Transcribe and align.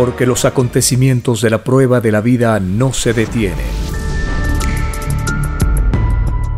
porque 0.00 0.24
los 0.24 0.46
acontecimientos 0.46 1.42
de 1.42 1.50
la 1.50 1.62
prueba 1.62 2.00
de 2.00 2.10
la 2.10 2.22
vida 2.22 2.58
no 2.58 2.94
se 2.94 3.12
detienen. 3.12 3.66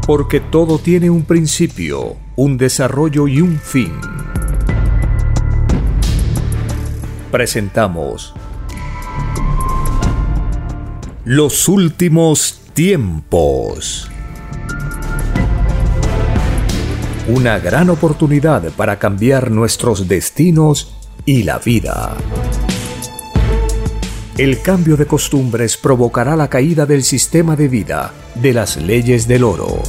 Porque 0.06 0.38
todo 0.38 0.78
tiene 0.78 1.10
un 1.10 1.24
principio, 1.24 2.14
un 2.36 2.56
desarrollo 2.56 3.26
y 3.26 3.40
un 3.40 3.58
fin. 3.58 3.90
Presentamos 7.32 8.32
Los 11.24 11.68
últimos 11.68 12.60
tiempos. 12.74 14.08
Una 17.26 17.58
gran 17.58 17.90
oportunidad 17.90 18.70
para 18.76 19.00
cambiar 19.00 19.50
nuestros 19.50 20.06
destinos 20.06 20.94
y 21.26 21.42
la 21.42 21.58
vida. 21.58 22.16
El 24.38 24.62
cambio 24.62 24.96
de 24.96 25.04
costumbres 25.04 25.76
provocará 25.76 26.36
la 26.36 26.48
caída 26.48 26.86
del 26.86 27.02
sistema 27.02 27.54
de 27.54 27.68
vida, 27.68 28.14
de 28.34 28.54
las 28.54 28.78
leyes 28.78 29.28
del 29.28 29.44
oro. 29.44 29.82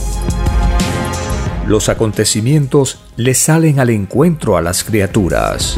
Los 1.66 1.88
acontecimientos 1.88 3.00
le 3.16 3.36
salen 3.36 3.80
al 3.80 3.90
encuentro 3.90 4.58
a 4.58 4.62
las 4.62 4.84
criaturas. 4.84 5.78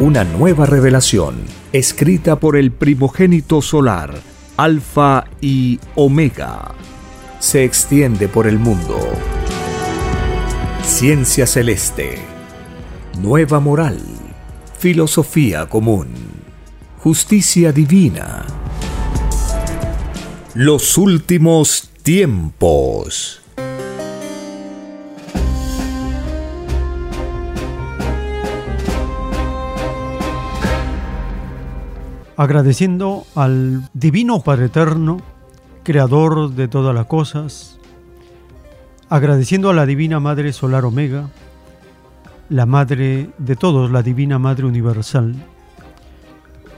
Una 0.00 0.24
nueva 0.24 0.64
revelación, 0.64 1.42
escrita 1.74 2.36
por 2.36 2.56
el 2.56 2.72
primogénito 2.72 3.60
solar, 3.60 4.14
Alfa 4.56 5.24
y 5.42 5.80
Omega, 5.94 6.72
se 7.40 7.62
extiende 7.62 8.26
por 8.26 8.46
el 8.46 8.58
mundo. 8.58 8.98
Ciencia 10.82 11.46
celeste, 11.46 12.14
nueva 13.20 13.60
moral, 13.60 14.00
filosofía 14.78 15.68
común 15.68 16.21
justicia 17.02 17.72
divina. 17.72 18.44
Los 20.54 20.96
últimos 20.96 21.90
tiempos. 22.04 23.42
Agradeciendo 32.36 33.26
al 33.34 33.88
Divino 33.92 34.40
Padre 34.42 34.66
Eterno, 34.66 35.20
Creador 35.82 36.52
de 36.52 36.68
todas 36.68 36.94
las 36.94 37.06
cosas, 37.06 37.80
agradeciendo 39.08 39.70
a 39.70 39.74
la 39.74 39.86
Divina 39.86 40.20
Madre 40.20 40.52
Solar 40.52 40.84
Omega, 40.84 41.30
la 42.48 42.64
Madre 42.64 43.30
de 43.38 43.56
todos, 43.56 43.90
la 43.90 44.04
Divina 44.04 44.38
Madre 44.38 44.66
Universal, 44.66 45.34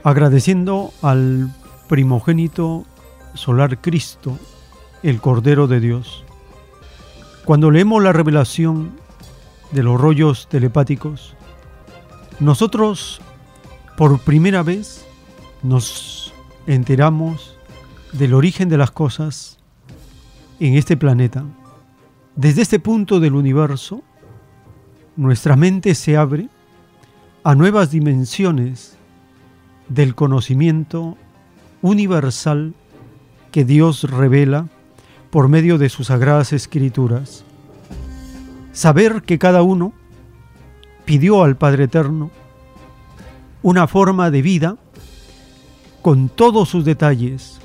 agradeciendo 0.05 0.93
al 1.01 1.51
primogénito 1.89 2.85
solar 3.33 3.81
Cristo, 3.81 4.39
el 5.03 5.21
Cordero 5.21 5.67
de 5.67 5.81
Dios. 5.81 6.25
Cuando 7.47 7.71
leemos 7.71 8.03
la 8.03 8.13
revelación 8.13 8.93
de 9.73 9.83
los 9.83 9.99
rollos 9.99 10.47
telepáticos, 10.49 11.35
nosotros 12.39 13.21
por 13.97 14.21
primera 14.21 14.63
vez 14.63 15.07
nos 15.63 16.35
enteramos 16.67 17.57
del 18.13 18.35
origen 18.35 18.69
de 18.69 18.77
las 18.77 18.91
cosas 18.91 19.59
en 20.61 20.75
este 20.75 20.99
planeta. 20.99 21.45
Desde 22.37 22.63
este 22.63 22.79
punto 22.79 23.21
del 23.21 23.35
universo, 23.35 24.03
nuestra 25.17 25.57
mente 25.57 25.95
se 25.95 26.17
abre 26.17 26.49
a 27.43 27.55
nuevas 27.55 27.91
dimensiones 27.91 28.99
del 29.89 30.15
conocimiento 30.15 31.17
universal 31.83 32.75
que 33.51 33.65
Dios 33.65 34.05
revela 34.05 34.69
por 35.31 35.49
medio 35.49 35.79
de 35.79 35.89
sus 35.89 36.09
sagradas 36.09 36.53
escrituras. 36.53 37.45
Saber 38.73 39.23
que 39.23 39.39
cada 39.39 39.63
uno 39.63 39.93
pidió 41.05 41.45
al 41.45 41.57
Padre 41.57 41.85
Eterno 41.85 42.31
una 43.63 43.87
forma 43.87 44.31
de 44.31 44.43
vida 44.43 44.77
con 46.03 46.29
todos 46.29 46.69
sus 46.69 46.85
detalles, 46.85 47.59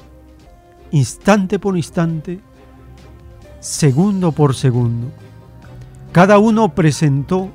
instante 0.92 1.60
por 1.60 1.76
instante, 1.76 2.40
segundo 3.60 4.32
por 4.32 4.56
segundo. 4.56 5.08
Cada 6.12 6.40
uno 6.40 6.74
presentó 6.74 7.50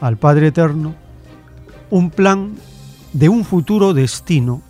al 0.00 0.16
Padre 0.16 0.48
Eterno 0.48 0.94
un 1.90 2.10
plan 2.10 2.54
de 3.14 3.28
un 3.30 3.44
futuro 3.44 3.94
destino. 3.94 4.60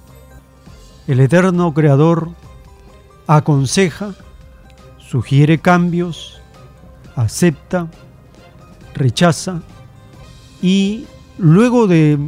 El 1.09 1.19
eterno 1.19 1.75
Creador 1.75 2.31
aconseja, 3.27 4.15
sugiere 4.99 5.59
cambios, 5.59 6.41
acepta, 7.17 7.89
rechaza 8.95 9.63
y 10.63 11.07
luego 11.39 11.87
de 11.87 12.19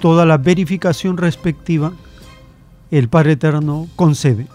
toda 0.00 0.24
la 0.24 0.38
verificación 0.38 1.16
respectiva, 1.16 1.92
el 2.90 3.08
Padre 3.08 3.32
Eterno 3.32 3.86
concede. 3.96 4.48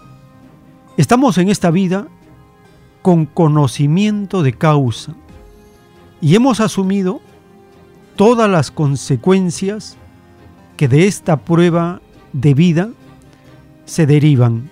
Estamos 0.96 1.38
en 1.38 1.48
esta 1.48 1.70
vida 1.70 2.08
con 3.02 3.24
conocimiento 3.24 4.42
de 4.42 4.52
causa 4.52 5.14
y 6.20 6.34
hemos 6.34 6.58
asumido 6.58 7.20
todas 8.16 8.50
las 8.50 8.72
consecuencias 8.72 9.96
que 10.76 10.88
de 10.88 11.06
esta 11.06 11.38
prueba 11.38 12.00
de 12.32 12.54
vida 12.54 12.90
se 13.84 14.06
derivan. 14.06 14.70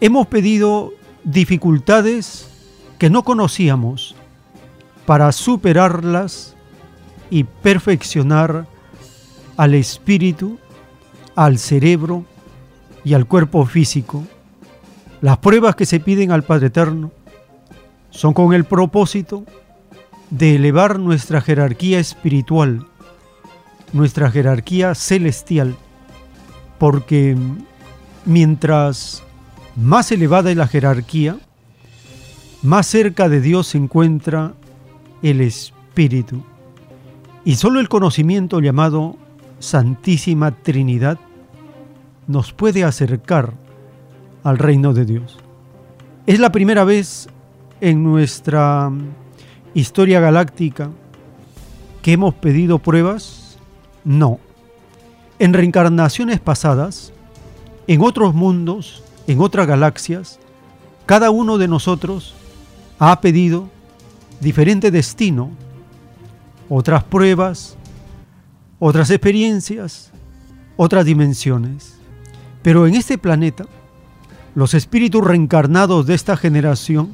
Hemos 0.00 0.26
pedido 0.26 0.92
dificultades 1.24 2.48
que 2.98 3.10
no 3.10 3.22
conocíamos 3.22 4.14
para 5.06 5.30
superarlas 5.32 6.54
y 7.30 7.44
perfeccionar 7.44 8.66
al 9.56 9.74
espíritu, 9.74 10.58
al 11.34 11.58
cerebro 11.58 12.24
y 13.04 13.14
al 13.14 13.26
cuerpo 13.26 13.66
físico. 13.66 14.24
Las 15.20 15.38
pruebas 15.38 15.74
que 15.76 15.86
se 15.86 16.00
piden 16.00 16.32
al 16.32 16.44
Padre 16.44 16.68
Eterno 16.68 17.12
son 18.10 18.32
con 18.32 18.54
el 18.54 18.64
propósito 18.64 19.44
de 20.30 20.56
elevar 20.56 20.98
nuestra 20.98 21.40
jerarquía 21.40 21.98
espiritual 21.98 22.86
nuestra 23.94 24.30
jerarquía 24.30 24.94
celestial, 24.94 25.76
porque 26.78 27.36
mientras 28.26 29.22
más 29.76 30.10
elevada 30.12 30.50
es 30.50 30.56
la 30.56 30.66
jerarquía, 30.66 31.38
más 32.62 32.86
cerca 32.86 33.28
de 33.28 33.40
Dios 33.40 33.68
se 33.68 33.78
encuentra 33.78 34.52
el 35.22 35.40
Espíritu. 35.40 36.42
Y 37.44 37.54
solo 37.54 37.78
el 37.78 37.88
conocimiento 37.88 38.60
llamado 38.60 39.16
Santísima 39.60 40.50
Trinidad 40.50 41.18
nos 42.26 42.52
puede 42.52 42.82
acercar 42.82 43.52
al 44.42 44.58
reino 44.58 44.92
de 44.92 45.04
Dios. 45.04 45.38
Es 46.26 46.40
la 46.40 46.50
primera 46.50 46.84
vez 46.84 47.28
en 47.80 48.02
nuestra 48.02 48.90
historia 49.72 50.18
galáctica 50.18 50.90
que 52.02 52.12
hemos 52.12 52.34
pedido 52.34 52.80
pruebas 52.80 53.43
no. 54.04 54.38
En 55.38 55.52
reencarnaciones 55.52 56.40
pasadas, 56.40 57.12
en 57.86 58.00
otros 58.00 58.34
mundos, 58.34 59.02
en 59.26 59.40
otras 59.40 59.66
galaxias, 59.66 60.38
cada 61.06 61.30
uno 61.30 61.58
de 61.58 61.68
nosotros 61.68 62.34
ha 62.98 63.20
pedido 63.20 63.68
diferente 64.40 64.90
destino, 64.90 65.50
otras 66.68 67.04
pruebas, 67.04 67.76
otras 68.78 69.10
experiencias, 69.10 70.10
otras 70.76 71.04
dimensiones. 71.04 71.98
Pero 72.62 72.86
en 72.86 72.94
este 72.94 73.18
planeta, 73.18 73.66
los 74.54 74.74
espíritus 74.74 75.22
reencarnados 75.24 76.06
de 76.06 76.14
esta 76.14 76.36
generación 76.36 77.12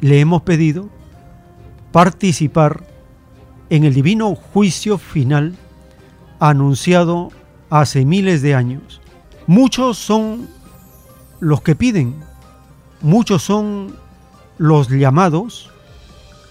le 0.00 0.20
hemos 0.20 0.42
pedido 0.42 0.88
participar 1.92 2.84
en 3.70 3.84
el 3.84 3.94
divino 3.94 4.34
juicio 4.34 4.98
final 4.98 5.54
anunciado 6.40 7.30
hace 7.68 8.04
miles 8.04 8.42
de 8.42 8.54
años. 8.54 9.00
Muchos 9.46 9.98
son 9.98 10.48
los 11.38 11.62
que 11.62 11.76
piden, 11.76 12.16
muchos 13.00 13.42
son 13.42 13.94
los 14.58 14.88
llamados, 14.88 15.70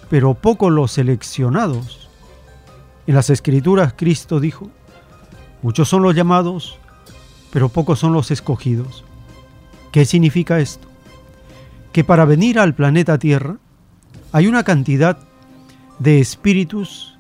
pero 0.10 0.36
pocos 0.36 0.72
los 0.72 0.92
seleccionados. 0.92 2.10
En 3.08 3.16
las 3.16 3.30
escrituras 3.30 3.94
Cristo 3.98 4.40
dijo, 4.40 4.70
muchos 5.62 5.90
son 5.90 6.04
los 6.04 6.16
llamados, 6.16 6.78
pero 7.52 7.70
pocos 7.70 8.00
son 8.00 8.14
los 8.14 8.32
escogidos. 8.32 9.04
¿Qué 9.92 10.06
significa 10.06 10.60
esto? 10.60 10.88
Que 11.92 12.04
para 12.04 12.26
venir 12.26 12.60
al 12.60 12.76
planeta 12.76 13.18
Tierra 13.18 13.58
hay 14.32 14.46
una 14.46 14.64
cantidad 14.64 15.18
de 15.98 16.20
espíritus 16.20 17.18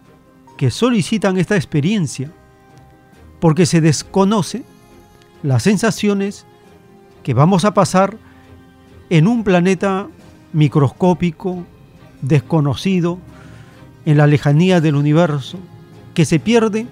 que 0.57 0.69
solicitan 0.69 1.38
esta 1.38 1.56
experiencia 1.56 2.31
porque 3.39 3.65
se 3.65 3.81
desconoce 3.81 4.63
las 5.44 5.63
sensaciones 5.63 6.45
que 7.24 7.33
vamos 7.33 7.65
a 7.65 7.74
pasar 7.74 8.18
en 9.09 9.27
un 9.27 9.44
planeta 9.44 10.07
microscópico, 10.53 11.65
desconocido, 12.21 13.19
en 14.06 14.18
la 14.18 14.27
lejanía 14.27 14.81
del 14.81 14.95
universo, 14.95 15.57
que 16.13 16.25
se 16.25 16.39
pierde 16.39 16.88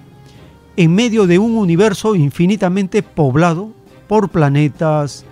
en 0.76 0.94
medio 0.94 1.26
de 1.26 1.38
un 1.38 1.56
universo 1.56 2.14
infinitamente 2.14 3.02
poblado 3.02 3.72
por 4.06 4.28
planetas, 4.28 5.24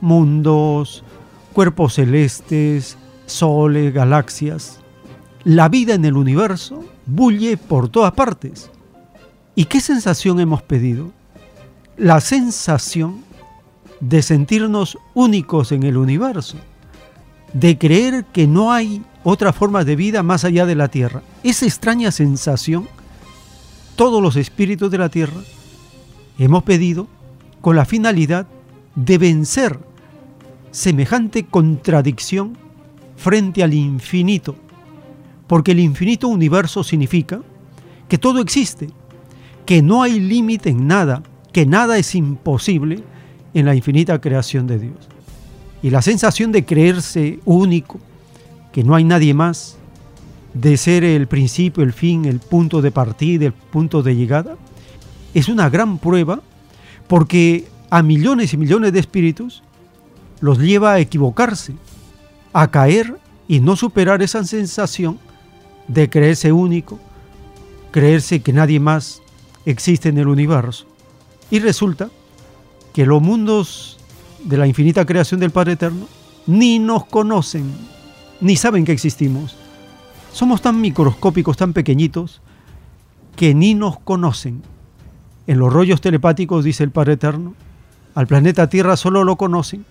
mundos, 0.00 1.04
cuerpos 1.52 1.94
celestes, 1.94 2.98
soles, 3.26 3.94
galaxias. 3.94 4.80
La 5.44 5.68
vida 5.68 5.94
en 5.94 6.04
el 6.04 6.16
universo 6.16 6.84
bulle 7.06 7.56
por 7.56 7.88
todas 7.88 8.12
partes. 8.12 8.70
¿Y 9.54 9.64
qué 9.64 9.80
sensación 9.80 10.40
hemos 10.40 10.62
pedido? 10.62 11.10
La 11.96 12.20
sensación 12.20 13.24
de 14.00 14.22
sentirnos 14.22 14.96
únicos 15.14 15.72
en 15.72 15.82
el 15.82 15.96
universo, 15.96 16.56
de 17.52 17.76
creer 17.76 18.24
que 18.32 18.46
no 18.46 18.72
hay 18.72 19.02
otra 19.22 19.52
forma 19.52 19.84
de 19.84 19.96
vida 19.96 20.22
más 20.22 20.44
allá 20.44 20.66
de 20.66 20.74
la 20.74 20.88
Tierra. 20.88 21.22
Esa 21.42 21.66
extraña 21.66 22.10
sensación, 22.10 22.88
todos 23.96 24.22
los 24.22 24.36
espíritus 24.36 24.90
de 24.90 24.98
la 24.98 25.10
Tierra 25.10 25.40
hemos 26.38 26.62
pedido 26.62 27.06
con 27.60 27.76
la 27.76 27.84
finalidad 27.84 28.46
de 28.94 29.18
vencer 29.18 29.78
semejante 30.70 31.44
contradicción 31.44 32.56
frente 33.16 33.62
al 33.62 33.74
infinito, 33.74 34.56
porque 35.46 35.72
el 35.72 35.80
infinito 35.80 36.28
universo 36.28 36.82
significa 36.82 37.42
que 38.08 38.16
todo 38.16 38.40
existe, 38.40 38.88
que 39.70 39.82
no 39.82 40.02
hay 40.02 40.18
límite 40.18 40.70
en 40.70 40.88
nada, 40.88 41.22
que 41.52 41.64
nada 41.64 41.96
es 41.96 42.16
imposible 42.16 43.04
en 43.54 43.66
la 43.66 43.76
infinita 43.76 44.20
creación 44.20 44.66
de 44.66 44.80
Dios. 44.80 44.96
Y 45.80 45.90
la 45.90 46.02
sensación 46.02 46.50
de 46.50 46.64
creerse 46.64 47.38
único, 47.44 48.00
que 48.72 48.82
no 48.82 48.96
hay 48.96 49.04
nadie 49.04 49.32
más, 49.32 49.76
de 50.54 50.76
ser 50.76 51.04
el 51.04 51.28
principio, 51.28 51.84
el 51.84 51.92
fin, 51.92 52.24
el 52.24 52.40
punto 52.40 52.82
de 52.82 52.90
partida, 52.90 53.46
el 53.46 53.52
punto 53.52 54.02
de 54.02 54.16
llegada, 54.16 54.56
es 55.34 55.48
una 55.48 55.70
gran 55.70 55.98
prueba 55.98 56.40
porque 57.06 57.68
a 57.90 58.02
millones 58.02 58.52
y 58.52 58.56
millones 58.56 58.92
de 58.92 58.98
espíritus 58.98 59.62
los 60.40 60.58
lleva 60.58 60.94
a 60.94 60.98
equivocarse, 60.98 61.74
a 62.52 62.72
caer 62.72 63.18
y 63.46 63.60
no 63.60 63.76
superar 63.76 64.20
esa 64.20 64.42
sensación 64.42 65.20
de 65.86 66.10
creerse 66.10 66.50
único, 66.50 66.98
creerse 67.92 68.42
que 68.42 68.52
nadie 68.52 68.80
más 68.80 69.22
existe 69.64 70.08
en 70.08 70.18
el 70.18 70.28
universo. 70.28 70.86
Y 71.50 71.58
resulta 71.58 72.10
que 72.92 73.06
los 73.06 73.20
mundos 73.20 73.98
de 74.44 74.56
la 74.56 74.66
infinita 74.66 75.04
creación 75.04 75.40
del 75.40 75.50
Padre 75.50 75.72
Eterno 75.72 76.06
ni 76.46 76.78
nos 76.78 77.04
conocen, 77.04 77.70
ni 78.40 78.56
saben 78.56 78.84
que 78.84 78.92
existimos. 78.92 79.56
Somos 80.32 80.62
tan 80.62 80.80
microscópicos, 80.80 81.56
tan 81.56 81.72
pequeñitos, 81.72 82.40
que 83.36 83.54
ni 83.54 83.74
nos 83.74 83.98
conocen. 83.98 84.62
En 85.46 85.58
los 85.58 85.72
rollos 85.72 86.00
telepáticos, 86.00 86.64
dice 86.64 86.84
el 86.84 86.90
Padre 86.90 87.14
Eterno, 87.14 87.54
al 88.14 88.26
planeta 88.26 88.68
Tierra 88.68 88.96
solo 88.96 89.24
lo 89.24 89.36
conocen 89.36 89.84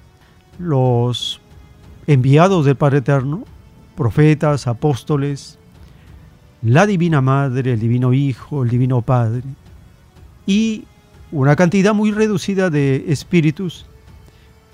los 0.58 1.40
enviados 2.08 2.66
del 2.66 2.76
Padre 2.76 3.00
Eterno, 3.00 3.44
profetas, 3.96 4.68
apóstoles, 4.68 5.59
la 6.62 6.86
Divina 6.86 7.22
Madre, 7.22 7.74
el 7.74 7.80
Divino 7.80 8.14
Hijo, 8.14 8.64
el 8.64 8.70
Divino 8.70 9.02
Padre, 9.02 9.44
y 10.46 10.86
una 11.32 11.56
cantidad 11.56 11.94
muy 11.94 12.12
reducida 12.12 12.70
de 12.70 13.06
espíritus 13.08 13.86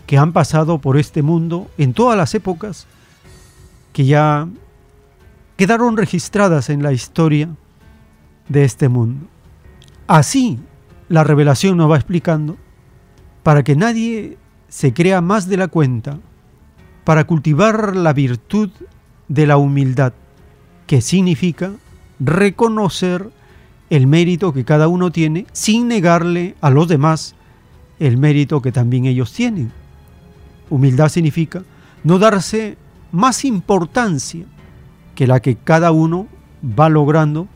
que 0.08 0.18
han 0.18 0.34
pasado 0.34 0.80
por 0.80 0.98
este 0.98 1.22
mundo 1.22 1.70
en 1.78 1.94
todas 1.94 2.18
las 2.18 2.34
épocas, 2.36 2.88
que 3.94 4.06
ya 4.06 4.48
quedaron 5.58 5.98
registradas 5.98 6.70
en 6.70 6.84
la 6.84 6.94
historia 6.94 7.50
de 8.50 8.64
este 8.64 8.90
mundo. 8.90 9.28
Así 10.08 10.60
la 11.10 11.24
revelación 11.24 11.78
nos 11.78 11.90
va 11.90 11.96
explicando 11.96 12.58
para 13.44 13.64
que 13.64 13.76
nadie 13.76 14.38
se 14.70 14.94
crea 14.94 15.22
más 15.22 15.48
de 15.48 15.58
la 15.58 15.68
cuenta 15.68 16.20
para 17.04 17.26
cultivar 17.26 17.96
la 17.96 18.14
virtud 18.14 18.70
de 19.28 19.48
la 19.48 19.58
humildad, 19.58 20.14
que 20.88 21.02
significa 21.02 21.72
reconocer 22.20 23.30
el 23.90 24.08
mérito 24.08 24.54
que 24.54 24.66
cada 24.66 24.88
uno 24.88 25.12
tiene 25.12 25.46
sin 25.52 25.88
negarle 25.88 26.56
a 26.62 26.70
los 26.70 26.88
demás 26.88 27.36
el 28.00 28.18
mérito 28.18 28.62
que 28.62 28.72
también 28.72 29.06
ellos 29.06 29.32
tienen. 29.32 29.72
Humildad 30.70 31.10
significa 31.10 31.64
no 32.04 32.20
darse 32.20 32.78
más 33.12 33.46
importancia 33.46 34.46
que 35.14 35.28
la 35.28 35.40
que 35.40 35.56
cada 35.56 35.92
uno 35.92 36.28
va 36.64 36.90
logrando 36.90 37.48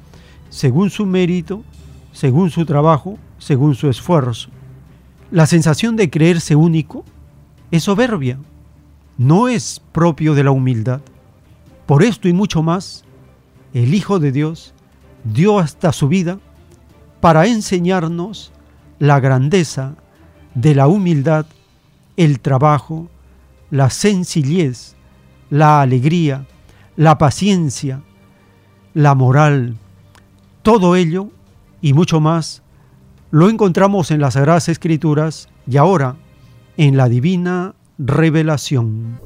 según 0.49 0.89
su 0.89 1.05
mérito, 1.05 1.63
según 2.11 2.49
su 2.49 2.65
trabajo, 2.65 3.17
según 3.37 3.75
su 3.75 3.89
esfuerzo. 3.89 4.49
La 5.31 5.45
sensación 5.45 5.95
de 5.95 6.09
creerse 6.09 6.55
único 6.55 7.03
es 7.71 7.83
soberbia, 7.83 8.39
no 9.17 9.47
es 9.47 9.81
propio 9.91 10.33
de 10.33 10.43
la 10.43 10.51
humildad. 10.51 11.01
Por 11.85 12.03
esto 12.03 12.27
y 12.27 12.33
mucho 12.33 12.63
más, 12.63 13.03
el 13.73 13.93
Hijo 13.93 14.19
de 14.19 14.31
Dios 14.31 14.73
dio 15.23 15.59
hasta 15.59 15.91
su 15.91 16.07
vida 16.07 16.39
para 17.21 17.47
enseñarnos 17.47 18.51
la 18.99 19.19
grandeza 19.19 19.95
de 20.55 20.75
la 20.75 20.87
humildad, 20.87 21.45
el 22.17 22.39
trabajo, 22.39 23.09
la 23.71 23.89
sencillez, 23.89 24.95
la 25.49 25.81
alegría, 25.81 26.45
la 26.95 27.17
paciencia, 27.17 28.01
la 28.93 29.15
moral, 29.15 29.77
todo 30.63 30.95
ello 30.95 31.29
y 31.81 31.93
mucho 31.93 32.19
más 32.19 32.61
lo 33.31 33.49
encontramos 33.49 34.11
en 34.11 34.21
las 34.21 34.33
Sagradas 34.33 34.69
Escrituras 34.69 35.49
y 35.67 35.77
ahora 35.77 36.15
en 36.77 36.97
la 36.97 37.07
Divina 37.09 37.75
Revelación. 37.99 39.19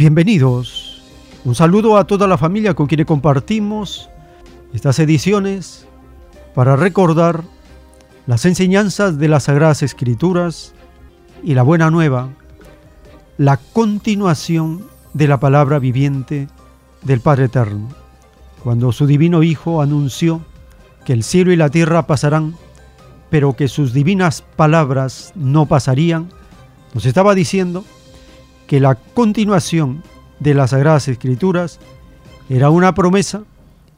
Bienvenidos. 0.00 1.02
Un 1.44 1.54
saludo 1.54 1.98
a 1.98 2.06
toda 2.06 2.26
la 2.26 2.38
familia 2.38 2.72
con 2.72 2.86
quien 2.86 3.04
compartimos 3.04 4.08
estas 4.72 4.98
ediciones 4.98 5.86
para 6.54 6.74
recordar 6.74 7.44
las 8.26 8.46
enseñanzas 8.46 9.18
de 9.18 9.28
las 9.28 9.42
Sagradas 9.42 9.82
Escrituras 9.82 10.72
y 11.44 11.52
la 11.52 11.62
buena 11.62 11.90
nueva, 11.90 12.30
la 13.36 13.58
continuación 13.58 14.86
de 15.12 15.28
la 15.28 15.38
palabra 15.38 15.78
viviente 15.78 16.48
del 17.02 17.20
Padre 17.20 17.44
Eterno. 17.44 17.90
Cuando 18.64 18.92
su 18.92 19.06
divino 19.06 19.42
Hijo 19.42 19.82
anunció 19.82 20.40
que 21.04 21.12
el 21.12 21.24
cielo 21.24 21.52
y 21.52 21.56
la 21.56 21.68
tierra 21.68 22.06
pasarán, 22.06 22.54
pero 23.28 23.54
que 23.54 23.68
sus 23.68 23.92
divinas 23.92 24.40
palabras 24.56 25.34
no 25.34 25.66
pasarían, 25.66 26.30
nos 26.94 27.04
estaba 27.04 27.34
diciendo 27.34 27.84
que 28.70 28.78
la 28.78 28.94
continuación 28.94 30.00
de 30.38 30.54
las 30.54 30.70
Sagradas 30.70 31.08
Escrituras 31.08 31.80
era 32.48 32.70
una 32.70 32.94
promesa 32.94 33.42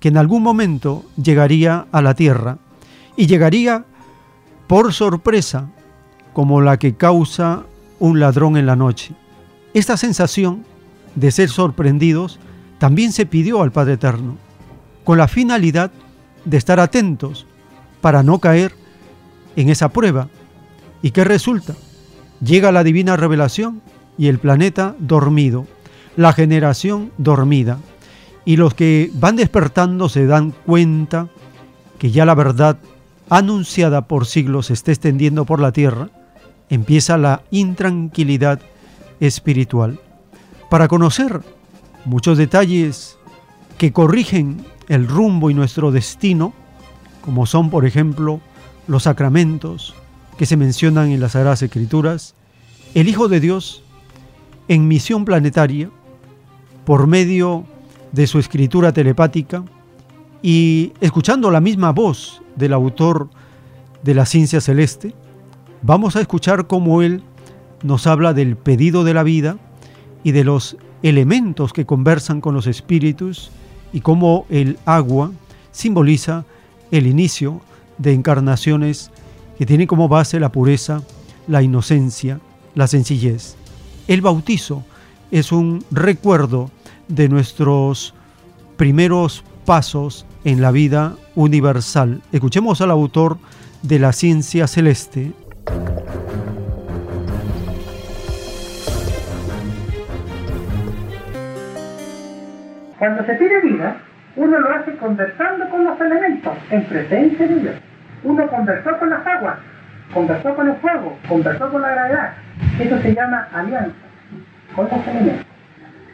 que 0.00 0.08
en 0.08 0.16
algún 0.16 0.42
momento 0.42 1.04
llegaría 1.22 1.88
a 1.92 2.00
la 2.00 2.14
tierra 2.14 2.56
y 3.14 3.26
llegaría 3.26 3.84
por 4.68 4.94
sorpresa 4.94 5.68
como 6.32 6.62
la 6.62 6.78
que 6.78 6.94
causa 6.94 7.64
un 7.98 8.18
ladrón 8.18 8.56
en 8.56 8.64
la 8.64 8.74
noche. 8.74 9.12
Esta 9.74 9.98
sensación 9.98 10.64
de 11.16 11.30
ser 11.32 11.50
sorprendidos, 11.50 12.38
también 12.78 13.12
se 13.12 13.26
pidió 13.26 13.60
al 13.60 13.72
Padre 13.72 13.92
Eterno, 13.92 14.38
con 15.04 15.18
la 15.18 15.28
finalidad 15.28 15.90
de 16.46 16.56
estar 16.56 16.80
atentos 16.80 17.46
para 18.00 18.22
no 18.22 18.38
caer 18.38 18.74
en 19.54 19.68
esa 19.68 19.90
prueba. 19.90 20.28
¿Y 21.02 21.10
qué 21.10 21.24
resulta? 21.24 21.74
Llega 22.42 22.72
la 22.72 22.82
divina 22.82 23.18
revelación 23.18 23.82
y 24.18 24.28
el 24.28 24.38
planeta 24.38 24.94
dormido, 24.98 25.66
la 26.16 26.32
generación 26.32 27.12
dormida. 27.18 27.78
Y 28.44 28.56
los 28.56 28.74
que 28.74 29.10
van 29.14 29.36
despertando 29.36 30.08
se 30.08 30.26
dan 30.26 30.52
cuenta 30.66 31.28
que 31.98 32.10
ya 32.10 32.24
la 32.24 32.34
verdad 32.34 32.78
anunciada 33.30 34.08
por 34.08 34.26
siglos 34.26 34.66
se 34.66 34.74
está 34.74 34.92
extendiendo 34.92 35.44
por 35.44 35.60
la 35.60 35.72
tierra, 35.72 36.10
empieza 36.68 37.16
la 37.16 37.42
intranquilidad 37.50 38.60
espiritual 39.20 40.00
para 40.68 40.88
conocer 40.88 41.40
muchos 42.04 42.38
detalles 42.38 43.18
que 43.78 43.92
corrigen 43.92 44.64
el 44.88 45.06
rumbo 45.06 45.50
y 45.50 45.54
nuestro 45.54 45.92
destino, 45.92 46.52
como 47.20 47.46
son, 47.46 47.70
por 47.70 47.86
ejemplo, 47.86 48.40
los 48.86 49.04
sacramentos 49.04 49.94
que 50.36 50.46
se 50.46 50.56
mencionan 50.56 51.10
en 51.10 51.20
las 51.20 51.32
Sagradas 51.32 51.62
Escrituras, 51.62 52.34
el 52.94 53.08
Hijo 53.08 53.28
de 53.28 53.40
Dios, 53.40 53.81
en 54.68 54.88
misión 54.88 55.24
planetaria, 55.24 55.90
por 56.84 57.06
medio 57.06 57.64
de 58.12 58.26
su 58.26 58.38
escritura 58.38 58.92
telepática 58.92 59.64
y 60.42 60.92
escuchando 61.00 61.50
la 61.50 61.60
misma 61.60 61.92
voz 61.92 62.42
del 62.56 62.72
autor 62.72 63.28
de 64.02 64.14
la 64.14 64.26
ciencia 64.26 64.60
celeste, 64.60 65.14
vamos 65.82 66.16
a 66.16 66.20
escuchar 66.20 66.66
cómo 66.66 67.02
él 67.02 67.22
nos 67.82 68.06
habla 68.06 68.34
del 68.34 68.56
pedido 68.56 69.04
de 69.04 69.14
la 69.14 69.22
vida 69.22 69.56
y 70.24 70.32
de 70.32 70.44
los 70.44 70.76
elementos 71.02 71.72
que 71.72 71.86
conversan 71.86 72.40
con 72.40 72.54
los 72.54 72.66
espíritus 72.66 73.50
y 73.92 74.00
cómo 74.00 74.46
el 74.48 74.78
agua 74.84 75.32
simboliza 75.70 76.44
el 76.90 77.06
inicio 77.06 77.60
de 77.98 78.12
encarnaciones 78.12 79.10
que 79.58 79.66
tienen 79.66 79.86
como 79.86 80.08
base 80.08 80.40
la 80.40 80.52
pureza, 80.52 81.02
la 81.46 81.62
inocencia, 81.62 82.40
la 82.74 82.86
sencillez. 82.86 83.56
El 84.12 84.20
bautizo 84.20 84.84
es 85.30 85.52
un 85.52 85.82
recuerdo 85.90 86.70
de 87.08 87.30
nuestros 87.30 88.14
primeros 88.76 89.42
pasos 89.64 90.26
en 90.44 90.60
la 90.60 90.70
vida 90.70 91.14
universal. 91.34 92.20
Escuchemos 92.30 92.82
al 92.82 92.90
autor 92.90 93.38
de 93.80 93.98
la 93.98 94.12
ciencia 94.12 94.66
celeste. 94.66 95.32
Cuando 102.98 103.24
se 103.24 103.32
pide 103.36 103.62
vida, 103.62 103.96
uno 104.36 104.58
lo 104.58 104.74
hace 104.74 104.94
conversando 104.98 105.70
con 105.70 105.86
los 105.86 105.98
elementos, 105.98 106.52
en 106.68 106.84
presencia 106.84 107.48
de 107.48 107.60
Dios. 107.60 107.74
Uno 108.24 108.46
conversó 108.48 108.90
con 108.98 109.08
las 109.08 109.26
aguas, 109.26 109.56
conversó 110.12 110.54
con 110.54 110.68
el 110.68 110.76
fuego, 110.82 111.16
conversó 111.26 111.70
con 111.72 111.80
la 111.80 111.92
gravedad. 111.92 112.34
Eso 112.78 113.00
se 113.00 113.14
llama 113.14 113.48
alianza 113.54 114.01
con 114.74 114.88
los 114.90 115.06
elementos. 115.06 115.46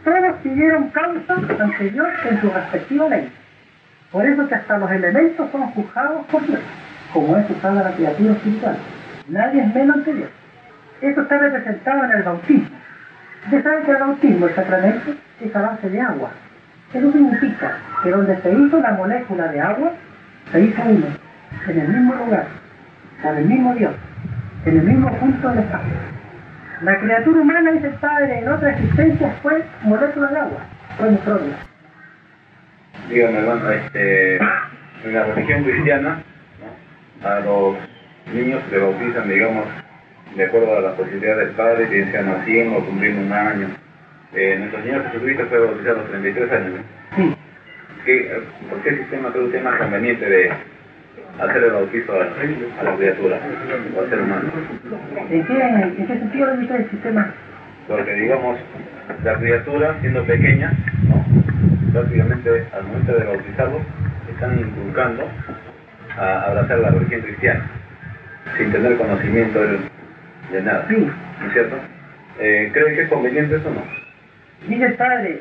Todos 0.05 0.37
pidieron 0.43 0.89
causa 0.91 1.35
ante 1.35 1.91
Dios 1.91 2.09
en 2.31 2.41
su 2.41 2.51
respectiva 2.51 3.09
ley. 3.09 3.31
Por 4.11 4.25
eso 4.25 4.49
que 4.49 4.55
hasta 4.55 4.79
los 4.79 4.91
elementos 4.91 5.51
son 5.51 5.63
juzgados 5.73 6.25
por 6.27 6.47
Dios, 6.47 6.61
como 7.13 7.37
es 7.37 7.51
usada 7.51 7.83
la 7.83 7.93
criatura 7.93 8.33
espiritual. 8.33 8.77
Nadie 9.29 9.63
es 9.63 9.75
menos 9.75 9.99
que 10.05 10.15
Dios. 10.15 10.31
Eso 11.03 11.21
está 11.21 11.39
representado 11.39 12.05
en 12.05 12.11
el 12.13 12.23
bautismo. 12.23 12.69
Ustedes 13.45 13.65
saben 13.65 13.85
que 13.85 13.91
el 13.91 13.99
bautismo, 13.99 14.47
el 14.47 14.55
sacramento, 14.55 15.15
es 15.41 15.57
a 15.57 15.63
base 15.63 15.91
de 15.91 16.01
agua. 16.01 16.31
Eso 16.93 17.13
significa 17.13 17.77
que 18.03 18.11
donde 18.11 18.41
se 18.41 18.53
hizo 18.53 18.81
la 18.81 18.93
molécula 18.93 19.49
de 19.49 19.61
agua, 19.61 19.93
se 20.51 20.61
hizo 20.61 20.83
uno, 20.83 21.07
en 21.69 21.79
el 21.79 21.89
mismo 21.89 22.15
lugar, 22.15 22.47
con 23.23 23.37
el 23.37 23.45
mismo 23.45 23.75
Dios, 23.75 23.95
en 24.65 24.79
el 24.79 24.85
mismo 24.85 25.13
punto 25.19 25.49
del 25.51 25.59
espacio. 25.59 26.18
La 26.83 26.99
criatura 26.99 27.41
humana, 27.41 27.73
dice 27.73 27.89
el 27.89 27.95
Padre, 27.95 28.39
en 28.39 28.49
otra 28.49 28.71
existencia 28.71 29.35
fue 29.43 29.65
molécula 29.83 30.29
de 30.29 30.39
agua, 30.39 30.61
fue 30.97 31.11
nuestro 31.11 31.39
Dios. 31.39 31.57
Dígame, 33.09 33.39
hermano, 33.39 33.71
este, 33.71 34.37
en 34.37 35.15
la 35.15 35.25
religión 35.25 35.65
cristiana, 35.65 36.23
a 37.25 37.41
los 37.41 37.77
niños 38.33 38.63
se 38.71 38.79
bautizan, 38.79 39.29
digamos, 39.29 39.65
de 40.37 40.45
acuerdo 40.45 40.77
a 40.77 40.81
la 40.81 40.93
posibilidad 40.95 41.37
del 41.37 41.51
Padre, 41.51 41.87
bien 41.87 42.13
sean 42.13 42.27
naciendo 42.27 42.79
o 42.79 42.85
cumpliendo 42.85 43.23
un 43.23 43.33
año 43.33 43.69
eh, 44.35 44.57
nuestro 44.59 44.83
Señor 44.83 45.05
Jesucristo 45.11 45.47
fue 45.49 45.59
bautizado 45.59 45.97
a 45.97 46.03
los 46.03 46.11
33 46.11 46.53
años. 46.53 46.73
¿no? 47.17 47.37
¿Qué, 48.05 48.41
¿Por 48.69 48.83
qué 48.83 48.97
sistema 48.97 49.33
cree 49.33 49.45
usted 49.45 49.63
más 49.63 49.79
conveniente 49.79 50.29
de 50.29 50.53
hacer 51.41 51.65
el 51.65 51.71
bautizo 51.71 52.13
a, 52.13 52.25
a 52.25 52.85
la 52.85 52.97
criatura 52.97 53.39
o 53.97 54.01
al 54.01 54.11
ser 54.11 54.21
humano? 54.21 54.51
¿En 55.31 55.45
qué, 55.45 55.63
en 55.63 56.07
qué 56.07 56.07
sentido 56.07 56.47
lo 56.47 56.57
dice 56.57 56.77
el 56.77 56.91
sistema? 56.91 57.33
Porque, 57.87 58.13
digamos, 58.15 58.59
la 59.25 59.35
criatura, 59.39 59.97
siendo 60.01 60.25
pequeña, 60.25 60.73
¿no? 61.09 61.25
prácticamente 61.93 62.67
al 62.73 62.85
momento 62.85 63.13
de 63.13 63.25
bautizarlo, 63.25 63.81
están 64.31 64.59
inculcando 64.59 65.29
a 66.19 66.43
abrazar 66.43 66.79
la 66.81 66.91
religión 66.91 67.23
cristiana, 67.23 67.65
sin 68.57 68.73
tener 68.73 68.97
conocimiento 68.97 69.61
de, 69.61 69.79
de 70.53 70.63
nada. 70.63 70.85
Sí. 70.89 71.11
¿No 71.41 71.47
es 71.47 71.53
cierto? 71.53 71.77
Eh, 72.41 72.71
¿Cree 72.73 72.95
que 72.95 73.03
es 73.03 73.09
conveniente 73.09 73.57
eso 73.57 73.69
o 73.69 73.73
no? 73.73 73.83
Dice 74.69 74.85
el 74.85 74.95
Padre, 74.95 75.41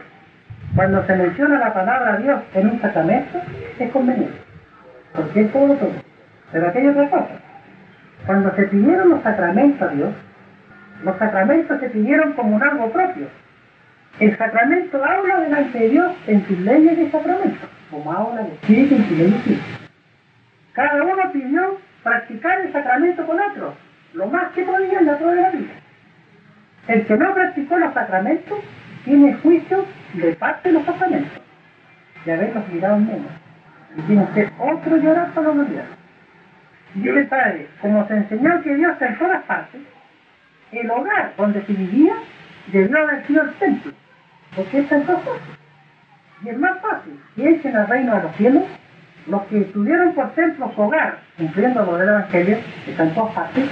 cuando 0.76 1.06
se 1.06 1.16
menciona 1.16 1.60
la 1.60 1.74
palabra 1.74 2.18
Dios 2.18 2.40
en 2.54 2.70
un 2.70 2.82
sacramento, 2.82 3.42
es 3.80 3.92
conveniente, 3.92 4.36
porque 5.18 5.42
es 5.42 5.52
todo 5.52 5.74
todo. 5.74 5.92
Pero 6.52 6.68
aquello 6.68 6.92
otra 6.92 7.10
cosa. 7.10 7.28
Cuando 8.26 8.56
se 8.56 8.64
pidieron 8.64 9.10
los 9.10 9.24
sacramentos 9.24 9.82
a 9.82 9.94
Dios, 9.94 10.14
los 11.04 11.18
sacramentos 11.18 11.80
se 11.80 11.90
pidieron 11.90 12.34
como 12.34 12.56
un 12.56 12.64
algo 12.64 12.92
propio. 12.92 13.28
El 14.20 14.38
sacramento 14.38 15.04
habla 15.04 15.42
delante 15.42 15.78
de 15.78 15.90
Dios 15.90 16.14
en 16.28 16.46
sus 16.48 16.60
leyes 16.60 16.98
de 16.98 17.12
sacramento, 17.12 17.68
como 17.92 18.12
habla 18.12 18.42
el 18.42 18.54
Espíritu 18.54 18.96
en 18.96 19.08
sus 19.08 19.18
leyes 19.18 19.42
físicas. 19.42 19.90
Cada 20.74 21.04
uno 21.04 21.32
pidió 21.32 21.78
practicar 22.04 22.62
el 22.62 22.72
sacramento 22.72 23.26
con 23.26 23.40
otro, 23.40 23.74
lo 24.14 24.28
más 24.28 24.52
que 24.54 24.64
podía 24.64 25.00
en 25.00 25.06
la 25.08 25.18
prueba 25.18 25.34
de 25.34 25.42
la 25.42 25.52
vida. 25.52 25.74
El 26.88 27.06
que 27.06 27.18
no 27.18 27.34
practicó 27.34 27.78
los 27.78 27.94
sacramentos 27.94 28.60
tiene 29.04 29.34
juicio 29.36 29.86
de 30.14 30.34
parte 30.36 30.70
de 30.70 30.74
los 30.74 30.86
sacramentos, 30.86 31.42
de 32.26 32.34
haberlos 32.34 32.68
mirado 32.70 33.00
menos. 33.00 33.47
Y 33.98 34.02
tiene 34.04 34.24
usted 34.24 34.52
otro 34.60 34.98
llorar 34.98 35.32
por 35.34 35.48
humanidad. 35.48 35.86
Y 36.96 37.00
dice 37.00 37.20
el 37.20 37.28
Padre, 37.28 37.68
como 37.82 38.08
se 38.08 38.16
enseñó 38.16 38.62
que 38.62 38.76
Dios 38.76 38.94
está 38.94 39.08
en 39.08 39.20
todas 39.20 39.44
partes, 39.44 39.82
el 40.72 40.90
hogar 40.92 41.34
donde 41.36 41.62
se 41.66 41.74
vivía 41.74 42.14
debió 42.68 43.00
haber 43.00 43.26
sido 43.28 43.44
el 43.44 43.54
templo, 43.56 43.92
porque 44.56 44.80
está 44.80 44.96
en 44.98 45.06
todas 45.06 45.22
partes. 45.22 45.58
Y 46.44 46.50
es 46.50 46.58
más 46.58 46.80
fácil 46.82 47.20
que 47.36 47.50
echen 47.50 47.76
al 47.76 47.88
reino 47.88 48.16
de 48.16 48.24
los 48.24 48.36
cielos 48.36 48.64
los 49.28 49.42
que 49.44 49.62
tuvieron 49.62 50.14
por 50.14 50.32
templo 50.34 50.72
su 50.74 50.82
hogar, 50.82 51.20
cumpliendo 51.38 51.84
lo 51.84 51.98
del 51.98 52.10
Evangelio, 52.10 52.58
que 52.86 52.92
está 52.92 53.04
en 53.04 53.14
todas 53.14 53.34
partes, 53.34 53.70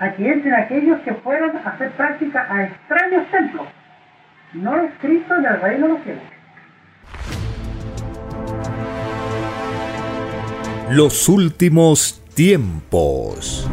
a 0.00 0.10
que 0.12 0.32
entren 0.32 0.54
aquellos 0.54 1.00
que 1.00 1.14
fueron 1.14 1.56
a 1.56 1.70
hacer 1.70 1.90
práctica 1.92 2.46
a 2.50 2.64
extraños 2.64 3.26
templos, 3.30 3.66
no 4.54 4.76
escritos 4.80 5.38
en 5.38 5.46
el 5.46 5.60
reino 5.60 5.86
de 5.86 5.92
los 5.92 6.02
cielos. 6.02 6.22
Los 10.90 11.28
últimos 11.28 12.20
tiempos. 12.34 13.66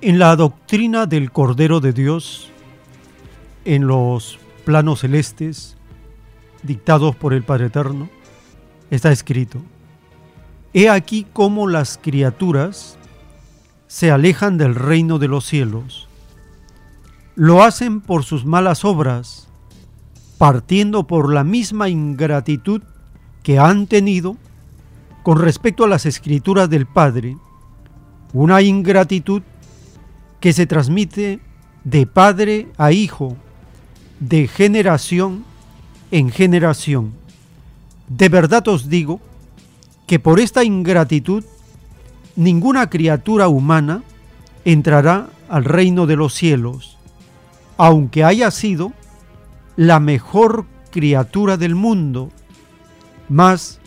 En 0.00 0.18
la 0.18 0.34
doctrina 0.36 1.04
del 1.04 1.30
Cordero 1.30 1.80
de 1.80 1.92
Dios, 1.92 2.50
en 3.66 3.86
los 3.86 4.38
planos 4.64 5.00
celestes, 5.00 5.76
dictados 6.62 7.14
por 7.14 7.34
el 7.34 7.42
Padre 7.42 7.66
Eterno, 7.66 8.08
está 8.90 9.12
escrito, 9.12 9.58
He 10.72 10.88
aquí 10.88 11.26
cómo 11.30 11.68
las 11.68 11.98
criaturas 12.02 12.96
se 13.86 14.10
alejan 14.10 14.56
del 14.56 14.76
reino 14.76 15.18
de 15.18 15.28
los 15.28 15.44
cielos. 15.44 16.08
Lo 17.34 17.62
hacen 17.62 18.00
por 18.00 18.24
sus 18.24 18.46
malas 18.46 18.82
obras, 18.86 19.51
partiendo 20.42 21.06
por 21.06 21.32
la 21.32 21.44
misma 21.44 21.88
ingratitud 21.88 22.82
que 23.44 23.60
han 23.60 23.86
tenido 23.86 24.36
con 25.22 25.38
respecto 25.38 25.84
a 25.84 25.88
las 25.88 26.04
escrituras 26.04 26.68
del 26.68 26.84
Padre, 26.84 27.36
una 28.32 28.60
ingratitud 28.60 29.42
que 30.40 30.52
se 30.52 30.66
transmite 30.66 31.38
de 31.84 32.06
padre 32.08 32.66
a 32.76 32.90
hijo, 32.90 33.36
de 34.18 34.48
generación 34.48 35.44
en 36.10 36.28
generación. 36.28 37.12
De 38.08 38.28
verdad 38.28 38.66
os 38.66 38.88
digo 38.88 39.20
que 40.08 40.18
por 40.18 40.40
esta 40.40 40.64
ingratitud 40.64 41.44
ninguna 42.34 42.90
criatura 42.90 43.46
humana 43.46 44.02
entrará 44.64 45.28
al 45.48 45.62
reino 45.64 46.08
de 46.08 46.16
los 46.16 46.34
cielos, 46.34 46.98
aunque 47.76 48.24
haya 48.24 48.50
sido 48.50 48.92
la 49.76 50.00
mejor 50.00 50.66
criatura 50.90 51.56
del 51.56 51.74
mundo, 51.74 52.30
mas 53.28 53.80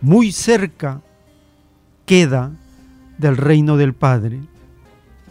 muy 0.00 0.32
cerca 0.32 1.00
queda 2.04 2.52
del 3.16 3.36
reino 3.36 3.76
del 3.76 3.94
Padre, 3.94 4.40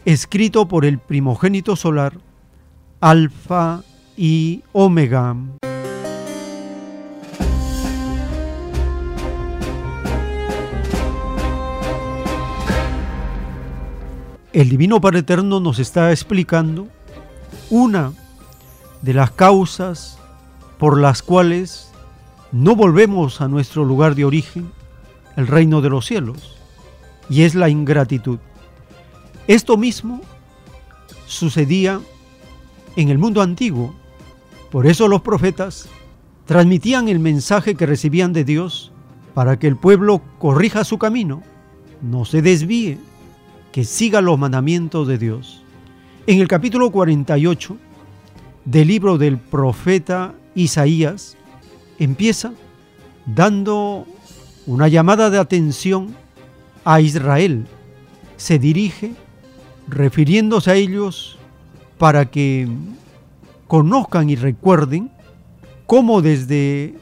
escrito 0.05 0.67
por 0.67 0.85
el 0.85 0.99
primogénito 0.99 1.75
solar, 1.75 2.19
Alfa 2.99 3.83
y 4.15 4.63
Omega. 4.73 5.35
El 14.53 14.69
Divino 14.69 14.99
Padre 14.99 15.19
Eterno 15.19 15.59
nos 15.59 15.77
está 15.77 16.11
explicando 16.11 16.87
una 17.69 18.13
de 19.07 19.13
las 19.13 19.31
causas 19.31 20.19
por 20.77 20.99
las 20.99 21.23
cuales 21.23 21.93
no 22.51 22.75
volvemos 22.75 23.39
a 23.39 23.47
nuestro 23.47 23.85
lugar 23.85 24.15
de 24.15 24.25
origen, 24.25 24.69
el 25.37 25.47
reino 25.47 25.79
de 25.79 25.89
los 25.89 26.05
cielos, 26.05 26.57
y 27.29 27.43
es 27.43 27.55
la 27.55 27.69
ingratitud. 27.69 28.37
Esto 29.47 29.77
mismo 29.77 30.19
sucedía 31.25 32.01
en 32.97 33.07
el 33.07 33.17
mundo 33.17 33.41
antiguo. 33.41 33.95
Por 34.71 34.85
eso 34.85 35.07
los 35.07 35.21
profetas 35.21 35.87
transmitían 36.45 37.07
el 37.07 37.19
mensaje 37.19 37.75
que 37.75 37.85
recibían 37.85 38.33
de 38.33 38.43
Dios 38.43 38.91
para 39.33 39.57
que 39.57 39.67
el 39.67 39.77
pueblo 39.77 40.21
corrija 40.37 40.83
su 40.83 40.97
camino, 40.97 41.43
no 42.01 42.25
se 42.25 42.41
desvíe, 42.41 42.99
que 43.71 43.85
siga 43.85 44.19
los 44.19 44.37
mandamientos 44.37 45.07
de 45.07 45.17
Dios. 45.17 45.63
En 46.25 46.41
el 46.41 46.49
capítulo 46.49 46.91
48 46.91 47.77
del 48.67 48.89
libro 48.89 49.17
del 49.17 49.37
profeta 49.37 50.33
Isaías 50.53 51.37
empieza 51.99 52.51
dando 53.25 54.05
una 54.65 54.89
llamada 54.89 55.29
de 55.29 55.39
atención 55.39 56.13
a 56.83 56.99
Israel. 56.99 57.65
Se 58.35 58.59
dirige 58.59 59.13
refiriéndose 59.87 60.71
a 60.71 60.75
ellos 60.75 61.37
para 61.97 62.25
que 62.25 62.67
conozcan 63.67 64.29
y 64.29 64.35
recuerden 64.35 65.11
cómo 65.85 66.21
desde 66.21 66.95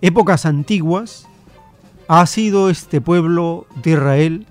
épocas 0.00 0.46
antiguas 0.46 1.28
ha 2.08 2.26
sido 2.26 2.70
este 2.70 3.00
pueblo 3.00 3.66
de 3.84 3.92
Israel 3.92 4.46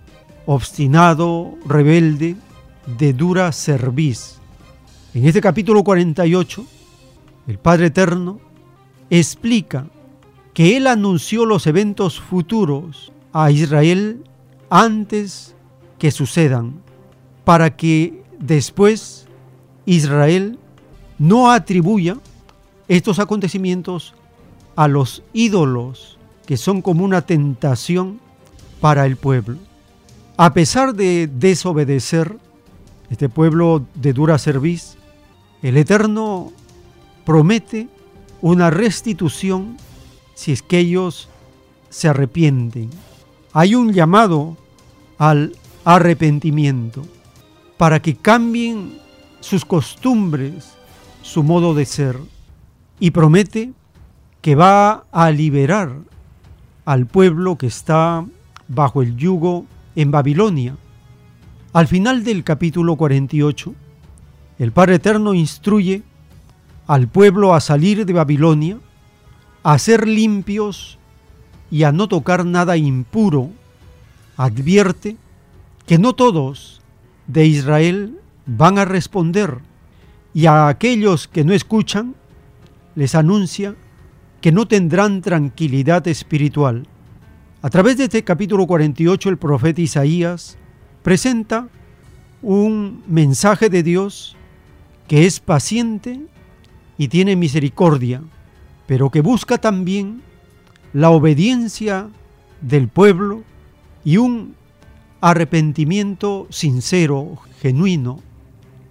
obstinado, 0.45 1.55
rebelde, 1.65 2.37
de 2.97 3.11
dura 3.11 3.51
cerviz. 3.51 4.37
En 5.17 5.25
este 5.25 5.41
capítulo 5.41 5.83
48, 5.83 6.63
el 7.47 7.57
Padre 7.57 7.88
Eterno 7.88 8.39
explica 9.09 9.88
que 10.53 10.77
Él 10.77 10.86
anunció 10.86 11.47
los 11.47 11.65
eventos 11.65 12.19
futuros 12.19 13.12
a 13.33 13.50
Israel 13.50 14.24
antes 14.69 15.55
que 15.97 16.12
sucedan, 16.12 16.83
para 17.45 17.75
que 17.75 18.21
después 18.38 19.25
Israel 19.88 20.59
no 21.17 21.50
atribuya 21.50 22.17
estos 22.88 23.17
acontecimientos 23.17 24.13
a 24.75 24.88
los 24.88 25.24
ídolos 25.33 26.19
que 26.45 26.57
son 26.57 26.83
como 26.83 27.03
una 27.03 27.24
tentación 27.24 28.19
para 28.79 29.07
el 29.07 29.15
pueblo. 29.15 29.57
A 30.38 30.53
pesar 30.53 30.93
de 30.93 31.25
desobedecer 31.25 32.38
este 33.09 33.29
pueblo 33.29 33.83
de 33.95 34.13
dura 34.13 34.38
cerviz, 34.38 34.96
el 35.67 35.75
Eterno 35.75 36.53
promete 37.25 37.89
una 38.41 38.69
restitución 38.69 39.75
si 40.33 40.53
es 40.53 40.62
que 40.62 40.79
ellos 40.79 41.27
se 41.89 42.07
arrepienten. 42.07 42.89
Hay 43.51 43.75
un 43.75 43.91
llamado 43.91 44.55
al 45.17 45.57
arrepentimiento 45.83 47.01
para 47.75 48.01
que 48.01 48.15
cambien 48.15 48.97
sus 49.41 49.65
costumbres, 49.65 50.71
su 51.21 51.43
modo 51.43 51.74
de 51.74 51.83
ser 51.83 52.17
y 52.97 53.12
promete 53.12 53.74
que 54.41 54.55
va 54.55 55.03
a 55.12 55.31
liberar 55.31 55.97
al 56.86 57.07
pueblo 57.07 57.57
que 57.57 57.67
está 57.67 58.25
bajo 58.69 59.01
el 59.01 59.17
yugo 59.17 59.65
en 59.97 60.12
Babilonia. 60.12 60.77
Al 61.73 61.88
final 61.88 62.23
del 62.23 62.45
capítulo 62.45 62.95
48, 62.95 63.75
el 64.60 64.72
Padre 64.72 64.96
Eterno 64.96 65.34
instruye 65.34 66.04
al 66.88 67.08
pueblo 67.08 67.54
a 67.54 67.60
salir 67.60 68.06
de 68.06 68.13
Babilonia, 68.13 68.78
a 69.63 69.78
ser 69.78 70.08
limpios 70.08 70.98
y 71.70 71.84
a 71.84 71.91
no 71.91 72.08
tocar 72.08 72.46
nada 72.46 72.78
impuro. 72.78 73.50
Advierte 74.38 75.17
que 75.86 75.98
no 75.98 76.13
todos 76.13 76.82
de 77.28 77.46
Israel 77.46 78.20
van 78.46 78.80
a 78.80 78.86
responder 78.86 79.60
y 80.34 80.46
a 80.46 80.67
aquellos 80.67 81.28
que 81.28 81.43
no 81.43 81.54
escuchan 81.54 82.15
les 82.96 83.15
anuncia 83.15 83.76
que 84.41 84.52
no 84.52 84.67
tendrán 84.67 85.22
tranquilidad 85.22 86.08
espiritual. 86.08 86.88
A 87.62 87.70
través 87.70 87.98
de 87.98 88.06
este 88.06 88.24
capítulo 88.24 88.65
48 88.65 89.30
el 89.30 89.38
profeta 89.38 89.82
Isaías 89.82 90.58
presenta 91.04 91.67
un 92.41 93.04
mensaje 93.08 93.70
de 93.70 93.84
Dios 93.84 94.37
que 95.08 95.26
es 95.26 95.39
paciente 95.39 96.20
y 96.98 97.08
tiene 97.08 97.36
misericordia, 97.36 98.22
pero 98.86 99.10
que 99.10 99.22
busca 99.22 99.58
también 99.58 100.22
la 100.93 101.10
obediencia 101.10 102.10
del 102.62 102.88
pueblo 102.88 103.43
y 104.04 104.17
un 104.17 104.56
arrepentimiento 105.22 106.48
sincero, 106.50 107.38
genuino. 107.62 108.22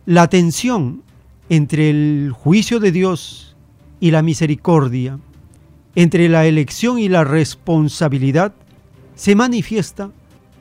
La 0.05 0.29
tensión 0.29 1.03
entre 1.49 1.91
el 1.91 2.33
juicio 2.33 2.81
de 2.81 2.93
Dios 2.93 3.57
y 4.01 4.11
la 4.11 4.23
misericordia, 4.23 5.19
entre 5.95 6.29
la 6.29 6.47
elección 6.47 6.99
y 6.99 7.09
la 7.09 7.25
responsabilidad, 7.25 8.55
se 9.15 9.35
manifiesta 9.35 10.11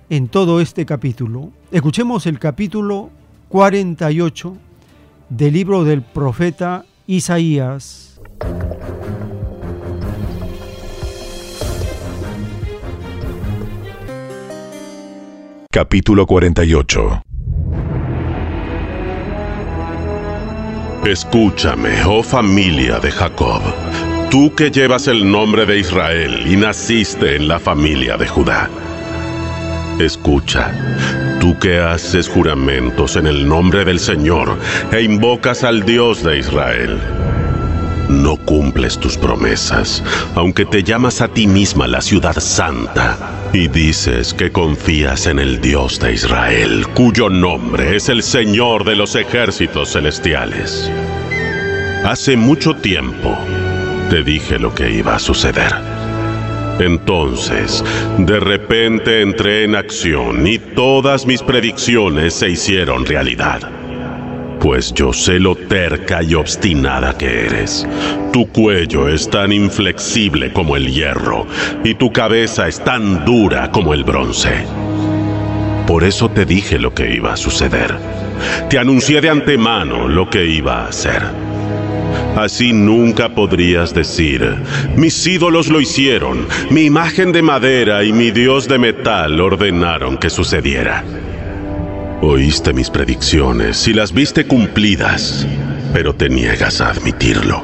en 0.09 0.27
todo 0.27 0.61
este 0.61 0.85
capítulo. 0.85 1.51
Escuchemos 1.71 2.25
el 2.25 2.39
capítulo 2.39 3.09
48 3.49 4.57
del 5.29 5.53
libro 5.53 5.83
del 5.83 6.01
profeta 6.01 6.85
Isaías. 7.07 8.19
Capítulo 15.71 16.25
48 16.25 17.21
Escúchame, 21.05 22.03
oh 22.05 22.23
familia 22.23 22.99
de 22.99 23.11
Jacob, 23.11 23.61
tú 24.31 24.55
que 24.55 24.71
llevas 24.71 25.07
el 25.07 25.29
nombre 25.29 25.67
de 25.67 25.77
Israel 25.77 26.45
y 26.47 26.55
naciste 26.55 27.35
en 27.35 27.47
la 27.47 27.59
familia 27.59 28.17
de 28.17 28.27
Judá. 28.27 28.69
Escucha, 29.99 30.73
tú 31.45 31.59
que 31.59 31.77
haces 31.77 32.27
juramentos 32.27 33.15
en 33.17 33.27
el 33.27 33.47
nombre 33.47 33.85
del 33.85 33.99
Señor 33.99 34.57
e 34.91 35.03
invocas 35.03 35.63
al 35.63 35.85
Dios 35.85 36.23
de 36.23 36.39
Israel. 36.39 36.97
No 38.09 38.35
cumples 38.35 38.97
tus 38.97 39.15
promesas, 39.15 40.03
aunque 40.33 40.65
te 40.65 40.81
llamas 40.81 41.21
a 41.21 41.27
ti 41.27 41.45
misma 41.45 41.85
la 41.85 42.01
ciudad 42.01 42.33
santa 42.39 43.15
y 43.53 43.67
dices 43.67 44.33
que 44.33 44.51
confías 44.51 45.27
en 45.27 45.37
el 45.37 45.61
Dios 45.61 45.99
de 45.99 46.13
Israel, 46.13 46.87
cuyo 46.95 47.29
nombre 47.29 47.95
es 47.95 48.09
el 48.09 48.23
Señor 48.23 48.83
de 48.83 48.95
los 48.95 49.13
ejércitos 49.13 49.93
celestiales. 49.93 50.91
Hace 52.05 52.37
mucho 52.37 52.75
tiempo 52.75 53.37
te 54.09 54.23
dije 54.23 54.57
lo 54.57 54.73
que 54.73 54.89
iba 54.89 55.13
a 55.13 55.19
suceder. 55.19 55.94
Entonces, 56.79 57.83
de 58.17 58.39
repente 58.39 59.21
entré 59.21 59.63
en 59.63 59.75
acción 59.75 60.45
y 60.45 60.57
todas 60.57 61.25
mis 61.25 61.41
predicciones 61.41 62.33
se 62.33 62.49
hicieron 62.49 63.05
realidad 63.05 63.71
pues 64.65 64.91
yo 64.95 65.13
sé 65.13 65.39
lo 65.39 65.55
terca 65.55 66.23
y 66.23 66.33
obstinada 66.33 67.15
que 67.15 67.45
eres. 67.45 67.87
Tu 68.33 68.47
cuello 68.47 69.07
es 69.07 69.29
tan 69.29 69.51
inflexible 69.51 70.51
como 70.51 70.75
el 70.75 70.91
hierro 70.91 71.45
y 71.83 71.93
tu 71.93 72.11
cabeza 72.11 72.67
es 72.67 72.83
tan 72.83 73.23
dura 73.25 73.69
como 73.69 73.93
el 73.93 74.03
bronce. 74.03 74.65
Por 75.85 76.03
eso 76.03 76.29
te 76.29 76.45
dije 76.45 76.79
lo 76.79 76.95
que 76.95 77.13
iba 77.13 77.33
a 77.33 77.37
suceder. 77.37 77.95
Te 78.67 78.79
anuncié 78.79 79.21
de 79.21 79.29
antemano 79.29 80.07
lo 80.07 80.31
que 80.31 80.45
iba 80.45 80.81
a 80.81 80.87
hacer. 80.87 81.44
Así 82.35 82.73
nunca 82.73 83.29
podrías 83.29 83.93
decir, 83.93 84.57
mis 84.97 85.25
ídolos 85.25 85.69
lo 85.69 85.79
hicieron, 85.79 86.45
mi 86.69 86.81
imagen 86.81 87.31
de 87.31 87.41
madera 87.41 88.03
y 88.03 88.11
mi 88.11 88.31
dios 88.31 88.67
de 88.67 88.77
metal 88.77 89.39
ordenaron 89.39 90.17
que 90.17 90.29
sucediera. 90.29 91.03
Oíste 92.21 92.73
mis 92.73 92.89
predicciones 92.89 93.87
y 93.87 93.93
las 93.93 94.11
viste 94.11 94.45
cumplidas, 94.45 95.47
pero 95.93 96.13
te 96.13 96.27
niegas 96.27 96.81
a 96.81 96.89
admitirlo. 96.89 97.63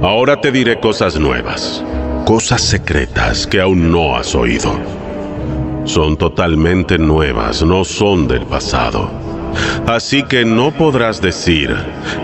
Ahora 0.00 0.40
te 0.40 0.50
diré 0.50 0.80
cosas 0.80 1.20
nuevas, 1.20 1.84
cosas 2.24 2.62
secretas 2.62 3.46
que 3.46 3.60
aún 3.60 3.92
no 3.92 4.16
has 4.16 4.34
oído. 4.34 4.74
Son 5.84 6.16
totalmente 6.16 6.98
nuevas, 6.98 7.62
no 7.62 7.84
son 7.84 8.26
del 8.28 8.46
pasado. 8.46 9.21
Así 9.86 10.22
que 10.22 10.44
no 10.44 10.70
podrás 10.70 11.20
decir, 11.20 11.74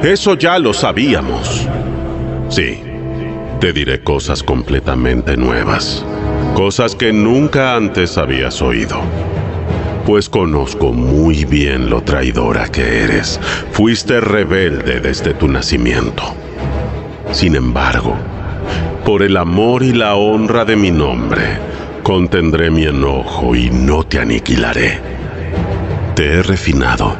eso 0.03 0.35
ya 0.35 0.59
lo 0.59 0.73
sabíamos. 0.73 1.69
Sí, 2.49 2.81
te 3.61 3.73
diré 3.73 4.03
cosas 4.03 4.43
completamente 4.43 5.37
nuevas, 5.37 6.05
cosas 6.55 6.95
que 6.95 7.12
nunca 7.12 7.75
antes 7.75 8.17
habías 8.19 8.62
oído 8.62 9.01
pues 10.09 10.31
conozco 10.31 10.91
muy 10.91 11.45
bien 11.45 11.91
lo 11.91 12.01
traidora 12.01 12.67
que 12.69 13.05
eres. 13.05 13.38
Fuiste 13.73 14.23
rebelde 14.23 15.01
desde 15.01 15.35
tu 15.35 15.49
nacimiento. 15.49 16.23
Sin 17.31 17.55
embargo, 17.55 18.17
por 19.05 19.23
el 19.23 19.37
amor 19.37 19.83
y 19.83 19.93
la 19.93 20.14
honra 20.14 20.64
de 20.64 20.77
mi 20.77 20.91
nombre, 20.91 21.59
contendré 22.03 22.71
mi 22.71 22.85
enojo 22.85 23.55
y 23.55 23.69
no 23.69 24.03
te 24.03 24.19
aniquilaré. 24.19 25.17
Te 26.18 26.24
he 26.24 26.42
refinado 26.42 27.16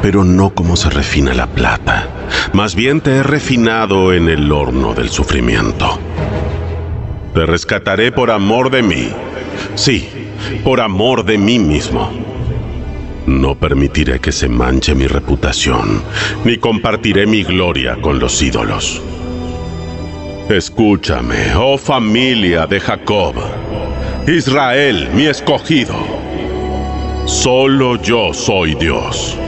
pero 0.00 0.24
no 0.24 0.54
como 0.54 0.76
se 0.76 0.90
refina 0.90 1.34
la 1.34 1.46
plata. 1.46 2.08
Más 2.52 2.74
bien 2.74 3.00
te 3.00 3.16
he 3.16 3.22
refinado 3.22 4.12
en 4.12 4.28
el 4.28 4.50
horno 4.50 4.94
del 4.94 5.08
sufrimiento. 5.08 5.98
Te 7.34 7.46
rescataré 7.46 8.12
por 8.12 8.30
amor 8.30 8.70
de 8.70 8.82
mí. 8.82 9.08
Sí, 9.74 10.08
por 10.64 10.80
amor 10.80 11.24
de 11.24 11.38
mí 11.38 11.58
mismo. 11.58 12.10
No 13.26 13.54
permitiré 13.54 14.18
que 14.18 14.32
se 14.32 14.48
manche 14.48 14.94
mi 14.94 15.06
reputación, 15.06 16.02
ni 16.44 16.58
compartiré 16.58 17.26
mi 17.26 17.44
gloria 17.44 17.96
con 18.00 18.18
los 18.18 18.42
ídolos. 18.42 19.00
Escúchame, 20.48 21.54
oh 21.56 21.78
familia 21.78 22.66
de 22.66 22.80
Jacob, 22.80 23.34
Israel, 24.26 25.08
mi 25.14 25.26
escogido. 25.26 26.31
Solo 27.24 28.02
yo 28.02 28.34
soy 28.34 28.74
Dios, 28.74 29.38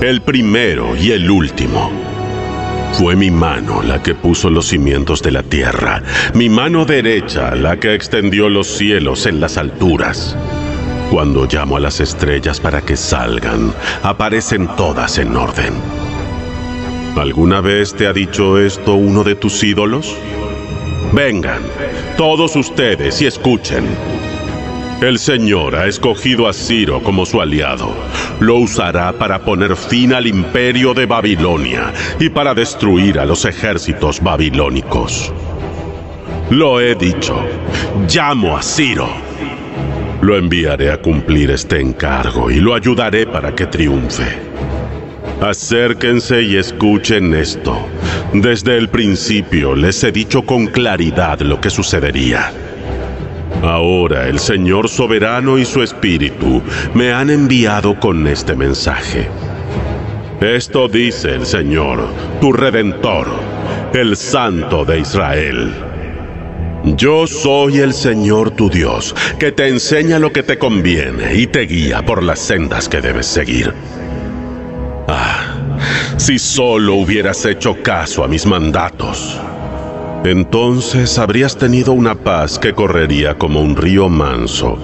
el 0.00 0.22
primero 0.22 0.94
y 0.96 1.10
el 1.10 1.28
último. 1.28 1.90
Fue 2.92 3.16
mi 3.16 3.32
mano 3.32 3.82
la 3.82 4.00
que 4.00 4.14
puso 4.14 4.48
los 4.48 4.66
cimientos 4.66 5.22
de 5.22 5.32
la 5.32 5.42
tierra, 5.42 6.02
mi 6.34 6.48
mano 6.48 6.84
derecha 6.84 7.56
la 7.56 7.78
que 7.78 7.94
extendió 7.94 8.48
los 8.48 8.68
cielos 8.68 9.26
en 9.26 9.40
las 9.40 9.56
alturas. 9.56 10.36
Cuando 11.10 11.46
llamo 11.46 11.76
a 11.76 11.80
las 11.80 11.98
estrellas 11.98 12.60
para 12.60 12.80
que 12.80 12.96
salgan, 12.96 13.72
aparecen 14.04 14.68
todas 14.76 15.18
en 15.18 15.36
orden. 15.36 15.74
¿Alguna 17.16 17.60
vez 17.60 17.92
te 17.92 18.06
ha 18.06 18.12
dicho 18.12 18.56
esto 18.58 18.94
uno 18.94 19.24
de 19.24 19.34
tus 19.34 19.64
ídolos? 19.64 20.16
Vengan, 21.12 21.62
todos 22.16 22.54
ustedes, 22.54 23.20
y 23.20 23.26
escuchen. 23.26 23.84
El 25.00 25.18
Señor 25.18 25.76
ha 25.76 25.86
escogido 25.86 26.48
a 26.48 26.54
Ciro 26.54 27.02
como 27.02 27.26
su 27.26 27.42
aliado. 27.42 27.94
Lo 28.40 28.56
usará 28.56 29.12
para 29.12 29.40
poner 29.40 29.76
fin 29.76 30.14
al 30.14 30.26
imperio 30.26 30.94
de 30.94 31.04
Babilonia 31.04 31.92
y 32.18 32.30
para 32.30 32.54
destruir 32.54 33.18
a 33.18 33.26
los 33.26 33.44
ejércitos 33.44 34.22
babilónicos. 34.22 35.30
Lo 36.48 36.80
he 36.80 36.94
dicho. 36.94 37.38
Llamo 38.08 38.56
a 38.56 38.62
Ciro. 38.62 39.08
Lo 40.22 40.34
enviaré 40.34 40.90
a 40.90 41.02
cumplir 41.02 41.50
este 41.50 41.78
encargo 41.78 42.50
y 42.50 42.60
lo 42.60 42.74
ayudaré 42.74 43.26
para 43.26 43.54
que 43.54 43.66
triunfe. 43.66 44.38
Acérquense 45.42 46.40
y 46.40 46.56
escuchen 46.56 47.34
esto. 47.34 47.86
Desde 48.32 48.78
el 48.78 48.88
principio 48.88 49.74
les 49.74 50.02
he 50.04 50.10
dicho 50.10 50.42
con 50.46 50.68
claridad 50.68 51.40
lo 51.40 51.60
que 51.60 51.68
sucedería. 51.68 52.50
Ahora 53.62 54.28
el 54.28 54.38
Señor 54.38 54.88
soberano 54.88 55.58
y 55.58 55.64
su 55.64 55.82
Espíritu 55.82 56.62
me 56.94 57.12
han 57.12 57.30
enviado 57.30 57.98
con 57.98 58.26
este 58.26 58.54
mensaje. 58.54 59.28
Esto 60.40 60.88
dice 60.88 61.34
el 61.34 61.46
Señor, 61.46 62.06
tu 62.40 62.52
Redentor, 62.52 63.28
el 63.94 64.16
Santo 64.16 64.84
de 64.84 65.00
Israel. 65.00 65.74
Yo 66.84 67.26
soy 67.26 67.78
el 67.78 67.94
Señor 67.94 68.50
tu 68.52 68.68
Dios, 68.68 69.14
que 69.38 69.50
te 69.50 69.66
enseña 69.68 70.18
lo 70.18 70.32
que 70.32 70.42
te 70.42 70.58
conviene 70.58 71.34
y 71.34 71.46
te 71.46 71.62
guía 71.62 72.04
por 72.04 72.22
las 72.22 72.38
sendas 72.38 72.88
que 72.88 73.00
debes 73.00 73.26
seguir. 73.26 73.72
Ah, 75.08 75.56
si 76.16 76.38
solo 76.38 76.94
hubieras 76.94 77.44
hecho 77.44 77.82
caso 77.82 78.22
a 78.22 78.28
mis 78.28 78.46
mandatos. 78.46 79.40
Entonces 80.26 81.20
habrías 81.20 81.56
tenido 81.56 81.92
una 81.92 82.16
paz 82.16 82.58
que 82.58 82.72
correría 82.72 83.38
como 83.38 83.60
un 83.60 83.76
río 83.76 84.08
manso 84.08 84.76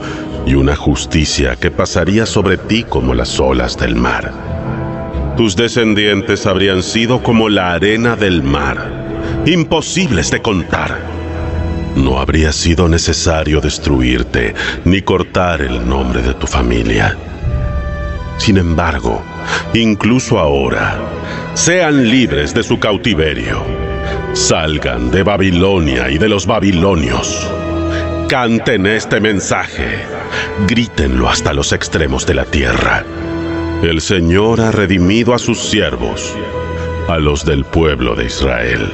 y 0.47 0.55
una 0.55 0.77
justicia 0.77 1.57
que 1.57 1.73
pasaría 1.73 2.27
sobre 2.27 2.57
ti 2.57 2.85
como 2.85 3.13
las 3.13 3.41
olas 3.41 3.77
del 3.77 3.97
mar. 3.97 4.33
Tus 5.37 5.57
descendientes 5.57 6.47
habrían 6.47 6.85
sido 6.85 7.25
como 7.25 7.49
la 7.49 7.73
arena 7.73 8.15
del 8.15 8.45
mar, 8.45 9.43
imposibles 9.45 10.31
de 10.31 10.41
contar. 10.41 11.01
No 11.97 12.21
habría 12.21 12.53
sido 12.53 12.89
necesario 12.89 13.61
destruirte 13.61 14.55
ni 14.85 15.03
cortar 15.03 15.61
el 15.61 15.89
nombre 15.89 16.23
de 16.23 16.35
tu 16.35 16.47
familia. 16.47 17.17
Sin 18.39 18.59
embargo, 18.59 19.21
incluso 19.75 20.39
ahora, 20.39 21.01
sean 21.55 22.09
libres 22.09 22.55
de 22.55 22.63
su 22.63 22.79
cautiverio 22.79 23.82
Salgan 24.35 25.11
de 25.11 25.23
Babilonia 25.23 26.09
y 26.09 26.17
de 26.17 26.27
los 26.27 26.47
babilonios. 26.47 27.47
Canten 28.31 28.87
este 28.87 29.21
mensaje. 29.21 30.07
Grítenlo 30.67 31.29
hasta 31.29 31.53
los 31.53 31.73
extremos 31.73 32.25
de 32.27 32.35
la 32.35 32.47
tierra. 32.47 33.05
El 33.83 34.01
Señor 34.01 34.63
ha 34.63 34.73
redimido 34.73 35.35
a 35.35 35.39
sus 35.39 35.59
siervos, 35.59 36.35
a 37.09 37.19
los 37.19 37.45
del 37.45 37.67
pueblo 37.67 38.15
de 38.15 38.25
Israel. 38.25 38.91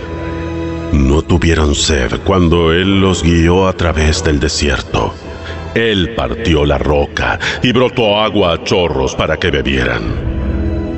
No 0.93 1.23
tuvieron 1.23 1.77
sed 1.77 2.19
cuando 2.25 2.73
Él 2.73 3.01
los 3.01 3.23
guió 3.23 3.69
a 3.69 3.75
través 3.75 4.25
del 4.25 4.41
desierto. 4.41 5.15
Él 5.77 6.15
partió 6.17 6.65
la 6.65 6.79
roca 6.79 7.39
y 7.63 7.71
brotó 7.71 8.21
agua 8.21 8.55
a 8.55 8.65
chorros 8.65 9.15
para 9.15 9.37
que 9.37 9.53
bebieran. 9.53 10.03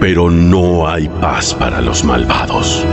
Pero 0.00 0.31
no 0.31 0.88
hay 0.88 1.11
paz 1.20 1.53
para 1.53 1.83
los 1.83 2.05
malvados. 2.05 2.87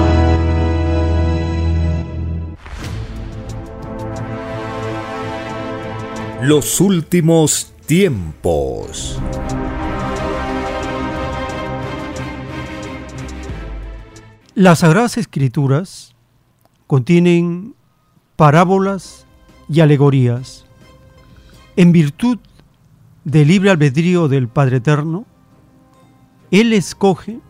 Los 6.48 6.80
últimos 6.80 7.74
tiempos. 7.88 9.20
Las 14.56 14.80
Sagradas 14.80 15.18
Escrituras 15.18 16.16
contienen 16.88 17.76
parábolas 18.38 19.26
y 19.68 19.82
alegorías. 19.82 20.66
En 21.76 21.92
virtud 21.92 22.38
del 23.26 23.50
libre 23.50 23.72
albedrío 23.72 24.30
del 24.30 24.48
Padre 24.48 24.78
Eterno, 24.78 25.26
Él 26.50 26.72
escoge 26.72 27.42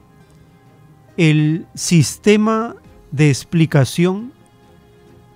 el 1.18 1.68
sistema 1.76 2.76
de 3.12 3.30
explicación 3.30 4.34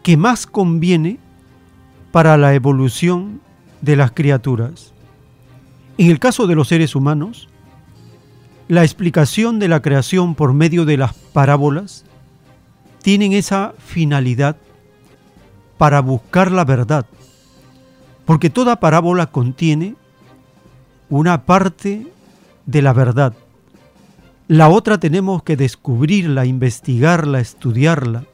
que 0.01 0.17
más 0.17 0.47
conviene 0.47 1.19
para 2.11 2.37
la 2.37 2.55
evolución 2.55 3.39
de 3.81 3.95
las 3.95 4.11
criaturas. 4.11 4.93
En 5.97 6.09
el 6.09 6.19
caso 6.19 6.47
de 6.47 6.55
los 6.55 6.67
seres 6.67 6.95
humanos, 6.95 7.47
la 8.67 8.83
explicación 8.83 9.59
de 9.59 9.67
la 9.67 9.81
creación 9.81 10.35
por 10.35 10.53
medio 10.53 10.85
de 10.85 10.97
las 10.97 11.13
parábolas 11.13 12.05
tienen 13.01 13.33
esa 13.33 13.73
finalidad 13.77 14.55
para 15.77 15.99
buscar 15.99 16.51
la 16.51 16.63
verdad, 16.63 17.05
porque 18.25 18.49
toda 18.49 18.79
parábola 18.79 19.27
contiene 19.27 19.95
una 21.09 21.45
parte 21.45 22.07
de 22.65 22.81
la 22.81 22.93
verdad. 22.93 23.33
La 24.47 24.69
otra 24.69 24.99
tenemos 24.99 25.43
que 25.43 25.57
descubrirla, 25.57 26.45
investigarla, 26.45 27.39
estudiarla. 27.39 28.25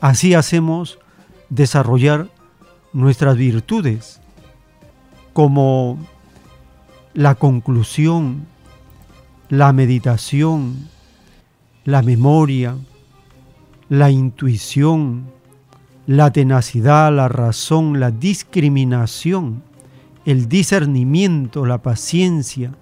Así 0.00 0.34
hacemos 0.34 0.98
desarrollar 1.48 2.28
nuestras 2.92 3.36
virtudes 3.36 4.19
como 5.32 5.98
la 7.14 7.34
conclusión, 7.34 8.46
la 9.48 9.72
meditación, 9.72 10.88
la 11.84 12.02
memoria, 12.02 12.76
la 13.88 14.10
intuición, 14.10 15.24
la 16.06 16.32
tenacidad, 16.32 17.12
la 17.14 17.28
razón, 17.28 18.00
la 18.00 18.10
discriminación, 18.10 19.62
el 20.24 20.48
discernimiento, 20.48 21.66
la 21.66 21.82
paciencia, 21.82 22.72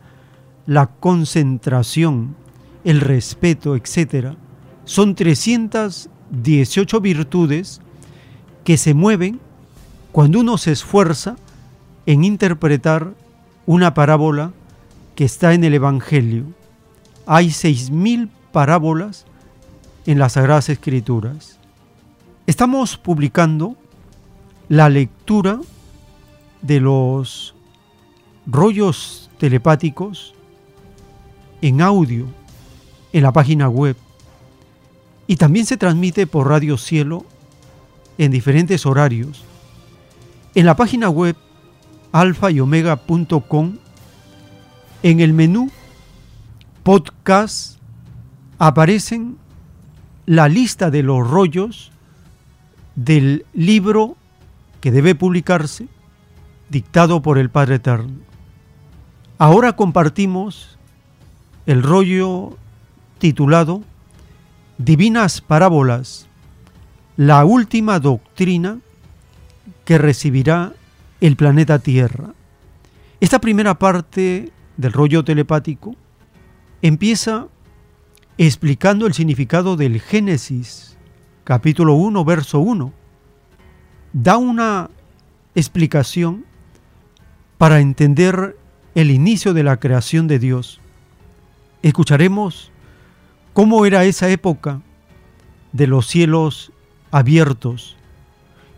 la 0.67 0.87
concentración, 0.87 2.37
el 2.85 3.01
respeto, 3.01 3.77
etc. 3.77 4.35
Son 4.85 5.15
318 5.15 7.01
virtudes 7.01 7.81
que 8.65 8.77
se 8.77 8.93
mueven 8.93 9.41
cuando 10.13 10.41
uno 10.41 10.59
se 10.59 10.73
esfuerza 10.73 11.37
en 12.09 12.25
interpretar 12.25 13.13
una 13.67 13.93
parábola 13.93 14.53
que 15.15 15.27
está 15.27 15.53
en 15.53 15.63
el 15.63 15.75
Evangelio, 15.75 16.47
hay 17.27 17.51
seis 17.51 17.91
mil 17.91 18.31
parábolas 18.51 19.27
en 20.07 20.19
las 20.19 20.33
Sagradas 20.33 20.71
Escrituras. 20.71 21.59
Estamos 22.47 22.97
publicando 22.97 23.77
la 24.71 24.89
lectura 24.89 25.61
de 26.63 26.81
los 26.81 27.55
rollos 28.47 29.29
telepáticos 29.37 30.33
en 31.61 31.83
audio 31.83 32.25
en 33.13 33.23
la 33.23 33.35
página 33.35 33.69
web. 33.69 33.97
Y 35.27 35.37
también 35.37 35.67
se 35.67 35.77
transmite 35.77 36.27
por 36.27 36.49
Radio 36.49 36.79
Cielo 36.79 37.27
en 38.17 38.31
diferentes 38.31 38.87
horarios. 38.87 39.45
En 40.55 40.65
la 40.65 40.75
página 40.75 41.11
web 41.11 41.37
alfa 42.13 42.51
y 42.51 42.61
omega.com, 42.61 43.77
en 45.03 45.21
el 45.21 45.33
menú 45.33 45.71
podcast 46.83 47.79
aparecen 48.59 49.37
la 50.27 50.49
lista 50.49 50.91
de 50.91 51.03
los 51.03 51.29
rollos 51.29 51.93
del 52.97 53.47
libro 53.55 54.17
que 54.81 54.91
debe 54.91 55.15
publicarse 55.15 55.89
dictado 56.69 57.23
por 57.23 57.39
el 57.39 57.51
Padre 57.51 57.77
Eterno. 57.77 58.19
Ahora 59.39 59.75
compartimos 59.75 60.79
el 61.67 61.83
rollo 61.83 62.57
titulado 63.19 63.83
Divinas 64.79 65.41
Parábolas, 65.41 66.27
la 67.17 67.45
última 67.45 68.01
doctrina 68.01 68.79
que 69.85 69.99
recibirá 69.99 70.73
el 71.21 71.37
planeta 71.37 71.79
Tierra. 71.79 72.35
Esta 73.21 73.41
primera 73.41 73.79
parte 73.79 74.53
del 74.77 74.93
rollo 74.93 75.25
telepático 75.25 75.97
empieza 76.83 77.49
explicando 78.37 79.07
el 79.07 79.15
significado 79.15 79.77
del 79.77 80.01
Génesis, 80.01 80.97
capítulo 81.45 81.95
1, 81.95 82.25
verso 82.25 82.61
1. 82.61 82.93
Da 84.13 84.37
una 84.37 84.91
explicación 85.55 86.45
para 87.59 87.81
entender 87.81 88.57
el 88.95 89.11
inicio 89.11 89.53
de 89.55 89.65
la 89.65 89.79
creación 89.79 90.29
de 90.29 90.39
Dios. 90.39 90.81
Escucharemos 91.83 92.71
cómo 93.53 93.85
era 93.85 94.05
esa 94.05 94.29
época 94.29 94.81
de 95.73 95.89
los 95.89 96.07
cielos 96.07 96.73
abiertos 97.11 97.97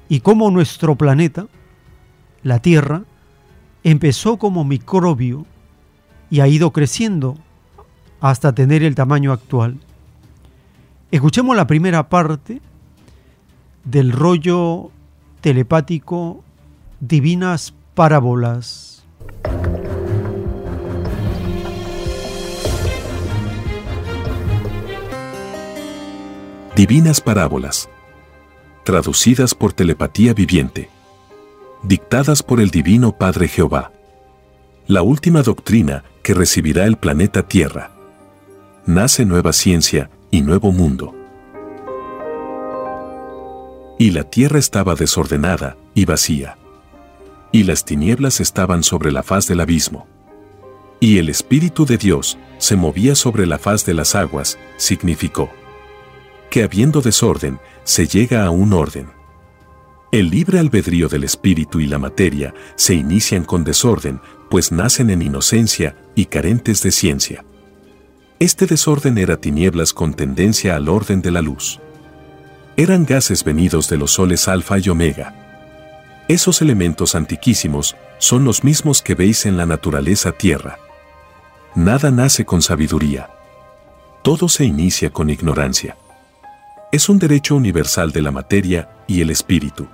y 0.08 0.20
cómo 0.20 0.50
nuestro 0.50 0.96
planeta, 0.96 1.46
la 2.42 2.60
Tierra, 2.60 3.02
empezó 3.84 4.36
como 4.36 4.64
microbio 4.64 5.46
y 6.30 6.40
ha 6.40 6.48
ido 6.48 6.72
creciendo 6.72 7.36
hasta 8.20 8.54
tener 8.54 8.82
el 8.82 8.94
tamaño 8.94 9.32
actual. 9.32 9.78
Escuchemos 11.10 11.56
la 11.56 11.66
primera 11.66 12.08
parte 12.08 12.60
del 13.84 14.12
rollo 14.12 14.90
telepático 15.40 16.44
Divinas 17.00 17.74
Parábolas. 17.94 19.04
Divinas 26.76 27.20
Parábolas, 27.20 27.90
traducidas 28.84 29.54
por 29.54 29.72
telepatía 29.72 30.32
viviente, 30.32 30.88
dictadas 31.82 32.42
por 32.42 32.60
el 32.60 32.70
Divino 32.70 33.16
Padre 33.16 33.48
Jehová. 33.48 33.92
La 34.86 35.02
última 35.02 35.42
doctrina 35.42 36.04
que 36.22 36.34
recibirá 36.34 36.84
el 36.84 36.96
planeta 36.96 37.46
Tierra. 37.46 37.90
Nace 38.86 39.24
nueva 39.24 39.52
ciencia 39.52 40.10
y 40.30 40.42
nuevo 40.42 40.72
mundo. 40.72 41.14
Y 43.98 44.10
la 44.10 44.24
tierra 44.24 44.58
estaba 44.58 44.94
desordenada 44.94 45.76
y 45.94 46.06
vacía. 46.06 46.56
Y 47.52 47.64
las 47.64 47.84
tinieblas 47.84 48.40
estaban 48.40 48.82
sobre 48.82 49.12
la 49.12 49.22
faz 49.22 49.46
del 49.46 49.60
abismo. 49.60 50.06
Y 51.00 51.18
el 51.18 51.28
Espíritu 51.28 51.86
de 51.86 51.98
Dios 51.98 52.38
se 52.58 52.76
movía 52.76 53.14
sobre 53.14 53.46
la 53.46 53.58
faz 53.58 53.84
de 53.84 53.94
las 53.94 54.14
aguas, 54.14 54.58
significó 54.76 55.50
que 56.50 56.64
habiendo 56.64 57.00
desorden, 57.00 57.60
se 57.84 58.06
llega 58.06 58.44
a 58.44 58.50
un 58.50 58.72
orden. 58.72 59.08
El 60.12 60.30
libre 60.30 60.58
albedrío 60.58 61.08
del 61.08 61.22
espíritu 61.22 61.78
y 61.78 61.86
la 61.86 62.00
materia 62.00 62.52
se 62.74 62.94
inician 62.94 63.44
con 63.44 63.62
desorden, 63.62 64.20
pues 64.48 64.72
nacen 64.72 65.08
en 65.08 65.22
inocencia 65.22 65.94
y 66.16 66.24
carentes 66.24 66.82
de 66.82 66.90
ciencia. 66.90 67.44
Este 68.40 68.66
desorden 68.66 69.18
era 69.18 69.36
tinieblas 69.36 69.92
con 69.92 70.14
tendencia 70.14 70.74
al 70.74 70.88
orden 70.88 71.22
de 71.22 71.30
la 71.30 71.42
luz. 71.42 71.78
Eran 72.76 73.06
gases 73.06 73.44
venidos 73.44 73.88
de 73.88 73.98
los 73.98 74.10
soles 74.10 74.48
alfa 74.48 74.78
y 74.78 74.88
omega. 74.88 76.24
Esos 76.26 76.60
elementos 76.60 77.14
antiquísimos 77.14 77.94
son 78.18 78.44
los 78.44 78.64
mismos 78.64 79.02
que 79.02 79.14
veis 79.14 79.46
en 79.46 79.56
la 79.56 79.66
naturaleza 79.66 80.32
tierra. 80.32 80.80
Nada 81.76 82.10
nace 82.10 82.44
con 82.44 82.62
sabiduría. 82.62 83.30
Todo 84.22 84.48
se 84.48 84.64
inicia 84.64 85.10
con 85.10 85.30
ignorancia. 85.30 85.96
Es 86.90 87.08
un 87.08 87.20
derecho 87.20 87.54
universal 87.54 88.10
de 88.10 88.22
la 88.22 88.32
materia 88.32 88.88
y 89.06 89.20
el 89.20 89.30
espíritu. 89.30 89.86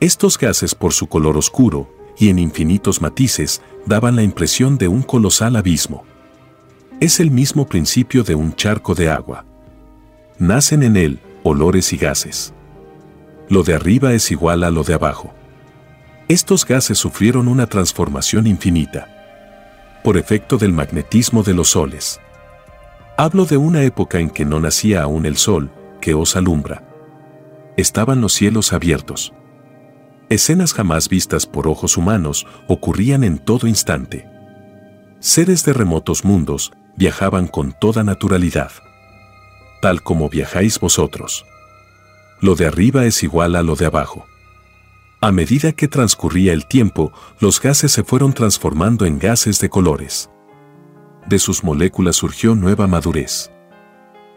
Estos 0.00 0.38
gases 0.38 0.74
por 0.74 0.92
su 0.92 1.06
color 1.06 1.36
oscuro 1.36 1.88
y 2.18 2.28
en 2.28 2.38
infinitos 2.38 3.00
matices 3.00 3.62
daban 3.86 4.16
la 4.16 4.22
impresión 4.22 4.78
de 4.78 4.88
un 4.88 5.02
colosal 5.02 5.56
abismo. 5.56 6.04
Es 7.00 7.20
el 7.20 7.30
mismo 7.30 7.66
principio 7.66 8.22
de 8.22 8.34
un 8.34 8.54
charco 8.54 8.94
de 8.94 9.10
agua. 9.10 9.44
Nacen 10.38 10.82
en 10.82 10.96
él 10.96 11.20
olores 11.42 11.92
y 11.92 11.96
gases. 11.96 12.52
Lo 13.48 13.62
de 13.62 13.74
arriba 13.74 14.12
es 14.14 14.30
igual 14.30 14.64
a 14.64 14.70
lo 14.70 14.84
de 14.84 14.94
abajo. 14.94 15.34
Estos 16.28 16.64
gases 16.64 16.98
sufrieron 16.98 17.48
una 17.48 17.66
transformación 17.66 18.46
infinita 18.46 19.10
por 20.04 20.18
efecto 20.18 20.58
del 20.58 20.72
magnetismo 20.72 21.42
de 21.42 21.54
los 21.54 21.70
soles. 21.70 22.20
Hablo 23.16 23.46
de 23.46 23.56
una 23.56 23.84
época 23.84 24.20
en 24.20 24.28
que 24.28 24.44
no 24.44 24.60
nacía 24.60 25.02
aún 25.02 25.24
el 25.24 25.38
sol, 25.38 25.70
que 26.02 26.12
os 26.12 26.36
alumbra. 26.36 26.82
Estaban 27.78 28.20
los 28.20 28.34
cielos 28.34 28.74
abiertos. 28.74 29.32
Escenas 30.28 30.72
jamás 30.72 31.08
vistas 31.08 31.46
por 31.46 31.68
ojos 31.68 31.96
humanos 31.96 32.46
ocurrían 32.66 33.24
en 33.24 33.38
todo 33.38 33.66
instante. 33.66 34.28
Seres 35.20 35.64
de 35.64 35.72
remotos 35.72 36.24
mundos 36.24 36.72
viajaban 36.96 37.46
con 37.46 37.72
toda 37.72 38.04
naturalidad. 38.04 38.72
Tal 39.80 40.02
como 40.02 40.28
viajáis 40.28 40.80
vosotros. 40.80 41.44
Lo 42.40 42.54
de 42.54 42.66
arriba 42.66 43.04
es 43.04 43.22
igual 43.22 43.56
a 43.56 43.62
lo 43.62 43.76
de 43.76 43.86
abajo. 43.86 44.26
A 45.20 45.32
medida 45.32 45.72
que 45.72 45.88
transcurría 45.88 46.52
el 46.52 46.66
tiempo, 46.66 47.12
los 47.40 47.60
gases 47.60 47.92
se 47.92 48.04
fueron 48.04 48.32
transformando 48.32 49.06
en 49.06 49.18
gases 49.18 49.60
de 49.60 49.70
colores. 49.70 50.30
De 51.26 51.38
sus 51.38 51.64
moléculas 51.64 52.16
surgió 52.16 52.54
nueva 52.54 52.86
madurez 52.86 53.50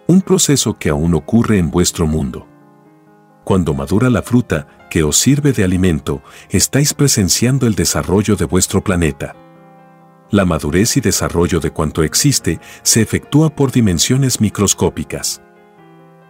un 0.07 0.21
proceso 0.21 0.73
que 0.73 0.89
aún 0.89 1.13
ocurre 1.13 1.57
en 1.57 1.69
vuestro 1.69 2.07
mundo. 2.07 2.47
Cuando 3.47 3.73
madura 3.73 4.09
la 4.09 4.23
fruta 4.23 4.67
que 4.89 5.03
os 5.03 5.15
sirve 5.15 5.53
de 5.53 5.63
alimento, 5.63 6.21
estáis 6.49 6.93
presenciando 6.93 7.65
el 7.65 7.75
desarrollo 7.75 8.35
de 8.35 8.43
vuestro 8.43 8.83
planeta. 8.83 9.37
La 10.29 10.43
madurez 10.43 10.97
y 10.97 10.99
desarrollo 10.99 11.61
de 11.61 11.71
cuanto 11.71 12.03
existe 12.03 12.59
se 12.83 13.01
efectúa 13.01 13.49
por 13.49 13.71
dimensiones 13.71 14.41
microscópicas, 14.41 15.41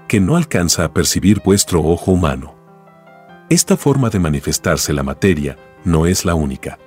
que 0.08 0.20
no 0.20 0.36
alcanza 0.36 0.84
a 0.84 0.94
percibir 0.94 1.42
vuestro 1.44 1.82
ojo 1.82 2.12
humano. 2.12 2.54
Esta 3.50 3.78
forma 3.78 4.12
de 4.12 4.20
manifestarse 4.20 4.94
la 4.94 5.02
materia 5.02 5.58
no 5.86 6.06
es 6.06 6.24
la 6.24 6.36
única. 6.36 6.78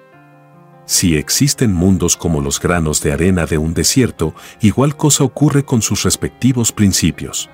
Si 0.84 1.16
existen 1.16 1.72
mundos 1.72 2.16
como 2.16 2.40
los 2.40 2.60
granos 2.60 3.02
de 3.02 3.10
arena 3.10 3.46
de 3.46 3.58
un 3.58 3.74
desierto, 3.74 4.36
igual 4.60 4.96
cosa 4.96 5.24
ocurre 5.24 5.64
con 5.64 5.82
sus 5.82 6.04
respectivos 6.04 6.70
principios. 6.70 7.50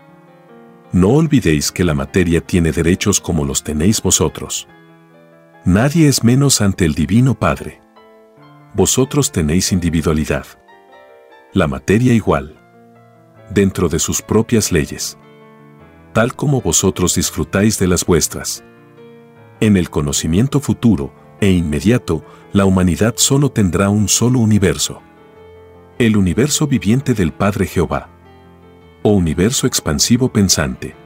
No 0.97 1.11
olvidéis 1.11 1.73
que 1.73 1.85
la 1.85 1.93
materia 1.93 2.41
tiene 2.41 2.73
derechos 2.73 3.21
como 3.21 3.45
los 3.45 3.63
tenéis 3.63 4.01
vosotros. 4.01 4.67
Nadie 5.67 6.09
es 6.09 6.25
menos 6.25 6.63
ante 6.63 6.87
el 6.87 6.95
Divino 6.95 7.39
Padre. 7.39 7.83
Vosotros 8.73 9.31
tenéis 9.31 9.73
individualidad. 9.73 10.47
La 11.53 11.67
materia 11.69 12.15
igual. 12.15 12.59
Dentro 13.51 13.91
de 13.91 13.99
sus 13.99 14.23
propias 14.23 14.73
leyes. 14.73 15.19
Tal 16.15 16.35
como 16.35 16.63
vosotros 16.63 17.17
disfrutáis 17.17 17.79
de 17.79 17.89
las 17.89 18.07
vuestras. 18.07 18.65
En 19.61 19.77
el 19.77 19.91
conocimiento 19.91 20.61
futuro, 20.61 21.13
e 21.43 21.51
inmediato, 21.51 22.25
la 22.55 22.65
humanidad 22.65 23.17
solo 23.19 23.51
tendrá 23.51 23.91
un 23.91 24.09
solo 24.09 24.39
universo. 24.39 25.03
El 25.99 26.17
universo 26.17 26.67
viviente 26.67 27.13
del 27.13 27.35
Padre 27.35 27.67
Jehová. 27.67 28.16
O 29.09 29.11
universo 29.11 29.69
expansivo 29.69 30.33
pensante. 30.33 30.97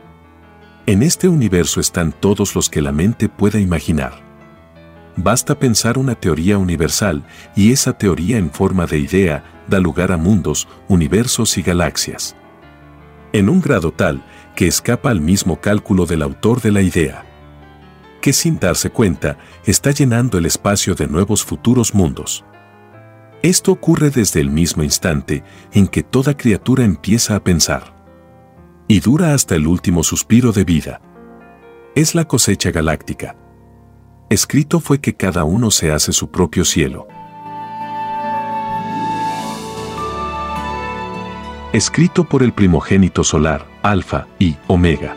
En 0.86 1.02
este 1.02 1.28
universo 1.28 1.80
están 1.80 2.12
todos 2.12 2.54
los 2.54 2.70
que 2.70 2.80
la 2.80 2.92
mente 2.92 3.28
pueda 3.28 3.60
imaginar. 3.60 4.22
Basta 5.16 5.58
pensar 5.58 5.98
una 5.98 6.14
teoría 6.14 6.56
universal 6.56 7.26
y 7.54 7.72
esa 7.72 7.98
teoría 7.98 8.38
en 8.38 8.50
forma 8.50 8.86
de 8.86 9.00
idea 9.00 9.44
da 9.68 9.80
lugar 9.80 10.12
a 10.12 10.16
mundos, 10.16 10.66
universos 10.88 11.58
y 11.58 11.62
galaxias. 11.62 12.34
En 13.34 13.50
un 13.50 13.60
grado 13.60 13.92
tal 13.92 14.24
que 14.56 14.66
escapa 14.66 15.10
al 15.10 15.20
mismo 15.20 15.60
cálculo 15.60 16.06
del 16.06 16.22
autor 16.22 16.62
de 16.62 16.72
la 16.72 16.80
idea 16.80 17.26
que 18.22 18.32
sin 18.32 18.58
darse 18.58 18.88
cuenta 18.88 19.36
está 19.66 19.90
llenando 19.90 20.38
el 20.38 20.46
espacio 20.46 20.94
de 20.94 21.06
nuevos 21.06 21.44
futuros 21.44 21.94
mundos. 21.94 22.46
Esto 23.42 23.72
ocurre 23.72 24.10
desde 24.10 24.40
el 24.40 24.50
mismo 24.50 24.82
instante 24.82 25.42
en 25.72 25.88
que 25.88 26.02
toda 26.02 26.36
criatura 26.36 26.84
empieza 26.84 27.36
a 27.36 27.44
pensar. 27.44 27.94
Y 28.88 29.00
dura 29.00 29.34
hasta 29.34 29.54
el 29.54 29.66
último 29.66 30.02
suspiro 30.02 30.52
de 30.52 30.64
vida. 30.64 31.00
Es 31.94 32.14
la 32.14 32.26
cosecha 32.26 32.70
galáctica. 32.70 33.36
Escrito 34.28 34.80
fue 34.80 35.00
que 35.00 35.14
cada 35.14 35.44
uno 35.44 35.70
se 35.70 35.90
hace 35.90 36.12
su 36.12 36.30
propio 36.30 36.64
cielo. 36.64 37.06
escrito 41.72 42.24
por 42.24 42.42
el 42.42 42.52
primogénito 42.52 43.22
solar, 43.22 43.66
Alfa 43.82 44.26
y 44.38 44.56
Omega. 44.66 45.16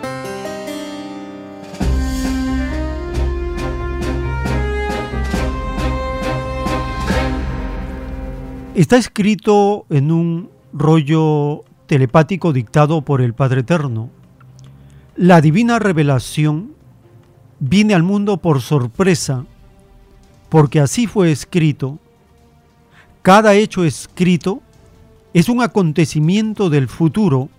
Está 8.75 8.97
escrito 8.97 9.85
en 9.91 10.11
un 10.11 10.49
rollo 10.73 11.63
telepático 11.85 12.51
dictado 12.51 13.03
por 13.03 13.21
el 13.21 13.35
Padre 13.35 13.61
Eterno. 13.61 14.09
La 15.15 15.41
divina 15.41 15.77
revelación 15.77 16.73
viene 17.59 17.93
al 17.93 18.01
mundo 18.01 18.37
por 18.37 18.61
sorpresa, 18.61 19.45
porque 20.49 20.79
así 20.79 21.05
fue 21.05 21.31
escrito. 21.31 21.99
Cada 23.21 23.53
hecho 23.53 23.83
escrito 23.83 24.63
es 25.35 25.49
un 25.49 25.61
acontecimiento 25.61 26.71
del 26.71 26.87
futuro. 26.87 27.49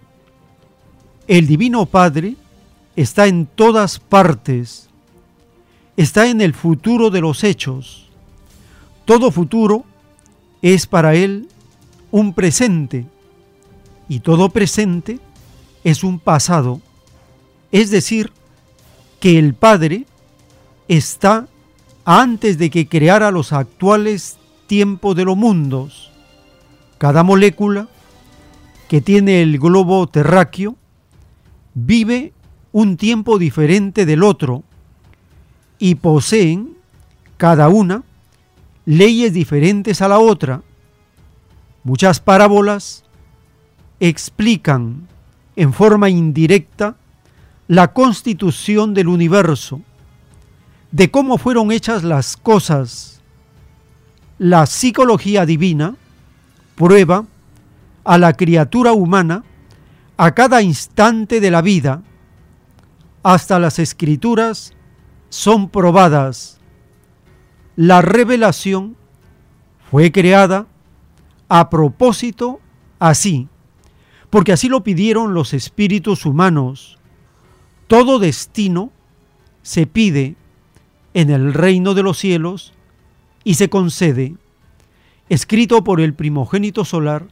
El 1.29 1.46
Divino 1.46 1.87
Padre 1.87 2.35
está 2.96 3.29
en 3.29 3.46
todas 3.46 4.00
partes, 4.00 4.90
está 5.96 6.27
en 6.27 6.40
el 6.40 6.55
futuro 6.55 7.11
de 7.11 7.20
los 7.20 7.44
hechos. 7.44 8.09
Todo 9.05 9.31
futuro 9.31 9.85
es 10.64 10.87
para 10.87 11.14
Él 11.14 11.46
un 12.11 12.33
presente 12.33 13.05
y 14.09 14.20
todo 14.20 14.48
presente 14.48 15.18
es 15.85 16.03
un 16.03 16.18
pasado. 16.18 16.81
Es 17.70 17.90
decir, 17.90 18.33
que 19.20 19.38
el 19.38 19.53
Padre 19.53 20.07
está 20.88 21.48
antes 22.07 22.57
de 22.57 22.70
que 22.70 22.88
creara 22.88 23.31
los 23.31 23.53
actuales 23.53 24.38
tiempos 24.66 25.14
de 25.14 25.27
los 25.27 25.37
mundos. 25.37 26.11
Cada 26.96 27.22
molécula 27.22 27.88
que 28.88 29.03
tiene 29.03 29.42
el 29.42 29.59
globo 29.59 30.07
terráqueo 30.07 30.77
vive 31.74 32.33
un 32.72 32.96
tiempo 32.96 33.38
diferente 33.38 34.07
del 34.07 34.22
otro 34.22 34.64
y 35.79 35.96
poseen 35.96 36.74
cada 37.37 37.68
una 37.68 38.03
leyes 38.87 39.33
diferentes 39.33 40.03
a 40.03 40.09
la 40.09 40.18
otra. 40.18 40.62
Muchas 41.83 42.20
parábolas 42.20 43.05
explican 44.01 45.09
en 45.57 45.73
forma 45.73 46.09
indirecta 46.09 46.97
la 47.68 47.92
constitución 47.92 48.92
del 48.94 49.09
universo, 49.09 49.81
de 50.90 51.11
cómo 51.11 51.38
fueron 51.38 51.73
hechas 51.73 52.05
las 52.05 52.37
cosas. 52.37 53.20
La 54.38 54.66
psicología 54.66 55.47
divina 55.47 55.97
prueba 56.75 57.25
a 58.05 58.18
la 58.18 58.35
criatura 58.35 58.92
humana 58.92 59.44
a 60.16 60.35
cada 60.35 60.62
instante 60.62 61.40
de 61.40 61.51
la 61.51 61.62
vida. 61.62 62.03
Hasta 63.23 63.59
las 63.59 63.79
escrituras 63.79 64.75
son 65.31 65.68
probadas. 65.68 66.61
La 67.77 68.03
revelación 68.03 68.97
fue 69.91 70.13
creada 70.13 70.67
a 71.49 71.71
propósito 71.71 72.61
así, 72.99 73.49
porque 74.31 74.53
así 74.53 74.69
lo 74.69 74.85
pidieron 74.85 75.35
los 75.35 75.53
espíritus 75.53 76.25
humanos. 76.25 76.99
Todo 77.87 78.19
destino 78.19 78.93
se 79.63 79.87
pide 79.87 80.37
en 81.15 81.31
el 81.31 81.53
reino 81.53 81.95
de 81.95 82.03
los 82.03 82.19
cielos 82.19 82.73
y 83.43 83.55
se 83.55 83.69
concede 83.69 84.37
escrito 85.29 85.85
por 85.85 86.01
el 86.01 86.15
primogénito 86.15 86.85
solar, 86.85 87.27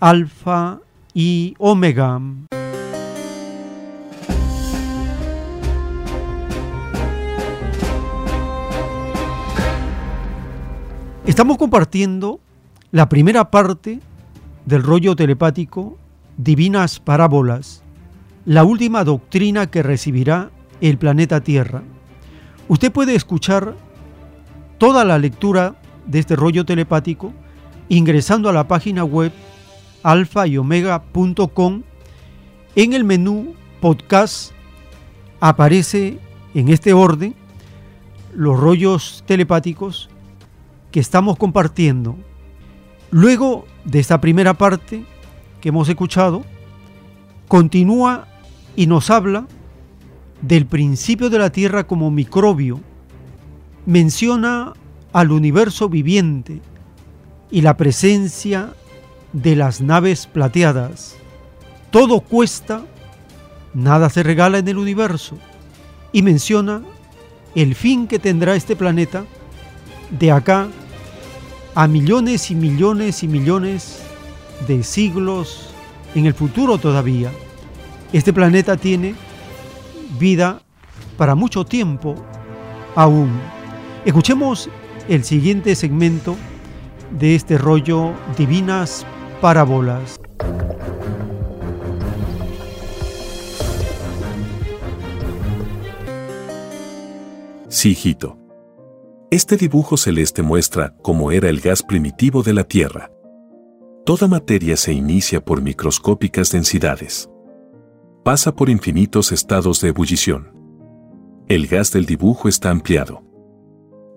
Alfa 0.00 0.80
y 1.12 1.54
Omega. 1.58 2.20
Estamos 11.26 11.56
compartiendo 11.56 12.38
la 12.92 13.08
primera 13.08 13.50
parte 13.50 14.00
del 14.66 14.82
rollo 14.82 15.16
telepático 15.16 15.96
Divinas 16.36 17.00
Parábolas, 17.00 17.82
la 18.44 18.62
última 18.64 19.04
doctrina 19.04 19.70
que 19.70 19.82
recibirá 19.82 20.50
el 20.82 20.98
planeta 20.98 21.40
Tierra. 21.40 21.82
Usted 22.68 22.92
puede 22.92 23.14
escuchar 23.14 23.74
toda 24.76 25.02
la 25.06 25.18
lectura 25.18 25.76
de 26.06 26.18
este 26.18 26.36
rollo 26.36 26.66
telepático 26.66 27.32
ingresando 27.88 28.50
a 28.50 28.52
la 28.52 28.68
página 28.68 29.02
web 29.02 29.32
alfa 30.02 30.46
y 30.46 30.58
omega.com. 30.58 31.82
En 32.76 32.92
el 32.92 33.04
menú 33.04 33.54
podcast 33.80 34.52
aparece 35.40 36.18
en 36.54 36.68
este 36.68 36.92
orden 36.92 37.34
los 38.34 38.60
rollos 38.60 39.24
telepáticos 39.26 40.10
que 40.94 41.00
estamos 41.00 41.36
compartiendo. 41.36 42.16
Luego 43.10 43.66
de 43.84 43.98
esta 43.98 44.20
primera 44.20 44.54
parte 44.54 45.04
que 45.60 45.70
hemos 45.70 45.88
escuchado, 45.88 46.44
continúa 47.48 48.28
y 48.76 48.86
nos 48.86 49.10
habla 49.10 49.48
del 50.40 50.66
principio 50.66 51.30
de 51.30 51.40
la 51.40 51.50
Tierra 51.50 51.88
como 51.88 52.12
microbio. 52.12 52.78
Menciona 53.86 54.72
al 55.12 55.32
universo 55.32 55.88
viviente 55.88 56.60
y 57.50 57.62
la 57.62 57.76
presencia 57.76 58.72
de 59.32 59.56
las 59.56 59.80
naves 59.80 60.28
plateadas. 60.28 61.16
Todo 61.90 62.20
cuesta, 62.20 62.84
nada 63.74 64.08
se 64.10 64.22
regala 64.22 64.58
en 64.58 64.68
el 64.68 64.78
universo. 64.78 65.38
Y 66.12 66.22
menciona 66.22 66.82
el 67.56 67.74
fin 67.74 68.06
que 68.06 68.20
tendrá 68.20 68.54
este 68.54 68.76
planeta 68.76 69.24
de 70.16 70.30
acá 70.30 70.68
a 71.74 71.88
millones 71.88 72.50
y 72.50 72.54
millones 72.54 73.22
y 73.22 73.28
millones 73.28 74.00
de 74.68 74.82
siglos 74.82 75.74
en 76.14 76.26
el 76.26 76.34
futuro 76.34 76.78
todavía. 76.78 77.30
Este 78.12 78.32
planeta 78.32 78.76
tiene 78.76 79.14
vida 80.18 80.62
para 81.16 81.34
mucho 81.34 81.64
tiempo 81.64 82.14
aún. 82.94 83.30
Escuchemos 84.04 84.68
el 85.08 85.24
siguiente 85.24 85.74
segmento 85.74 86.36
de 87.18 87.34
este 87.34 87.58
rollo 87.58 88.12
Divinas 88.36 89.04
Parábolas. 89.40 90.20
Sí. 97.68 98.43
Este 99.34 99.56
dibujo 99.56 99.96
celeste 99.96 100.42
muestra 100.42 100.94
cómo 101.02 101.32
era 101.32 101.48
el 101.48 101.58
gas 101.58 101.82
primitivo 101.82 102.44
de 102.44 102.52
la 102.52 102.62
Tierra. 102.62 103.10
Toda 104.06 104.28
materia 104.28 104.76
se 104.76 104.92
inicia 104.92 105.44
por 105.44 105.60
microscópicas 105.60 106.52
densidades. 106.52 107.28
Pasa 108.22 108.54
por 108.54 108.70
infinitos 108.70 109.32
estados 109.32 109.80
de 109.80 109.88
ebullición. 109.88 110.52
El 111.48 111.66
gas 111.66 111.90
del 111.90 112.06
dibujo 112.06 112.48
está 112.48 112.70
ampliado. 112.70 113.24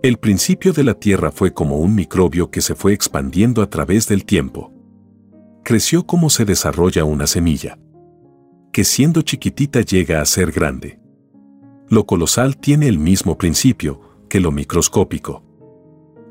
El 0.04 0.18
principio 0.18 0.72
de 0.72 0.84
la 0.84 0.94
Tierra 0.94 1.32
fue 1.32 1.52
como 1.52 1.78
un 1.78 1.96
microbio 1.96 2.52
que 2.52 2.62
se 2.62 2.76
fue 2.76 2.94
expandiendo 2.94 3.64
a 3.64 3.72
través 3.72 4.08
del 4.08 4.24
tiempo. 4.24 4.72
Creció 5.64 6.06
como 6.06 6.30
se 6.30 6.46
desarrolla 6.46 7.06
una 7.06 7.26
semilla, 7.26 7.80
que 8.72 8.84
siendo 8.84 9.24
chiquitita 9.24 9.82
llega 9.82 10.22
a 10.22 10.26
ser 10.26 10.52
grande. 10.52 11.00
Lo 11.89 12.06
colosal 12.06 12.58
tiene 12.58 12.88
el 12.88 13.00
mismo 13.00 13.36
principio 13.36 14.07
que 14.28 14.40
lo 14.40 14.52
microscópico. 14.52 15.44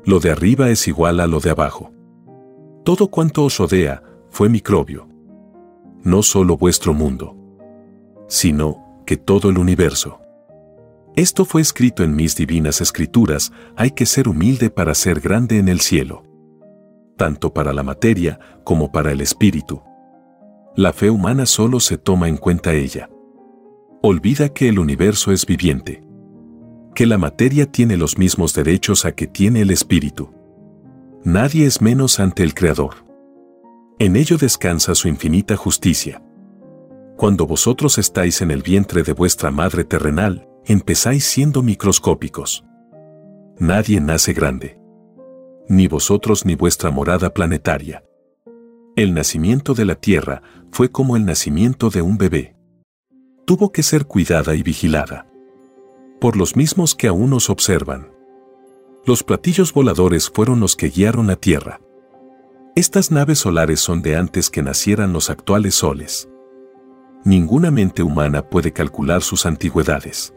Lo 0.05 0.19
de 0.19 0.31
arriba 0.31 0.69
es 0.69 0.87
igual 0.87 1.19
a 1.19 1.27
lo 1.27 1.39
de 1.39 1.49
abajo. 1.49 1.91
Todo 2.83 3.07
cuanto 3.07 3.43
os 3.43 3.57
rodea 3.57 4.01
fue 4.29 4.49
microbio. 4.49 5.07
No 6.03 6.23
solo 6.23 6.57
vuestro 6.57 6.93
mundo, 6.93 7.35
sino 8.27 9.01
que 9.05 9.17
todo 9.17 9.49
el 9.49 9.57
universo. 9.57 10.19
Esto 11.15 11.45
fue 11.45 11.61
escrito 11.61 12.03
en 12.03 12.15
mis 12.15 12.35
divinas 12.35 12.79
escrituras, 12.79 13.51
hay 13.75 13.91
que 13.91 14.05
ser 14.05 14.27
humilde 14.27 14.69
para 14.69 14.93
ser 14.93 15.19
grande 15.19 15.57
en 15.57 15.67
el 15.67 15.81
cielo. 15.81 16.23
Tanto 17.17 17.53
para 17.53 17.73
la 17.73 17.81
materia 17.81 18.39
como 18.63 18.91
para 18.91 19.11
el 19.11 19.21
espíritu. 19.21 19.81
La 20.75 20.93
fe 20.93 21.09
humana 21.09 21.47
solo 21.47 21.79
se 21.79 21.97
toma 21.97 22.27
en 22.27 22.37
cuenta 22.37 22.75
ella. 22.75 23.09
Olvida 24.03 24.49
que 24.49 24.69
el 24.69 24.77
universo 24.77 25.31
es 25.31 25.45
viviente. 25.45 26.06
Que 26.97 27.05
la 27.05 27.19
materia 27.19 27.71
tiene 27.71 27.95
los 27.95 28.17
mismos 28.17 28.55
derechos 28.55 29.05
a 29.05 29.11
que 29.11 29.27
tiene 29.27 29.61
el 29.61 29.69
espíritu. 29.69 30.33
Nadie 31.23 31.67
es 31.67 31.79
menos 31.79 32.19
ante 32.19 32.41
el 32.41 32.55
Creador. 32.55 33.05
En 33.99 34.15
ello 34.15 34.35
descansa 34.39 34.95
su 34.95 35.07
infinita 35.07 35.55
justicia. 35.55 36.23
Cuando 37.15 37.45
vosotros 37.45 37.99
estáis 37.99 38.41
en 38.41 38.49
el 38.49 38.63
vientre 38.63 39.03
de 39.03 39.13
vuestra 39.13 39.51
madre 39.51 39.83
terrenal, 39.83 40.49
empezáis 40.65 41.23
siendo 41.23 41.61
microscópicos. 41.61 42.65
Nadie 43.59 44.01
nace 44.01 44.33
grande. 44.33 44.79
Ni 45.69 45.87
vosotros 45.87 46.47
ni 46.47 46.55
vuestra 46.55 46.89
morada 46.89 47.31
planetaria. 47.31 48.03
El 48.95 49.13
nacimiento 49.13 49.75
de 49.75 49.85
la 49.85 49.93
tierra 49.93 50.41
fue 50.71 50.89
como 50.89 51.15
el 51.15 51.25
nacimiento 51.25 51.91
de 51.91 52.01
un 52.01 52.17
bebé. 52.17 52.55
Tuvo 53.45 53.71
que 53.71 53.83
ser 53.83 54.05
cuidada 54.05 54.55
y 54.55 54.63
vigilada. 54.63 55.27
Por 56.19 56.35
los 56.35 56.55
mismos 56.55 56.95
que 56.95 57.07
aún 57.07 57.29
nos 57.29 57.51
observan. 57.51 58.11
Los 59.05 59.23
platillos 59.23 59.71
voladores 59.71 60.31
fueron 60.31 60.59
los 60.59 60.75
que 60.75 60.89
guiaron 60.89 61.27
la 61.27 61.35
Tierra. 61.35 61.79
Estas 62.75 63.11
naves 63.11 63.37
solares 63.39 63.79
son 63.79 64.01
de 64.01 64.15
antes 64.15 64.49
que 64.49 64.63
nacieran 64.63 65.13
los 65.13 65.29
actuales 65.29 65.75
soles. 65.75 66.27
Ninguna 67.23 67.69
mente 67.69 68.01
humana 68.01 68.41
puede 68.49 68.73
calcular 68.73 69.21
sus 69.21 69.45
antigüedades. 69.45 70.33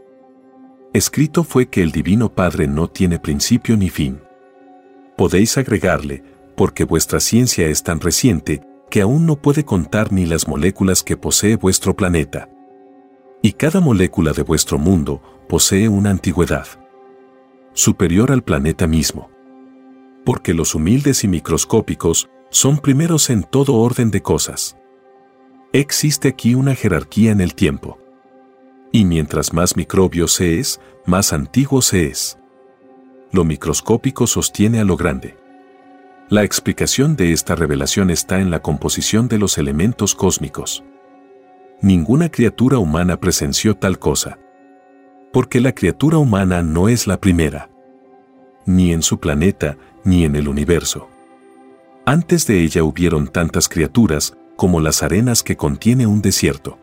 Escrito 0.93 1.43
fue 1.43 1.67
que 1.67 1.81
el 1.81 1.91
Divino 1.91 2.29
Padre 2.29 2.67
no 2.67 2.87
tiene 2.87 3.17
principio 3.17 3.75
ni 3.75 3.89
fin. 3.89 4.21
Podéis 5.17 5.57
agregarle, 5.57 6.23
porque 6.55 6.83
vuestra 6.83 7.19
ciencia 7.19 7.67
es 7.67 7.81
tan 7.81 8.01
reciente 8.01 8.61
que 8.91 9.01
aún 9.01 9.25
no 9.25 9.35
puede 9.35 9.65
contar 9.65 10.11
ni 10.11 10.27
las 10.27 10.47
moléculas 10.47 11.01
que 11.01 11.17
posee 11.17 11.55
vuestro 11.55 11.95
planeta. 11.95 12.49
Y 13.41 13.53
cada 13.53 13.79
molécula 13.79 14.33
de 14.33 14.43
vuestro 14.43 14.77
mundo 14.77 15.21
posee 15.51 15.89
una 15.89 16.11
antigüedad 16.11 16.65
superior 17.73 18.31
al 18.31 18.41
planeta 18.41 18.87
mismo. 18.87 19.29
Porque 20.23 20.53
los 20.53 20.75
humildes 20.75 21.25
y 21.25 21.27
microscópicos 21.27 22.29
son 22.51 22.77
primeros 22.77 23.29
en 23.29 23.43
todo 23.43 23.75
orden 23.75 24.11
de 24.11 24.21
cosas. 24.21 24.77
Existe 25.73 26.29
aquí 26.29 26.55
una 26.55 26.73
jerarquía 26.73 27.33
en 27.33 27.41
el 27.41 27.53
tiempo. 27.53 27.99
Y 28.93 29.03
mientras 29.03 29.51
más 29.51 29.75
microbio 29.75 30.29
se 30.29 30.57
es, 30.57 30.79
más 31.05 31.33
antiguo 31.33 31.81
se 31.81 32.05
es. 32.05 32.37
Lo 33.33 33.43
microscópico 33.43 34.27
sostiene 34.27 34.79
a 34.79 34.85
lo 34.85 34.95
grande. 34.95 35.35
La 36.29 36.45
explicación 36.45 37.17
de 37.17 37.33
esta 37.33 37.55
revelación 37.55 38.09
está 38.09 38.39
en 38.39 38.51
la 38.51 38.61
composición 38.61 39.27
de 39.27 39.37
los 39.37 39.57
elementos 39.57 40.15
cósmicos. 40.15 40.81
Ninguna 41.81 42.31
criatura 42.31 42.77
humana 42.77 43.19
presenció 43.19 43.75
tal 43.75 43.99
cosa. 43.99 44.39
Porque 45.31 45.61
la 45.61 45.73
criatura 45.73 46.17
humana 46.17 46.61
no 46.61 46.89
es 46.89 47.07
la 47.07 47.19
primera. 47.19 47.69
Ni 48.65 48.91
en 48.91 49.01
su 49.01 49.19
planeta, 49.19 49.77
ni 50.03 50.25
en 50.25 50.35
el 50.35 50.47
universo. 50.47 51.09
Antes 52.05 52.47
de 52.47 52.61
ella 52.61 52.83
hubieron 52.83 53.27
tantas 53.27 53.69
criaturas 53.69 54.37
como 54.55 54.79
las 54.79 55.03
arenas 55.03 55.43
que 55.43 55.55
contiene 55.55 56.07
un 56.07 56.21
desierto. 56.21 56.77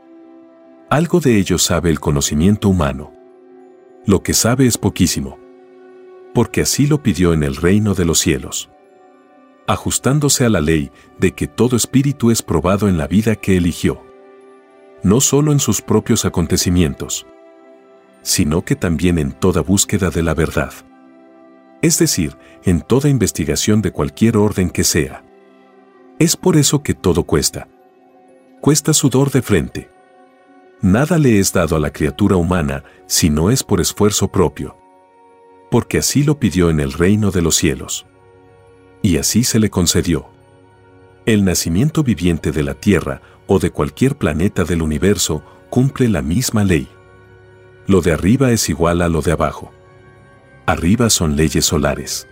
Algo 0.90 1.20
de 1.20 1.36
ello 1.36 1.59
sabe 1.59 1.90
el 1.90 2.01
conocimiento 2.01 2.68
humano. 2.68 3.12
Lo 4.07 4.22
que 4.22 4.32
sabe 4.32 4.66
es 4.66 4.78
poquísimo. 4.78 5.38
Porque 6.34 6.62
así 6.62 6.86
lo 6.86 7.03
pidió 7.03 7.32
en 7.32 7.42
el 7.42 7.57
reino 7.57 7.94
de 7.94 8.05
los 8.05 8.18
cielos 8.18 8.70
ajustándose 9.68 10.46
a 10.46 10.49
la 10.49 10.62
ley 10.62 10.90
de 11.18 11.32
que 11.32 11.46
todo 11.46 11.76
espíritu 11.76 12.30
es 12.30 12.42
probado 12.42 12.88
en 12.88 12.96
la 12.96 13.07
vida 13.07 13.36
que 13.36 13.57
eligió. 13.57 14.03
No 15.03 15.20
solo 15.20 15.53
en 15.53 15.61
sus 15.61 15.82
propios 15.82 16.24
acontecimientos, 16.24 17.26
sino 18.22 18.64
que 18.64 18.76
también 18.76 19.18
en 19.18 19.32
toda 19.32 19.62
búsqueda 19.62 20.10
de 20.10 20.22
la 20.22 20.34
verdad. 20.34 20.72
Es 21.82 21.98
decir, 21.98 22.36
en 22.64 22.80
toda 22.80 23.08
investigación 23.08 23.82
de 23.82 23.92
cualquier 23.92 24.36
orden 24.36 24.70
que 24.70 24.84
sea. 24.84 25.24
Es 26.18 26.36
por 26.36 26.56
eso 26.56 26.82
que 26.82 26.94
todo 26.94 27.22
cuesta. 27.24 27.68
Cuesta 28.60 28.92
sudor 28.92 29.30
de 29.30 29.42
frente. 29.42 29.90
Nada 30.80 31.18
le 31.18 31.38
es 31.38 31.52
dado 31.52 31.76
a 31.76 31.80
la 31.80 31.92
criatura 31.92 32.36
humana 32.36 32.84
si 33.06 33.30
no 33.30 33.50
es 33.50 33.62
por 33.62 33.80
esfuerzo 33.80 34.28
propio. 34.28 34.76
Porque 35.70 35.98
así 35.98 36.24
lo 36.24 36.38
pidió 36.38 36.70
en 36.70 36.80
el 36.80 36.92
reino 36.92 37.30
de 37.30 37.42
los 37.42 37.56
cielos 37.56 38.06
y 39.02 39.18
así 39.18 39.44
se 39.44 39.58
le 39.58 39.70
concedió. 39.70 40.28
El 41.26 41.44
nacimiento 41.44 42.02
viviente 42.02 42.52
de 42.52 42.62
la 42.62 42.74
Tierra 42.74 43.20
o 43.46 43.58
de 43.58 43.70
cualquier 43.70 44.16
planeta 44.16 44.64
del 44.64 44.82
universo 44.82 45.42
cumple 45.70 46.08
la 46.08 46.22
misma 46.22 46.64
ley. 46.64 46.88
Lo 47.89 48.01
de 48.01 48.12
arriba 48.12 48.53
es 48.53 48.68
igual 48.68 49.03
a 49.03 49.09
lo 49.09 49.20
de 49.20 49.32
abajo. 49.32 49.72
Arriba 50.66 51.11
son 51.11 51.34
leyes 51.34 51.64
solares. 51.64 52.28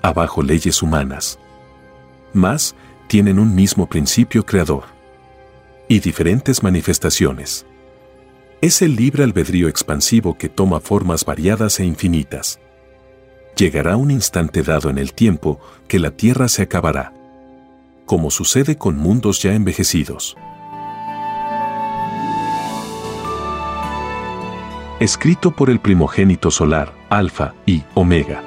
Abajo 0.00 0.44
leyes 0.44 0.80
humanas. 0.80 1.40
Más, 2.32 2.76
tienen 3.08 3.40
un 3.40 3.56
mismo 3.56 3.88
principio 3.88 4.46
creador. 4.46 4.84
Y 5.88 5.98
diferentes 5.98 6.62
manifestaciones. 6.62 7.66
Es 8.60 8.80
el 8.80 8.94
libre 8.94 9.24
albedrío 9.24 9.66
expansivo 9.66 10.38
que 10.38 10.48
toma 10.48 10.78
formas 10.78 11.24
variadas 11.24 11.80
e 11.80 11.84
infinitas 11.84 12.60
llegará 13.58 13.96
un 13.96 14.12
instante 14.12 14.62
dado 14.62 14.88
en 14.88 14.98
el 14.98 15.12
tiempo 15.12 15.60
que 15.88 15.98
la 15.98 16.12
Tierra 16.12 16.48
se 16.48 16.62
acabará. 16.62 17.12
Como 18.06 18.30
sucede 18.30 18.78
con 18.78 18.96
mundos 18.96 19.42
ya 19.42 19.52
envejecidos. 19.52 20.36
Escrito 25.00 25.52
por 25.52 25.70
el 25.70 25.78
primogénito 25.78 26.50
solar, 26.50 26.92
Alfa 27.08 27.54
y 27.64 27.84
Omega. 27.94 28.42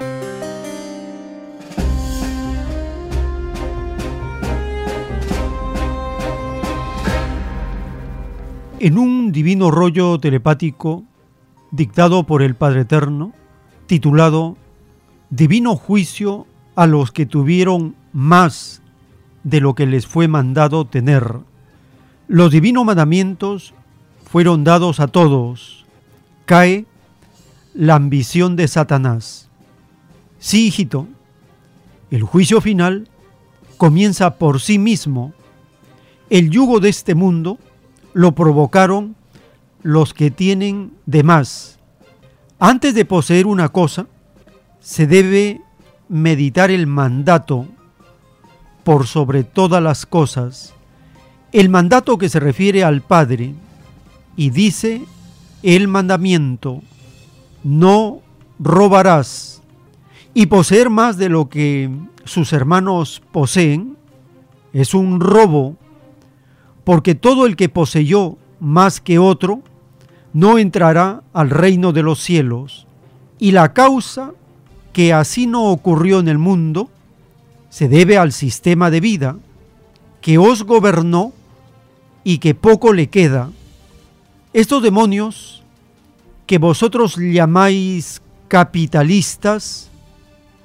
En 8.80 8.98
un 8.98 9.32
divino 9.32 9.72
rollo 9.72 10.20
telepático 10.20 11.06
dictado 11.72 12.26
por 12.26 12.42
el 12.42 12.56
Padre 12.56 12.82
Eterno, 12.82 13.32
titulado 13.86 14.58
divino 15.30 15.78
juicio 15.78 16.48
a 16.76 16.86
los 16.86 17.14
que 17.14 17.26
tuvieron 17.26 17.96
más 18.12 18.82
de 19.46 19.62
lo 19.62 19.74
que 19.74 19.86
les 19.86 20.06
fue 20.06 20.28
mandado 20.28 20.84
tener. 20.84 21.38
Los 22.28 22.52
divinos 22.52 22.84
mandamientos 22.84 23.74
fueron 24.26 24.66
dados 24.66 25.00
a 25.00 25.08
todos. 25.08 25.82
Cae 26.52 26.86
la 27.74 27.96
ambición 27.96 28.58
de 28.58 28.68
Satanás. 28.68 29.48
Sí, 30.38 30.68
hijito, 30.68 31.08
el 32.10 32.24
juicio 32.24 32.60
final 32.60 33.08
comienza 33.78 34.36
por 34.36 34.60
sí 34.60 34.78
mismo. 34.78 35.32
El 36.30 36.50
yugo 36.50 36.82
de 36.82 36.90
este 36.90 37.16
mundo 37.16 37.58
lo 38.12 38.36
provocaron 38.36 39.16
los 39.82 40.14
que 40.14 40.30
tienen 40.30 40.92
de 41.06 41.24
más. 41.24 41.80
Antes 42.60 42.96
de 42.96 43.06
poseer 43.06 43.48
una 43.48 43.70
cosa, 43.70 44.08
se 44.82 45.08
debe 45.08 45.62
meditar 46.10 46.70
el 46.70 46.86
mandato 46.86 47.66
por 48.84 49.08
sobre 49.08 49.46
todas 49.46 49.82
las 49.82 50.06
cosas, 50.06 50.74
el 51.54 51.70
mandato 51.70 52.18
que 52.18 52.28
se 52.28 52.42
refiere 52.42 52.84
al 52.84 53.00
Padre 53.00 53.54
y 54.36 54.50
dice 54.50 55.06
el 55.64 55.88
mandamiento, 55.88 56.82
no 57.64 58.22
robarás 58.60 59.62
y 60.34 60.48
poseer 60.48 60.90
más 60.90 61.18
de 61.18 61.30
lo 61.30 61.50
que 61.50 61.90
sus 62.24 62.54
hermanos 62.54 63.22
poseen 63.32 63.98
es 64.74 64.94
un 64.94 65.20
robo, 65.20 65.76
porque 66.84 67.16
todo 67.16 67.46
el 67.46 67.56
que 67.56 67.70
poseyó 67.70 68.38
más 68.60 69.02
que 69.02 69.20
otro 69.20 69.62
no 70.34 70.58
entrará 70.58 71.24
al 71.34 71.50
reino 71.50 71.92
de 71.92 72.04
los 72.04 72.20
cielos, 72.20 72.88
y 73.38 73.52
la 73.52 73.74
causa 73.74 74.32
que 74.94 75.14
así 75.14 75.48
no 75.48 75.66
ocurrió 75.66 76.20
en 76.20 76.28
el 76.28 76.38
mundo 76.38 76.90
se 77.70 77.88
debe 77.88 78.18
al 78.18 78.32
sistema 78.32 78.92
de 78.92 79.00
vida 79.00 79.38
que 80.22 80.38
os 80.38 80.64
gobernó 80.64 81.34
y 82.24 82.38
que 82.38 82.54
poco 82.54 82.94
le 82.94 83.08
queda. 83.08 83.50
Estos 84.54 84.84
demonios 84.84 85.64
que 86.46 86.58
vosotros 86.58 87.16
llamáis 87.16 88.22
capitalistas 88.50 89.90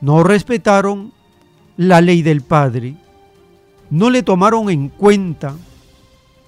no 0.00 0.24
respetaron 0.24 1.12
la 1.76 2.00
ley 2.00 2.22
del 2.22 2.40
Padre, 2.40 2.96
no 3.90 4.10
le 4.10 4.24
tomaron 4.24 4.70
en 4.70 4.88
cuenta 4.88 5.54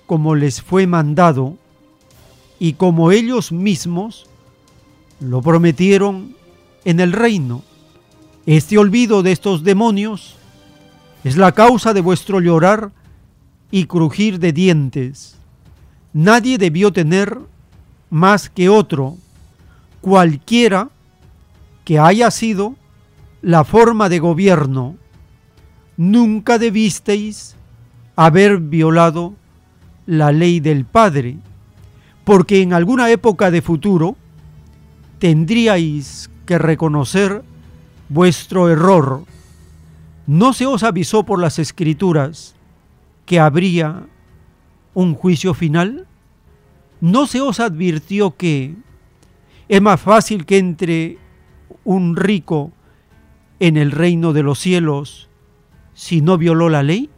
como 0.06 0.34
les 0.34 0.60
fue 0.60 0.88
mandado 0.88 1.56
y 2.58 2.72
como 2.72 3.12
ellos 3.12 3.52
mismos 3.52 4.26
lo 5.20 5.40
prometieron 5.40 6.34
en 6.84 6.98
el 6.98 7.12
reino. 7.12 7.62
Este 8.46 8.78
olvido 8.78 9.22
de 9.22 9.30
estos 9.30 9.62
demonios 9.62 10.34
es 11.22 11.36
la 11.36 11.52
causa 11.52 11.94
de 11.94 12.00
vuestro 12.00 12.40
llorar 12.40 12.90
y 13.70 13.84
crujir 13.84 14.40
de 14.40 14.52
dientes. 14.52 15.37
Nadie 16.12 16.58
debió 16.58 16.92
tener 16.92 17.38
más 18.10 18.48
que 18.48 18.68
otro, 18.68 19.16
cualquiera 20.00 20.88
que 21.84 21.98
haya 21.98 22.30
sido 22.30 22.74
la 23.42 23.64
forma 23.64 24.08
de 24.08 24.18
gobierno. 24.18 24.96
Nunca 25.96 26.58
debisteis 26.58 27.56
haber 28.16 28.58
violado 28.58 29.34
la 30.06 30.32
ley 30.32 30.60
del 30.60 30.84
Padre, 30.84 31.36
porque 32.24 32.62
en 32.62 32.72
alguna 32.72 33.10
época 33.10 33.50
de 33.50 33.62
futuro 33.62 34.16
tendríais 35.18 36.30
que 36.46 36.58
reconocer 36.58 37.42
vuestro 38.08 38.70
error. 38.70 39.24
No 40.26 40.52
se 40.52 40.66
os 40.66 40.82
avisó 40.82 41.24
por 41.24 41.40
las 41.40 41.58
escrituras 41.58 42.54
que 43.26 43.40
habría 43.40 44.06
un 44.94 45.14
juicio 45.14 45.54
final? 45.54 46.06
¿No 47.00 47.26
se 47.26 47.40
os 47.40 47.60
advirtió 47.60 48.36
que 48.36 48.74
es 49.68 49.80
más 49.80 50.00
fácil 50.00 50.46
que 50.46 50.58
entre 50.58 51.18
un 51.84 52.16
rico 52.16 52.72
en 53.60 53.76
el 53.76 53.90
reino 53.90 54.32
de 54.32 54.42
los 54.42 54.58
cielos 54.58 55.28
si 55.94 56.20
no 56.20 56.38
violó 56.38 56.68
la 56.68 56.82
ley? 56.82 57.10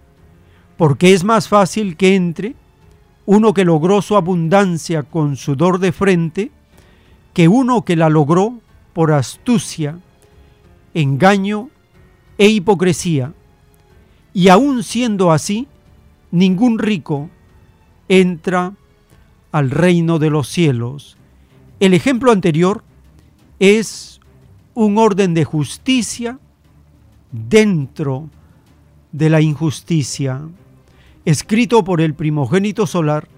Porque 0.77 1.13
es 1.13 1.25
más 1.25 1.49
fácil 1.49 1.97
que 1.97 2.15
entre 2.15 2.55
uno 3.27 3.55
que 3.55 3.65
logró 3.65 4.03
su 4.03 4.17
abundancia 4.17 5.03
con 5.03 5.37
sudor 5.37 5.79
de 5.79 5.93
frente 5.93 6.51
que 7.33 7.49
uno 7.49 7.85
que 7.85 7.97
la 7.97 8.09
logró 8.09 8.61
por 8.93 9.13
astucia, 9.13 9.99
engaño 10.95 11.71
e 12.39 12.49
hipocresía. 12.49 13.33
Y 14.33 14.49
aun 14.49 14.83
siendo 14.83 15.33
así, 15.33 15.69
ningún 16.31 16.79
rico 16.79 17.31
entra 18.11 18.75
al 19.53 19.71
reino 19.71 20.19
de 20.19 20.31
los 20.31 20.49
cielos. 20.49 21.17
El 21.79 21.95
ejemplo 21.95 22.33
anterior 22.33 22.83
es 23.61 24.21
un 24.75 24.99
orden 24.99 25.33
de 25.33 25.45
justicia 25.45 26.41
dentro 27.31 28.29
de 29.13 29.31
la 29.31 29.41
injusticia, 29.41 30.41
escrito 31.25 31.85
por 31.85 32.01
el 32.01 32.15
primogénito 32.15 32.85
solar, 32.85 33.29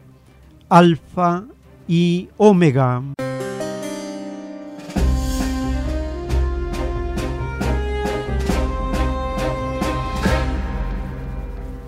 Alfa 0.70 1.44
y 1.86 2.30
Omega. 2.38 3.02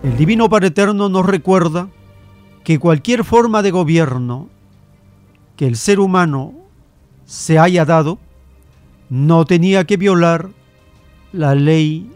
El 0.02 0.18
Divino 0.18 0.50
Padre 0.50 0.66
Eterno 0.66 1.08
nos 1.08 1.24
recuerda 1.24 1.88
que 2.64 2.78
cualquier 2.78 3.24
forma 3.24 3.62
de 3.62 3.70
gobierno 3.70 4.48
que 5.56 5.66
el 5.66 5.76
ser 5.76 6.00
humano 6.00 6.54
se 7.26 7.58
haya 7.58 7.84
dado 7.84 8.18
no 9.08 9.44
tenía 9.44 9.84
que 9.84 9.96
violar 9.96 10.50
la 11.32 11.54
ley 11.54 12.10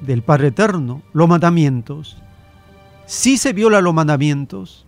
del 0.00 0.22
Padre 0.22 0.48
Eterno, 0.48 1.02
los 1.12 1.28
mandamientos. 1.28 2.18
Si 3.06 3.38
se 3.38 3.52
viola 3.52 3.80
los 3.80 3.94
mandamientos, 3.94 4.84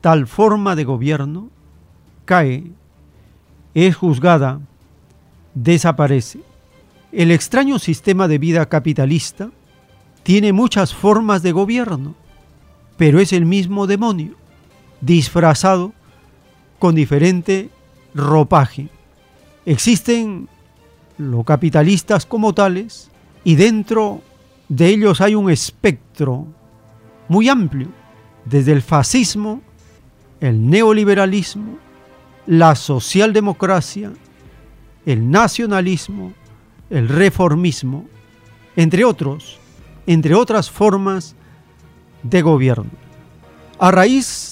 tal 0.00 0.26
forma 0.26 0.76
de 0.76 0.84
gobierno 0.84 1.48
cae, 2.24 2.70
es 3.74 3.96
juzgada, 3.96 4.60
desaparece. 5.54 6.40
El 7.10 7.30
extraño 7.30 7.78
sistema 7.78 8.28
de 8.28 8.38
vida 8.38 8.66
capitalista 8.66 9.50
tiene 10.22 10.52
muchas 10.52 10.94
formas 10.94 11.42
de 11.42 11.52
gobierno, 11.52 12.14
pero 12.96 13.18
es 13.18 13.32
el 13.32 13.46
mismo 13.46 13.86
demonio, 13.86 14.36
disfrazado 15.02 15.92
con 16.78 16.94
diferente 16.94 17.68
ropaje. 18.14 18.88
Existen 19.66 20.48
los 21.18 21.44
capitalistas 21.44 22.24
como 22.24 22.54
tales 22.54 23.10
y 23.44 23.56
dentro 23.56 24.22
de 24.70 24.86
ellos 24.88 25.20
hay 25.20 25.34
un 25.34 25.50
espectro 25.50 26.46
muy 27.28 27.50
amplio, 27.50 27.88
desde 28.46 28.72
el 28.72 28.80
fascismo, 28.80 29.60
el 30.40 30.70
neoliberalismo, 30.70 31.76
la 32.46 32.74
socialdemocracia, 32.74 34.12
el 35.04 35.30
nacionalismo, 35.30 36.32
el 36.88 37.08
reformismo, 37.08 38.06
entre 38.74 39.04
otros 39.04 39.60
entre 40.06 40.34
otras 40.34 40.70
formas 40.70 41.34
de 42.22 42.42
gobierno. 42.42 42.90
A 43.78 43.90
raíz 43.90 44.51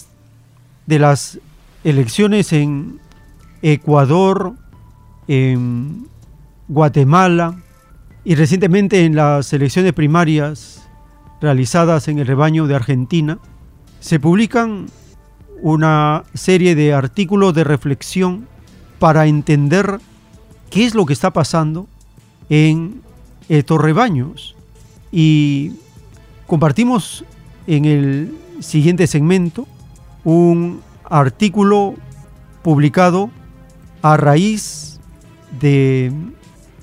de 0.91 0.99
las 0.99 1.38
elecciones 1.84 2.53
en 2.53 2.99
Ecuador, 3.62 4.55
en 5.28 6.09
Guatemala 6.66 7.62
y 8.24 8.34
recientemente 8.34 9.05
en 9.05 9.14
las 9.14 9.53
elecciones 9.53 9.93
primarias 9.93 10.88
realizadas 11.41 12.09
en 12.09 12.18
el 12.18 12.26
rebaño 12.26 12.66
de 12.66 12.74
Argentina, 12.74 13.38
se 14.01 14.18
publican 14.18 14.86
una 15.62 16.24
serie 16.34 16.74
de 16.74 16.93
artículos 16.93 17.55
de 17.55 17.62
reflexión 17.62 18.49
para 18.99 19.26
entender 19.26 20.01
qué 20.70 20.86
es 20.86 20.97
lo 20.97 21.07
que 21.07 21.12
está 21.12 21.32
pasando 21.32 21.86
en 22.49 23.01
estos 23.49 23.80
rebaños. 23.80 24.57
Y 25.12 25.72
compartimos 26.49 27.24
en 27.68 27.84
el 27.84 28.34
siguiente 28.59 29.07
segmento 29.07 29.68
un 30.30 30.80
artículo 31.04 31.94
publicado 32.62 33.30
a 34.00 34.16
raíz 34.16 35.00
de 35.60 36.12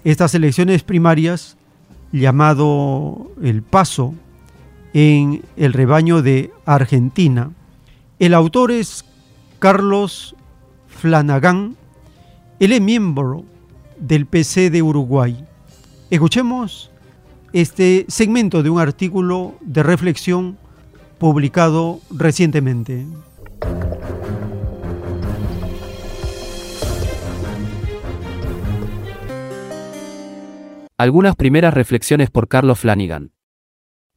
estas 0.03 0.35
elecciones 0.35 0.83
primarias 0.83 1.55
llamado 2.11 3.31
El 3.41 3.63
Paso 3.63 4.13
en 4.93 5.43
el 5.55 5.71
rebaño 5.71 6.21
de 6.21 6.51
Argentina. 6.65 7.51
El 8.19 8.33
autor 8.33 8.71
es 8.71 9.05
Carlos 9.59 10.35
Flanagan, 10.87 11.77
él 12.59 12.73
es 12.73 12.81
miembro 12.81 13.45
del 13.97 14.25
PC 14.25 14.69
de 14.69 14.81
Uruguay. 14.81 15.45
Escuchemos 16.09 16.91
este 17.53 18.05
segmento 18.09 18.61
de 18.61 18.69
un 18.69 18.79
artículo 18.79 19.55
de 19.61 19.83
reflexión 19.83 20.57
publicado 21.17 22.01
recientemente. 22.09 23.05
Algunas 30.99 31.35
primeras 31.35 31.75
reflexiones 31.75 32.31
por 32.31 32.47
Carlos 32.47 32.79
Flanagan. 32.79 33.31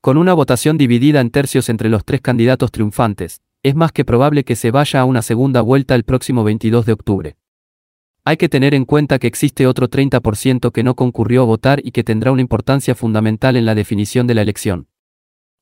Con 0.00 0.16
una 0.16 0.32
votación 0.32 0.78
dividida 0.78 1.20
en 1.20 1.28
tercios 1.28 1.68
entre 1.68 1.90
los 1.90 2.06
tres 2.06 2.22
candidatos 2.22 2.72
triunfantes, 2.72 3.42
es 3.62 3.74
más 3.74 3.92
que 3.92 4.06
probable 4.06 4.44
que 4.44 4.56
se 4.56 4.70
vaya 4.70 5.00
a 5.00 5.04
una 5.04 5.20
segunda 5.20 5.60
vuelta 5.60 5.94
el 5.94 6.04
próximo 6.04 6.42
22 6.42 6.86
de 6.86 6.92
octubre. 6.92 7.36
Hay 8.24 8.38
que 8.38 8.48
tener 8.48 8.72
en 8.72 8.86
cuenta 8.86 9.18
que 9.18 9.26
existe 9.26 9.66
otro 9.66 9.90
30% 9.90 10.72
que 10.72 10.82
no 10.82 10.94
concurrió 10.94 11.42
a 11.42 11.46
votar 11.46 11.80
y 11.84 11.90
que 11.90 12.02
tendrá 12.02 12.32
una 12.32 12.40
importancia 12.40 12.94
fundamental 12.94 13.56
en 13.56 13.66
la 13.66 13.74
definición 13.74 14.26
de 14.26 14.34
la 14.34 14.42
elección. 14.42 14.88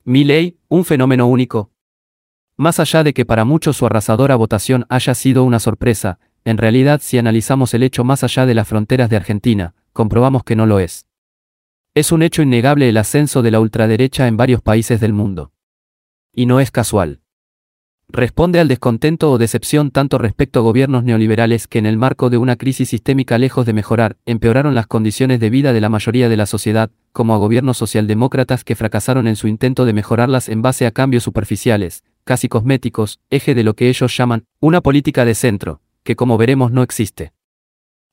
Mi 0.04 0.22
ley, 0.22 0.58
un 0.68 0.84
fenómeno 0.84 1.26
único. 1.26 1.72
Más 2.58 2.80
allá 2.80 3.04
de 3.04 3.14
que 3.14 3.24
para 3.24 3.44
muchos 3.44 3.76
su 3.76 3.86
arrasadora 3.86 4.34
votación 4.34 4.84
haya 4.88 5.14
sido 5.14 5.44
una 5.44 5.60
sorpresa, 5.60 6.18
en 6.44 6.58
realidad 6.58 7.00
si 7.00 7.16
analizamos 7.16 7.72
el 7.72 7.84
hecho 7.84 8.02
más 8.02 8.24
allá 8.24 8.46
de 8.46 8.54
las 8.54 8.66
fronteras 8.66 9.08
de 9.08 9.16
Argentina, 9.16 9.74
comprobamos 9.92 10.42
que 10.42 10.56
no 10.56 10.66
lo 10.66 10.80
es. 10.80 11.06
Es 11.94 12.10
un 12.10 12.20
hecho 12.22 12.42
innegable 12.42 12.88
el 12.88 12.96
ascenso 12.96 13.42
de 13.42 13.52
la 13.52 13.60
ultraderecha 13.60 14.26
en 14.26 14.36
varios 14.36 14.60
países 14.60 15.00
del 15.00 15.12
mundo. 15.12 15.52
Y 16.34 16.46
no 16.46 16.58
es 16.58 16.72
casual 16.72 17.20
responde 18.10 18.58
al 18.58 18.68
descontento 18.68 19.30
o 19.30 19.36
decepción 19.36 19.90
tanto 19.90 20.16
respecto 20.16 20.60
a 20.60 20.62
gobiernos 20.62 21.04
neoliberales 21.04 21.68
que 21.68 21.78
en 21.78 21.84
el 21.84 21.98
marco 21.98 22.30
de 22.30 22.38
una 22.38 22.56
crisis 22.56 22.88
sistémica 22.88 23.36
lejos 23.36 23.66
de 23.66 23.74
mejorar, 23.74 24.16
empeoraron 24.24 24.74
las 24.74 24.86
condiciones 24.86 25.40
de 25.40 25.50
vida 25.50 25.74
de 25.74 25.80
la 25.82 25.90
mayoría 25.90 26.30
de 26.30 26.36
la 26.38 26.46
sociedad, 26.46 26.90
como 27.12 27.34
a 27.34 27.38
gobiernos 27.38 27.76
socialdemócratas 27.76 28.64
que 28.64 28.76
fracasaron 28.76 29.28
en 29.28 29.36
su 29.36 29.46
intento 29.46 29.84
de 29.84 29.92
mejorarlas 29.92 30.48
en 30.48 30.62
base 30.62 30.86
a 30.86 30.90
cambios 30.90 31.22
superficiales, 31.22 32.02
casi 32.28 32.46
cosméticos, 32.50 33.20
eje 33.30 33.54
de 33.54 33.64
lo 33.64 33.72
que 33.72 33.88
ellos 33.88 34.14
llaman 34.14 34.44
una 34.60 34.82
política 34.82 35.24
de 35.24 35.34
centro, 35.34 35.80
que 36.02 36.14
como 36.14 36.36
veremos 36.36 36.70
no 36.70 36.82
existe. 36.82 37.32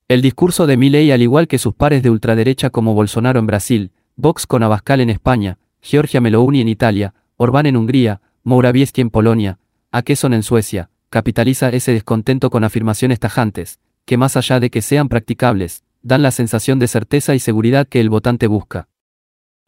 El 0.07 0.21
discurso 0.21 0.67
de 0.67 0.77
Milley, 0.77 1.11
al 1.11 1.21
igual 1.21 1.49
que 1.49 1.59
sus 1.59 1.73
pares 1.73 2.01
de 2.01 2.09
ultraderecha 2.09 2.69
como 2.69 2.93
Bolsonaro 2.93 3.41
en 3.41 3.45
Brasil, 3.45 3.91
Vox 4.15 4.47
con 4.47 4.63
Abascal 4.63 5.01
en 5.01 5.09
España, 5.09 5.57
Giorgia 5.81 6.21
Meloni 6.21 6.61
en 6.61 6.69
Italia, 6.69 7.13
Orbán 7.35 7.65
en 7.65 7.75
Hungría, 7.75 8.21
Morawiecki 8.45 9.01
en 9.01 9.09
Polonia, 9.09 9.59
a 9.91 10.01
qué 10.01 10.15
son 10.15 10.33
en 10.33 10.43
Suecia, 10.43 10.89
capitaliza 11.09 11.67
ese 11.67 11.91
descontento 11.91 12.49
con 12.49 12.63
afirmaciones 12.63 13.19
tajantes, 13.19 13.79
que 14.05 14.15
más 14.15 14.37
allá 14.37 14.61
de 14.61 14.69
que 14.69 14.81
sean 14.81 15.09
practicables, 15.09 15.83
dan 16.03 16.21
la 16.21 16.31
sensación 16.31 16.79
de 16.79 16.87
certeza 16.87 17.35
y 17.35 17.39
seguridad 17.39 17.85
que 17.85 17.99
el 17.99 18.09
votante 18.09 18.47
busca. 18.47 18.87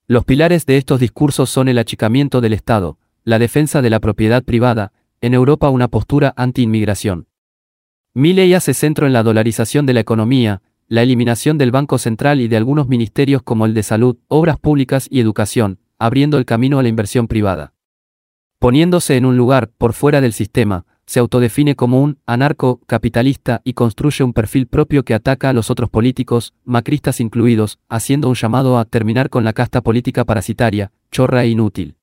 Los 0.08 0.24
pilares 0.24 0.66
de 0.66 0.78
estos 0.78 1.02
discursos 1.02 1.50
son 1.50 1.68
el 1.68 1.80
achicamiento 1.80 2.40
del 2.40 2.54
Estado, 2.54 2.98
la 3.28 3.40
defensa 3.40 3.82
de 3.82 3.90
la 3.90 4.00
propiedad 4.00 4.42
privada, 4.42 4.94
en 5.20 5.34
Europa 5.34 5.68
una 5.68 5.90
postura 5.90 6.34
anti-inmigración. 6.38 7.28
Milley 8.14 8.54
hace 8.54 8.74
centro 8.74 9.06
en 9.06 9.12
la 9.12 9.22
dolarización 9.22 9.86
de 9.86 9.94
la 9.94 10.00
economía, 10.00 10.62
la 10.88 11.04
eliminación 11.04 11.58
del 11.58 11.72
Banco 11.72 11.98
Central 11.98 12.40
y 12.40 12.48
de 12.48 12.56
algunos 12.56 12.88
ministerios 12.88 13.44
como 13.44 13.66
el 13.66 13.74
de 13.74 13.84
Salud, 13.84 14.16
Obras 14.30 14.58
Públicas 14.60 15.10
y 15.12 15.20
Educación, 15.20 15.80
abriendo 16.00 16.38
el 16.38 16.46
camino 16.46 16.80
a 16.80 16.84
la 16.84 16.88
inversión 16.88 17.28
privada. 17.28 17.74
Poniéndose 18.60 19.18
en 19.18 19.26
un 19.26 19.36
lugar 19.36 19.72
por 19.78 19.92
fuera 19.92 20.22
del 20.22 20.32
sistema, 20.32 20.86
se 21.06 21.20
autodefine 21.20 21.76
como 21.76 22.02
un 22.02 22.20
anarco-capitalista 22.28 23.60
y 23.66 23.74
construye 23.74 24.24
un 24.24 24.32
perfil 24.32 24.68
propio 24.68 25.04
que 25.04 25.14
ataca 25.14 25.50
a 25.50 25.54
los 25.54 25.70
otros 25.70 25.90
políticos, 25.90 26.54
macristas 26.64 27.20
incluidos, 27.20 27.78
haciendo 27.90 28.30
un 28.30 28.36
llamado 28.36 28.80
a 28.80 28.86
terminar 28.86 29.30
con 29.30 29.44
la 29.44 29.52
casta 29.52 29.82
política 29.82 30.24
parasitaria, 30.24 30.94
chorra 31.12 31.44
e 31.44 31.50
inútil. 31.50 31.98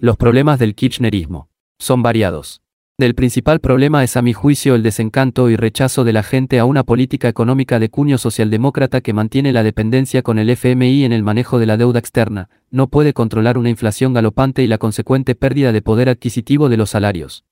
Los 0.00 0.16
problemas 0.16 0.60
del 0.60 0.76
kirchnerismo 0.76 1.48
son 1.80 2.04
variados. 2.04 2.62
El 2.98 3.16
principal 3.16 3.58
problema 3.58 4.04
es 4.04 4.16
a 4.16 4.22
mi 4.22 4.32
juicio 4.32 4.76
el 4.76 4.84
desencanto 4.84 5.50
y 5.50 5.56
rechazo 5.56 6.04
de 6.04 6.12
la 6.12 6.22
gente 6.22 6.60
a 6.60 6.64
una 6.64 6.84
política 6.84 7.26
económica 7.26 7.80
de 7.80 7.88
cuño 7.88 8.16
socialdemócrata 8.16 9.00
que 9.00 9.12
mantiene 9.12 9.52
la 9.52 9.64
dependencia 9.64 10.22
con 10.22 10.38
el 10.38 10.50
FMI 10.50 11.02
en 11.02 11.10
el 11.10 11.24
manejo 11.24 11.58
de 11.58 11.66
la 11.66 11.76
deuda 11.76 11.98
externa, 11.98 12.48
no 12.70 12.86
puede 12.86 13.12
controlar 13.12 13.58
una 13.58 13.70
inflación 13.70 14.12
galopante 14.12 14.62
y 14.62 14.68
la 14.68 14.78
consecuente 14.78 15.34
pérdida 15.34 15.72
de 15.72 15.82
poder 15.82 16.08
adquisitivo 16.08 16.68
de 16.68 16.76
los 16.76 16.90
salarios. 16.90 17.44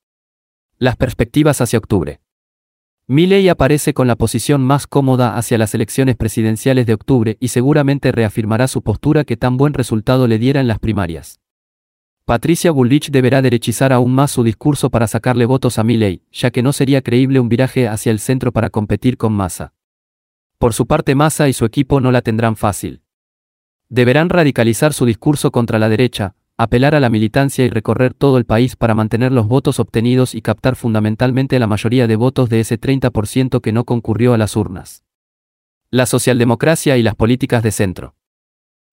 Las 0.78 0.94
perspectivas 0.94 1.60
hacia 1.60 1.80
octubre. 1.80 2.20
Milley 3.08 3.48
aparece 3.48 3.92
con 3.92 4.06
la 4.06 4.14
posición 4.14 4.62
más 4.62 4.86
cómoda 4.86 5.36
hacia 5.36 5.58
las 5.58 5.74
elecciones 5.74 6.14
presidenciales 6.14 6.86
de 6.86 6.94
octubre 6.94 7.38
y 7.40 7.48
seguramente 7.48 8.12
reafirmará 8.12 8.68
su 8.68 8.82
postura 8.82 9.24
que 9.24 9.36
tan 9.36 9.56
buen 9.56 9.74
resultado 9.74 10.28
le 10.28 10.38
diera 10.38 10.60
en 10.60 10.68
las 10.68 10.78
primarias. 10.78 11.40
Patricia 12.26 12.72
Bullrich 12.72 13.12
deberá 13.12 13.40
derechizar 13.40 13.92
aún 13.92 14.12
más 14.12 14.32
su 14.32 14.42
discurso 14.42 14.90
para 14.90 15.06
sacarle 15.06 15.46
votos 15.46 15.78
a 15.78 15.84
Milley, 15.84 16.24
ya 16.32 16.50
que 16.50 16.60
no 16.60 16.72
sería 16.72 17.00
creíble 17.00 17.38
un 17.38 17.48
viraje 17.48 17.86
hacia 17.86 18.10
el 18.10 18.18
centro 18.18 18.50
para 18.50 18.68
competir 18.68 19.16
con 19.16 19.32
Massa. 19.32 19.74
Por 20.58 20.74
su 20.74 20.88
parte 20.88 21.14
Massa 21.14 21.48
y 21.48 21.52
su 21.52 21.64
equipo 21.64 22.00
no 22.00 22.10
la 22.10 22.22
tendrán 22.22 22.56
fácil. 22.56 23.02
Deberán 23.88 24.28
radicalizar 24.28 24.92
su 24.92 25.06
discurso 25.06 25.52
contra 25.52 25.78
la 25.78 25.88
derecha, 25.88 26.34
apelar 26.56 26.96
a 26.96 27.00
la 27.00 27.10
militancia 27.10 27.64
y 27.64 27.70
recorrer 27.70 28.12
todo 28.12 28.38
el 28.38 28.44
país 28.44 28.74
para 28.74 28.96
mantener 28.96 29.30
los 29.30 29.46
votos 29.46 29.78
obtenidos 29.78 30.34
y 30.34 30.42
captar 30.42 30.74
fundamentalmente 30.74 31.60
la 31.60 31.68
mayoría 31.68 32.08
de 32.08 32.16
votos 32.16 32.48
de 32.48 32.58
ese 32.58 32.80
30% 32.80 33.60
que 33.60 33.70
no 33.70 33.84
concurrió 33.84 34.34
a 34.34 34.38
las 34.38 34.56
urnas. 34.56 35.04
La 35.90 36.06
socialdemocracia 36.06 36.96
y 36.96 37.04
las 37.04 37.14
políticas 37.14 37.62
de 37.62 37.70
centro. 37.70 38.16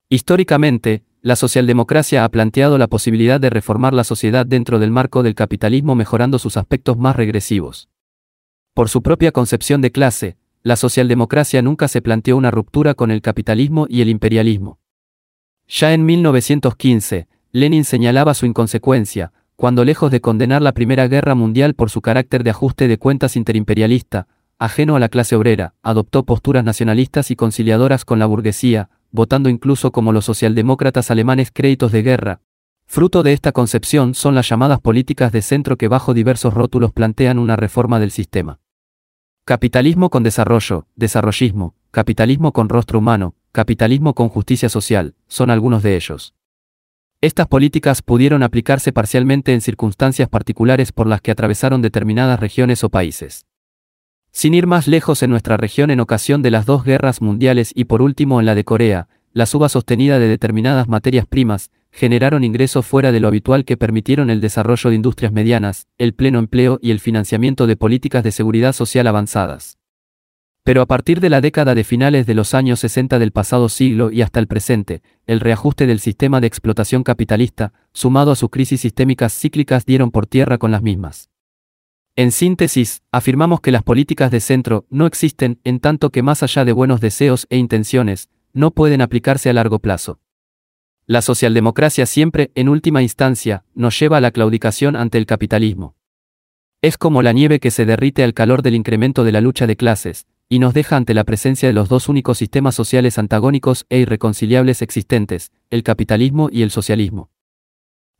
Históricamente, 0.07 1.03
la 1.23 1.37
socialdemocracia 1.37 2.25
ha 2.25 2.29
planteado 2.29 2.77
la 2.77 2.87
posibilidad 2.87 3.39
de 3.39 3.49
reformar 3.49 3.93
la 3.93 4.03
sociedad 4.03 4.45
dentro 4.45 4.77
del 4.77 4.91
marco 4.91 5.23
del 5.23 5.35
capitalismo 5.35 5.95
mejorando 5.95 6.37
sus 6.37 6.57
aspectos 6.57 6.97
más 6.97 7.15
regresivos. 7.15 7.87
Por 8.73 8.89
su 8.89 9.01
propia 9.01 9.31
concepción 9.31 9.79
de 9.79 9.93
clase, 9.93 10.35
la 10.63 10.75
socialdemocracia 10.75 11.61
nunca 11.61 11.87
se 11.87 12.01
planteó 12.01 12.35
una 12.35 12.51
ruptura 12.51 12.93
con 12.93 13.09
el 13.09 13.21
capitalismo 13.21 13.87
y 13.89 14.01
el 14.01 14.09
imperialismo. 14.09 14.79
Ya 15.65 15.93
en 15.93 16.05
1915, 16.05 17.29
Lenin 17.53 17.85
señalaba 17.85 18.33
su 18.33 18.45
inconsecuencia, 18.45 19.31
cuando 19.55 19.85
lejos 19.85 20.11
de 20.11 20.19
condenar 20.19 20.61
la 20.61 20.73
Primera 20.73 21.07
Guerra 21.07 21.35
Mundial 21.35 21.73
por 21.73 21.89
su 21.89 22.01
carácter 22.01 22.43
de 22.43 22.49
ajuste 22.49 22.89
de 22.89 22.97
cuentas 22.97 23.37
interimperialista, 23.37 24.27
ajeno 24.59 24.97
a 24.97 24.99
la 24.99 25.07
clase 25.07 25.37
obrera, 25.37 25.73
adoptó 25.83 26.25
posturas 26.25 26.65
nacionalistas 26.65 27.31
y 27.31 27.37
conciliadoras 27.37 28.03
con 28.03 28.19
la 28.19 28.25
burguesía, 28.25 28.89
votando 29.13 29.47
incluso 29.47 29.91
como 29.91 30.11
los 30.11 30.25
socialdemócratas 30.25 31.11
alemanes 31.11 31.51
créditos 31.53 31.91
de 31.91 32.01
guerra. 32.01 32.41
Fruto 32.85 33.23
de 33.23 33.31
esta 33.31 33.51
concepción 33.53 34.15
son 34.15 34.35
las 34.35 34.49
llamadas 34.49 34.81
políticas 34.81 35.31
de 35.31 35.41
centro 35.41 35.77
que 35.77 35.87
bajo 35.87 36.13
diversos 36.13 36.53
rótulos 36.53 36.91
plantean 36.91 37.39
una 37.39 37.55
reforma 37.55 37.99
del 37.99 38.11
sistema. 38.11 38.59
Capitalismo 39.45 40.09
con 40.09 40.23
desarrollo, 40.23 40.87
desarrollismo, 40.95 41.75
capitalismo 41.91 42.51
con 42.51 42.69
rostro 42.69 42.99
humano, 42.99 43.35
capitalismo 43.51 44.15
con 44.15 44.29
justicia 44.29 44.67
social, 44.67 45.15
son 45.27 45.51
algunos 45.51 45.83
de 45.83 45.95
ellos. 45.95 46.33
Estas 47.21 47.47
políticas 47.47 48.01
pudieron 48.01 48.41
aplicarse 48.41 48.91
parcialmente 48.91 49.53
en 49.53 49.61
circunstancias 49.61 50.27
particulares 50.27 50.91
por 50.91 51.07
las 51.07 51.21
que 51.21 51.31
atravesaron 51.31 51.81
determinadas 51.81 52.39
regiones 52.39 52.83
o 52.83 52.89
países. 52.89 53.45
Sin 54.35 54.55
ir 54.55 54.65
más 54.65 54.87
lejos 54.87 55.21
en 55.21 55.29
nuestra 55.29 55.57
región 55.57 55.91
en 55.91 55.99
ocasión 55.99 56.41
de 56.41 56.49
las 56.49 56.65
dos 56.65 56.83
guerras 56.83 57.21
mundiales 57.21 57.71
y 57.75 57.85
por 57.85 58.01
último 58.01 58.39
en 58.39 58.47
la 58.47 58.55
de 58.55 58.65
Corea, 58.65 59.07
la 59.31 59.45
suba 59.45 59.69
sostenida 59.69 60.17
de 60.17 60.27
determinadas 60.27 60.87
materias 60.87 61.27
primas, 61.27 61.69
generaron 61.91 62.43
ingresos 62.43 62.83
fuera 62.83 63.11
de 63.11 63.19
lo 63.19 63.27
habitual 63.27 63.63
que 63.63 63.77
permitieron 63.77 64.31
el 64.31 64.41
desarrollo 64.41 64.89
de 64.89 64.95
industrias 64.95 65.31
medianas, 65.31 65.87
el 65.99 66.15
pleno 66.15 66.39
empleo 66.39 66.79
y 66.81 66.89
el 66.89 66.99
financiamiento 66.99 67.67
de 67.67 67.75
políticas 67.75 68.23
de 68.23 68.31
seguridad 68.31 68.73
social 68.73 69.05
avanzadas. 69.05 69.77
Pero 70.63 70.81
a 70.81 70.87
partir 70.87 71.19
de 71.19 71.29
la 71.29 71.39
década 71.39 71.75
de 71.75 71.83
finales 71.83 72.25
de 72.25 72.33
los 72.33 72.55
años 72.55 72.79
60 72.79 73.19
del 73.19 73.31
pasado 73.31 73.69
siglo 73.69 74.11
y 74.11 74.23
hasta 74.23 74.39
el 74.39 74.47
presente, 74.47 75.03
el 75.27 75.41
reajuste 75.41 75.85
del 75.85 75.99
sistema 75.99 76.41
de 76.41 76.47
explotación 76.47 77.03
capitalista, 77.03 77.71
sumado 77.93 78.31
a 78.31 78.35
sus 78.35 78.49
crisis 78.49 78.81
sistémicas 78.81 79.33
cíclicas, 79.33 79.85
dieron 79.85 80.09
por 80.09 80.25
tierra 80.25 80.57
con 80.57 80.71
las 80.71 80.81
mismas. 80.81 81.32
En 82.15 82.31
síntesis, 82.31 83.01
afirmamos 83.11 83.59
que 83.59 83.71
las 83.71 83.81
políticas 83.81 84.29
de 84.29 84.39
centro 84.39 84.85
no 84.91 85.07
existen 85.07 85.59
en 85.63 85.79
tanto 85.79 86.11
que 86.11 86.21
más 86.21 86.43
allá 86.43 86.63
de 86.63 86.71
buenos 86.71 87.01
deseos 87.01 87.47
e 87.49 87.57
intenciones, 87.57 88.29
no 88.53 88.69
pueden 88.69 89.01
aplicarse 89.01 89.49
a 89.49 89.53
largo 89.53 89.79
plazo. 89.79 90.19
La 91.07 91.23
socialdemocracia 91.23 92.05
siempre, 92.05 92.51
en 92.53 92.69
última 92.69 93.01
instancia, 93.01 93.65
nos 93.73 93.99
lleva 93.99 94.17
a 94.17 94.21
la 94.21 94.29
claudicación 94.29 94.95
ante 94.95 95.17
el 95.17 95.25
capitalismo. 95.25 95.95
Es 96.83 96.99
como 96.99 97.23
la 97.23 97.33
nieve 97.33 97.59
que 97.59 97.71
se 97.71 97.85
derrite 97.85 98.23
al 98.23 98.35
calor 98.35 98.61
del 98.61 98.75
incremento 98.75 99.23
de 99.23 99.31
la 99.31 99.41
lucha 99.41 99.65
de 99.65 99.75
clases, 99.75 100.27
y 100.47 100.59
nos 100.59 100.75
deja 100.75 100.97
ante 100.97 101.15
la 101.15 101.23
presencia 101.23 101.67
de 101.67 101.73
los 101.73 101.89
dos 101.89 102.09
únicos 102.09 102.37
sistemas 102.37 102.75
sociales 102.75 103.17
antagónicos 103.17 103.87
e 103.89 103.97
irreconciliables 103.97 104.83
existentes, 104.83 105.51
el 105.71 105.81
capitalismo 105.81 106.49
y 106.51 106.61
el 106.61 106.69
socialismo. 106.69 107.31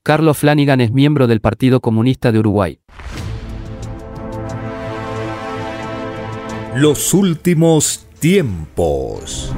Carlos 0.02 0.40
Flanagan 0.40 0.82
es 0.82 0.92
miembro 0.92 1.28
del 1.28 1.42
Partido 1.42 1.80
Comunista 1.80 2.32
de 2.32 2.40
Uruguay. 2.40 2.80
Los 6.76 7.14
últimos 7.14 8.08
tiempos. 8.20 9.54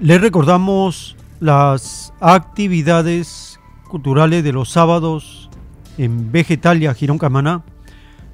Les 0.00 0.20
recordamos 0.20 1.16
las 1.38 2.12
actividades 2.18 3.60
culturales 3.88 4.42
de 4.42 4.52
los 4.52 4.68
sábados 4.68 5.48
en 5.96 6.32
Vegetalia, 6.32 6.92
Girón 6.92 7.18
Camaná, 7.18 7.62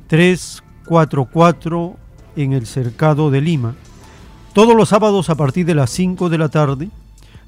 344 0.06 1.96
en 2.36 2.54
el 2.54 2.66
Cercado 2.66 3.30
de 3.30 3.42
Lima. 3.42 3.74
Todos 4.54 4.74
los 4.74 4.88
sábados 4.88 5.28
a 5.28 5.34
partir 5.34 5.66
de 5.66 5.74
las 5.74 5.90
5 5.90 6.30
de 6.30 6.38
la 6.38 6.48
tarde, 6.48 6.88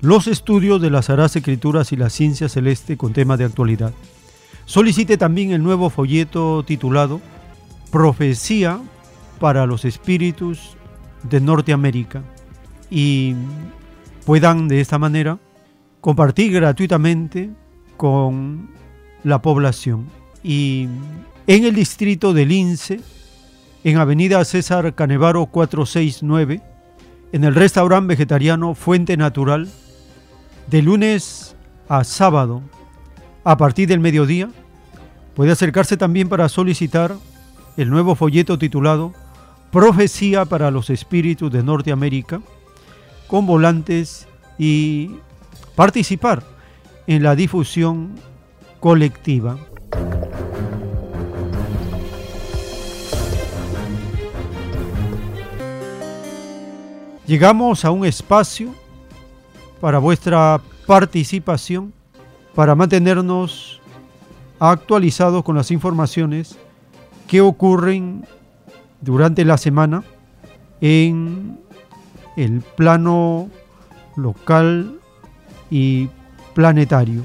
los 0.02 0.26
estudios 0.26 0.82
de 0.82 0.90
las 0.90 1.07
Sagradas 1.07 1.34
Escrituras 1.36 1.92
y 1.92 1.96
la 1.96 2.11
Ciencia 2.11 2.50
Celeste 2.50 2.98
con 2.98 3.14
tema 3.14 3.38
de 3.38 3.44
actualidad. 3.44 3.94
Solicite 4.66 5.18
también 5.18 5.52
el 5.52 5.62
nuevo 5.62 5.90
folleto 5.90 6.64
titulado 6.64 7.20
Profecía 7.90 8.80
para 9.38 9.66
los 9.66 9.84
Espíritus 9.84 10.76
de 11.22 11.40
Norteamérica 11.40 12.22
y 12.90 13.34
puedan 14.24 14.68
de 14.68 14.80
esta 14.80 14.98
manera 14.98 15.38
compartir 16.00 16.52
gratuitamente 16.52 17.50
con 17.96 18.70
la 19.22 19.40
población. 19.42 20.06
Y 20.42 20.88
en 21.46 21.64
el 21.64 21.74
distrito 21.74 22.32
del 22.32 22.48
Lince, 22.48 23.00
en 23.84 23.98
Avenida 23.98 24.44
César 24.44 24.94
Canevaro 24.94 25.46
469, 25.46 26.62
en 27.32 27.44
el 27.44 27.54
restaurante 27.54 28.08
vegetariano 28.08 28.74
Fuente 28.74 29.16
Natural, 29.16 29.68
de 30.68 30.82
lunes 30.82 31.54
a 31.88 32.04
sábado 32.04 32.62
a 33.45 33.57
partir 33.57 33.88
del 33.88 34.01
mediodía, 34.01 34.49
puede 35.34 35.53
acercarse 35.53 35.97
también 35.97 36.28
para 36.28 36.49
solicitar 36.49 37.14
el 37.76 37.90
nuevo 37.90 38.14
folleto 38.14 38.59
titulado 38.59 39.12
Profecía 39.70 40.45
para 40.45 40.70
los 40.70 40.88
Espíritus 40.88 41.53
de 41.53 41.62
Norteamérica, 41.62 42.40
con 43.26 43.47
volantes 43.47 44.26
y 44.59 45.11
participar 45.74 46.42
en 47.07 47.22
la 47.22 47.34
difusión 47.34 48.14
colectiva. 48.80 49.59
Llegamos 57.26 57.84
a 57.84 57.90
un 57.90 58.05
espacio 58.05 58.74
para 59.80 59.99
vuestra 59.99 60.61
participación 60.86 61.92
para 62.55 62.74
mantenernos 62.74 63.80
actualizados 64.59 65.42
con 65.44 65.57
las 65.57 65.70
informaciones 65.70 66.57
que 67.26 67.40
ocurren 67.40 68.24
durante 69.00 69.44
la 69.44 69.59
semana 69.59 70.05
en 70.80 71.59
el 72.36 72.61
plano 72.61 73.48
local 74.16 74.98
y 75.70 76.09
planetario. 76.55 77.22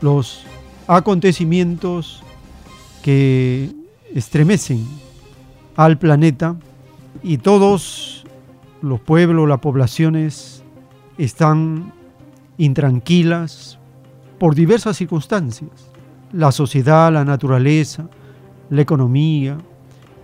Los 0.00 0.44
acontecimientos 0.86 2.22
que 3.02 3.70
estremecen 4.14 4.86
al 5.76 5.98
planeta 5.98 6.56
y 7.22 7.38
todos 7.38 8.24
los 8.82 9.00
pueblos, 9.00 9.48
las 9.48 9.58
poblaciones 9.58 10.62
están 11.18 11.92
intranquilas 12.56 13.79
por 14.40 14.56
diversas 14.56 14.96
circunstancias. 14.96 15.70
La 16.32 16.50
sociedad, 16.50 17.12
la 17.12 17.24
naturaleza, 17.26 18.08
la 18.70 18.80
economía, 18.80 19.58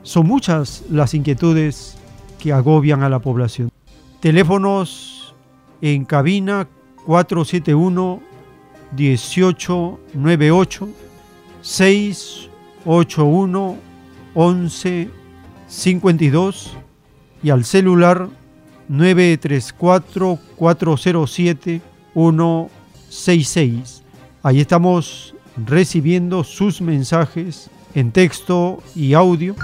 son 0.03 0.27
muchas 0.27 0.85
las 0.91 1.13
inquietudes 1.13 1.99
que 2.39 2.51
agobian 2.53 3.03
a 3.03 3.11
la 3.11 3.19
población. 3.19 3.69
Teléfonos 4.21 5.35
en 5.83 6.07
cabina 6.07 6.67
471 7.05 8.23
1898 8.97 10.89
681 11.61 13.77
11 14.35 15.11
52 15.69 16.77
y 17.43 17.51
al 17.51 17.67
celular 17.67 18.31
934 18.89 20.39
407 20.57 21.83
166. 22.15 23.96
Ahí 24.47 24.61
estamos 24.61 25.35
recibiendo 25.57 26.45
sus 26.45 26.81
mensajes 26.81 27.69
en 27.97 28.13
texto 28.13 28.79
y 28.95 29.13
audio. 29.13 29.57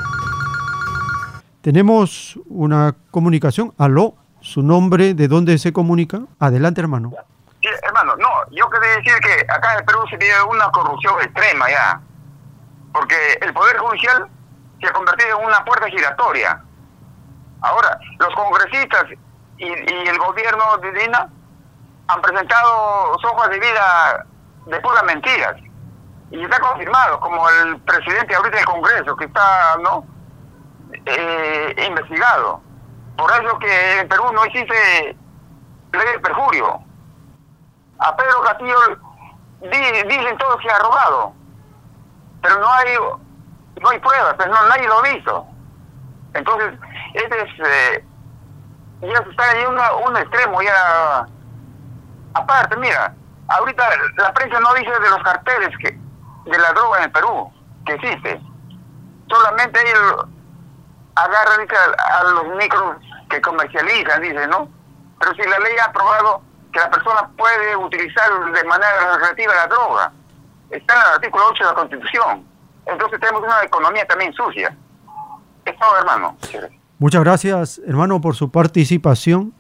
Tenemos 1.60 2.36
una 2.48 2.96
comunicación. 3.12 3.72
Aló, 3.78 4.16
su 4.40 4.60
nombre, 4.60 5.14
¿de 5.14 5.28
dónde 5.28 5.56
se 5.58 5.72
comunica? 5.72 6.22
Adelante, 6.40 6.80
hermano. 6.80 7.12
Sí, 7.60 7.68
hermano, 7.80 8.16
no, 8.16 8.28
yo 8.50 8.68
quería 8.70 8.96
decir 8.96 9.12
que 9.20 9.52
acá 9.52 9.78
en 9.78 9.86
Perú 9.86 10.00
se 10.10 10.16
vive 10.16 10.42
una 10.50 10.68
corrupción 10.72 11.14
extrema 11.22 11.70
ya, 11.70 12.00
porque 12.92 13.38
el 13.40 13.54
Poder 13.54 13.78
Judicial 13.78 14.26
se 14.80 14.88
ha 14.88 14.92
convertido 14.92 15.38
en 15.38 15.46
una 15.46 15.64
puerta 15.64 15.86
giratoria. 15.86 16.60
Ahora, 17.60 18.00
los 18.18 18.34
congresistas 18.34 19.04
y, 19.58 19.64
y 19.64 20.08
el 20.08 20.18
gobierno 20.18 20.76
de 20.78 20.90
Dina 20.90 21.28
han 22.08 22.20
presentado 22.20 23.12
hojas 23.12 23.50
de 23.50 23.60
vida 23.60 24.26
de 24.66 24.80
puras 24.80 25.04
mentiras. 25.04 25.56
Y 26.30 26.42
está 26.42 26.58
confirmado, 26.60 27.20
como 27.20 27.48
el 27.48 27.78
presidente 27.80 28.34
ahorita 28.34 28.56
del 28.56 28.66
Congreso, 28.66 29.16
que 29.16 29.26
está 29.26 29.76
no 29.82 30.04
eh, 30.92 31.86
investigado. 31.86 32.60
Por 33.16 33.30
eso 33.32 33.58
que 33.58 34.00
en 34.00 34.08
Perú 34.08 34.24
no 34.32 34.44
existe 34.44 35.16
ley 35.92 36.12
de 36.12 36.20
perjurio. 36.20 36.80
A 37.98 38.16
Pedro 38.16 38.42
Castillo 38.42 38.76
dicen 39.60 40.38
todos 40.38 40.60
que 40.60 40.70
ha 40.70 40.78
robado, 40.78 41.32
pero 42.40 42.58
no 42.58 42.72
hay 42.72 42.96
no 43.80 43.88
hay 43.90 43.98
pruebas, 43.98 44.34
pues 44.34 44.48
no, 44.48 44.68
nadie 44.68 44.88
lo 44.88 44.98
ha 44.98 45.02
visto. 45.02 45.46
Entonces, 46.34 46.78
este 47.14 47.42
es, 47.42 47.50
eh, 47.66 48.04
ya 49.02 49.18
está 49.18 49.60
en 49.60 49.68
un 49.68 50.16
extremo 50.16 50.62
ya 50.62 51.26
aparte, 52.34 52.76
mira, 52.76 53.14
ahorita 53.58 53.84
la 54.16 54.32
prensa 54.32 54.60
no 54.60 54.74
dice 54.74 54.90
de 54.90 55.10
los 55.10 55.22
carteles 55.22 55.70
que 55.78 55.98
de 56.44 56.58
la 56.58 56.72
droga 56.72 56.98
en 56.98 57.04
el 57.04 57.12
Perú, 57.12 57.52
que 57.86 57.94
existe. 57.94 58.40
Solamente 59.28 59.80
ellos 59.80 60.26
agarran 61.14 61.66
a, 61.98 62.24
los 62.24 62.56
micros 62.56 62.96
que 63.30 63.40
comercializan, 63.40 64.22
dice, 64.22 64.46
¿no? 64.48 64.68
Pero 65.20 65.34
si 65.34 65.42
la 65.42 65.58
ley 65.60 65.76
ha 65.80 65.84
aprobado 65.86 66.42
que 66.72 66.80
la 66.80 66.90
persona 66.90 67.28
puede 67.36 67.76
utilizar 67.76 68.28
de 68.52 68.64
manera 68.64 69.14
recreativa 69.14 69.54
la 69.54 69.66
droga, 69.68 70.12
está 70.70 70.94
en 70.94 71.00
el 71.00 71.14
artículo 71.14 71.44
8 71.50 71.64
de 71.64 71.70
la 71.70 71.74
Constitución. 71.74 72.44
Entonces 72.86 73.20
tenemos 73.20 73.42
una 73.42 73.62
economía 73.62 74.06
también 74.06 74.32
sucia. 74.32 74.76
Es 75.64 75.78
todo, 75.78 75.98
hermano. 75.98 76.36
Muchas 76.98 77.22
gracias, 77.22 77.80
hermano, 77.86 78.20
por 78.20 78.34
su 78.34 78.50
participación. 78.50 79.54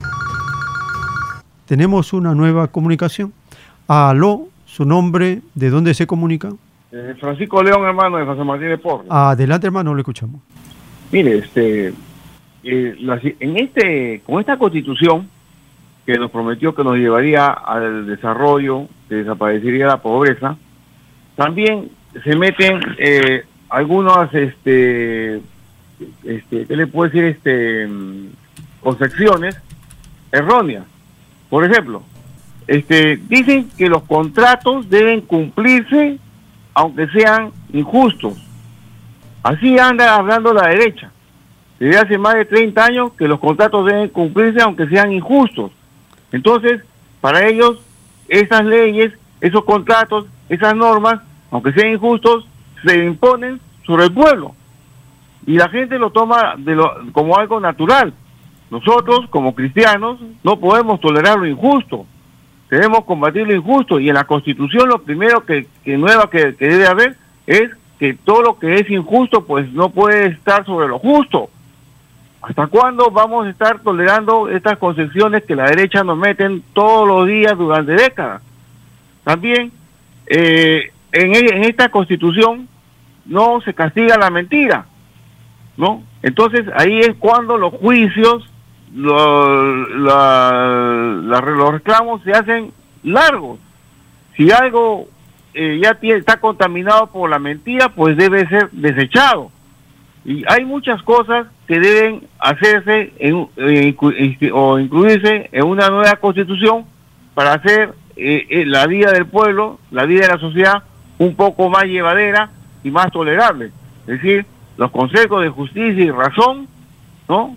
Tenemos 1.66 2.12
una 2.12 2.34
nueva 2.34 2.68
comunicación. 2.68 3.32
Aló, 3.88 4.48
su 4.64 4.84
nombre, 4.84 5.40
¿de 5.54 5.70
dónde 5.70 5.94
se 5.94 6.06
comunica? 6.06 6.50
Eh, 6.92 7.14
Francisco 7.18 7.62
León, 7.62 7.84
hermano, 7.84 8.18
de 8.18 8.24
José 8.24 8.44
Martínez 8.44 8.80
Porro. 8.80 9.04
Adelante, 9.08 9.66
hermano, 9.66 9.94
lo 9.94 10.00
escuchamos. 10.00 10.40
Mire, 11.10 11.38
este, 11.38 11.92
eh, 12.64 12.96
en 13.40 13.56
este, 13.56 14.22
con 14.24 14.40
esta 14.40 14.56
constitución 14.56 15.28
que 16.06 16.18
nos 16.18 16.30
prometió 16.30 16.74
que 16.74 16.84
nos 16.84 16.96
llevaría 16.96 17.48
al 17.48 18.06
desarrollo, 18.06 18.88
que 19.08 19.16
desaparecería 19.16 19.86
la 19.86 20.02
pobreza, 20.02 20.56
también 21.36 21.90
se 22.24 22.36
meten 22.36 22.80
eh, 22.98 23.44
algunas, 23.68 24.32
este, 24.34 25.36
este, 26.24 26.66
¿qué 26.66 26.76
le 26.76 26.86
puedo 26.86 27.10
decir? 27.10 27.24
Este, 27.24 27.86
mm, 27.86 28.26
concepciones 28.82 29.56
erróneas. 30.30 30.84
Por 31.48 31.64
ejemplo, 31.64 32.02
este, 32.66 33.16
dicen 33.16 33.68
que 33.76 33.88
los 33.88 34.02
contratos 34.04 34.88
deben 34.88 35.20
cumplirse 35.22 36.18
aunque 36.74 37.06
sean 37.08 37.52
injustos. 37.72 38.34
Así 39.42 39.78
anda 39.78 40.14
hablando 40.14 40.54
la 40.54 40.68
derecha. 40.68 41.10
Desde 41.78 41.98
hace 41.98 42.18
más 42.18 42.34
de 42.34 42.44
30 42.44 42.84
años 42.84 43.12
que 43.14 43.26
los 43.26 43.40
contratos 43.40 43.86
deben 43.86 44.08
cumplirse 44.08 44.62
aunque 44.62 44.86
sean 44.86 45.12
injustos. 45.12 45.72
Entonces, 46.30 46.80
para 47.20 47.46
ellos, 47.46 47.80
esas 48.28 48.64
leyes, 48.64 49.12
esos 49.40 49.64
contratos, 49.64 50.26
esas 50.48 50.76
normas, 50.76 51.20
aunque 51.50 51.72
sean 51.72 51.92
injustos, 51.92 52.46
se 52.84 53.04
imponen 53.04 53.60
sobre 53.84 54.04
el 54.04 54.12
pueblo. 54.12 54.54
Y 55.46 55.54
la 55.54 55.68
gente 55.68 55.98
lo 55.98 56.10
toma 56.10 56.54
de 56.56 56.74
lo, 56.74 56.90
como 57.12 57.36
algo 57.36 57.58
natural. 57.58 58.14
Nosotros, 58.70 59.26
como 59.28 59.54
cristianos, 59.54 60.20
no 60.44 60.58
podemos 60.58 61.00
tolerar 61.00 61.38
lo 61.38 61.46
injusto. 61.46 62.06
Debemos 62.72 63.04
combatir 63.04 63.46
lo 63.46 63.54
injusto. 63.54 64.00
Y 64.00 64.08
en 64.08 64.14
la 64.14 64.24
Constitución 64.24 64.88
lo 64.88 65.02
primero 65.02 65.44
que, 65.44 65.66
nueva 65.84 66.30
que, 66.30 66.52
debe 66.52 66.86
haber 66.86 67.18
es 67.46 67.70
que 67.98 68.14
todo 68.14 68.40
lo 68.40 68.58
que 68.58 68.76
es 68.76 68.88
injusto, 68.88 69.44
pues 69.44 69.70
no 69.74 69.90
puede 69.90 70.28
estar 70.28 70.64
sobre 70.64 70.88
lo 70.88 70.98
justo. 70.98 71.50
¿Hasta 72.40 72.68
cuándo 72.68 73.10
vamos 73.10 73.44
a 73.44 73.50
estar 73.50 73.80
tolerando 73.80 74.48
estas 74.48 74.78
concepciones 74.78 75.44
que 75.44 75.54
la 75.54 75.66
derecha 75.66 76.02
nos 76.02 76.16
meten 76.16 76.62
todos 76.72 77.06
los 77.06 77.26
días 77.26 77.58
durante 77.58 77.92
décadas? 77.92 78.40
También 79.22 79.70
eh, 80.28 80.92
en, 81.12 81.34
en, 81.34 81.64
esta 81.64 81.90
constitución 81.90 82.68
no 83.26 83.60
se 83.60 83.74
castiga 83.74 84.16
la 84.16 84.30
mentira, 84.30 84.86
¿no? 85.76 86.02
Entonces 86.22 86.64
ahí 86.74 87.00
es 87.00 87.16
cuando 87.18 87.58
los 87.58 87.74
juicios 87.74 88.48
lo, 88.94 89.86
los 89.88 91.72
reclamos 91.72 92.22
se 92.22 92.32
hacen 92.32 92.72
largos. 93.02 93.58
Si 94.36 94.50
algo 94.50 95.08
eh, 95.54 95.80
ya 95.82 95.98
está 96.14 96.38
contaminado 96.38 97.08
por 97.08 97.28
la 97.28 97.38
mentira, 97.38 97.88
pues 97.90 98.16
debe 98.16 98.46
ser 98.48 98.70
desechado. 98.70 99.50
Y 100.24 100.44
hay 100.48 100.64
muchas 100.64 101.02
cosas 101.02 101.46
que 101.66 101.80
deben 101.80 102.28
hacerse 102.38 103.12
en, 103.18 103.48
o 104.52 104.78
incluirse 104.78 105.48
en 105.50 105.64
una 105.64 105.88
nueva 105.90 106.16
constitución 106.16 106.84
para 107.34 107.54
hacer 107.54 107.94
eh, 108.16 108.46
eh, 108.48 108.64
la 108.66 108.86
vida 108.86 109.10
del 109.10 109.26
pueblo, 109.26 109.78
la 109.90 110.06
vida 110.06 110.26
de 110.26 110.34
la 110.34 110.38
sociedad, 110.38 110.84
un 111.18 111.34
poco 111.34 111.68
más 111.70 111.84
llevadera 111.84 112.50
y 112.84 112.90
más 112.90 113.10
tolerable. 113.10 113.72
Es 114.02 114.20
decir, 114.20 114.46
los 114.76 114.90
consejos 114.90 115.42
de 115.42 115.48
justicia 115.48 116.04
y 116.04 116.10
razón, 116.10 116.68
¿no? 117.28 117.56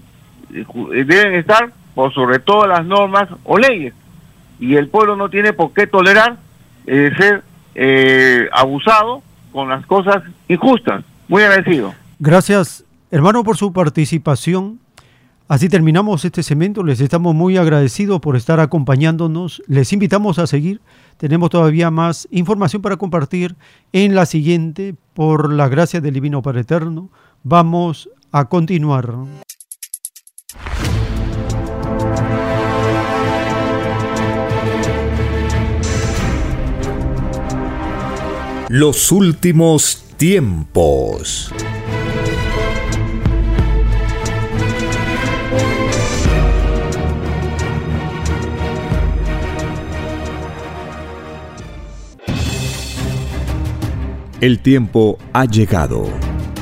Deben 1.06 1.36
estar 1.36 1.72
por 1.94 2.14
sobre 2.14 2.40
todas 2.40 2.70
las 2.70 2.86
normas 2.86 3.30
o 3.44 3.58
leyes. 3.58 3.94
Y 4.60 4.76
el 4.76 4.90
pueblo 4.90 5.16
no 5.16 5.30
tiene 5.30 5.54
por 5.54 5.74
qué 5.74 5.88
tolerar 5.88 6.38
eh, 6.88 7.12
ser 7.18 7.44
eh, 7.74 8.48
abusado 8.54 9.22
con 9.52 9.70
las 9.70 9.86
cosas 9.86 10.24
injustas. 10.48 11.04
Muy 11.28 11.44
agradecido. 11.44 11.94
Gracias, 12.20 12.86
hermano, 13.12 13.44
por 13.44 13.58
su 13.58 13.74
participación. 13.74 14.80
Así 15.48 15.70
terminamos 15.70 16.26
este 16.26 16.42
segmento. 16.42 16.84
Les 16.84 17.00
estamos 17.02 17.36
muy 17.36 17.58
agradecidos 17.58 18.20
por 18.20 18.36
estar 18.36 18.60
acompañándonos. 18.60 19.62
Les 19.68 19.94
invitamos 19.94 20.40
a 20.40 20.48
seguir. 20.48 20.82
Tenemos 21.18 21.52
todavía 21.52 21.92
más 21.92 22.28
información 22.32 22.82
para 22.82 22.98
compartir 22.98 23.56
en 23.94 24.16
la 24.16 24.26
siguiente. 24.26 24.96
Por 25.14 25.54
la 25.54 25.70
gracia 25.70 26.02
del 26.02 26.16
Divino 26.16 26.42
Padre 26.42 26.62
Eterno, 26.62 27.10
vamos 27.44 28.10
a 28.32 28.46
continuar. 28.46 29.14
Los 38.78 39.14
últimos 39.14 40.04
tiempos. 40.18 41.50
El 54.42 54.60
tiempo 54.60 55.20
ha 55.32 55.46
llegado. 55.46 56.10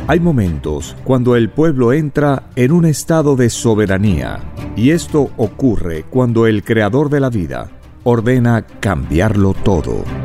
Hay 0.05 0.19
momentos 0.19 0.95
cuando 1.03 1.35
el 1.35 1.49
pueblo 1.49 1.93
entra 1.93 2.43
en 2.55 2.73
un 2.73 2.85
estado 2.85 3.35
de 3.35 3.49
soberanía, 3.49 4.39
y 4.75 4.91
esto 4.91 5.31
ocurre 5.37 6.03
cuando 6.11 6.45
el 6.45 6.63
Creador 6.63 7.09
de 7.09 7.19
la 7.19 7.31
vida 7.31 7.71
ordena 8.03 8.67
cambiarlo 8.79 9.55
todo 9.55 10.22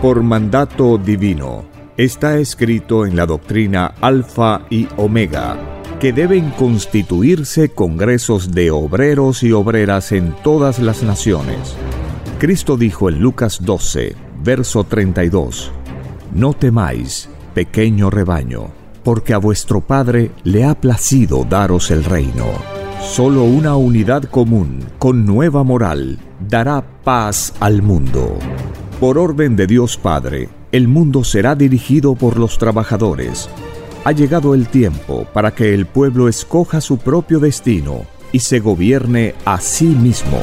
por 0.00 0.22
mandato 0.22 0.98
divino. 0.98 1.64
Está 1.96 2.38
escrito 2.38 3.06
en 3.06 3.16
la 3.16 3.26
doctrina 3.26 3.94
Alfa 4.00 4.66
y 4.68 4.86
Omega, 4.96 5.56
que 5.98 6.12
deben 6.12 6.50
constituirse 6.50 7.70
congresos 7.70 8.52
de 8.52 8.70
obreros 8.70 9.42
y 9.42 9.52
obreras 9.52 10.12
en 10.12 10.34
todas 10.42 10.78
las 10.78 11.02
naciones. 11.02 11.74
Cristo 12.38 12.76
dijo 12.76 13.08
en 13.08 13.20
Lucas 13.20 13.60
12, 13.62 14.14
verso 14.42 14.84
32, 14.84 15.72
No 16.34 16.52
temáis, 16.52 17.30
pequeño 17.54 18.10
rebaño, 18.10 18.68
porque 19.02 19.32
a 19.32 19.38
vuestro 19.38 19.80
Padre 19.80 20.32
le 20.44 20.64
ha 20.64 20.74
placido 20.74 21.44
daros 21.48 21.90
el 21.90 22.04
reino. 22.04 22.44
Solo 23.00 23.44
una 23.44 23.76
unidad 23.76 24.24
común, 24.24 24.84
con 24.98 25.24
nueva 25.24 25.62
moral, 25.62 26.18
dará 26.40 26.84
paz 27.04 27.54
al 27.60 27.80
mundo. 27.80 28.38
Por 29.00 29.18
orden 29.18 29.56
de 29.56 29.66
Dios 29.66 29.98
Padre, 29.98 30.48
el 30.72 30.88
mundo 30.88 31.22
será 31.22 31.54
dirigido 31.54 32.14
por 32.14 32.38
los 32.38 32.56
trabajadores. 32.56 33.50
Ha 34.04 34.12
llegado 34.12 34.54
el 34.54 34.68
tiempo 34.68 35.26
para 35.34 35.54
que 35.54 35.74
el 35.74 35.84
pueblo 35.84 36.28
escoja 36.28 36.80
su 36.80 36.96
propio 36.96 37.38
destino 37.38 38.06
y 38.32 38.38
se 38.38 38.58
gobierne 38.58 39.34
a 39.44 39.60
sí 39.60 39.84
mismo. 39.84 40.40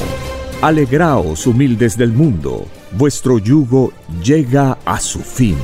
Alegraos, 0.62 1.48
humildes 1.48 1.98
del 1.98 2.12
mundo, 2.12 2.66
vuestro 2.92 3.38
yugo 3.38 3.92
llega 4.22 4.78
a 4.84 5.00
su 5.00 5.18
fin. 5.18 5.56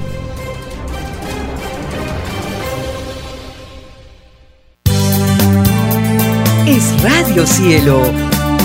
Es 6.66 7.03
Radio 7.05 7.47
Cielo, 7.47 8.03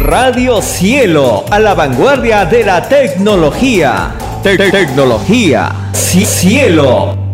Radio 0.00 0.62
Cielo, 0.62 1.44
a 1.50 1.58
la 1.58 1.74
vanguardia 1.74 2.46
de 2.46 2.64
la 2.64 2.88
tecnología. 2.88 4.12
Te- 4.42 4.56
te- 4.56 4.70
tecnología. 4.70 5.70
Ci- 5.92 6.24
Cielo. 6.24 7.29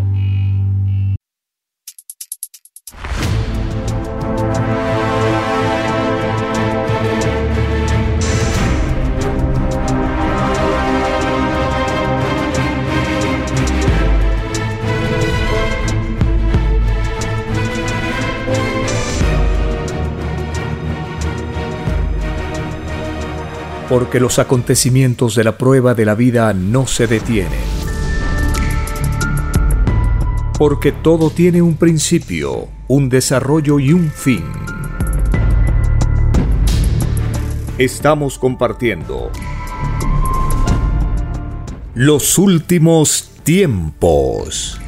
Porque 23.88 24.18
los 24.18 24.38
acontecimientos 24.38 25.34
de 25.34 25.44
la 25.44 25.56
prueba 25.56 25.94
de 25.94 26.04
la 26.04 26.14
vida 26.14 26.52
no 26.52 26.86
se 26.86 27.06
detienen. 27.06 27.52
Porque 30.58 30.90
todo 30.90 31.30
tiene 31.30 31.62
un 31.62 31.76
principio, 31.76 32.68
un 32.88 33.08
desarrollo 33.08 33.78
y 33.78 33.92
un 33.92 34.10
fin. 34.10 34.44
Estamos 37.78 38.38
compartiendo 38.38 39.30
los 41.94 42.38
últimos 42.38 43.30
tiempos. 43.44 44.80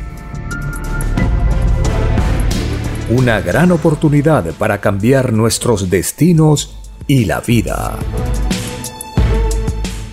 Una 3.11 3.41
gran 3.41 3.73
oportunidad 3.73 4.53
para 4.55 4.81
cambiar 4.81 5.33
nuestros 5.33 5.89
destinos 5.91 6.77
y 7.07 7.25
la 7.25 7.41
vida. 7.41 7.99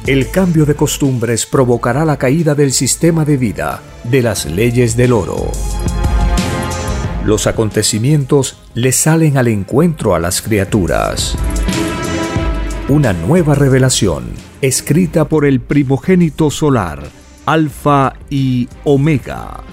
El 0.07 0.29
cambio 0.29 0.67
de 0.67 0.75
costumbres 0.75 1.47
provocará 1.47 2.05
la 2.05 2.17
caída 2.17 2.53
del 2.53 2.73
sistema 2.73 3.25
de 3.25 3.37
vida, 3.37 3.81
de 4.03 4.21
las 4.21 4.45
leyes 4.45 4.95
del 4.95 5.11
oro. 5.11 5.51
Los 7.25 7.47
acontecimientos 7.47 8.61
le 8.75 8.91
salen 8.91 9.35
al 9.35 9.47
encuentro 9.47 10.13
a 10.13 10.19
las 10.19 10.43
criaturas. 10.43 11.35
Una 12.87 13.13
nueva 13.13 13.55
revelación, 13.55 14.25
escrita 14.61 15.27
por 15.27 15.43
el 15.43 15.59
primogénito 15.59 16.51
solar, 16.51 17.01
Alfa 17.47 18.13
y 18.29 18.69
Omega, 18.83 19.63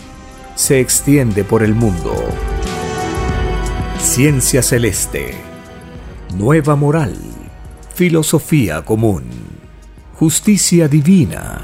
se 0.55 0.81
extiende 0.81 1.45
por 1.45 1.63
el 1.63 1.75
mundo. 1.75 2.15
Ciencia 4.01 4.63
celeste, 4.63 5.35
nueva 6.35 6.75
moral, 6.75 7.15
filosofía 7.95 8.81
común 8.81 9.42
justicia 10.23 10.87
divina. 10.87 11.61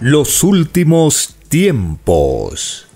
Los 0.00 0.44
últimos 0.44 1.34
tiempos. 1.48 2.86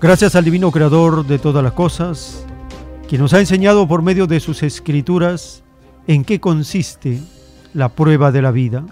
Gracias 0.00 0.34
al 0.34 0.44
Divino 0.44 0.72
Creador 0.72 1.24
de 1.24 1.38
todas 1.38 1.62
las 1.62 1.72
cosas, 1.72 2.44
que 3.08 3.18
nos 3.18 3.34
ha 3.34 3.38
enseñado 3.38 3.86
por 3.86 4.02
medio 4.02 4.26
de 4.26 4.40
sus 4.40 4.64
escrituras 4.64 5.62
en 6.08 6.24
qué 6.24 6.40
consiste 6.40 7.20
la 7.72 7.90
prueba 7.90 8.32
de 8.32 8.42
la 8.42 8.50
vida. 8.50 8.84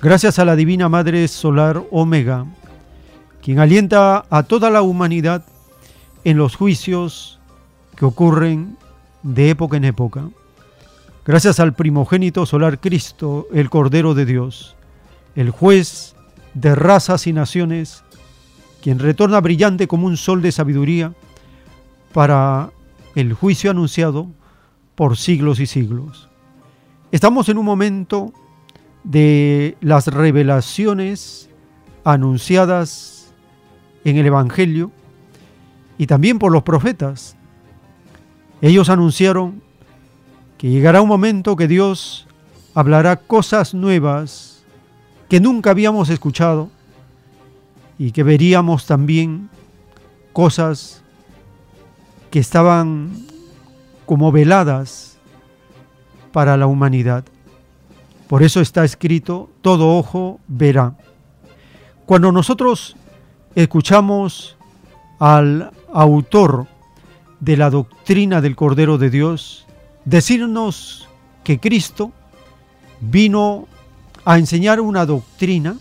Gracias 0.00 0.38
a 0.38 0.46
la 0.46 0.56
Divina 0.56 0.88
Madre 0.88 1.28
Solar 1.28 1.84
Omega, 1.90 2.46
quien 3.48 3.60
alienta 3.60 4.26
a 4.28 4.42
toda 4.42 4.68
la 4.68 4.82
humanidad 4.82 5.42
en 6.22 6.36
los 6.36 6.54
juicios 6.54 7.40
que 7.96 8.04
ocurren 8.04 8.76
de 9.22 9.48
época 9.48 9.78
en 9.78 9.86
época. 9.86 10.28
Gracias 11.24 11.58
al 11.58 11.72
primogénito 11.72 12.44
solar 12.44 12.78
Cristo, 12.78 13.48
el 13.54 13.70
Cordero 13.70 14.12
de 14.12 14.26
Dios, 14.26 14.76
el 15.34 15.48
juez 15.48 16.14
de 16.52 16.74
razas 16.74 17.26
y 17.26 17.32
naciones, 17.32 18.04
quien 18.82 18.98
retorna 18.98 19.40
brillante 19.40 19.88
como 19.88 20.06
un 20.08 20.18
sol 20.18 20.42
de 20.42 20.52
sabiduría 20.52 21.14
para 22.12 22.68
el 23.14 23.32
juicio 23.32 23.70
anunciado 23.70 24.28
por 24.94 25.16
siglos 25.16 25.58
y 25.58 25.64
siglos. 25.64 26.28
Estamos 27.12 27.48
en 27.48 27.56
un 27.56 27.64
momento 27.64 28.30
de 29.04 29.78
las 29.80 30.08
revelaciones 30.08 31.48
anunciadas 32.04 33.17
en 34.10 34.16
el 34.16 34.26
Evangelio 34.26 34.90
y 35.98 36.06
también 36.06 36.38
por 36.38 36.52
los 36.52 36.62
profetas. 36.62 37.36
Ellos 38.60 38.88
anunciaron 38.88 39.62
que 40.56 40.68
llegará 40.68 41.00
un 41.02 41.08
momento 41.08 41.56
que 41.56 41.68
Dios 41.68 42.26
hablará 42.74 43.16
cosas 43.16 43.74
nuevas 43.74 44.64
que 45.28 45.40
nunca 45.40 45.70
habíamos 45.70 46.08
escuchado 46.08 46.70
y 47.98 48.12
que 48.12 48.22
veríamos 48.22 48.86
también 48.86 49.50
cosas 50.32 51.02
que 52.30 52.38
estaban 52.38 53.26
como 54.06 54.32
veladas 54.32 55.18
para 56.32 56.56
la 56.56 56.66
humanidad. 56.66 57.24
Por 58.28 58.42
eso 58.42 58.60
está 58.60 58.84
escrito, 58.84 59.50
todo 59.62 59.96
ojo 59.96 60.40
verá. 60.46 60.94
Cuando 62.06 62.30
nosotros 62.30 62.96
escuchamos 63.62 64.56
al 65.18 65.72
autor 65.92 66.68
de 67.40 67.56
la 67.56 67.70
doctrina 67.70 68.40
del 68.40 68.54
Cordero 68.54 68.98
de 68.98 69.10
Dios 69.10 69.66
decirnos 70.04 71.08
que 71.42 71.58
Cristo 71.58 72.12
vino 73.00 73.66
a 74.24 74.38
enseñar 74.38 74.80
una 74.80 75.04
doctrina 75.06 75.76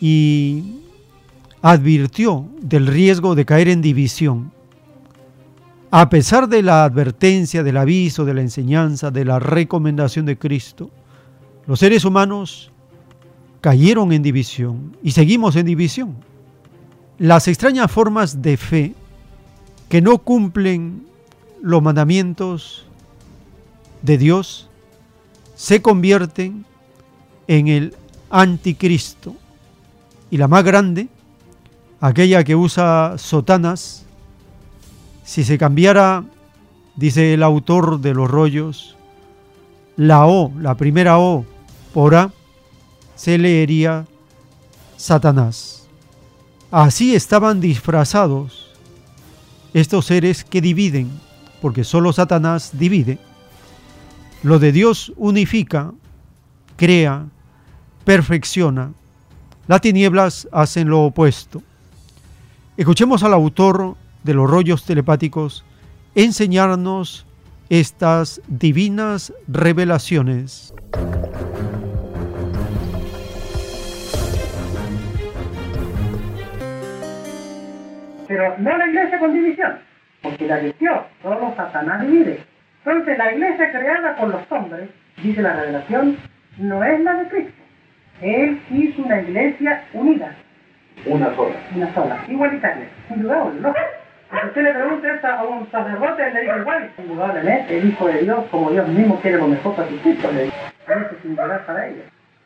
y 0.00 0.80
advirtió 1.62 2.48
del 2.60 2.88
riesgo 2.88 3.36
de 3.36 3.44
caer 3.44 3.68
en 3.68 3.80
división. 3.80 4.50
A 5.92 6.10
pesar 6.10 6.48
de 6.48 6.62
la 6.62 6.82
advertencia, 6.82 7.62
del 7.62 7.76
aviso, 7.76 8.24
de 8.24 8.34
la 8.34 8.40
enseñanza, 8.40 9.12
de 9.12 9.24
la 9.24 9.38
recomendación 9.38 10.26
de 10.26 10.36
Cristo, 10.36 10.90
los 11.68 11.78
seres 11.78 12.04
humanos 12.04 12.72
cayeron 13.60 14.12
en 14.12 14.22
división 14.22 14.96
y 15.00 15.12
seguimos 15.12 15.54
en 15.54 15.66
división. 15.66 16.29
Las 17.20 17.48
extrañas 17.48 17.92
formas 17.92 18.40
de 18.40 18.56
fe 18.56 18.94
que 19.90 20.00
no 20.00 20.16
cumplen 20.16 21.06
los 21.60 21.82
mandamientos 21.82 22.86
de 24.00 24.16
Dios 24.16 24.70
se 25.54 25.82
convierten 25.82 26.64
en 27.46 27.68
el 27.68 27.94
anticristo. 28.30 29.34
Y 30.30 30.38
la 30.38 30.48
más 30.48 30.64
grande, 30.64 31.10
aquella 32.00 32.42
que 32.42 32.56
usa 32.56 33.16
sotanas, 33.18 34.06
si 35.22 35.44
se 35.44 35.58
cambiara, 35.58 36.24
dice 36.96 37.34
el 37.34 37.42
autor 37.42 38.00
de 38.00 38.14
los 38.14 38.30
rollos, 38.30 38.96
la 39.94 40.24
O, 40.24 40.52
la 40.58 40.74
primera 40.74 41.18
O 41.18 41.44
por 41.92 42.14
A, 42.14 42.32
se 43.14 43.36
leería 43.36 44.06
Satanás. 44.96 45.79
Así 46.70 47.16
estaban 47.16 47.60
disfrazados 47.60 48.70
estos 49.74 50.06
seres 50.06 50.44
que 50.44 50.60
dividen, 50.60 51.10
porque 51.60 51.82
solo 51.82 52.12
Satanás 52.12 52.70
divide. 52.74 53.18
Lo 54.44 54.60
de 54.60 54.70
Dios 54.70 55.12
unifica, 55.16 55.92
crea, 56.76 57.26
perfecciona. 58.04 58.92
Las 59.66 59.80
tinieblas 59.80 60.48
hacen 60.52 60.88
lo 60.88 61.02
opuesto. 61.02 61.60
Escuchemos 62.76 63.24
al 63.24 63.34
autor 63.34 63.96
de 64.22 64.34
los 64.34 64.48
rollos 64.48 64.84
telepáticos 64.84 65.64
enseñarnos 66.14 67.26
estas 67.68 68.40
divinas 68.46 69.32
revelaciones. 69.48 70.72
Pero 78.30 78.54
no 78.58 78.78
la 78.78 78.86
iglesia 78.86 79.18
con 79.18 79.34
división, 79.34 79.80
porque 80.22 80.46
la 80.46 80.58
división, 80.58 81.00
solo 81.20 81.52
Satanás 81.56 82.02
divide. 82.02 82.38
Entonces 82.84 83.18
la 83.18 83.32
iglesia 83.32 83.72
creada 83.72 84.14
por 84.14 84.28
los 84.28 84.52
hombres, 84.52 84.88
dice 85.20 85.42
la 85.42 85.54
revelación, 85.54 86.16
no 86.56 86.84
es 86.84 87.00
la 87.00 87.14
de 87.14 87.28
Cristo. 87.28 87.62
Él 88.20 88.62
hizo 88.70 89.02
una 89.02 89.20
iglesia 89.20 89.82
unida. 89.94 90.32
Una 91.06 91.34
sola. 91.34 91.56
Una 91.74 91.92
sola, 91.92 92.20
igualitaria, 92.28 92.86
indudable, 93.12 93.60
¿no? 93.62 93.74
Si 94.30 94.46
usted 94.46 94.62
le 94.62 94.74
pregunta 94.74 95.12
esto 95.12 95.26
a 95.26 95.42
un 95.42 95.68
sacerdote, 95.72 96.22
él 96.24 96.34
le 96.34 96.40
dice 96.42 96.58
igual, 96.60 96.90
indudablemente, 96.98 97.78
el 97.78 97.88
Hijo 97.88 98.06
de 98.06 98.18
Dios, 98.22 98.44
como 98.52 98.70
Dios 98.70 98.86
mismo 98.90 99.20
quiere 99.22 99.38
lo 99.38 99.48
mejor 99.48 99.74
para 99.74 99.88
sus 99.88 100.06
hijos, 100.06 100.32
le 100.32 100.44
dice, 100.44 100.56
es 100.86 101.22
singular 101.22 101.66
para 101.66 101.88
ellos. 101.88 102.04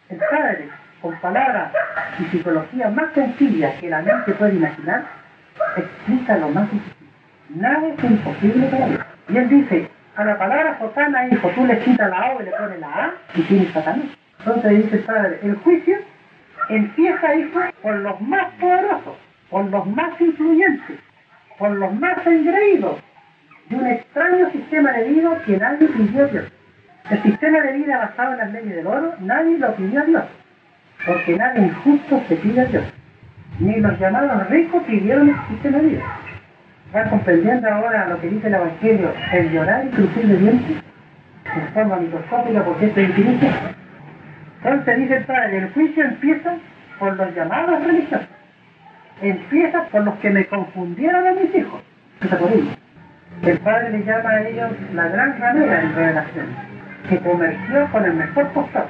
El 0.09 0.17
Padre, 0.17 0.67
con 1.03 1.15
palabras 1.21 1.73
y 2.19 2.25
psicología 2.35 2.89
más 2.89 3.13
sencillas 3.13 3.79
que 3.79 3.91
la 3.91 4.01
mente 4.01 4.33
puede 4.33 4.55
imaginar, 4.55 5.24
explica 5.77 6.39
lo 6.39 6.49
más 6.51 6.71
difícil. 6.71 7.09
Nada 7.51 7.89
es 7.89 8.05
imposible 8.05 8.67
para 8.69 8.87
Dios. 8.87 9.01
Y 9.29 9.37
él 9.37 9.49
dice, 9.49 9.91
a 10.17 10.25
la 10.25 10.39
palabra 10.39 10.79
Sotana, 10.79 11.29
hijo, 11.29 11.49
tú 11.51 11.67
le 11.67 11.79
quitas 11.81 12.11
la 12.11 12.33
O 12.33 12.43
y 12.43 12.45
le 12.45 12.51
pones 12.53 12.81
la 12.81 12.89
A 12.89 13.15
y 13.35 13.43
tienes 13.43 13.73
Satanás. 13.73 14.07
Entonces 14.39 14.85
dice 14.85 14.99
Padre, 14.99 15.39
el 15.43 15.57
juicio 15.57 15.97
empieza, 16.69 17.35
hijo, 17.35 17.61
por 17.83 17.97
los 17.97 18.21
más 18.21 18.53
poderosos, 18.61 19.17
por 19.51 19.65
los 19.67 19.87
más 19.87 20.21
influyentes, 20.21 20.99
por 21.59 21.71
los 21.71 21.93
más 21.95 22.27
engreídos 22.27 22.99
de 23.69 23.77
un 23.77 23.87
extraño 23.87 24.51
sistema 24.51 24.93
de 24.93 25.05
vida 25.05 25.43
que 25.47 25.57
nadie 25.57 25.89
pidió 25.89 26.25
a 26.25 26.29
Dios. 26.29 26.45
El 27.11 27.23
sistema 27.23 27.61
de 27.61 27.73
vida 27.73 27.99
basado 27.99 28.33
en 28.33 28.39
las 28.39 28.53
leyes 28.53 28.77
del 28.77 28.87
oro, 28.87 29.15
nadie 29.21 29.59
lo 29.59 29.75
pidió 29.75 30.01
a 30.01 30.05
Dios, 30.05 30.25
porque 31.07 31.37
nadie 31.37 31.67
injusto 31.67 32.23
se 32.29 32.37
pide 32.37 32.61
a 32.63 32.65
Dios. 32.67 32.85
Ni 33.61 33.77
los 33.77 33.99
llamados 34.01 34.49
ricos 34.51 34.83
pidieron 34.85 35.33
sistema 35.49 35.79
de 35.79 35.89
vida. 35.89 36.03
¿Va 36.95 37.05
comprendiendo 37.05 37.69
ahora 37.69 38.09
lo 38.09 38.21
que 38.21 38.29
dice 38.29 38.49
el 38.49 38.55
Evangelio, 38.55 39.13
el 39.33 39.53
llorar 39.53 39.85
y 39.87 39.89
crujir 39.91 40.27
de 40.27 40.37
dientes? 40.37 40.77
En 41.55 41.69
forma 41.73 41.97
microscópica 41.97 42.65
porque 42.65 42.87
esto 42.87 43.01
es 43.01 43.09
infinito. 43.11 43.47
Entonces 44.65 44.99
dice 44.99 45.17
el 45.17 45.25
Padre, 45.25 45.59
el 45.59 45.73
juicio 45.73 46.05
empieza 46.05 46.55
por 46.99 47.17
los 47.17 47.35
llamados 47.35 47.85
religiosos. 47.85 48.27
Empieza 49.23 49.85
por 49.85 50.05
los 50.05 50.15
que 50.17 50.31
me 50.31 50.47
confundieron 50.47 51.27
a 51.27 51.33
mis 51.33 51.55
hijos. 51.55 51.83
El 53.43 53.59
Padre 53.59 53.91
le 53.91 54.05
llama 54.05 54.31
a 54.31 54.49
ellos 54.49 54.71
la 54.95 55.09
gran 55.09 55.39
ramera 55.39 55.83
en 55.83 55.95
revelación, 55.95 56.47
que 57.09 57.19
comerció 57.19 57.87
con 57.93 58.05
el 58.05 58.15
mejor 58.15 58.49
postor. 58.49 58.87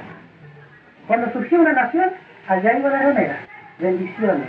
Cuando 1.07 1.31
surgió 1.33 1.59
una 1.59 1.73
nación, 1.73 2.09
allá 2.47 2.77
iba 2.77 2.89
la 2.89 2.99
ramera. 3.03 3.35
Bendiciones. 3.79 4.47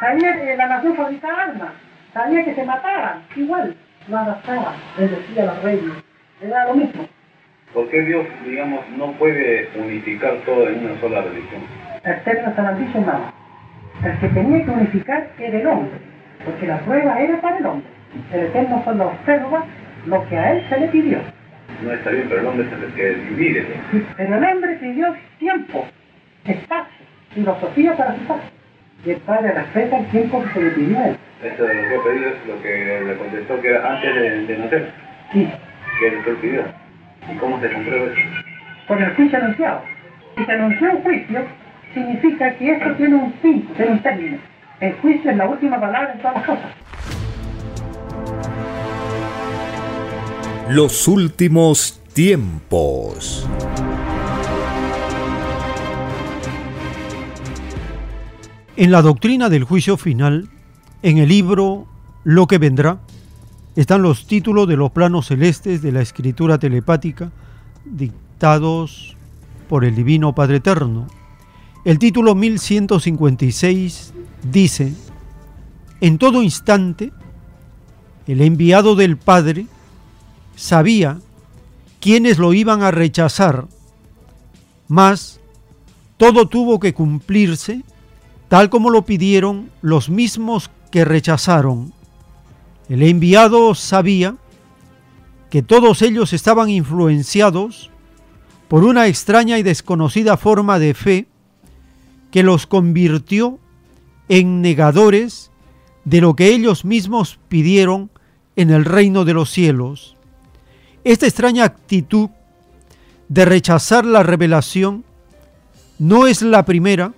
Sabía 0.00 0.34
que 0.34 0.56
la 0.56 0.66
nación 0.66 0.96
fabricaba 0.96 1.42
armas, 1.42 1.72
sabía 2.12 2.44
que 2.44 2.54
se 2.54 2.64
mataban, 2.64 3.22
igual, 3.36 3.76
lo 4.08 4.16
adaptaban, 4.16 4.74
bendecía 4.98 5.42
a 5.42 5.46
los 5.46 5.62
reyes, 5.62 5.92
le 6.40 6.48
daba 6.48 6.70
lo 6.70 6.76
mismo. 6.76 7.06
¿Por 7.74 7.88
qué 7.90 8.00
Dios, 8.02 8.26
digamos, 8.44 8.80
no 8.96 9.12
puede 9.12 9.68
unificar 9.76 10.34
todo 10.46 10.68
en 10.68 10.84
una 10.84 11.00
sola 11.00 11.22
religión? 11.22 11.62
El 12.04 12.22
término 12.22 12.54
San 12.56 12.66
Andrés 12.66 12.94
hermano. 12.94 13.32
El 14.02 14.18
que 14.18 14.28
tenía 14.28 14.64
que 14.64 14.70
unificar 14.70 15.28
era 15.38 15.58
el 15.58 15.66
hombre, 15.66 15.98
porque 16.44 16.66
la 16.66 16.78
prueba 16.80 17.20
era 17.20 17.40
para 17.40 17.58
el 17.58 17.66
hombre. 17.66 17.88
El 18.32 18.40
Eterno 18.46 18.82
solo 18.84 19.08
observa 19.08 19.64
lo 20.06 20.28
que 20.28 20.38
a 20.38 20.52
él 20.52 20.66
se 20.68 20.80
le 20.80 20.88
pidió. 20.88 21.18
No 21.82 21.92
está 21.92 22.10
bien, 22.10 22.26
pero 22.28 22.40
el 22.40 22.46
hombre 22.46 22.66
es 22.66 22.72
el 22.72 22.94
que 22.94 23.14
divide. 23.14 23.66
Sí, 23.90 24.06
pero 24.16 24.36
el 24.36 24.44
hombre 24.44 24.74
pidió 24.76 25.14
tiempo, 25.38 25.86
espacio, 26.44 27.03
filosofía 27.34 27.96
para 27.96 28.14
su 28.16 28.20
paz. 28.22 28.40
Y 29.04 29.10
el 29.10 29.16
Padre 29.18 29.52
respeta 29.52 29.98
el 29.98 30.06
tiempo 30.10 30.42
que 30.44 30.52
se 30.54 30.62
le 30.62 30.70
pidió 30.70 30.98
a 30.98 31.08
él. 31.08 31.16
Eso 31.42 31.64
de 31.64 31.74
lo 31.74 31.82
que 31.82 31.94
he 31.94 31.98
pedido 31.98 32.28
es 32.30 32.46
lo 32.46 32.62
que 32.62 33.00
le 33.06 33.16
contestó 33.18 33.60
que 33.60 33.68
era 33.68 33.92
antes 33.92 34.14
de, 34.14 34.46
de 34.46 34.58
nacer. 34.58 34.90
Sí, 35.32 35.48
Que 36.00 36.10
fue 36.22 36.34
pidió. 36.36 36.62
¿Y 37.32 37.36
cómo 37.36 37.60
se 37.60 37.70
comprueba 37.70 38.06
eso? 38.06 38.20
con 38.86 39.02
el 39.02 39.14
juicio 39.14 39.38
anunciado. 39.38 39.80
Si 40.36 40.44
se 40.44 40.52
anunció 40.52 40.90
un 40.92 41.02
juicio, 41.02 41.42
significa 41.94 42.54
que 42.56 42.70
esto 42.72 42.92
tiene 42.96 43.14
un 43.14 43.32
fin, 43.40 43.66
tiene 43.76 43.92
un 43.92 44.02
término. 44.02 44.38
El 44.80 44.92
juicio 44.94 45.30
es 45.30 45.36
la 45.36 45.48
última 45.48 45.80
palabra 45.80 46.12
en 46.12 46.18
todas 46.18 46.34
las 46.36 46.44
cosas. 46.44 46.70
Los 50.68 51.08
últimos 51.08 52.02
tiempos. 52.14 53.48
En 58.76 58.90
la 58.90 59.02
doctrina 59.02 59.48
del 59.48 59.62
juicio 59.62 59.96
final, 59.96 60.48
en 61.02 61.18
el 61.18 61.28
libro 61.28 61.86
Lo 62.24 62.48
que 62.48 62.58
vendrá, 62.58 62.98
están 63.76 64.02
los 64.02 64.26
títulos 64.26 64.66
de 64.66 64.76
los 64.76 64.90
planos 64.90 65.26
celestes 65.26 65.80
de 65.80 65.92
la 65.92 66.02
escritura 66.02 66.58
telepática 66.58 67.30
dictados 67.84 69.16
por 69.68 69.84
el 69.84 69.94
Divino 69.94 70.34
Padre 70.34 70.56
Eterno. 70.56 71.06
El 71.84 72.00
título 72.00 72.34
1156 72.34 74.12
dice, 74.50 74.92
en 76.00 76.18
todo 76.18 76.42
instante, 76.42 77.12
el 78.26 78.40
enviado 78.40 78.96
del 78.96 79.18
Padre 79.18 79.66
sabía 80.56 81.20
quiénes 82.00 82.38
lo 82.38 82.52
iban 82.52 82.82
a 82.82 82.90
rechazar, 82.90 83.68
mas 84.88 85.38
todo 86.16 86.48
tuvo 86.48 86.80
que 86.80 86.92
cumplirse 86.92 87.84
tal 88.48 88.70
como 88.70 88.90
lo 88.90 89.04
pidieron 89.04 89.70
los 89.82 90.08
mismos 90.08 90.70
que 90.90 91.04
rechazaron. 91.04 91.92
El 92.88 93.02
enviado 93.02 93.74
sabía 93.74 94.36
que 95.50 95.62
todos 95.62 96.02
ellos 96.02 96.32
estaban 96.32 96.68
influenciados 96.68 97.90
por 98.68 98.84
una 98.84 99.06
extraña 99.06 99.58
y 99.58 99.62
desconocida 99.62 100.36
forma 100.36 100.78
de 100.78 100.94
fe 100.94 101.26
que 102.30 102.42
los 102.42 102.66
convirtió 102.66 103.58
en 104.28 104.62
negadores 104.62 105.50
de 106.04 106.20
lo 106.20 106.34
que 106.34 106.48
ellos 106.48 106.84
mismos 106.84 107.38
pidieron 107.48 108.10
en 108.56 108.70
el 108.70 108.84
reino 108.84 109.24
de 109.24 109.34
los 109.34 109.50
cielos. 109.50 110.16
Esta 111.04 111.26
extraña 111.26 111.64
actitud 111.64 112.30
de 113.28 113.44
rechazar 113.44 114.04
la 114.04 114.22
revelación 114.22 115.04
no 115.98 116.26
es 116.26 116.42
la 116.42 116.64
primera 116.64 117.12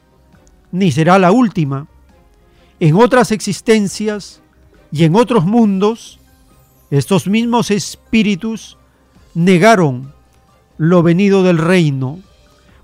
ni 0.77 0.93
será 0.93 1.19
la 1.19 1.33
última. 1.33 1.87
En 2.81 2.97
otras 2.97 3.33
existencias 3.33 4.43
y 4.93 5.05
en 5.05 5.17
otros 5.17 5.47
mundos, 5.47 6.21
estos 6.91 7.27
mismos 7.27 7.71
espíritus 7.71 8.77
negaron 9.35 10.13
lo 10.77 11.03
venido 11.03 11.43
del 11.43 11.59
reino, 11.59 12.21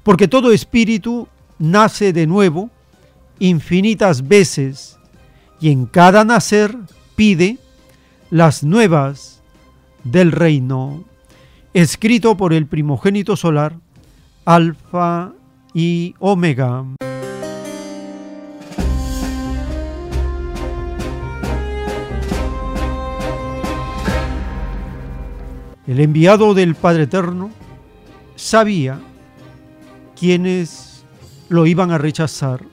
porque 0.03 0.27
todo 0.27 0.53
espíritu 0.53 1.29
nace 1.59 2.13
de 2.13 2.27
nuevo 2.27 2.71
infinitas 3.39 4.27
veces 4.27 4.99
y 5.61 5.71
en 5.71 5.87
cada 5.87 6.25
nacer 6.25 6.75
pide 7.15 7.59
las 8.31 8.65
nuevas 8.65 9.43
del 10.03 10.33
reino, 10.33 11.05
escrito 11.75 12.37
por 12.39 12.55
el 12.55 12.67
primogénito 12.67 13.37
solar, 13.37 13.77
Alfa 14.47 15.33
y 15.75 16.15
Omega. 16.19 16.85
El 25.93 26.01
enviado 26.01 26.55
del 26.55 26.75
Padre 26.75 27.03
Eterno 27.03 27.51
sabía 28.35 28.99
quiénes 30.19 31.05
lo 31.51 31.67
iban 31.67 31.91
a 31.91 31.99
rechazar, 31.99 32.65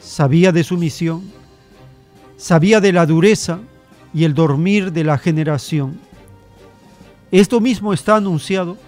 sabía 0.00 0.50
de 0.50 0.64
su 0.64 0.78
misión, 0.78 1.30
sabía 2.38 2.80
de 2.80 2.94
la 2.94 3.04
dureza 3.04 3.58
y 4.14 4.24
el 4.24 4.32
dormir 4.32 4.90
de 4.90 5.04
la 5.04 5.18
generación. 5.18 6.00
Esto 7.30 7.60
mismo 7.60 7.92
está 7.92 8.16
anunciado 8.16 8.78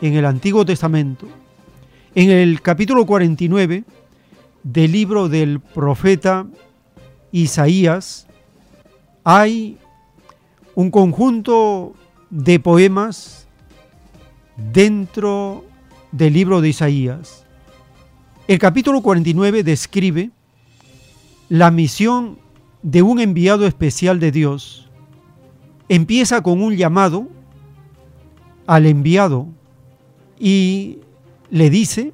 en 0.00 0.14
el 0.14 0.24
Antiguo 0.24 0.66
Testamento, 0.66 1.28
en 2.16 2.30
el 2.30 2.60
capítulo 2.62 3.06
49 3.06 3.84
del 4.64 4.90
libro 4.90 5.28
del 5.28 5.60
profeta 5.60 6.48
Isaías, 7.30 8.26
hay 9.22 9.78
un 10.74 10.90
conjunto 10.90 11.94
de 12.34 12.58
poemas 12.58 13.46
dentro 14.72 15.64
del 16.10 16.32
libro 16.32 16.60
de 16.60 16.70
Isaías. 16.70 17.44
El 18.48 18.58
capítulo 18.58 19.02
49 19.02 19.62
describe 19.62 20.32
la 21.48 21.70
misión 21.70 22.36
de 22.82 23.02
un 23.02 23.20
enviado 23.20 23.68
especial 23.68 24.18
de 24.18 24.32
Dios. 24.32 24.90
Empieza 25.88 26.42
con 26.42 26.60
un 26.60 26.74
llamado 26.74 27.28
al 28.66 28.86
enviado 28.86 29.46
y 30.36 30.98
le 31.50 31.70
dice 31.70 32.12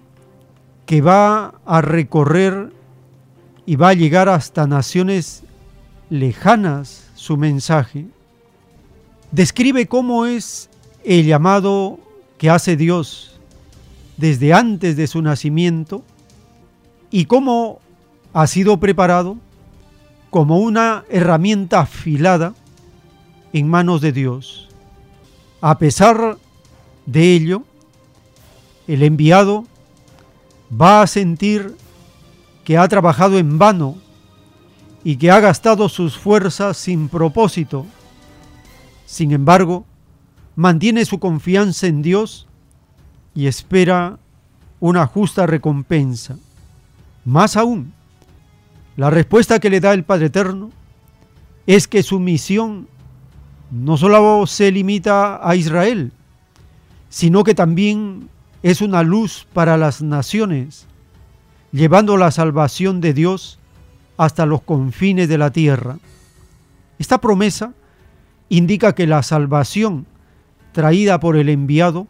que 0.84 1.00
va 1.00 1.54
a 1.64 1.80
recorrer 1.80 2.74
y 3.64 3.76
va 3.76 3.88
a 3.88 3.94
llegar 3.94 4.28
hasta 4.28 4.66
naciones 4.66 5.44
lejanas 6.10 7.10
su 7.14 7.38
mensaje 7.38 8.06
describe 9.33 9.87
cómo 9.87 10.26
es 10.26 10.68
el 11.05 11.26
llamado 11.26 11.99
que 12.39 12.51
hace 12.51 12.76
Dios 12.76 13.41
desde 14.16 14.53
antes 14.53 14.97
de 14.97 15.07
su 15.07 15.22
nacimiento 15.22 16.03
y 17.11 17.24
cómo 17.24 17.81
ha 18.33 18.47
sido 18.47 18.78
preparado 18.78 19.37
como 20.31 20.59
una 20.59 21.05
herramienta 21.09 21.81
afilada 21.81 22.55
en 23.53 23.68
manos 23.68 24.01
de 24.01 24.12
Dios. 24.12 24.68
A 25.61 25.78
pesar 25.78 26.39
de 27.07 27.35
ello, 27.35 27.62
el 28.87 29.03
enviado 29.03 29.64
va 30.70 31.03
a 31.03 31.07
sentir 31.07 31.76
que 32.64 32.78
ha 32.78 32.87
trabajado 32.89 33.39
en 33.39 33.59
vano 33.59 33.97
y 35.03 35.16
que 35.16 35.31
ha 35.31 35.41
gastado 35.41 35.89
sus 35.89 36.16
fuerzas 36.16 36.76
sin 36.76 37.09
propósito 37.09 37.87
sin 39.11 39.32
embargo, 39.32 39.86
mantiene 40.54 41.04
su 41.04 41.18
confianza 41.18 41.88
en 41.88 42.00
Dios 42.00 42.46
y 43.34 43.48
espera 43.48 44.20
una 44.78 45.04
justa 45.08 45.48
recompensa. 45.48 46.36
Más 47.24 47.56
aún, 47.56 47.92
la 48.96 49.11
respuesta 49.11 49.58
que 49.58 49.68
le 49.68 49.80
da 49.80 49.94
el 49.94 50.04
Padre 50.04 50.26
Eterno 50.26 50.70
es 51.66 51.88
que 51.88 52.04
su 52.04 52.20
misión 52.20 52.86
no 53.72 53.96
solo 53.96 54.46
se 54.46 54.70
limita 54.70 55.40
a 55.42 55.56
Israel, 55.56 56.12
sino 57.08 57.42
que 57.42 57.56
también 57.56 58.28
es 58.62 58.80
una 58.80 59.02
luz 59.02 59.44
para 59.52 59.76
las 59.76 60.02
naciones, 60.02 60.86
llevando 61.72 62.16
la 62.16 62.30
salvación 62.30 63.00
de 63.00 63.12
Dios 63.12 63.58
hasta 64.16 64.46
los 64.46 64.62
confines 64.62 65.28
de 65.28 65.38
la 65.38 65.50
tierra. 65.50 65.98
Esta 67.00 67.20
promesa 67.20 67.74
indica 68.51 68.94
que 68.94 69.07
la 69.07 69.22
salvación 69.22 70.07
traída 70.72 71.18
por 71.20 71.36
el 71.36 71.48
enviado 71.48 72.07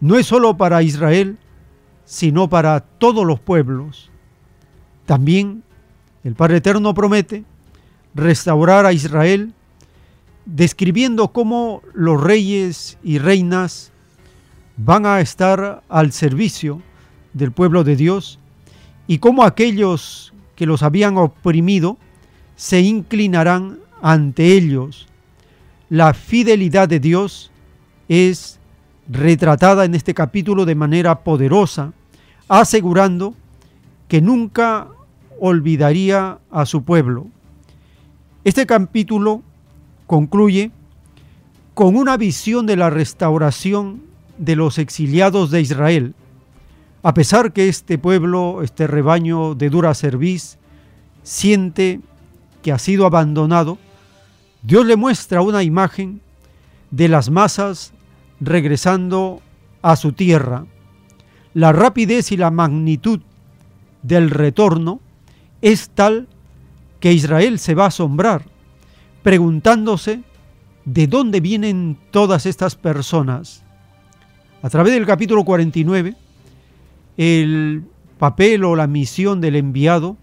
no 0.00 0.16
es 0.16 0.26
sólo 0.26 0.56
para 0.58 0.82
Israel, 0.82 1.38
sino 2.04 2.48
para 2.48 2.80
todos 2.80 3.24
los 3.24 3.40
pueblos. 3.40 4.10
También 5.06 5.62
el 6.24 6.34
Padre 6.34 6.58
Eterno 6.58 6.92
promete 6.92 7.44
restaurar 8.14 8.86
a 8.86 8.92
Israel, 8.92 9.54
describiendo 10.44 11.28
cómo 11.28 11.82
los 11.94 12.20
reyes 12.20 12.98
y 13.02 13.18
reinas 13.18 13.92
van 14.76 15.06
a 15.06 15.20
estar 15.20 15.82
al 15.88 16.12
servicio 16.12 16.82
del 17.32 17.52
pueblo 17.52 17.84
de 17.84 17.96
Dios 17.96 18.38
y 19.06 19.18
cómo 19.18 19.44
aquellos 19.44 20.32
que 20.56 20.66
los 20.66 20.82
habían 20.82 21.16
oprimido 21.16 21.98
se 22.56 22.80
inclinarán 22.80 23.78
ante 24.02 24.52
ellos 24.56 25.07
la 25.90 26.14
fidelidad 26.14 26.88
de 26.88 27.00
Dios 27.00 27.50
es 28.08 28.58
retratada 29.08 29.84
en 29.84 29.94
este 29.94 30.14
capítulo 30.14 30.64
de 30.64 30.74
manera 30.74 31.20
poderosa, 31.20 31.92
asegurando 32.48 33.34
que 34.06 34.20
nunca 34.20 34.88
olvidaría 35.40 36.38
a 36.50 36.66
su 36.66 36.82
pueblo. 36.82 37.26
Este 38.44 38.66
capítulo 38.66 39.42
concluye 40.06 40.70
con 41.74 41.96
una 41.96 42.16
visión 42.16 42.66
de 42.66 42.76
la 42.76 42.90
restauración 42.90 44.02
de 44.36 44.56
los 44.56 44.78
exiliados 44.78 45.50
de 45.50 45.60
Israel. 45.60 46.14
A 47.02 47.14
pesar 47.14 47.52
que 47.52 47.68
este 47.68 47.98
pueblo, 47.98 48.62
este 48.62 48.86
rebaño 48.86 49.54
de 49.54 49.70
dura 49.70 49.94
cerviz, 49.94 50.58
siente 51.22 52.00
que 52.62 52.72
ha 52.72 52.78
sido 52.78 53.06
abandonado, 53.06 53.78
Dios 54.68 54.84
le 54.84 54.96
muestra 54.96 55.40
una 55.40 55.62
imagen 55.62 56.20
de 56.90 57.08
las 57.08 57.30
masas 57.30 57.94
regresando 58.38 59.40
a 59.80 59.96
su 59.96 60.12
tierra. 60.12 60.66
La 61.54 61.72
rapidez 61.72 62.32
y 62.32 62.36
la 62.36 62.50
magnitud 62.50 63.20
del 64.02 64.28
retorno 64.28 65.00
es 65.62 65.88
tal 65.88 66.28
que 67.00 67.14
Israel 67.14 67.58
se 67.58 67.74
va 67.74 67.84
a 67.84 67.88
asombrar, 67.88 68.44
preguntándose 69.22 70.20
de 70.84 71.06
dónde 71.06 71.40
vienen 71.40 71.96
todas 72.10 72.44
estas 72.44 72.76
personas. 72.76 73.64
A 74.60 74.68
través 74.68 74.92
del 74.92 75.06
capítulo 75.06 75.46
49, 75.46 76.14
el 77.16 77.84
papel 78.18 78.64
o 78.64 78.76
la 78.76 78.86
misión 78.86 79.40
del 79.40 79.56
enviado 79.56 80.18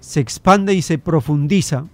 se 0.00 0.20
expande 0.20 0.72
y 0.72 0.80
se 0.80 0.96
profundiza 0.96 1.84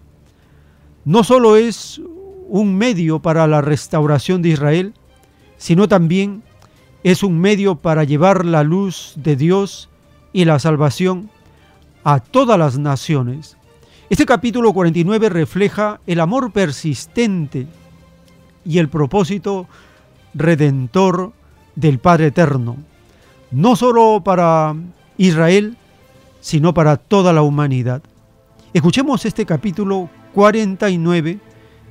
no 1.05 1.25
solo 1.25 1.57
es 1.57 2.01
un 2.49 2.77
medio 2.77 3.21
para 3.21 3.47
la 3.47 3.61
restauración 3.61 4.43
de 4.43 4.51
Israel, 4.51 4.95
sino 5.57 5.89
también 5.89 6.43
es 7.03 7.23
un 7.23 7.39
medio 7.39 7.77
para 7.77 8.05
llevar 8.05 8.45
la 8.45 8.63
luz 8.63 9.15
de 9.17 9.37
Dios 9.37 9.89
y 10.33 10.45
la 10.45 10.59
salvación 10.59 11.31
a 12.05 12.21
todas 12.21 12.59
las 12.59 12.79
naciones. 12.79 13.57
Este 14.11 14.27
capítulo 14.27 14.73
49 14.73 15.29
refleja 15.29 16.01
el 16.07 16.21
amor 16.21 16.53
persistente 16.53 17.67
y 18.65 18.79
el 18.79 18.89
propósito 18.89 19.67
redentor 20.35 21.33
del 21.77 21.99
Padre 21.99 22.27
Eterno, 22.27 22.77
no 23.51 23.77
solo 23.77 24.23
para 24.25 24.75
Israel, 25.17 25.77
sino 26.41 26.75
para 26.75 26.97
toda 26.97 27.33
la 27.33 27.43
humanidad. 27.43 28.03
Escuchemos 28.73 29.25
este 29.25 29.47
capítulo 29.47 30.09
49 30.35 31.39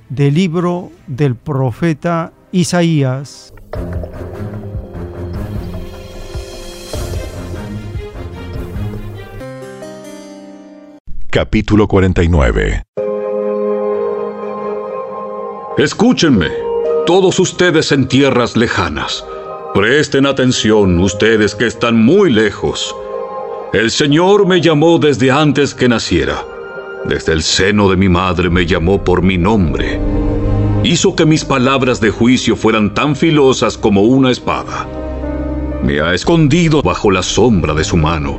del 0.08 0.34
libro 0.34 0.92
del 1.08 1.36
profeta 1.36 2.32
Isaías. 2.52 3.54
Capítulo 11.30 11.88
49 11.88 12.84
Escúchenme, 15.78 16.48
todos 17.06 17.40
ustedes 17.40 17.92
en 17.92 18.08
tierras 18.08 18.58
lejanas. 18.58 19.24
Presten 19.74 20.26
atención, 20.26 21.00
ustedes 21.00 21.56
que 21.56 21.68
están 21.68 22.04
muy 22.04 22.32
lejos. 22.32 22.96
El 23.72 23.92
Señor 23.92 24.48
me 24.48 24.62
llamó 24.62 24.98
desde 24.98 25.30
antes 25.30 25.76
que 25.76 25.88
naciera 25.88 26.44
desde 27.06 27.34
el 27.34 27.44
seno 27.44 27.90
de 27.90 27.96
mi 27.96 28.10
madre 28.10 28.50
me 28.50 28.66
llamó 28.66 29.04
por 29.04 29.22
mi 29.22 29.38
nombre. 29.38 30.00
Hizo 30.84 31.16
que 31.16 31.26
mis 31.26 31.44
palabras 31.44 32.00
de 32.00 32.10
juicio 32.10 32.56
fueran 32.56 32.94
tan 32.94 33.16
filosas 33.16 33.78
como 33.78 34.04
una 34.04 34.32
espada. 34.32 34.88
Me 35.84 36.02
ha 36.02 36.14
escondido 36.14 36.82
bajo 36.82 37.12
la 37.12 37.24
sombra 37.24 37.74
de 37.74 37.84
su 37.84 37.98
mano. 37.98 38.38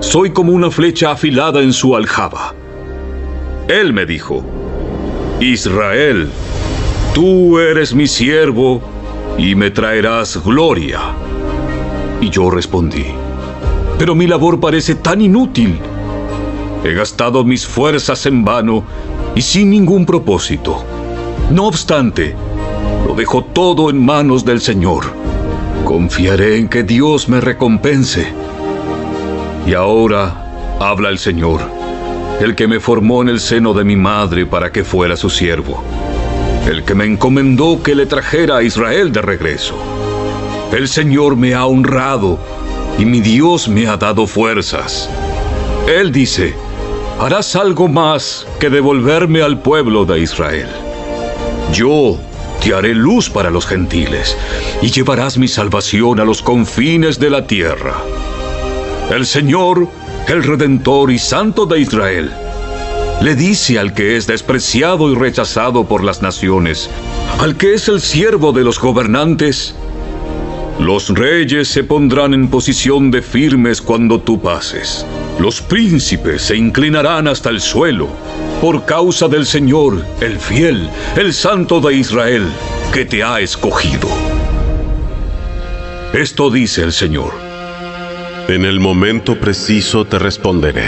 Soy 0.00 0.30
como 0.30 0.52
una 0.52 0.70
flecha 0.70 1.12
afilada 1.12 1.62
en 1.62 1.72
su 1.72 1.96
aljaba. 1.96 2.54
Él 3.68 3.92
me 3.92 4.06
dijo, 4.06 4.44
Israel, 5.40 6.28
tú 7.14 7.58
eres 7.58 7.94
mi 7.94 8.06
siervo 8.06 8.82
y 9.38 9.54
me 9.54 9.70
traerás 9.70 10.42
gloria. 10.44 11.00
Y 12.20 12.30
yo 12.30 12.50
respondí, 12.50 13.06
pero 13.98 14.14
mi 14.14 14.26
labor 14.26 14.60
parece 14.60 14.94
tan 14.94 15.20
inútil. 15.20 15.78
He 16.84 16.94
gastado 16.94 17.44
mis 17.44 17.66
fuerzas 17.66 18.26
en 18.26 18.44
vano 18.44 18.82
y 19.34 19.42
sin 19.42 19.70
ningún 19.70 20.04
propósito. 20.04 20.84
No 21.50 21.66
obstante, 21.66 22.34
lo 23.06 23.14
dejo 23.14 23.44
todo 23.44 23.88
en 23.88 24.04
manos 24.04 24.44
del 24.44 24.60
Señor. 24.60 25.04
Confiaré 25.84 26.58
en 26.58 26.68
que 26.68 26.82
Dios 26.82 27.28
me 27.28 27.40
recompense. 27.40 28.32
Y 29.66 29.74
ahora 29.74 30.76
habla 30.80 31.10
el 31.10 31.18
Señor, 31.18 31.60
el 32.40 32.56
que 32.56 32.66
me 32.66 32.80
formó 32.80 33.22
en 33.22 33.28
el 33.28 33.38
seno 33.38 33.74
de 33.74 33.84
mi 33.84 33.94
madre 33.94 34.44
para 34.44 34.72
que 34.72 34.82
fuera 34.82 35.16
su 35.16 35.30
siervo, 35.30 35.84
el 36.68 36.82
que 36.82 36.96
me 36.96 37.04
encomendó 37.04 37.80
que 37.82 37.94
le 37.94 38.06
trajera 38.06 38.56
a 38.56 38.62
Israel 38.64 39.12
de 39.12 39.22
regreso. 39.22 39.76
El 40.72 40.88
Señor 40.88 41.36
me 41.36 41.54
ha 41.54 41.66
honrado 41.66 42.38
y 42.98 43.04
mi 43.04 43.20
Dios 43.20 43.68
me 43.68 43.86
ha 43.86 43.96
dado 43.96 44.26
fuerzas. 44.26 45.08
Él 45.86 46.10
dice, 46.10 46.54
harás 47.20 47.56
algo 47.56 47.88
más 47.88 48.46
que 48.58 48.70
devolverme 48.70 49.42
al 49.42 49.60
pueblo 49.60 50.04
de 50.04 50.20
Israel. 50.20 50.68
Yo 51.72 52.18
te 52.62 52.74
haré 52.74 52.94
luz 52.94 53.30
para 53.30 53.50
los 53.50 53.66
gentiles 53.66 54.36
y 54.80 54.90
llevarás 54.90 55.38
mi 55.38 55.48
salvación 55.48 56.20
a 56.20 56.24
los 56.24 56.42
confines 56.42 57.18
de 57.18 57.30
la 57.30 57.46
tierra. 57.46 57.94
El 59.10 59.26
Señor, 59.26 59.88
el 60.28 60.42
Redentor 60.42 61.10
y 61.10 61.18
Santo 61.18 61.66
de 61.66 61.80
Israel, 61.80 62.30
le 63.20 63.34
dice 63.36 63.78
al 63.78 63.94
que 63.94 64.16
es 64.16 64.26
despreciado 64.26 65.10
y 65.10 65.14
rechazado 65.14 65.84
por 65.84 66.02
las 66.02 66.22
naciones, 66.22 66.90
al 67.40 67.56
que 67.56 67.74
es 67.74 67.88
el 67.88 68.00
siervo 68.00 68.52
de 68.52 68.64
los 68.64 68.80
gobernantes, 68.80 69.74
los 70.78 71.08
reyes 71.10 71.68
se 71.68 71.84
pondrán 71.84 72.34
en 72.34 72.48
posición 72.48 73.10
de 73.10 73.22
firmes 73.22 73.80
cuando 73.80 74.20
tú 74.20 74.40
pases. 74.40 75.06
Los 75.38 75.60
príncipes 75.60 76.42
se 76.42 76.56
inclinarán 76.56 77.26
hasta 77.26 77.50
el 77.50 77.60
suelo 77.60 78.08
por 78.60 78.84
causa 78.84 79.26
del 79.26 79.44
Señor, 79.44 80.04
el 80.20 80.38
fiel, 80.38 80.88
el 81.16 81.32
Santo 81.32 81.80
de 81.80 81.94
Israel, 81.94 82.46
que 82.92 83.04
te 83.04 83.24
ha 83.24 83.40
escogido. 83.40 84.08
Esto 86.12 86.50
dice 86.50 86.82
el 86.82 86.92
Señor. 86.92 87.32
En 88.48 88.64
el 88.64 88.78
momento 88.78 89.40
preciso 89.40 90.04
te 90.04 90.18
responderé. 90.18 90.86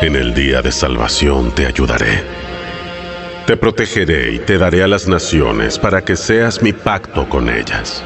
En 0.00 0.16
el 0.16 0.32
día 0.34 0.62
de 0.62 0.70
salvación 0.70 1.50
te 1.50 1.66
ayudaré. 1.66 2.22
Te 3.46 3.56
protegeré 3.56 4.32
y 4.32 4.38
te 4.38 4.56
daré 4.56 4.82
a 4.82 4.88
las 4.88 5.08
naciones 5.08 5.78
para 5.78 6.02
que 6.02 6.16
seas 6.16 6.62
mi 6.62 6.72
pacto 6.72 7.28
con 7.28 7.50
ellas. 7.50 8.02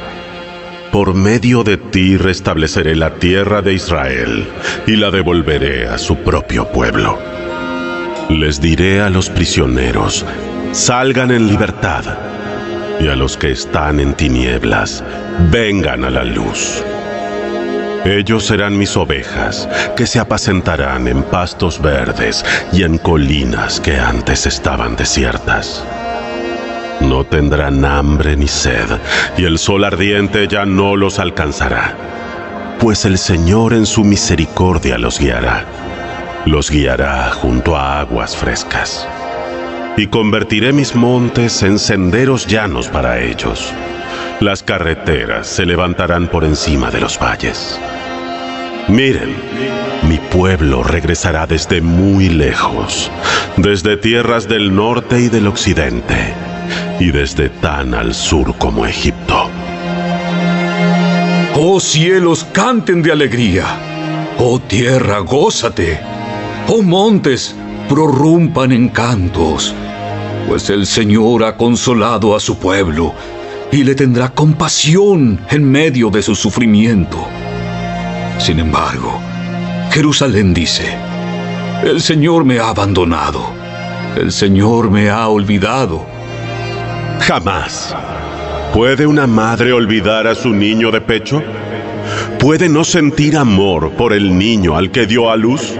Por 0.92 1.12
medio 1.14 1.64
de 1.64 1.76
ti 1.76 2.16
restableceré 2.16 2.96
la 2.96 3.14
tierra 3.14 3.60
de 3.60 3.74
Israel 3.74 4.48
y 4.86 4.96
la 4.96 5.10
devolveré 5.10 5.86
a 5.86 5.98
su 5.98 6.16
propio 6.16 6.66
pueblo. 6.72 7.18
Les 8.30 8.60
diré 8.60 9.02
a 9.02 9.10
los 9.10 9.28
prisioneros, 9.28 10.24
salgan 10.72 11.30
en 11.30 11.46
libertad, 11.46 12.04
y 13.00 13.08
a 13.08 13.16
los 13.16 13.36
que 13.36 13.50
están 13.52 14.00
en 14.00 14.14
tinieblas, 14.14 15.04
vengan 15.50 16.04
a 16.04 16.10
la 16.10 16.24
luz. 16.24 16.82
Ellos 18.04 18.46
serán 18.46 18.78
mis 18.78 18.96
ovejas, 18.96 19.68
que 19.94 20.06
se 20.06 20.18
apacentarán 20.18 21.06
en 21.06 21.22
pastos 21.22 21.82
verdes 21.82 22.44
y 22.72 22.82
en 22.82 22.96
colinas 22.96 23.80
que 23.80 23.98
antes 23.98 24.46
estaban 24.46 24.96
desiertas. 24.96 25.84
No 27.00 27.24
tendrán 27.24 27.84
hambre 27.84 28.36
ni 28.36 28.48
sed, 28.48 28.86
y 29.36 29.44
el 29.44 29.58
sol 29.58 29.84
ardiente 29.84 30.48
ya 30.48 30.66
no 30.66 30.96
los 30.96 31.18
alcanzará, 31.18 31.94
pues 32.80 33.04
el 33.04 33.18
Señor 33.18 33.72
en 33.72 33.86
su 33.86 34.02
misericordia 34.04 34.98
los 34.98 35.20
guiará. 35.20 35.64
Los 36.44 36.70
guiará 36.70 37.30
junto 37.30 37.76
a 37.76 38.00
aguas 38.00 38.36
frescas. 38.36 39.06
Y 39.96 40.08
convertiré 40.08 40.72
mis 40.72 40.94
montes 40.94 41.62
en 41.62 41.78
senderos 41.78 42.46
llanos 42.46 42.88
para 42.88 43.20
ellos. 43.20 43.72
Las 44.40 44.62
carreteras 44.62 45.46
se 45.46 45.66
levantarán 45.66 46.28
por 46.28 46.44
encima 46.44 46.90
de 46.90 47.00
los 47.00 47.18
valles. 47.18 47.78
Miren, 48.88 49.34
mi 50.08 50.16
pueblo 50.16 50.82
regresará 50.82 51.46
desde 51.46 51.80
muy 51.80 52.28
lejos, 52.28 53.10
desde 53.56 53.96
tierras 53.96 54.48
del 54.48 54.74
norte 54.74 55.20
y 55.20 55.28
del 55.28 55.46
occidente 55.46 56.34
y 57.00 57.10
desde 57.12 57.48
tan 57.48 57.94
al 57.94 58.14
sur 58.14 58.56
como 58.58 58.86
Egipto. 58.86 59.48
Oh 61.54 61.80
cielos, 61.80 62.46
canten 62.52 63.02
de 63.02 63.12
alegría. 63.12 63.64
Oh 64.38 64.60
tierra, 64.60 65.18
gózate. 65.20 66.00
Oh 66.68 66.82
montes, 66.82 67.54
prorrumpan 67.88 68.72
en 68.72 68.88
cantos. 68.88 69.74
Pues 70.46 70.70
el 70.70 70.86
Señor 70.86 71.44
ha 71.44 71.56
consolado 71.56 72.34
a 72.34 72.40
su 72.40 72.58
pueblo 72.58 73.14
y 73.70 73.84
le 73.84 73.94
tendrá 73.94 74.30
compasión 74.30 75.40
en 75.50 75.64
medio 75.64 76.10
de 76.10 76.22
su 76.22 76.34
sufrimiento. 76.34 77.26
Sin 78.38 78.60
embargo, 78.60 79.20
Jerusalén 79.90 80.54
dice, 80.54 80.96
el 81.82 82.00
Señor 82.00 82.44
me 82.44 82.58
ha 82.60 82.68
abandonado, 82.68 83.44
el 84.16 84.32
Señor 84.32 84.90
me 84.90 85.10
ha 85.10 85.28
olvidado 85.28 86.17
Jamás. 87.20 87.94
¿Puede 88.72 89.06
una 89.06 89.26
madre 89.26 89.72
olvidar 89.72 90.26
a 90.26 90.34
su 90.34 90.50
niño 90.50 90.90
de 90.90 91.00
pecho? 91.00 91.42
¿Puede 92.38 92.68
no 92.68 92.84
sentir 92.84 93.36
amor 93.36 93.92
por 93.92 94.12
el 94.12 94.38
niño 94.38 94.76
al 94.76 94.90
que 94.90 95.06
dio 95.06 95.30
a 95.30 95.36
luz? 95.36 95.74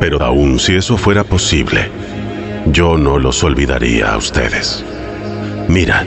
Pero 0.00 0.22
aun 0.22 0.58
si 0.58 0.74
eso 0.74 0.96
fuera 0.96 1.24
posible, 1.24 1.90
yo 2.66 2.96
no 2.96 3.18
los 3.18 3.42
olvidaría 3.42 4.12
a 4.12 4.16
ustedes. 4.16 4.84
Mira, 5.68 6.06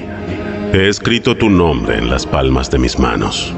he 0.73 0.87
escrito 0.87 1.35
tu 1.35 1.49
nombre 1.49 1.97
en 1.97 2.09
las 2.09 2.25
palmas 2.25 2.69
de 2.71 2.77
mis 2.77 2.99
manos. 2.99 3.53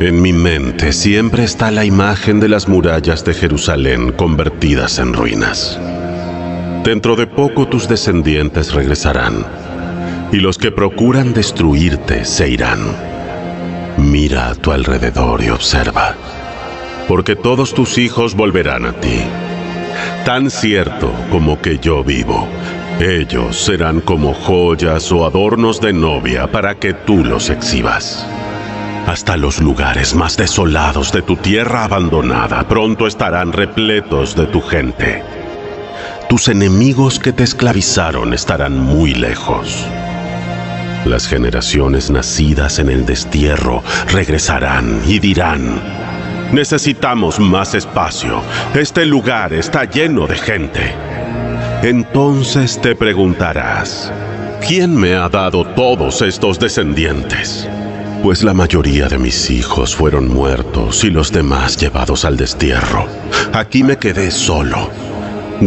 En 0.00 0.20
mi 0.20 0.32
mente 0.32 0.92
siempre 0.92 1.44
está 1.44 1.70
la 1.70 1.84
imagen 1.84 2.40
de 2.40 2.48
las 2.48 2.68
murallas 2.68 3.24
de 3.24 3.34
Jerusalén 3.34 4.12
convertidas 4.12 4.98
en 4.98 5.12
ruinas. 5.12 5.78
Dentro 6.84 7.14
de 7.14 7.28
poco 7.28 7.68
tus 7.68 7.86
descendientes 7.86 8.74
regresarán, 8.74 9.46
y 10.32 10.38
los 10.38 10.58
que 10.58 10.72
procuran 10.72 11.32
destruirte 11.32 12.24
se 12.24 12.48
irán. 12.48 12.80
Mira 13.98 14.48
a 14.48 14.54
tu 14.56 14.72
alrededor 14.72 15.44
y 15.44 15.50
observa, 15.50 16.16
porque 17.06 17.36
todos 17.36 17.72
tus 17.72 17.98
hijos 17.98 18.34
volverán 18.34 18.84
a 18.84 18.94
ti. 18.94 19.20
Tan 20.24 20.50
cierto 20.50 21.12
como 21.30 21.60
que 21.62 21.78
yo 21.78 22.02
vivo, 22.02 22.48
ellos 22.98 23.58
serán 23.58 24.00
como 24.00 24.34
joyas 24.34 25.12
o 25.12 25.24
adornos 25.24 25.80
de 25.80 25.92
novia 25.92 26.50
para 26.50 26.74
que 26.74 26.94
tú 26.94 27.24
los 27.24 27.48
exhibas. 27.48 28.26
Hasta 29.06 29.36
los 29.36 29.60
lugares 29.60 30.16
más 30.16 30.36
desolados 30.36 31.12
de 31.12 31.22
tu 31.22 31.36
tierra 31.36 31.84
abandonada 31.84 32.66
pronto 32.66 33.06
estarán 33.06 33.52
repletos 33.52 34.34
de 34.34 34.46
tu 34.46 34.60
gente 34.60 35.41
tus 36.32 36.48
enemigos 36.48 37.18
que 37.18 37.30
te 37.30 37.44
esclavizaron 37.44 38.32
estarán 38.32 38.78
muy 38.78 39.12
lejos. 39.12 39.84
Las 41.04 41.28
generaciones 41.28 42.10
nacidas 42.10 42.78
en 42.78 42.88
el 42.88 43.04
destierro 43.04 43.82
regresarán 44.10 45.02
y 45.06 45.18
dirán, 45.18 45.78
necesitamos 46.50 47.38
más 47.38 47.74
espacio, 47.74 48.40
este 48.72 49.04
lugar 49.04 49.52
está 49.52 49.84
lleno 49.84 50.26
de 50.26 50.36
gente. 50.36 50.94
Entonces 51.82 52.80
te 52.80 52.94
preguntarás, 52.94 54.10
¿quién 54.66 54.96
me 54.96 55.14
ha 55.14 55.28
dado 55.28 55.66
todos 55.74 56.22
estos 56.22 56.58
descendientes? 56.58 57.68
Pues 58.22 58.42
la 58.42 58.54
mayoría 58.54 59.06
de 59.06 59.18
mis 59.18 59.50
hijos 59.50 59.94
fueron 59.94 60.28
muertos 60.28 61.04
y 61.04 61.10
los 61.10 61.30
demás 61.30 61.76
llevados 61.76 62.24
al 62.24 62.38
destierro. 62.38 63.06
Aquí 63.52 63.82
me 63.82 63.98
quedé 63.98 64.30
solo 64.30 65.11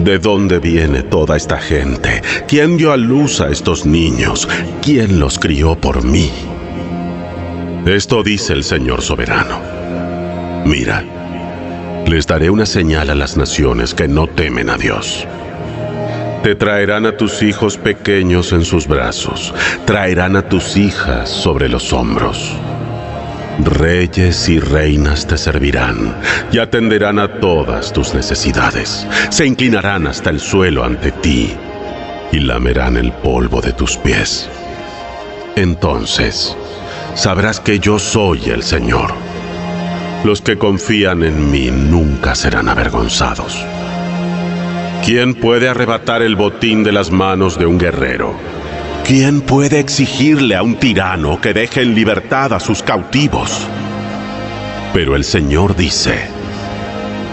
¿De 0.03 0.19
dónde 0.19 0.59
viene 0.59 1.03
toda 1.03 1.38
esta 1.38 1.57
gente? 1.57 2.22
¿Quién 2.49 2.76
dio 2.76 2.91
a 2.91 2.97
luz 2.97 3.39
a 3.39 3.49
estos 3.49 3.85
niños? 3.85 4.45
¿Quién 4.81 5.22
los 5.22 5.39
crió 5.39 5.76
por 5.76 6.03
mí? 6.03 6.30
Esto 7.85 8.22
dice 8.22 8.51
el 8.51 8.65
Señor 8.65 9.01
soberano. 9.01 9.61
Mira, 10.65 11.01
les 12.07 12.27
daré 12.27 12.49
una 12.49 12.65
señal 12.65 13.09
a 13.09 13.15
las 13.15 13.38
naciones 13.38 13.93
que 13.93 14.09
no 14.09 14.27
temen 14.27 14.69
a 14.69 14.76
Dios. 14.76 15.26
Te 16.43 16.55
traerán 16.55 17.05
a 17.05 17.15
tus 17.15 17.41
hijos 17.41 17.77
pequeños 17.77 18.51
en 18.51 18.65
sus 18.65 18.88
brazos, 18.88 19.53
traerán 19.85 20.35
a 20.35 20.41
tus 20.41 20.76
hijas 20.76 21.30
sobre 21.30 21.69
los 21.69 21.93
hombros. 21.93 22.53
Reyes 23.60 24.49
y 24.49 24.60
reinas 24.60 25.27
te 25.27 25.38
servirán 25.38 26.15
y 26.52 26.60
atenderán 26.60 27.19
a 27.19 27.40
todas 27.40 27.94
tus 27.94 28.14
necesidades. 28.14 29.07
Se 29.30 29.45
inclinarán 29.45 30.07
hasta 30.07 30.30
el 30.30 30.41
suelo 30.41 30.84
ante 30.84 31.11
ti 31.11 31.53
y 32.32 32.40
lamerán 32.40 32.98
el 32.98 33.14
polvo 33.14 33.61
de 33.61 33.72
tus 33.72 33.95
pies. 33.98 34.49
Entonces 35.56 36.56
sabrás 37.14 37.61
que 37.61 37.80
yo 37.80 37.98
soy 37.98 38.49
el 38.49 38.61
Señor. 38.61 39.14
Los 40.26 40.41
que 40.41 40.57
confían 40.57 41.23
en 41.23 41.49
mí 41.49 41.69
nunca 41.72 42.36
serán 42.36 42.68
avergonzados. 42.68 43.64
¿Quién 45.06 45.36
puede 45.36 45.69
arrebatar 45.69 46.22
el 46.23 46.36
botín 46.36 46.84
de 46.84 46.91
las 46.91 47.10
manos 47.11 47.57
de 47.57 47.68
un 47.68 47.77
guerrero? 47.77 48.34
¿Quién 49.07 49.41
puede 49.41 49.80
exigirle 49.80 50.56
a 50.56 50.64
un 50.64 50.77
tirano 50.77 51.40
que 51.40 51.53
deje 51.53 51.84
en 51.84 51.94
libertad 51.94 52.53
a 52.53 52.60
sus 52.60 52.82
cautivos? 52.82 53.68
Pero 54.95 55.15
el 55.15 55.23
Señor 55.23 55.76
dice, 55.76 56.27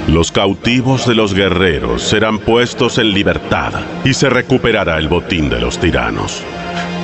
los 0.06 0.30
cautivos 0.32 1.06
de 1.06 1.14
los 1.14 1.32
guerreros 1.32 2.02
serán 2.02 2.40
puestos 2.40 2.98
en 2.98 3.14
libertad 3.14 3.72
y 4.04 4.12
se 4.12 4.28
recuperará 4.28 4.98
el 4.98 5.08
botín 5.08 5.48
de 5.48 5.60
los 5.62 5.78
tiranos. 5.78 6.42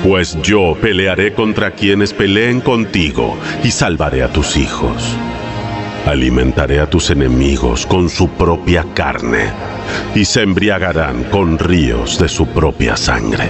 Pues 0.03 0.37
yo 0.43 0.77
pelearé 0.79 1.33
contra 1.33 1.71
quienes 1.71 2.13
peleen 2.13 2.61
contigo 2.61 3.39
y 3.63 3.71
salvaré 3.71 4.21
a 4.21 4.31
tus 4.31 4.55
hijos. 4.55 5.15
Alimentaré 6.05 6.79
a 6.79 6.87
tus 6.87 7.09
enemigos 7.09 7.87
con 7.87 8.07
su 8.07 8.29
propia 8.29 8.85
carne 8.93 9.45
y 10.13 10.25
se 10.25 10.43
embriagarán 10.43 11.23
con 11.23 11.57
ríos 11.57 12.19
de 12.19 12.29
su 12.29 12.45
propia 12.45 12.95
sangre. 12.95 13.49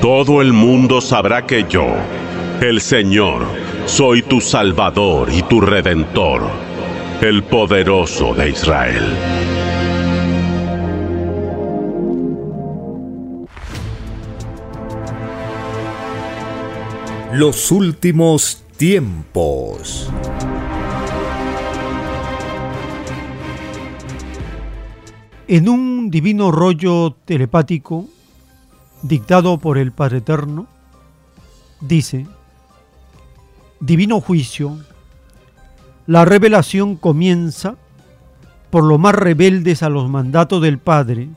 Todo 0.00 0.40
el 0.40 0.52
mundo 0.52 1.00
sabrá 1.00 1.44
que 1.44 1.66
yo, 1.68 1.88
el 2.60 2.80
Señor, 2.80 3.44
soy 3.86 4.22
tu 4.22 4.40
Salvador 4.40 5.28
y 5.32 5.42
tu 5.42 5.60
Redentor, 5.60 6.42
el 7.20 7.42
poderoso 7.42 8.32
de 8.32 8.50
Israel. 8.50 9.02
Los 17.32 17.72
últimos 17.72 18.62
tiempos. 18.76 20.08
En 25.48 25.68
un 25.68 26.08
divino 26.08 26.52
rollo 26.52 27.16
telepático 27.24 28.06
dictado 29.02 29.58
por 29.58 29.78
el 29.78 29.92
Padre 29.92 30.18
Eterno, 30.18 30.66
dice, 31.80 32.26
Divino 33.80 34.20
juicio, 34.20 34.78
la 36.06 36.24
revelación 36.24 36.96
comienza 36.96 37.76
por 38.70 38.84
los 38.84 38.98
más 38.98 39.14
rebeldes 39.14 39.82
a 39.82 39.88
los 39.88 40.10
mandatos 40.10 40.60
del 40.62 40.78
Padre. 40.78 41.28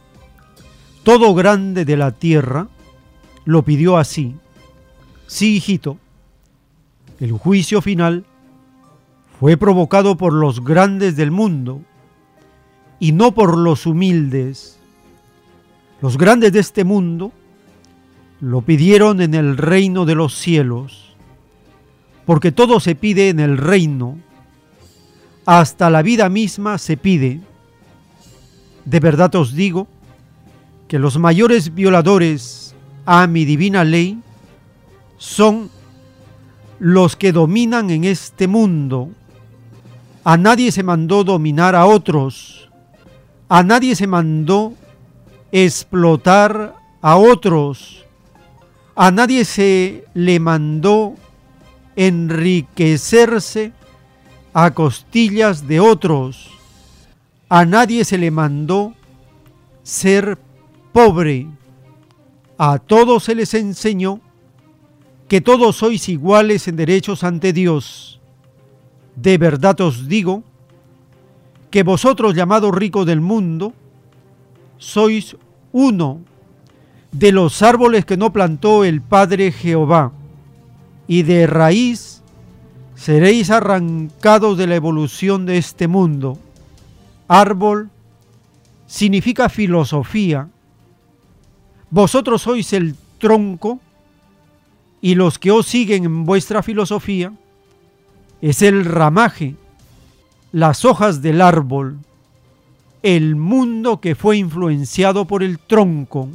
Todo 1.03 1.33
grande 1.35 1.85
de 1.85 1.97
la 1.97 2.11
tierra 2.11 2.67
lo 3.45 3.63
pidió 3.63 3.97
así. 3.97 4.35
Sí, 5.27 5.57
hijito, 5.57 5.97
el 7.19 7.31
juicio 7.31 7.81
final 7.81 8.25
fue 9.39 9.55
provocado 9.55 10.17
por 10.17 10.33
los 10.33 10.63
grandes 10.63 11.15
del 11.15 11.31
mundo 11.31 11.81
y 12.99 13.11
no 13.11 13.33
por 13.33 13.57
los 13.57 13.85
humildes. 13.85 14.79
Los 16.01 16.17
grandes 16.17 16.53
de 16.53 16.59
este 16.59 16.83
mundo 16.83 17.31
lo 18.41 18.61
pidieron 18.61 19.21
en 19.21 19.35
el 19.35 19.55
reino 19.55 20.05
de 20.05 20.15
los 20.15 20.35
cielos, 20.35 21.15
porque 22.25 22.51
todo 22.51 22.79
se 22.79 22.95
pide 22.95 23.29
en 23.29 23.39
el 23.39 23.57
reino, 23.57 24.17
hasta 25.45 25.89
la 25.89 26.01
vida 26.01 26.27
misma 26.27 26.77
se 26.79 26.97
pide. 26.97 27.39
De 28.85 28.99
verdad 28.99 29.33
os 29.35 29.53
digo 29.53 29.87
que 30.87 30.97
los 30.97 31.17
mayores 31.19 31.73
violadores 31.73 32.75
a 33.05 33.27
mi 33.27 33.45
divina 33.45 33.83
ley 33.83 34.19
son 35.17 35.69
los 36.79 37.15
que 37.15 37.31
dominan 37.31 37.91
en 37.91 38.03
este 38.05 38.47
mundo. 38.47 39.09
A 40.23 40.37
nadie 40.37 40.71
se 40.71 40.83
mandó 40.83 41.23
dominar 41.23 41.75
a 41.75 41.85
otros, 41.85 42.69
a 43.49 43.61
nadie 43.61 43.95
se 43.95 44.07
mandó 44.07 44.73
explotar 45.51 46.75
a 47.01 47.17
otros, 47.17 48.00
a 49.01 49.09
nadie 49.09 49.45
se 49.45 50.05
le 50.13 50.39
mandó 50.39 51.15
enriquecerse 51.95 53.73
a 54.53 54.75
costillas 54.75 55.67
de 55.67 55.79
otros, 55.79 56.51
a 57.49 57.65
nadie 57.65 58.05
se 58.05 58.19
le 58.19 58.29
mandó 58.29 58.93
ser 59.81 60.37
pobre, 60.93 61.47
a 62.59 62.77
todos 62.77 63.23
se 63.23 63.33
les 63.33 63.55
enseñó 63.55 64.21
que 65.27 65.41
todos 65.41 65.77
sois 65.77 66.07
iguales 66.07 66.67
en 66.67 66.75
derechos 66.75 67.23
ante 67.23 67.53
Dios. 67.53 68.19
De 69.15 69.39
verdad 69.39 69.81
os 69.81 70.07
digo 70.07 70.43
que 71.71 71.81
vosotros 71.81 72.35
llamados 72.35 72.71
ricos 72.71 73.07
del 73.07 73.19
mundo, 73.19 73.73
sois 74.77 75.35
uno 75.71 76.21
de 77.11 77.31
los 77.31 77.61
árboles 77.61 78.05
que 78.05 78.17
no 78.17 78.31
plantó 78.31 78.83
el 78.83 79.01
Padre 79.01 79.51
Jehová, 79.51 80.11
y 81.07 81.23
de 81.23 81.47
raíz 81.47 82.21
seréis 82.95 83.49
arrancados 83.49 84.57
de 84.57 84.67
la 84.67 84.75
evolución 84.75 85.45
de 85.45 85.57
este 85.57 85.87
mundo. 85.87 86.37
Árbol 87.27 87.89
significa 88.87 89.49
filosofía. 89.49 90.49
Vosotros 91.89 92.43
sois 92.43 92.73
el 92.73 92.95
tronco 93.17 93.79
y 95.01 95.15
los 95.15 95.39
que 95.39 95.51
os 95.51 95.65
siguen 95.65 96.05
en 96.05 96.25
vuestra 96.25 96.61
filosofía 96.61 97.33
es 98.41 98.61
el 98.61 98.85
ramaje, 98.85 99.55
las 100.51 100.85
hojas 100.85 101.21
del 101.21 101.41
árbol, 101.41 101.99
el 103.03 103.35
mundo 103.35 103.99
que 103.99 104.15
fue 104.15 104.37
influenciado 104.37 105.25
por 105.25 105.43
el 105.43 105.57
tronco. 105.59 106.29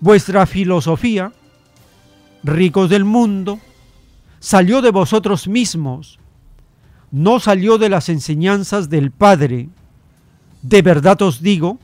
Vuestra 0.00 0.46
filosofía, 0.46 1.32
ricos 2.44 2.88
del 2.88 3.04
mundo, 3.04 3.58
salió 4.38 4.80
de 4.80 4.92
vosotros 4.92 5.48
mismos, 5.48 6.20
no 7.10 7.40
salió 7.40 7.78
de 7.78 7.88
las 7.88 8.08
enseñanzas 8.08 8.88
del 8.90 9.10
Padre. 9.10 9.68
De 10.62 10.82
verdad 10.82 11.20
os 11.22 11.42
digo 11.42 11.78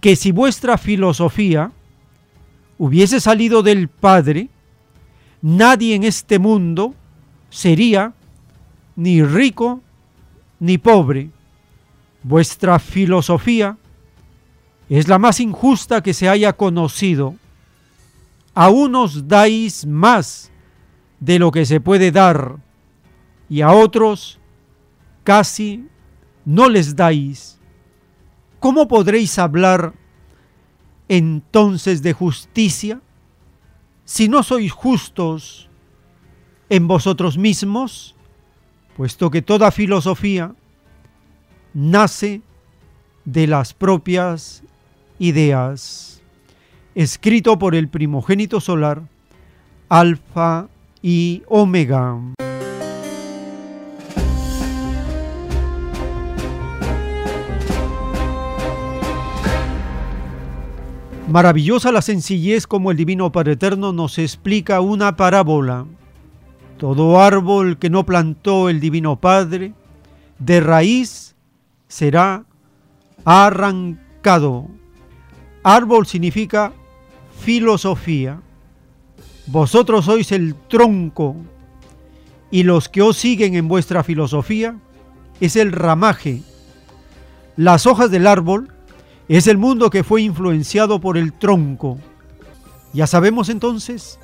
que 0.00 0.14
si 0.14 0.30
vuestra 0.30 0.78
filosofía 0.78 1.72
hubiese 2.78 3.20
salido 3.20 3.64
del 3.64 3.88
Padre, 3.88 4.48
nadie 5.42 5.96
en 5.96 6.04
este 6.04 6.38
mundo 6.38 6.94
sería 7.50 8.12
ni 8.94 9.22
rico 9.22 9.80
ni 10.60 10.78
pobre. 10.78 11.30
Vuestra 12.22 12.78
filosofía 12.78 13.78
es 14.88 15.08
la 15.08 15.18
más 15.18 15.40
injusta 15.40 16.02
que 16.02 16.14
se 16.14 16.28
haya 16.28 16.52
conocido. 16.52 17.34
A 18.54 18.70
unos 18.70 19.28
dais 19.28 19.84
más 19.84 20.50
de 21.20 21.38
lo 21.38 21.50
que 21.50 21.66
se 21.66 21.80
puede 21.80 22.10
dar 22.10 22.56
y 23.48 23.60
a 23.60 23.72
otros 23.72 24.38
casi 25.24 25.86
no 26.44 26.68
les 26.68 26.94
dais. 26.96 27.58
¿Cómo 28.60 28.88
podréis 28.88 29.38
hablar 29.38 29.92
entonces 31.08 32.02
de 32.02 32.12
justicia 32.12 33.00
si 34.04 34.28
no 34.28 34.42
sois 34.42 34.72
justos 34.72 35.68
en 36.68 36.88
vosotros 36.88 37.36
mismos? 37.36 38.14
Puesto 38.96 39.30
que 39.30 39.42
toda 39.42 39.70
filosofía 39.70 40.54
nace 41.74 42.40
de 43.24 43.46
las 43.46 43.74
propias 43.74 44.62
ideas, 45.18 46.22
escrito 46.94 47.58
por 47.58 47.74
el 47.74 47.88
primogénito 47.88 48.60
solar, 48.60 49.02
Alfa 49.88 50.68
y 51.02 51.42
Omega. 51.48 52.18
Maravillosa 61.28 61.90
la 61.90 62.02
sencillez 62.02 62.68
como 62.68 62.92
el 62.92 62.96
Divino 62.96 63.32
Padre 63.32 63.54
Eterno 63.54 63.92
nos 63.92 64.16
explica 64.18 64.80
una 64.80 65.16
parábola. 65.16 65.84
Todo 66.78 67.20
árbol 67.20 67.78
que 67.78 67.90
no 67.90 68.06
plantó 68.06 68.68
el 68.68 68.78
Divino 68.78 69.16
Padre, 69.16 69.74
de 70.38 70.60
raíz 70.60 71.34
será 71.88 72.44
arrancado. 73.24 74.68
Árbol 75.68 76.06
significa 76.06 76.72
filosofía. 77.40 78.40
Vosotros 79.48 80.04
sois 80.04 80.30
el 80.30 80.54
tronco 80.54 81.34
y 82.52 82.62
los 82.62 82.88
que 82.88 83.02
os 83.02 83.16
siguen 83.16 83.56
en 83.56 83.66
vuestra 83.66 84.04
filosofía 84.04 84.76
es 85.40 85.56
el 85.56 85.72
ramaje. 85.72 86.40
Las 87.56 87.84
hojas 87.88 88.12
del 88.12 88.28
árbol 88.28 88.70
es 89.26 89.48
el 89.48 89.58
mundo 89.58 89.90
que 89.90 90.04
fue 90.04 90.22
influenciado 90.22 91.00
por 91.00 91.16
el 91.18 91.32
tronco. 91.32 91.98
Ya 92.92 93.08
sabemos 93.08 93.48
entonces, 93.48 94.20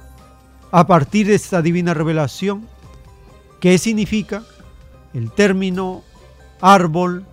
a 0.70 0.86
partir 0.86 1.26
de 1.26 1.34
esta 1.34 1.60
divina 1.60 1.92
revelación, 1.92 2.68
qué 3.58 3.78
significa 3.78 4.44
el 5.12 5.32
término 5.32 6.04
árbol, 6.60 7.26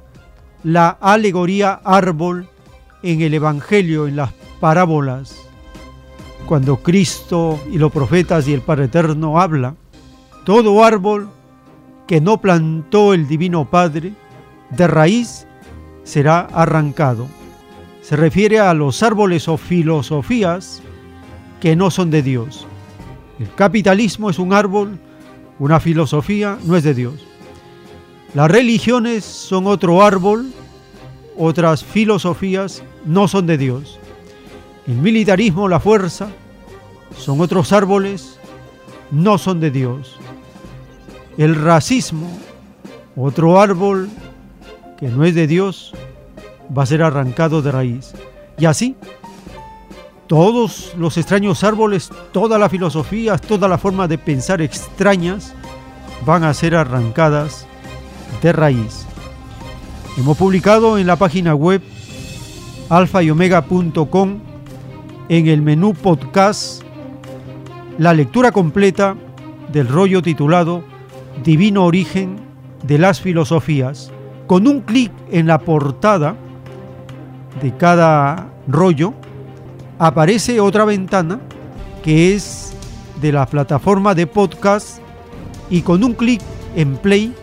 la 0.63 0.97
alegoría 0.99 1.73
árbol 1.83 2.49
en 3.03 3.21
el 3.21 3.33
Evangelio, 3.33 4.07
en 4.07 4.15
las 4.15 4.33
parábolas, 4.59 5.35
cuando 6.45 6.77
Cristo 6.77 7.59
y 7.71 7.77
los 7.77 7.91
profetas 7.91 8.47
y 8.47 8.53
el 8.53 8.61
Padre 8.61 8.85
Eterno 8.85 9.39
habla, 9.39 9.75
todo 10.45 10.83
árbol 10.83 11.29
que 12.07 12.21
no 12.21 12.41
plantó 12.41 13.13
el 13.13 13.27
Divino 13.27 13.69
Padre, 13.69 14.13
de 14.71 14.87
raíz 14.87 15.45
será 16.03 16.41
arrancado. 16.41 17.27
Se 18.01 18.15
refiere 18.15 18.59
a 18.59 18.73
los 18.73 19.03
árboles 19.03 19.47
o 19.47 19.57
filosofías 19.57 20.81
que 21.61 21.75
no 21.75 21.91
son 21.91 22.09
de 22.09 22.23
Dios. 22.23 22.65
El 23.39 23.53
capitalismo 23.53 24.29
es 24.29 24.39
un 24.39 24.53
árbol, 24.53 24.97
una 25.59 25.79
filosofía 25.79 26.57
no 26.65 26.75
es 26.75 26.83
de 26.83 26.93
Dios. 26.95 27.13
Las 28.33 28.49
religiones 28.49 29.23
son 29.23 29.67
otro 29.67 30.01
árbol, 30.01 30.51
otras 31.39 31.85
filosofías 31.85 32.83
no 33.05 33.27
son 33.29 33.47
de 33.47 33.57
Dios. 33.57 33.97
El 34.85 34.95
militarismo, 34.95 35.69
la 35.69 35.79
fuerza, 35.79 36.27
son 37.17 37.39
otros 37.39 37.71
árboles, 37.71 38.37
no 39.09 39.37
son 39.37 39.61
de 39.61 39.71
Dios. 39.71 40.17
El 41.37 41.55
racismo, 41.55 42.29
otro 43.15 43.59
árbol 43.59 44.09
que 44.99 45.07
no 45.07 45.23
es 45.23 45.33
de 45.33 45.47
Dios, 45.47 45.93
va 46.77 46.83
a 46.83 46.87
ser 46.87 47.01
arrancado 47.01 47.61
de 47.61 47.71
raíz. 47.71 48.13
Y 48.57 48.65
así, 48.65 48.97
todos 50.27 50.93
los 50.97 51.17
extraños 51.17 51.63
árboles, 51.63 52.09
todas 52.33 52.59
las 52.59 52.69
filosofías, 52.69 53.39
toda 53.41 53.69
la 53.69 53.77
forma 53.77 54.09
de 54.09 54.17
pensar 54.17 54.61
extrañas 54.61 55.53
van 56.25 56.43
a 56.43 56.53
ser 56.53 56.75
arrancadas 56.75 57.65
de 58.41 58.51
raíz. 58.51 59.08
Hemos 60.19 60.35
publicado 60.35 60.97
en 60.97 61.07
la 61.07 61.15
página 61.15 61.55
web 61.55 61.81
alfa 62.89 63.23
y 63.23 63.29
omega.com 63.29 64.39
en 65.29 65.47
el 65.47 65.61
menú 65.61 65.93
podcast 65.93 66.83
la 67.97 68.13
lectura 68.13 68.51
completa 68.51 69.15
del 69.71 69.87
rollo 69.87 70.21
titulado 70.21 70.83
Divino 71.41 71.85
Origen 71.85 72.35
de 72.83 72.97
las 72.97 73.21
Filosofías. 73.21 74.11
Con 74.45 74.67
un 74.67 74.81
clic 74.81 75.13
en 75.31 75.47
la 75.47 75.59
portada 75.59 76.35
de 77.61 77.77
cada 77.77 78.49
rollo 78.67 79.13
aparece 79.99 80.59
otra 80.59 80.83
ventana 80.83 81.39
que 82.03 82.35
es 82.35 82.73
de 83.21 83.31
la 83.31 83.45
plataforma 83.45 84.13
de 84.13 84.27
podcast 84.27 84.99
y 85.69 85.81
con 85.81 86.03
un 86.03 86.11
clic 86.11 86.41
en 86.75 86.97
play 86.97 87.33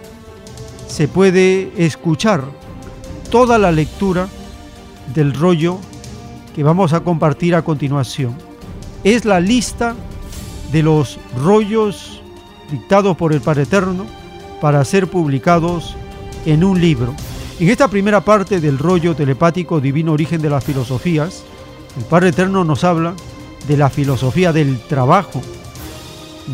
se 0.88 1.08
puede 1.08 1.72
escuchar 1.82 2.65
toda 3.28 3.58
la 3.58 3.72
lectura 3.72 4.28
del 5.14 5.34
rollo 5.34 5.78
que 6.54 6.62
vamos 6.62 6.92
a 6.92 7.00
compartir 7.00 7.54
a 7.54 7.62
continuación. 7.62 8.36
Es 9.04 9.24
la 9.24 9.40
lista 9.40 9.94
de 10.72 10.82
los 10.82 11.18
rollos 11.38 12.22
dictados 12.70 13.16
por 13.16 13.32
el 13.32 13.40
Padre 13.40 13.62
Eterno 13.64 14.06
para 14.60 14.84
ser 14.84 15.08
publicados 15.08 15.96
en 16.44 16.64
un 16.64 16.80
libro. 16.80 17.14
En 17.60 17.68
esta 17.68 17.88
primera 17.88 18.20
parte 18.20 18.60
del 18.60 18.78
rollo 18.78 19.14
telepático 19.14 19.80
Divino 19.80 20.12
Origen 20.12 20.40
de 20.42 20.50
las 20.50 20.64
Filosofías, 20.64 21.44
el 21.96 22.04
Padre 22.04 22.30
Eterno 22.30 22.64
nos 22.64 22.84
habla 22.84 23.14
de 23.68 23.76
la 23.76 23.90
filosofía 23.90 24.52
del 24.52 24.78
trabajo, 24.80 25.40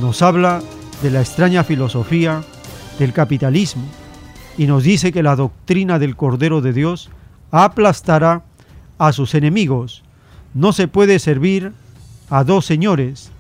nos 0.00 0.22
habla 0.22 0.62
de 1.02 1.10
la 1.10 1.20
extraña 1.20 1.64
filosofía 1.64 2.42
del 2.98 3.12
capitalismo 3.12 3.82
y 4.58 4.66
nos 4.66 4.84
dice 4.84 5.12
que 5.12 5.22
la 5.22 5.36
doctrina 5.36 5.98
del 5.98 6.16
Cordero 6.16 6.60
de 6.60 6.72
Dios 6.72 7.10
aplastará 7.50 8.42
a 8.98 9.12
sus 9.12 9.34
enemigos. 9.34 10.02
No 10.54 10.72
se 10.72 10.88
puede 10.88 11.18
servir 11.18 11.72
a 12.30 12.44
dos 12.44 12.64
señores. 12.64 13.30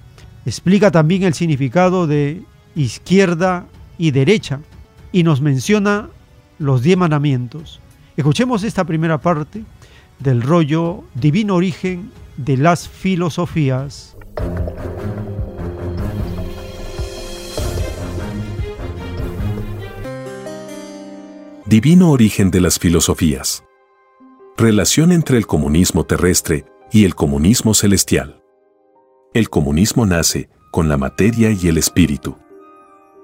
Explica 0.46 0.90
también 0.90 1.22
el 1.22 1.34
significado 1.34 2.06
de 2.06 2.42
izquierda 2.74 3.66
y 3.98 4.10
derecha 4.10 4.60
y 5.12 5.22
nos 5.22 5.40
menciona 5.40 6.08
los 6.58 6.82
diez 6.82 6.96
mandamientos. 6.96 7.80
Escuchemos 8.16 8.64
esta 8.64 8.84
primera 8.84 9.18
parte 9.18 9.64
del 10.18 10.42
rollo 10.42 11.04
Divino 11.14 11.56
Origen 11.56 12.10
de 12.36 12.56
las 12.56 12.88
Filosofías. 12.88 14.16
Divino 21.72 22.10
Origen 22.10 22.50
de 22.50 22.60
las 22.60 22.78
Filosofías. 22.78 23.64
Relación 24.58 25.10
entre 25.10 25.38
el 25.38 25.46
comunismo 25.46 26.04
terrestre 26.04 26.66
y 26.90 27.06
el 27.06 27.14
comunismo 27.14 27.72
celestial. 27.72 28.42
El 29.32 29.48
comunismo 29.48 30.04
nace 30.04 30.50
con 30.70 30.90
la 30.90 30.98
materia 30.98 31.50
y 31.50 31.68
el 31.68 31.78
espíritu. 31.78 32.36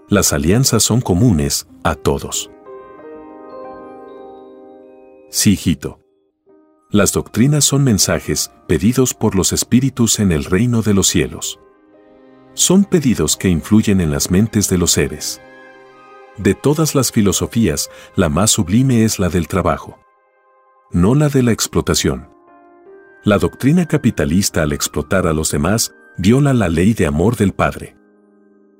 Las 0.09 0.33
alianzas 0.33 0.83
son 0.83 1.03
comunes 1.03 1.69
a 1.85 1.95
todos. 1.95 2.51
Sí, 5.29 5.51
hijito. 5.51 6.01
Las 6.91 7.13
doctrinas 7.13 7.67
son 7.67 7.85
mensajes 7.85 8.51
pedidos 8.67 9.13
por 9.13 9.35
los 9.35 9.53
espíritus 9.53 10.21
en 10.21 10.33
el 10.33 10.47
reino 10.47 10.81
de 10.81 10.95
los 10.95 11.09
cielos. 11.09 11.61
Son 12.55 12.87
pedidos 12.87 13.37
que 13.37 13.51
influyen 13.51 14.01
en 14.01 14.11
las 14.11 14.31
mentes 14.31 14.71
de 14.71 14.79
los 14.79 14.93
seres. 14.93 15.39
De 16.39 16.55
todas 16.55 16.95
las 16.95 17.13
filosofías, 17.13 17.91
la 18.17 18.29
más 18.29 18.51
sublime 18.51 19.05
es 19.05 19.19
la 19.19 19.29
del 19.29 19.49
trabajo 19.49 19.99
no 20.91 21.15
la 21.15 21.29
de 21.29 21.43
la 21.43 21.53
explotación. 21.53 22.31
La 23.23 23.39
doctrina 23.39 23.87
capitalista 23.87 24.63
al 24.63 24.73
explotar 24.73 25.27
a 25.27 25.33
los 25.33 25.51
demás 25.51 25.95
viola 26.17 26.55
la 26.55 26.69
ley 26.69 26.95
de 26.95 27.07
amor 27.07 27.37
del 27.37 27.53
Padre. 27.53 27.97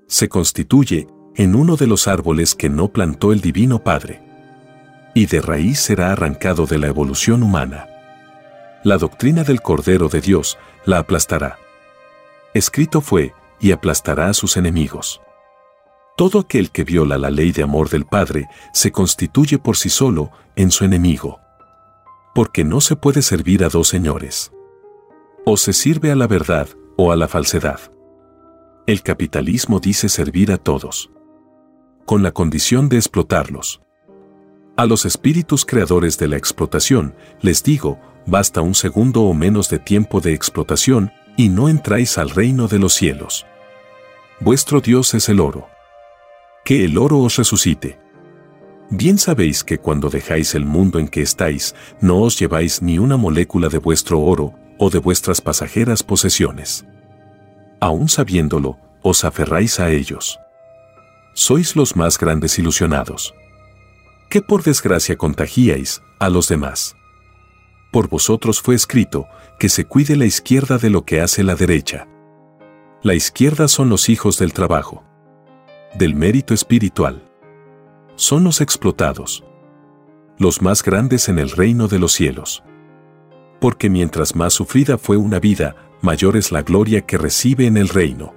Se 0.07 0.29
constituye 0.29 1.07
en 1.37 1.55
uno 1.55 1.77
de 1.77 1.87
los 1.87 2.09
árboles 2.09 2.55
que 2.55 2.71
no 2.71 2.89
plantó 2.89 3.33
el 3.33 3.41
Divino 3.41 3.85
Padre. 3.85 4.23
Y 5.15 5.27
de 5.27 5.43
raíz 5.43 5.81
será 5.81 6.13
arrancado 6.13 6.67
de 6.67 6.79
la 6.79 6.87
evolución 6.87 7.43
humana. 7.43 7.89
La 8.85 8.97
doctrina 8.97 9.45
del 9.45 9.61
Cordero 9.61 10.09
de 10.09 10.21
Dios 10.21 10.57
la 10.87 10.99
aplastará. 10.99 11.59
Escrito 12.55 13.01
fue, 13.01 13.35
y 13.61 13.73
aplastará 13.73 14.29
a 14.29 14.35
sus 14.35 14.57
enemigos. 14.57 15.21
Todo 16.19 16.41
aquel 16.41 16.71
que 16.71 16.85
viola 16.85 17.17
la 17.17 17.31
ley 17.31 17.53
de 17.53 17.63
amor 17.63 17.89
del 17.89 18.05
Padre 18.05 18.49
se 18.75 18.93
constituye 18.93 19.59
por 19.59 19.79
sí 19.79 19.89
solo 19.89 20.31
en 20.55 20.71
su 20.71 20.85
enemigo 20.85 21.41
porque 22.39 22.63
no 22.63 22.81
se 22.81 22.95
puede 22.95 23.21
servir 23.23 23.65
a 23.65 23.69
dos 23.69 23.89
señores. 23.89 24.53
O 25.45 25.57
se 25.57 25.73
sirve 25.73 26.13
a 26.13 26.15
la 26.15 26.29
verdad 26.29 26.69
o 26.97 27.11
a 27.11 27.17
la 27.17 27.27
falsedad. 27.27 27.81
El 28.87 29.03
capitalismo 29.03 29.81
dice 29.81 30.09
servir 30.09 30.53
a 30.53 30.57
todos, 30.57 31.11
con 32.05 32.23
la 32.23 32.31
condición 32.31 32.89
de 32.89 32.97
explotarlos. 32.97 33.81
A 34.77 34.87
los 34.87 35.05
espíritus 35.05 35.65
creadores 35.67 36.17
de 36.17 36.29
la 36.29 36.37
explotación, 36.37 37.17
les 37.41 37.65
digo, 37.65 37.99
basta 38.25 38.61
un 38.61 38.77
segundo 38.77 39.23
o 39.23 39.35
menos 39.35 39.69
de 39.69 39.81
tiempo 39.81 40.21
de 40.21 40.33
explotación 40.33 41.11
y 41.37 41.49
no 41.49 41.69
entráis 41.69 42.19
al 42.19 42.31
reino 42.31 42.69
de 42.69 42.79
los 42.79 42.95
cielos. 42.95 43.47
Vuestro 44.39 44.81
Dios 44.81 45.13
es 45.15 45.29
el 45.29 45.41
oro. 45.41 45.67
Que 46.69 46.85
el 46.85 46.99
oro 46.99 47.21
os 47.21 47.37
resucite. 47.37 47.99
Bien 48.91 49.17
sabéis 49.17 49.65
que 49.65 49.79
cuando 49.79 50.11
dejáis 50.11 50.55
el 50.55 50.67
mundo 50.67 50.99
en 50.99 51.09
que 51.09 51.23
estáis, 51.23 51.75
no 52.03 52.21
os 52.21 52.39
lleváis 52.39 52.83
ni 52.83 52.99
una 52.99 53.17
molécula 53.17 53.71
de 53.71 53.79
vuestro 53.79 54.21
oro 54.21 54.53
o 54.77 54.91
de 54.91 54.99
vuestras 54.99 55.41
pasajeras 55.41 56.03
posesiones. 56.03 56.85
Aún 57.81 58.11
sabiéndolo, 58.11 58.77
os 59.01 59.25
aferráis 59.25 59.81
a 59.81 59.89
ellos. 59.89 60.39
Sois 61.33 61.75
los 61.75 61.97
más 61.97 62.19
grandes 62.19 62.59
ilusionados. 62.59 63.35
Que 64.29 64.43
por 64.43 64.63
desgracia 64.63 65.17
contagiáis 65.17 66.03
a 66.19 66.29
los 66.29 66.49
demás. 66.49 66.95
Por 67.91 68.11
vosotros 68.11 68.61
fue 68.61 68.75
escrito 68.75 69.27
que 69.59 69.71
se 69.71 69.87
cuide 69.87 70.17
la 70.17 70.27
izquierda 70.27 70.77
de 70.77 70.91
lo 70.91 71.07
que 71.07 71.23
hace 71.23 71.43
la 71.45 71.55
derecha. 71.55 72.07
La 73.03 73.15
izquierda 73.15 73.69
son 73.69 73.89
los 73.89 74.11
hijos 74.11 74.39
del 74.39 74.53
trabajo, 74.53 75.08
del 75.95 76.15
mérito 76.15 76.55
espiritual 76.55 77.25
son 78.17 78.45
los 78.45 78.61
explotados, 78.61 79.45
los 80.39 80.61
más 80.61 80.83
grandes 80.83 81.29
en 81.29 81.39
el 81.39 81.51
reino 81.51 81.89
de 81.89 81.99
los 81.99 82.13
cielos. 82.13 82.65
Porque 83.61 83.89
mientras 83.89 84.35
más 84.35 84.53
sufrida 84.55 84.99
fue 84.99 85.17
una 85.17 85.39
vida, 85.39 85.77
mayor 86.03 86.37
es 86.37 86.53
la 86.53 86.63
gloria 86.63 87.03
que 87.03 87.17
recibe 87.17 87.67
en 87.67 87.77
el 87.77 87.89
reino. 87.89 88.35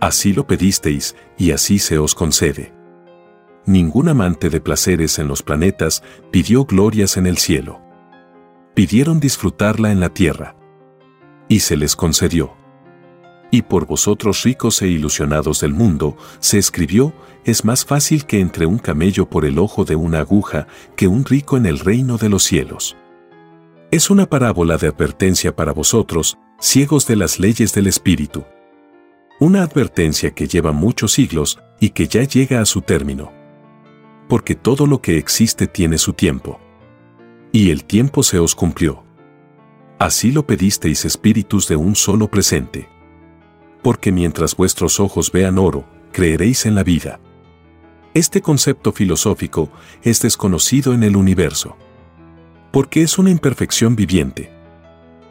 Así 0.00 0.32
lo 0.32 0.46
pedisteis, 0.46 1.16
y 1.36 1.50
así 1.50 1.78
se 1.78 1.98
os 1.98 2.14
concede. 2.14 2.72
Ningún 3.66 4.08
amante 4.08 4.48
de 4.48 4.60
placeres 4.60 5.18
en 5.18 5.28
los 5.28 5.42
planetas 5.42 6.02
pidió 6.30 6.64
glorias 6.64 7.16
en 7.16 7.26
el 7.26 7.36
cielo. 7.36 7.82
Pidieron 8.74 9.20
disfrutarla 9.20 9.92
en 9.92 10.00
la 10.00 10.08
tierra. 10.08 10.56
Y 11.48 11.60
se 11.60 11.76
les 11.76 11.94
concedió. 11.94 12.57
Y 13.50 13.62
por 13.62 13.86
vosotros 13.86 14.42
ricos 14.42 14.82
e 14.82 14.88
ilusionados 14.88 15.60
del 15.60 15.72
mundo, 15.72 16.16
se 16.38 16.58
escribió, 16.58 17.14
es 17.44 17.64
más 17.64 17.84
fácil 17.84 18.26
que 18.26 18.40
entre 18.40 18.66
un 18.66 18.78
camello 18.78 19.30
por 19.30 19.46
el 19.46 19.58
ojo 19.58 19.84
de 19.84 19.96
una 19.96 20.20
aguja 20.20 20.66
que 20.96 21.08
un 21.08 21.24
rico 21.24 21.56
en 21.56 21.64
el 21.64 21.78
reino 21.78 22.18
de 22.18 22.28
los 22.28 22.42
cielos. 22.42 22.96
Es 23.90 24.10
una 24.10 24.26
parábola 24.26 24.76
de 24.76 24.88
advertencia 24.88 25.56
para 25.56 25.72
vosotros, 25.72 26.36
ciegos 26.60 27.06
de 27.06 27.16
las 27.16 27.38
leyes 27.38 27.72
del 27.72 27.86
Espíritu. 27.86 28.44
Una 29.40 29.62
advertencia 29.62 30.32
que 30.32 30.46
lleva 30.46 30.72
muchos 30.72 31.12
siglos 31.12 31.58
y 31.80 31.90
que 31.90 32.06
ya 32.06 32.24
llega 32.24 32.60
a 32.60 32.66
su 32.66 32.82
término. 32.82 33.32
Porque 34.28 34.54
todo 34.54 34.86
lo 34.86 35.00
que 35.00 35.16
existe 35.16 35.66
tiene 35.66 35.96
su 35.96 36.12
tiempo. 36.12 36.60
Y 37.50 37.70
el 37.70 37.84
tiempo 37.84 38.22
se 38.22 38.38
os 38.38 38.54
cumplió. 38.54 39.04
Así 39.98 40.32
lo 40.32 40.46
pedisteis 40.46 41.06
espíritus 41.06 41.66
de 41.66 41.76
un 41.76 41.96
solo 41.96 42.28
presente. 42.28 42.90
Porque 43.88 44.12
mientras 44.12 44.54
vuestros 44.54 45.00
ojos 45.00 45.32
vean 45.32 45.56
oro, 45.56 45.86
creeréis 46.12 46.66
en 46.66 46.74
la 46.74 46.84
vida. 46.84 47.20
Este 48.12 48.42
concepto 48.42 48.92
filosófico 48.92 49.70
es 50.02 50.20
desconocido 50.20 50.92
en 50.92 51.04
el 51.04 51.16
universo. 51.16 51.74
Porque 52.70 53.00
es 53.00 53.16
una 53.16 53.30
imperfección 53.30 53.96
viviente. 53.96 54.52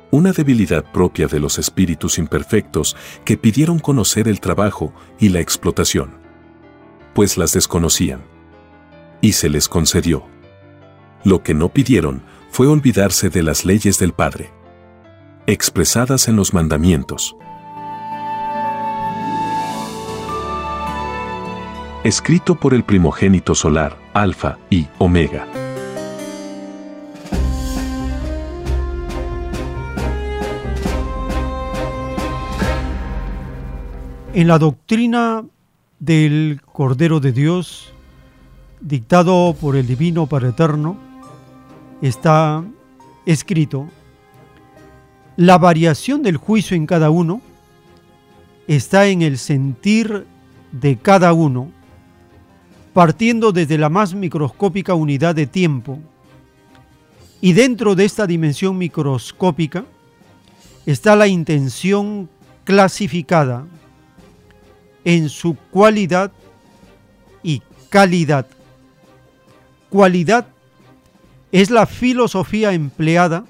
Una 0.09 0.31
debilidad 0.31 0.91
propia 0.91 1.27
de 1.27 1.39
los 1.39 1.59
espíritus 1.59 2.17
imperfectos 2.17 2.97
que 3.25 3.37
pidieron 3.37 3.77
conocer 3.77 4.27
el 4.27 4.39
trabajo 4.39 4.91
y 5.19 5.29
la 5.29 5.39
explotación. 5.39 6.15
Pues 7.13 7.37
las 7.37 7.53
desconocían. 7.53 8.23
Y 9.21 9.33
se 9.33 9.49
les 9.49 9.69
concedió. 9.69 10.25
Lo 11.23 11.43
que 11.43 11.53
no 11.53 11.69
pidieron 11.69 12.23
fue 12.49 12.65
olvidarse 12.65 13.29
de 13.29 13.43
las 13.43 13.65
leyes 13.65 13.99
del 13.99 14.13
Padre. 14.13 14.51
Expresadas 15.45 16.27
en 16.27 16.35
los 16.35 16.55
mandamientos. 16.55 17.35
Escrito 22.07 22.55
por 22.55 22.73
el 22.73 22.85
primogénito 22.85 23.53
solar, 23.53 23.97
Alfa 24.13 24.57
y 24.69 24.87
Omega. 24.97 25.45
En 34.33 34.47
la 34.47 34.57
doctrina 34.57 35.43
del 35.99 36.61
Cordero 36.71 37.19
de 37.19 37.33
Dios, 37.33 37.91
dictado 38.79 39.53
por 39.59 39.75
el 39.75 39.85
Divino 39.85 40.27
Padre 40.27 40.49
Eterno, 40.49 40.95
está 42.01 42.63
escrito, 43.25 43.89
la 45.35 45.57
variación 45.57 46.23
del 46.23 46.37
juicio 46.37 46.77
en 46.77 46.85
cada 46.85 47.09
uno 47.09 47.41
está 48.65 49.07
en 49.07 49.23
el 49.23 49.37
sentir 49.37 50.25
de 50.71 50.95
cada 50.95 51.33
uno 51.33 51.75
partiendo 52.97 53.51
desde 53.51 53.77
la 53.77 53.89
más 53.89 54.15
microscópica 54.15 54.95
unidad 54.95 55.35
de 55.35 55.45
tiempo. 55.45 55.99
Y 57.41 57.53
dentro 57.53 57.93
de 57.93 58.05
esta 58.05 58.25
dimensión 58.25 58.75
microscópica 58.75 59.85
está 60.83 61.15
la 61.15 61.27
intención 61.27 62.27
clasificada 62.63 63.67
en 65.05 65.29
su 65.29 65.55
cualidad 65.69 66.31
y 67.43 67.61
calidad. 67.89 68.47
Cualidad 69.89 70.47
es 71.51 71.69
la 71.69 71.85
filosofía 71.85 72.73
empleada 72.73 73.45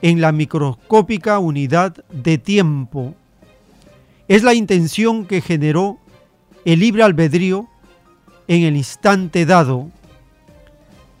en 0.00 0.20
la 0.20 0.30
microscópica 0.30 1.40
unidad 1.40 2.04
de 2.12 2.38
tiempo. 2.38 3.16
Es 4.28 4.44
la 4.44 4.54
intención 4.54 5.26
que 5.26 5.40
generó 5.40 5.98
el 6.64 6.78
libre 6.78 7.02
albedrío 7.02 7.68
en 8.48 8.62
el 8.62 8.76
instante 8.76 9.46
dado. 9.46 9.90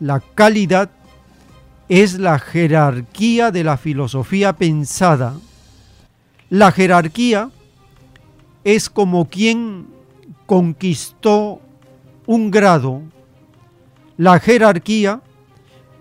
La 0.00 0.20
calidad 0.20 0.90
es 1.88 2.18
la 2.18 2.38
jerarquía 2.38 3.50
de 3.50 3.64
la 3.64 3.76
filosofía 3.76 4.54
pensada. 4.54 5.34
La 6.50 6.72
jerarquía 6.72 7.50
es 8.64 8.88
como 8.88 9.28
quien 9.28 9.86
conquistó 10.46 11.60
un 12.26 12.50
grado. 12.50 13.02
La 14.16 14.38
jerarquía 14.40 15.20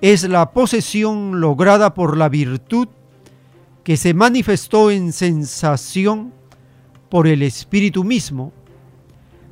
es 0.02 0.24
la 0.24 0.52
posesión 0.52 1.40
lograda 1.40 1.94
por 1.94 2.18
la 2.18 2.30
virtud 2.30 2.88
que 3.84 3.98
se 3.98 4.14
manifestó 4.14 4.91
en 4.91 5.12
sensación 5.12 6.34
por 7.10 7.28
el 7.28 7.41
espíritu 7.41 8.04
mismo. 8.04 8.54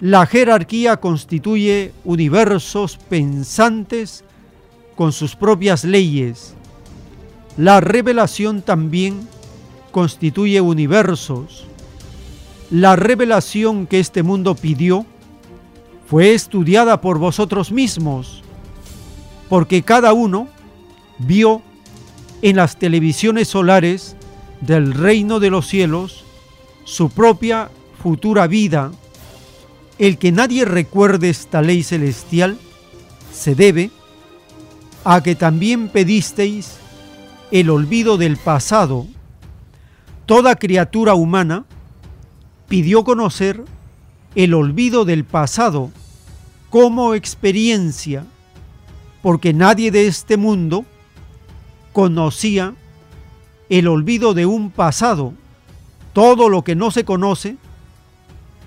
La 0.01 0.25
jerarquía 0.25 0.97
constituye 0.97 1.93
universos 2.03 2.97
pensantes 2.97 4.23
con 4.95 5.11
sus 5.11 5.35
propias 5.35 5.83
leyes. 5.83 6.55
La 7.55 7.81
revelación 7.81 8.63
también 8.63 9.27
constituye 9.91 10.59
universos. 10.59 11.67
La 12.71 12.95
revelación 12.95 13.85
que 13.85 13.99
este 13.99 14.23
mundo 14.23 14.55
pidió 14.55 15.05
fue 16.07 16.33
estudiada 16.33 16.99
por 16.99 17.19
vosotros 17.19 17.71
mismos, 17.71 18.41
porque 19.49 19.83
cada 19.83 20.13
uno 20.13 20.47
vio 21.19 21.61
en 22.41 22.55
las 22.55 22.79
televisiones 22.79 23.49
solares 23.49 24.15
del 24.61 24.95
reino 24.95 25.39
de 25.39 25.51
los 25.51 25.67
cielos 25.67 26.23
su 26.85 27.11
propia 27.11 27.69
futura 28.01 28.47
vida 28.47 28.91
el 30.01 30.17
que 30.17 30.31
nadie 30.31 30.65
recuerde 30.65 31.29
esta 31.29 31.61
ley 31.61 31.83
celestial 31.83 32.57
se 33.31 33.53
debe 33.53 33.91
a 35.03 35.21
que 35.21 35.35
también 35.35 35.89
pedisteis 35.89 36.77
el 37.51 37.69
olvido 37.69 38.17
del 38.17 38.37
pasado. 38.37 39.05
Toda 40.25 40.55
criatura 40.55 41.13
humana 41.13 41.65
pidió 42.67 43.03
conocer 43.03 43.63
el 44.33 44.55
olvido 44.55 45.05
del 45.05 45.23
pasado 45.23 45.91
como 46.71 47.13
experiencia, 47.13 48.25
porque 49.21 49.53
nadie 49.53 49.91
de 49.91 50.07
este 50.07 50.35
mundo 50.35 50.83
conocía 51.93 52.73
el 53.69 53.87
olvido 53.87 54.33
de 54.33 54.47
un 54.47 54.71
pasado. 54.71 55.35
Todo 56.11 56.49
lo 56.49 56.63
que 56.63 56.73
no 56.73 56.89
se 56.89 57.05
conoce 57.05 57.57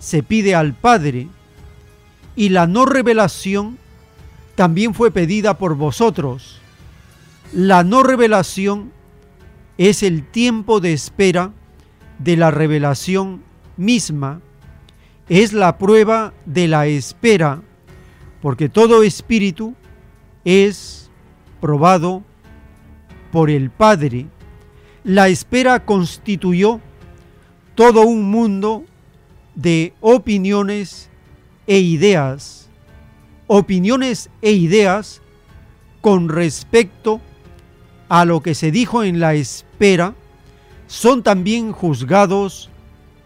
se 0.05 0.23
pide 0.23 0.55
al 0.55 0.75
Padre 0.75 1.29
y 2.37 2.51
la 2.51 2.67
no 2.67 2.85
revelación 2.85 3.79
también 4.55 4.93
fue 4.93 5.11
pedida 5.11 5.57
por 5.57 5.77
vosotros. 5.77 6.61
La 7.55 7.85
no 7.85 8.03
revelación 8.03 8.93
es 9.79 10.03
el 10.03 10.23
tiempo 10.23 10.81
de 10.81 10.93
espera 10.93 11.53
de 12.19 12.37
la 12.37 12.51
revelación 12.51 13.43
misma. 13.79 14.43
Es 15.31 15.55
la 15.55 15.79
prueba 15.79 16.35
de 16.45 16.69
la 16.69 16.87
espera, 16.87 17.63
porque 18.43 18.69
todo 18.69 19.05
espíritu 19.05 19.75
es 20.45 21.11
probado 21.63 22.23
por 23.33 23.49
el 23.49 23.71
Padre. 23.71 24.27
La 25.03 25.29
espera 25.29 25.87
constituyó 25.87 26.79
todo 27.75 28.03
un 28.03 28.31
mundo 28.31 28.85
de 29.55 29.93
opiniones 30.01 31.11
e 31.67 31.79
ideas, 31.79 32.69
opiniones 33.47 34.31
e 34.43 34.53
ideas 34.53 35.23
con 36.01 36.29
respecto 36.29 37.21
a 38.09 38.25
lo 38.25 38.43
que 38.43 38.55
se 38.55 38.71
dijo 38.71 39.03
en 39.03 39.21
la 39.21 39.35
espera, 39.35 40.15
son 40.87 41.23
también 41.23 41.73
juzgados 41.73 42.71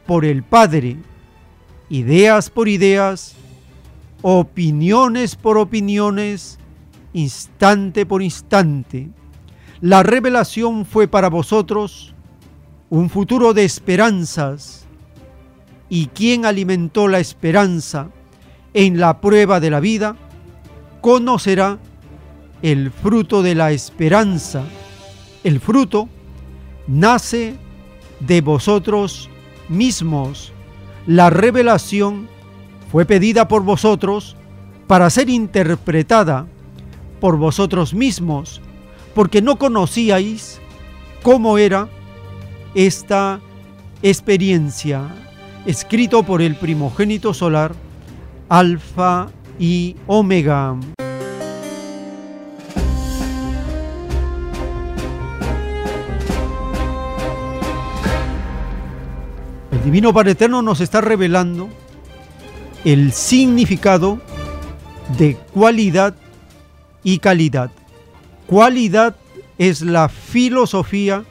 por 0.06 0.24
el 0.24 0.42
Padre, 0.42 0.96
ideas 1.90 2.50
por 2.50 2.68
ideas, 2.68 3.34
opiniones 4.22 5.36
por 5.36 5.58
opiniones, 5.58 6.58
instante 7.12 8.06
por 8.06 8.22
instante. 8.22 9.08
La 9.80 10.02
revelación 10.02 10.84
fue 10.84 11.08
para 11.08 11.28
vosotros 11.28 12.14
un 12.90 13.10
futuro 13.10 13.54
de 13.54 13.64
esperanzas, 13.64 14.77
y 15.88 16.06
quien 16.06 16.44
alimentó 16.44 17.08
la 17.08 17.18
esperanza 17.18 18.08
en 18.74 19.00
la 19.00 19.20
prueba 19.20 19.60
de 19.60 19.70
la 19.70 19.80
vida, 19.80 20.16
conocerá 21.00 21.78
el 22.62 22.90
fruto 22.90 23.42
de 23.42 23.54
la 23.54 23.72
esperanza. 23.72 24.64
El 25.44 25.60
fruto 25.60 26.08
nace 26.86 27.54
de 28.20 28.40
vosotros 28.40 29.28
mismos. 29.68 30.52
la 31.06 31.30
revelación 31.30 32.28
fue 32.92 33.06
pedida 33.06 33.48
por 33.48 33.62
vosotros 33.62 34.36
para 34.86 35.08
ser 35.08 35.30
interpretada 35.30 36.46
por 37.20 37.36
vosotros 37.36 37.94
mismos, 37.94 38.60
porque 39.14 39.42
no 39.42 39.56
conocíais 39.56 40.60
cómo 41.22 41.58
era 41.58 41.88
esta 42.74 43.40
experiencia, 44.02 45.02
escrito 45.68 46.22
por 46.22 46.40
el 46.40 46.56
primogénito 46.56 47.34
solar, 47.34 47.74
Alfa 48.48 49.28
y 49.58 49.96
Omega. 50.06 50.74
El 59.70 59.84
Divino 59.84 60.14
Padre 60.14 60.30
Eterno 60.30 60.62
nos 60.62 60.80
está 60.80 61.02
revelando 61.02 61.68
el 62.86 63.12
significado 63.12 64.22
de 65.18 65.36
cualidad 65.52 66.14
y 67.04 67.18
calidad. 67.18 67.70
Cualidad 68.46 69.16
es 69.58 69.82
la 69.82 70.08
filosofía 70.08 71.24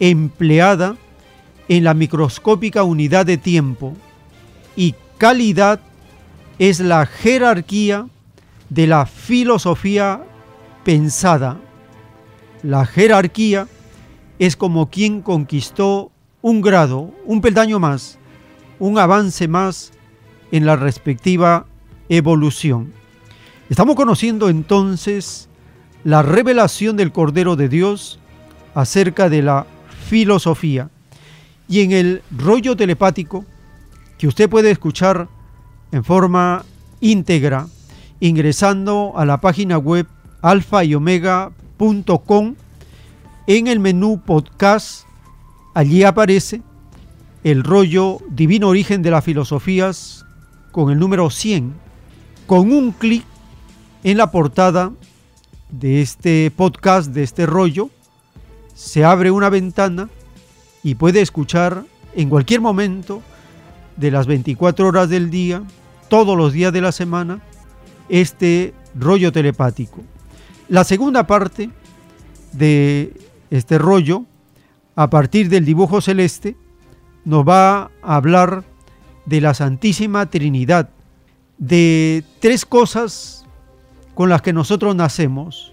empleada 0.00 0.96
en 1.68 1.84
la 1.84 1.94
microscópica 1.94 2.82
unidad 2.82 3.26
de 3.26 3.36
tiempo 3.36 3.94
y 4.76 4.94
calidad 5.18 5.80
es 6.58 6.80
la 6.80 7.06
jerarquía 7.06 8.06
de 8.68 8.86
la 8.86 9.06
filosofía 9.06 10.22
pensada. 10.84 11.58
La 12.62 12.86
jerarquía 12.86 13.68
es 14.38 14.56
como 14.56 14.90
quien 14.90 15.22
conquistó 15.22 16.10
un 16.42 16.60
grado, 16.60 17.12
un 17.24 17.40
peldaño 17.40 17.78
más, 17.78 18.18
un 18.78 18.98
avance 18.98 19.48
más 19.48 19.92
en 20.50 20.66
la 20.66 20.76
respectiva 20.76 21.66
evolución. 22.08 22.92
Estamos 23.68 23.96
conociendo 23.96 24.48
entonces 24.48 25.48
la 26.04 26.22
revelación 26.22 26.96
del 26.96 27.12
Cordero 27.12 27.56
de 27.56 27.68
Dios 27.68 28.18
acerca 28.74 29.28
de 29.28 29.42
la 29.42 29.66
filosofía. 30.08 30.90
Y 31.68 31.82
en 31.82 31.92
el 31.92 32.22
rollo 32.30 32.76
telepático, 32.76 33.44
que 34.16 34.26
usted 34.26 34.48
puede 34.48 34.70
escuchar 34.70 35.28
en 35.92 36.02
forma 36.02 36.64
íntegra, 37.00 37.68
ingresando 38.20 39.12
a 39.16 39.24
la 39.24 39.40
página 39.40 39.78
web 39.78 40.06
alfa 40.42 40.84
y 40.84 40.94
omega.com, 40.94 42.54
en 43.46 43.66
el 43.66 43.80
menú 43.80 44.20
podcast, 44.24 45.04
allí 45.74 46.02
aparece 46.02 46.62
el 47.44 47.64
rollo 47.64 48.18
Divino 48.30 48.68
Origen 48.68 49.02
de 49.02 49.10
las 49.10 49.24
Filosofías 49.24 50.26
con 50.72 50.90
el 50.90 50.98
número 50.98 51.30
100. 51.30 51.74
Con 52.46 52.72
un 52.72 52.92
clic 52.92 53.24
en 54.04 54.16
la 54.16 54.30
portada 54.30 54.92
de 55.70 56.02
este 56.02 56.50
podcast, 56.50 57.10
de 57.10 57.22
este 57.22 57.46
rollo, 57.46 57.90
se 58.74 59.04
abre 59.04 59.30
una 59.30 59.50
ventana 59.50 60.08
y 60.82 60.94
puede 60.94 61.20
escuchar 61.20 61.84
en 62.14 62.28
cualquier 62.28 62.60
momento 62.60 63.22
de 63.96 64.10
las 64.10 64.26
24 64.26 64.86
horas 64.86 65.08
del 65.08 65.30
día, 65.30 65.62
todos 66.08 66.36
los 66.36 66.52
días 66.52 66.72
de 66.72 66.80
la 66.80 66.92
semana, 66.92 67.40
este 68.08 68.74
rollo 68.94 69.32
telepático. 69.32 70.02
La 70.68 70.84
segunda 70.84 71.26
parte 71.26 71.70
de 72.52 73.12
este 73.50 73.78
rollo, 73.78 74.24
a 74.96 75.10
partir 75.10 75.48
del 75.48 75.64
dibujo 75.64 76.00
celeste, 76.00 76.56
nos 77.24 77.46
va 77.46 77.90
a 78.02 78.16
hablar 78.16 78.64
de 79.26 79.40
la 79.40 79.54
Santísima 79.54 80.26
Trinidad, 80.26 80.90
de 81.58 82.24
tres 82.40 82.64
cosas 82.64 83.46
con 84.14 84.28
las 84.28 84.42
que 84.42 84.52
nosotros 84.52 84.96
nacemos. 84.96 85.72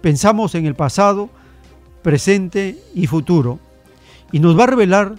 Pensamos 0.00 0.54
en 0.54 0.66
el 0.66 0.74
pasado, 0.74 1.30
presente 2.02 2.78
y 2.94 3.06
futuro. 3.06 3.58
Y 4.32 4.40
nos 4.40 4.58
va 4.58 4.64
a 4.64 4.68
revelar 4.68 5.16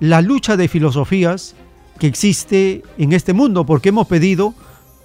la 0.00 0.22
lucha 0.22 0.56
de 0.56 0.68
filosofías 0.68 1.54
que 1.98 2.06
existe 2.06 2.82
en 2.96 3.12
este 3.12 3.32
mundo, 3.32 3.66
porque 3.66 3.90
hemos 3.90 4.06
pedido 4.06 4.54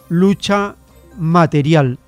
lucha 0.07 0.75
material. 1.17 1.99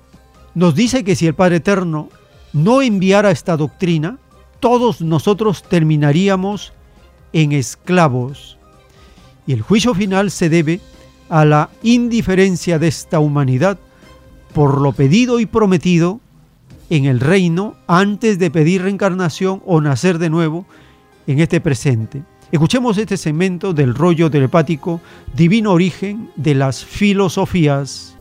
Nos 0.54 0.74
dice 0.74 1.04
que 1.04 1.14
si 1.14 1.26
el 1.26 1.34
Padre 1.34 1.56
Eterno 1.56 2.08
no 2.52 2.80
enviara 2.82 3.30
esta 3.30 3.56
doctrina, 3.56 4.18
todos 4.60 5.02
nosotros 5.02 5.62
terminaríamos 5.62 6.72
en 7.32 7.52
esclavos. 7.52 8.58
Y 9.46 9.52
el 9.52 9.62
juicio 9.62 9.94
final 9.94 10.30
se 10.30 10.48
debe 10.48 10.80
a 11.28 11.44
la 11.44 11.70
indiferencia 11.82 12.78
de 12.78 12.88
esta 12.88 13.18
humanidad 13.18 13.78
por 14.54 14.80
lo 14.80 14.92
pedido 14.92 15.40
y 15.40 15.46
prometido 15.46 16.20
en 16.90 17.04
el 17.04 17.20
reino 17.20 17.76
antes 17.86 18.38
de 18.38 18.50
pedir 18.50 18.82
reencarnación 18.82 19.62
o 19.66 19.80
nacer 19.80 20.18
de 20.18 20.30
nuevo 20.30 20.66
en 21.28 21.38
este 21.38 21.60
presente. 21.60 22.24
Escuchemos 22.50 22.96
este 22.96 23.18
segmento 23.18 23.74
del 23.74 23.94
rollo 23.94 24.30
telepático 24.30 25.00
Divino 25.34 25.72
Origen 25.72 26.30
de 26.34 26.54
las 26.54 26.84
Filosofías. 26.84 28.18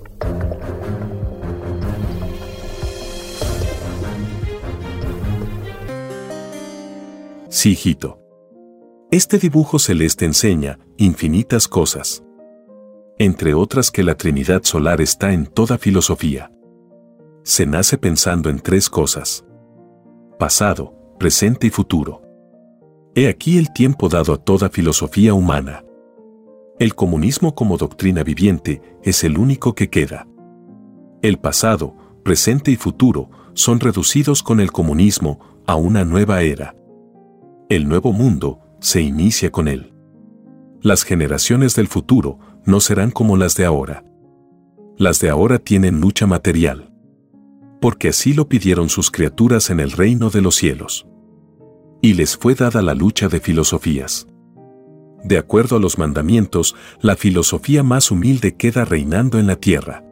Sí. 7.49 7.97
Este 9.09 9.39
dibujo 9.39 9.79
celeste 9.79 10.25
enseña 10.25 10.77
infinitas 10.97 11.69
cosas. 11.69 12.23
Entre 13.17 13.53
otras 13.53 13.89
que 13.89 14.03
la 14.03 14.15
Trinidad 14.15 14.63
Solar 14.63 14.99
está 14.99 15.31
en 15.31 15.47
toda 15.47 15.77
filosofía. 15.77 16.51
Se 17.43 17.65
nace 17.65 17.97
pensando 17.97 18.49
en 18.49 18.59
tres 18.59 18.89
cosas. 18.89 19.45
Pasado, 20.37 20.93
presente 21.17 21.67
y 21.67 21.69
futuro. 21.69 22.26
He 23.17 23.27
aquí 23.27 23.57
el 23.57 23.73
tiempo 23.73 24.09
dado 24.09 24.31
a 24.33 24.37
toda 24.37 24.69
filosofía 24.69 25.33
humana. 25.33 25.83
El 26.77 26.93
comunismo 26.93 27.55
como 27.55 27.75
doctrina 27.75 28.21
viviente 28.21 28.79
es 29.01 29.23
el 29.23 29.39
único 29.39 29.73
que 29.73 29.89
queda. 29.89 30.27
El 31.23 31.39
pasado, 31.39 31.95
presente 32.23 32.69
y 32.69 32.75
futuro 32.75 33.31
son 33.55 33.79
reducidos 33.79 34.43
con 34.43 34.59
el 34.59 34.71
comunismo 34.71 35.39
a 35.65 35.73
una 35.73 36.05
nueva 36.05 36.43
era. 36.43 36.75
El 37.69 37.89
nuevo 37.89 38.13
mundo 38.13 38.59
se 38.81 39.01
inicia 39.01 39.51
con 39.51 39.67
él. 39.67 39.95
Las 40.83 41.01
generaciones 41.01 41.75
del 41.75 41.87
futuro 41.87 42.37
no 42.65 42.79
serán 42.81 43.09
como 43.09 43.35
las 43.35 43.55
de 43.55 43.65
ahora. 43.65 44.05
Las 44.95 45.19
de 45.19 45.31
ahora 45.31 45.57
tienen 45.57 46.01
lucha 46.01 46.27
material. 46.27 46.93
Porque 47.81 48.09
así 48.09 48.35
lo 48.35 48.47
pidieron 48.47 48.89
sus 48.89 49.09
criaturas 49.09 49.71
en 49.71 49.79
el 49.79 49.89
reino 49.89 50.29
de 50.29 50.41
los 50.41 50.53
cielos 50.53 51.07
y 52.01 52.13
les 52.13 52.37
fue 52.37 52.55
dada 52.55 52.81
la 52.81 52.93
lucha 52.93 53.27
de 53.27 53.39
filosofías. 53.39 54.27
De 55.23 55.37
acuerdo 55.37 55.77
a 55.77 55.79
los 55.79 55.97
mandamientos, 55.97 56.75
la 57.01 57.15
filosofía 57.15 57.83
más 57.83 58.11
humilde 58.11 58.55
queda 58.55 58.85
reinando 58.85 59.39
en 59.39 59.47
la 59.47 59.55
tierra. 59.55 60.03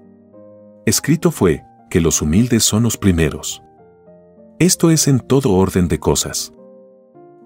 Escrito 0.86 1.32
fue 1.32 1.64
que 1.90 2.02
los 2.02 2.22
humildes 2.22 2.64
son 2.64 2.84
los 2.84 2.98
primeros. 2.98 3.62
Esto 4.60 4.90
es 4.90 5.08
en 5.08 5.20
todo 5.20 5.52
orden 5.52 5.88
de 5.88 6.00
cosas. 6.00 6.54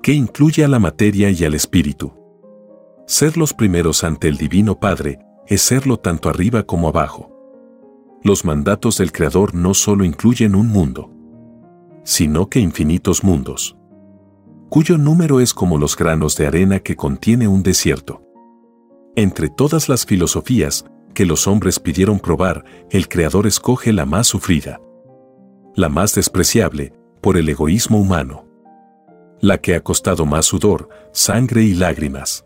Que 0.02 0.14
incluye 0.14 0.64
a 0.64 0.68
la 0.68 0.80
materia 0.80 1.30
y 1.30 1.44
al 1.44 1.54
espíritu. 1.54 2.14
Ser 3.06 3.36
los 3.36 3.54
primeros 3.54 4.04
ante 4.04 4.28
el 4.28 4.38
Divino 4.38 4.80
Padre 4.80 5.20
es 5.48 5.62
serlo 5.62 5.98
tanto 5.98 6.30
arriba 6.30 6.64
como 6.64 6.88
abajo. 6.88 7.36
Los 8.24 8.46
mandatos 8.46 8.98
del 8.98 9.12
Creador 9.12 9.56
no 9.56 9.74
solo 9.74 10.06
incluyen 10.06 10.56
un 10.56 10.68
mundo, 10.68 11.12
sino 12.04 12.50
que 12.50 12.60
infinitos 12.60 13.24
mundos 13.24 13.79
cuyo 14.70 14.98
número 14.98 15.40
es 15.40 15.54
como 15.54 15.78
los 15.78 15.98
granos 15.98 16.38
de 16.38 16.48
arena 16.48 16.80
que 16.80 16.96
contiene 16.96 17.48
un 17.48 17.64
desierto. 17.64 18.24
Entre 19.16 19.50
todas 19.50 19.90
las 19.90 20.06
filosofías 20.06 20.86
que 21.14 21.26
los 21.26 21.48
hombres 21.48 21.80
pidieron 21.80 22.20
probar, 22.20 22.64
el 22.92 23.10
Creador 23.10 23.48
escoge 23.48 23.92
la 23.92 24.06
más 24.06 24.28
sufrida, 24.28 24.80
la 25.76 25.90
más 25.90 26.14
despreciable, 26.14 26.94
por 27.22 27.36
el 27.36 27.50
egoísmo 27.50 28.00
humano, 28.00 28.48
la 29.42 29.58
que 29.58 29.76
ha 29.76 29.82
costado 29.82 30.26
más 30.26 30.46
sudor, 30.46 30.88
sangre 31.12 31.64
y 31.64 31.74
lágrimas, 31.74 32.46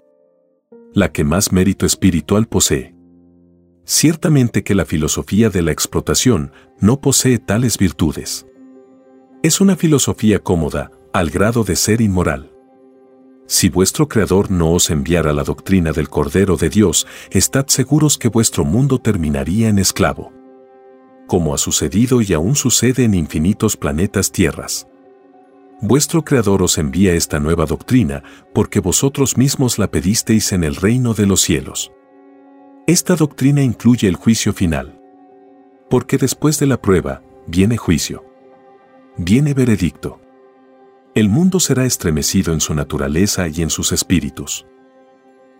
la 0.93 1.11
que 1.11 1.23
más 1.23 1.51
mérito 1.51 1.85
espiritual 1.85 2.47
posee. 2.47 2.95
Ciertamente 3.85 4.63
que 4.63 4.75
la 4.75 4.85
filosofía 4.85 5.49
de 5.49 5.61
la 5.61 5.71
explotación 5.71 6.53
no 6.79 7.01
posee 7.01 7.37
tales 7.37 7.77
virtudes. 7.77 8.47
Es 9.43 9.59
una 9.59 9.75
filosofía 9.75 10.39
cómoda, 10.39 10.89
al 11.13 11.29
grado 11.29 11.63
de 11.63 11.75
ser 11.75 12.01
inmoral. 12.01 12.51
Si 13.45 13.69
vuestro 13.69 14.07
Creador 14.07 14.49
no 14.49 14.71
os 14.71 14.89
enviara 14.89 15.31
la 15.31 15.43
doctrina 15.43 15.91
del 15.91 16.09
Cordero 16.09 16.57
de 16.57 16.69
Dios, 16.69 17.05
estad 17.29 17.67
seguros 17.67 18.17
que 18.17 18.29
vuestro 18.29 18.65
mundo 18.65 18.99
terminaría 18.99 19.69
en 19.69 19.77
esclavo. 19.77 20.33
Como 21.27 21.53
ha 21.53 21.59
sucedido 21.59 22.21
y 22.21 22.33
aún 22.33 22.55
sucede 22.55 23.03
en 23.03 23.13
infinitos 23.13 23.77
planetas 23.77 24.31
tierras. 24.31 24.87
Vuestro 25.81 26.23
Creador 26.23 26.63
os 26.63 26.79
envía 26.79 27.13
esta 27.13 27.39
nueva 27.39 27.67
doctrina 27.67 28.23
porque 28.51 28.79
vosotros 28.79 29.37
mismos 29.37 29.77
la 29.77 29.91
pedisteis 29.91 30.51
en 30.51 30.63
el 30.63 30.75
reino 30.75 31.13
de 31.13 31.27
los 31.27 31.41
cielos. 31.41 31.91
Esta 32.87 33.15
doctrina 33.15 33.61
incluye 33.61 34.07
el 34.07 34.15
juicio 34.15 34.51
final. 34.51 34.99
Porque 35.91 36.17
después 36.17 36.57
de 36.59 36.65
la 36.65 36.81
prueba, 36.81 37.21
viene 37.45 37.77
juicio. 37.77 38.25
Viene 39.17 39.53
veredicto. 39.53 40.22
El 41.15 41.29
mundo 41.29 41.59
será 41.59 41.85
estremecido 41.85 42.53
en 42.53 42.59
su 42.59 42.73
naturaleza 42.73 43.47
y 43.47 43.61
en 43.61 43.69
sus 43.69 43.91
espíritus. 43.91 44.65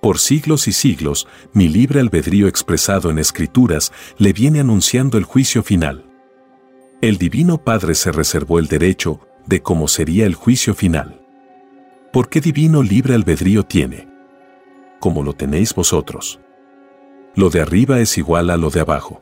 Por 0.01 0.17
siglos 0.17 0.67
y 0.67 0.73
siglos, 0.73 1.27
mi 1.53 1.67
libre 1.67 1.99
albedrío 1.99 2.47
expresado 2.47 3.11
en 3.11 3.19
escrituras 3.19 3.91
le 4.17 4.33
viene 4.33 4.59
anunciando 4.59 5.17
el 5.19 5.25
juicio 5.25 5.61
final. 5.61 6.05
El 7.01 7.17
Divino 7.17 7.63
Padre 7.63 7.93
se 7.93 8.11
reservó 8.11 8.57
el 8.57 8.67
derecho 8.67 9.19
de 9.45 9.61
cómo 9.61 9.87
sería 9.87 10.25
el 10.25 10.33
juicio 10.33 10.73
final. 10.73 11.21
¿Por 12.11 12.29
qué 12.29 12.41
divino 12.41 12.81
libre 12.81 13.13
albedrío 13.13 13.63
tiene? 13.63 14.07
Como 14.99 15.21
lo 15.21 15.33
tenéis 15.33 15.75
vosotros. 15.75 16.39
Lo 17.35 17.51
de 17.51 17.61
arriba 17.61 17.99
es 17.99 18.17
igual 18.17 18.49
a 18.49 18.57
lo 18.57 18.71
de 18.71 18.79
abajo. 18.79 19.21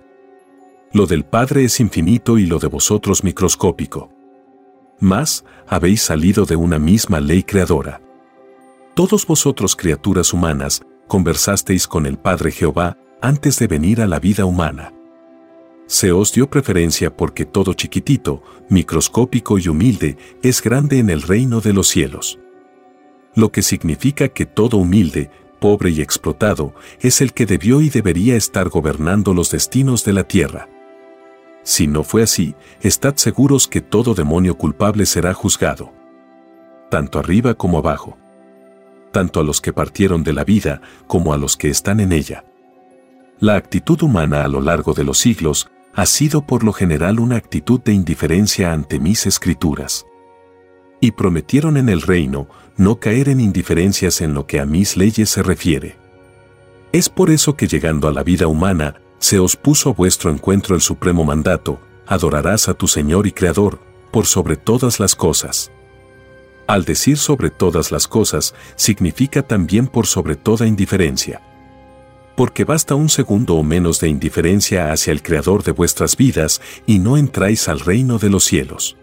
Lo 0.93 1.07
del 1.07 1.25
Padre 1.25 1.65
es 1.65 1.79
infinito 1.81 2.37
y 2.37 2.45
lo 2.45 2.59
de 2.59 2.67
vosotros 2.67 3.23
microscópico. 3.23 4.10
Más, 5.01 5.43
habéis 5.67 6.01
salido 6.01 6.45
de 6.45 6.55
una 6.55 6.79
misma 6.79 7.19
ley 7.19 7.43
creadora. 7.43 7.99
Todos 8.93 9.27
vosotros 9.27 9.75
criaturas 9.75 10.31
humanas, 10.31 10.81
conversasteis 11.09 11.85
con 11.85 12.05
el 12.05 12.17
Padre 12.17 12.51
Jehová 12.51 12.97
antes 13.21 13.59
de 13.59 13.67
venir 13.67 13.99
a 14.01 14.07
la 14.07 14.19
vida 14.19 14.45
humana 14.45 14.93
se 15.91 16.13
os 16.13 16.31
dio 16.31 16.49
preferencia 16.49 17.13
porque 17.13 17.43
todo 17.43 17.73
chiquitito, 17.73 18.41
microscópico 18.69 19.59
y 19.59 19.67
humilde 19.67 20.15
es 20.41 20.61
grande 20.61 20.99
en 20.99 21.09
el 21.09 21.21
reino 21.21 21.59
de 21.59 21.73
los 21.73 21.89
cielos. 21.89 22.39
Lo 23.35 23.51
que 23.51 23.61
significa 23.61 24.29
que 24.29 24.45
todo 24.45 24.77
humilde, 24.77 25.29
pobre 25.59 25.89
y 25.89 25.99
explotado 25.99 26.73
es 27.01 27.19
el 27.19 27.33
que 27.33 27.45
debió 27.45 27.81
y 27.81 27.89
debería 27.89 28.37
estar 28.37 28.69
gobernando 28.69 29.33
los 29.33 29.51
destinos 29.51 30.05
de 30.05 30.13
la 30.13 30.23
tierra. 30.23 30.69
Si 31.63 31.87
no 31.87 32.03
fue 32.03 32.23
así, 32.23 32.55
estad 32.81 33.15
seguros 33.17 33.67
que 33.67 33.81
todo 33.81 34.13
demonio 34.13 34.57
culpable 34.57 35.05
será 35.05 35.33
juzgado. 35.33 35.91
Tanto 36.89 37.19
arriba 37.19 37.53
como 37.53 37.77
abajo. 37.77 38.17
Tanto 39.11 39.39
a 39.39 39.43
los 39.43 39.61
que 39.61 39.73
partieron 39.73 40.23
de 40.23 40.33
la 40.33 40.43
vida 40.43 40.81
como 41.07 41.33
a 41.33 41.37
los 41.37 41.57
que 41.57 41.69
están 41.69 41.99
en 41.99 42.11
ella. 42.11 42.45
La 43.39 43.55
actitud 43.55 44.01
humana 44.01 44.43
a 44.43 44.47
lo 44.47 44.61
largo 44.61 44.93
de 44.93 45.03
los 45.03 45.17
siglos 45.17 45.69
ha 45.93 46.05
sido 46.05 46.45
por 46.45 46.63
lo 46.63 46.73
general 46.73 47.19
una 47.19 47.35
actitud 47.35 47.79
de 47.81 47.93
indiferencia 47.93 48.71
ante 48.71 48.99
mis 48.99 49.25
escrituras. 49.25 50.05
Y 50.99 51.11
prometieron 51.11 51.77
en 51.77 51.89
el 51.89 52.01
reino 52.01 52.47
no 52.77 52.99
caer 52.99 53.29
en 53.29 53.39
indiferencias 53.39 54.21
en 54.21 54.33
lo 54.33 54.45
que 54.47 54.59
a 54.59 54.65
mis 54.65 54.95
leyes 54.95 55.29
se 55.29 55.43
refiere. 55.43 55.95
Es 56.91 57.09
por 57.09 57.29
eso 57.29 57.55
que 57.55 57.67
llegando 57.67 58.07
a 58.07 58.11
la 58.11 58.23
vida 58.23 58.47
humana, 58.47 59.01
se 59.21 59.39
os 59.39 59.55
puso 59.55 59.91
a 59.91 59.93
vuestro 59.93 60.29
encuentro 60.29 60.75
el 60.75 60.81
supremo 60.81 61.23
mandato, 61.23 61.79
adorarás 62.05 62.67
a 62.67 62.73
tu 62.73 62.89
Señor 62.89 63.25
y 63.25 63.31
Creador, 63.31 63.79
por 64.11 64.25
sobre 64.25 64.57
todas 64.57 64.99
las 64.99 65.15
cosas. 65.15 65.71
Al 66.67 66.83
decir 66.83 67.17
sobre 67.17 67.49
todas 67.49 67.93
las 67.93 68.09
cosas, 68.09 68.53
significa 68.75 69.41
también 69.41 69.87
por 69.87 70.07
sobre 70.07 70.35
toda 70.35 70.67
indiferencia 70.67 71.41
porque 72.35 72.63
basta 72.63 72.95
un 72.95 73.09
segundo 73.09 73.55
o 73.55 73.63
menos 73.63 73.99
de 73.99 74.09
indiferencia 74.09 74.91
hacia 74.91 75.11
el 75.11 75.21
Creador 75.21 75.63
de 75.63 75.73
vuestras 75.73 76.17
vidas 76.17 76.59
y 76.87 76.97
no 76.97 77.17
entráis 77.17 77.67
al 77.67 77.79
reino 77.79 78.17
de 78.17 78.29
los 78.29 78.45
cielos. 78.45 78.97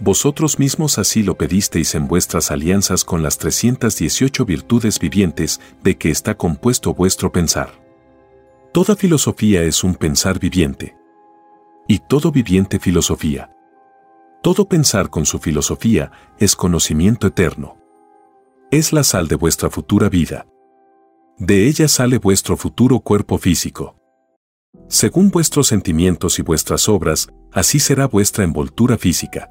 Vosotros 0.00 0.58
mismos 0.58 0.98
así 0.98 1.22
lo 1.22 1.36
pedisteis 1.36 1.94
en 1.94 2.06
vuestras 2.06 2.50
alianzas 2.50 3.04
con 3.04 3.22
las 3.22 3.36
318 3.36 4.46
virtudes 4.46 4.98
vivientes 4.98 5.60
de 5.82 5.98
que 5.98 6.10
está 6.10 6.36
compuesto 6.36 6.94
vuestro 6.94 7.32
pensar. 7.32 7.87
Toda 8.72 8.96
filosofía 8.96 9.62
es 9.62 9.82
un 9.82 9.94
pensar 9.94 10.38
viviente. 10.38 10.94
Y 11.86 12.00
todo 12.00 12.30
viviente 12.30 12.78
filosofía. 12.78 13.50
Todo 14.42 14.68
pensar 14.68 15.08
con 15.08 15.24
su 15.24 15.38
filosofía 15.38 16.12
es 16.38 16.54
conocimiento 16.54 17.26
eterno. 17.26 17.78
Es 18.70 18.92
la 18.92 19.04
sal 19.04 19.26
de 19.26 19.36
vuestra 19.36 19.70
futura 19.70 20.10
vida. 20.10 20.46
De 21.38 21.66
ella 21.66 21.88
sale 21.88 22.18
vuestro 22.18 22.58
futuro 22.58 23.00
cuerpo 23.00 23.38
físico. 23.38 23.96
Según 24.88 25.30
vuestros 25.30 25.68
sentimientos 25.68 26.38
y 26.38 26.42
vuestras 26.42 26.90
obras, 26.90 27.28
así 27.52 27.80
será 27.80 28.06
vuestra 28.06 28.44
envoltura 28.44 28.98
física. 28.98 29.50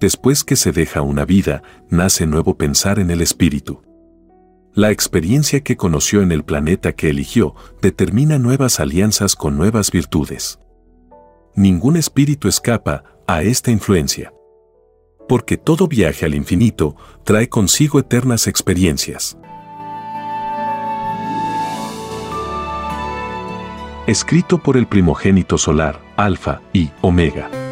Después 0.00 0.44
que 0.44 0.56
se 0.56 0.72
deja 0.72 1.02
una 1.02 1.26
vida, 1.26 1.62
nace 1.90 2.26
nuevo 2.26 2.56
pensar 2.56 2.98
en 2.98 3.10
el 3.10 3.20
espíritu. 3.20 3.82
La 4.74 4.90
experiencia 4.90 5.62
que 5.62 5.76
conoció 5.76 6.20
en 6.22 6.32
el 6.32 6.44
planeta 6.44 6.92
que 6.92 7.08
eligió 7.08 7.54
determina 7.80 8.38
nuevas 8.38 8.80
alianzas 8.80 9.36
con 9.36 9.56
nuevas 9.56 9.90
virtudes. 9.90 10.58
Ningún 11.54 11.96
espíritu 11.96 12.48
escapa 12.48 13.04
a 13.26 13.42
esta 13.42 13.70
influencia. 13.70 14.32
Porque 15.28 15.56
todo 15.56 15.86
viaje 15.86 16.26
al 16.26 16.34
infinito 16.34 16.96
trae 17.24 17.48
consigo 17.48 17.98
eternas 17.98 18.46
experiencias. 18.46 19.38
escrito 24.06 24.58
por 24.58 24.76
el 24.76 24.86
primogénito 24.86 25.58
solar, 25.58 26.00
Alfa 26.16 26.60
y 26.72 26.90
Omega. 27.00 27.63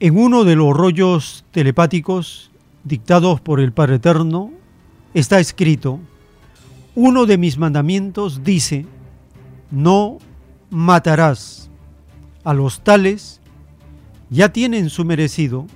En 0.00 0.18
uno 0.18 0.44
de 0.44 0.56
los 0.56 0.74
rollos 0.74 1.44
telepáticos 1.50 2.50
dictados 2.84 3.40
por 3.40 3.60
el 3.60 3.72
Padre 3.72 3.96
Eterno 3.96 4.50
está 5.14 5.38
escrito, 5.40 6.00
uno 6.94 7.26
de 7.26 7.38
mis 7.38 7.58
mandamientos 7.58 8.42
dice, 8.42 8.86
no 9.70 10.18
matarás. 10.70 11.70
A 12.42 12.54
los 12.54 12.80
tales 12.80 13.40
ya 14.30 14.50
tienen 14.50 14.88
su 14.88 15.04
merecido 15.04 15.66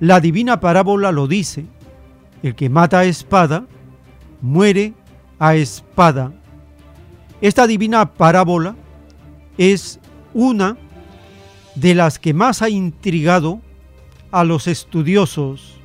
la 0.00 0.20
divina 0.20 0.60
parábola 0.60 1.10
lo 1.10 1.26
dice, 1.26 1.66
el 2.44 2.54
que 2.54 2.68
mata 2.68 3.00
a 3.00 3.04
espada, 3.04 3.66
muere 4.40 4.94
a 5.40 5.56
espada. 5.56 6.32
Esta 7.40 7.66
divina 7.66 8.14
parábola 8.14 8.76
es 9.56 9.98
una 10.34 10.76
de 11.80 11.94
las 11.94 12.18
que 12.18 12.34
más 12.34 12.62
ha 12.62 12.68
intrigado 12.68 13.60
a 14.30 14.44
los 14.44 14.66
estudiosos. 14.66 15.78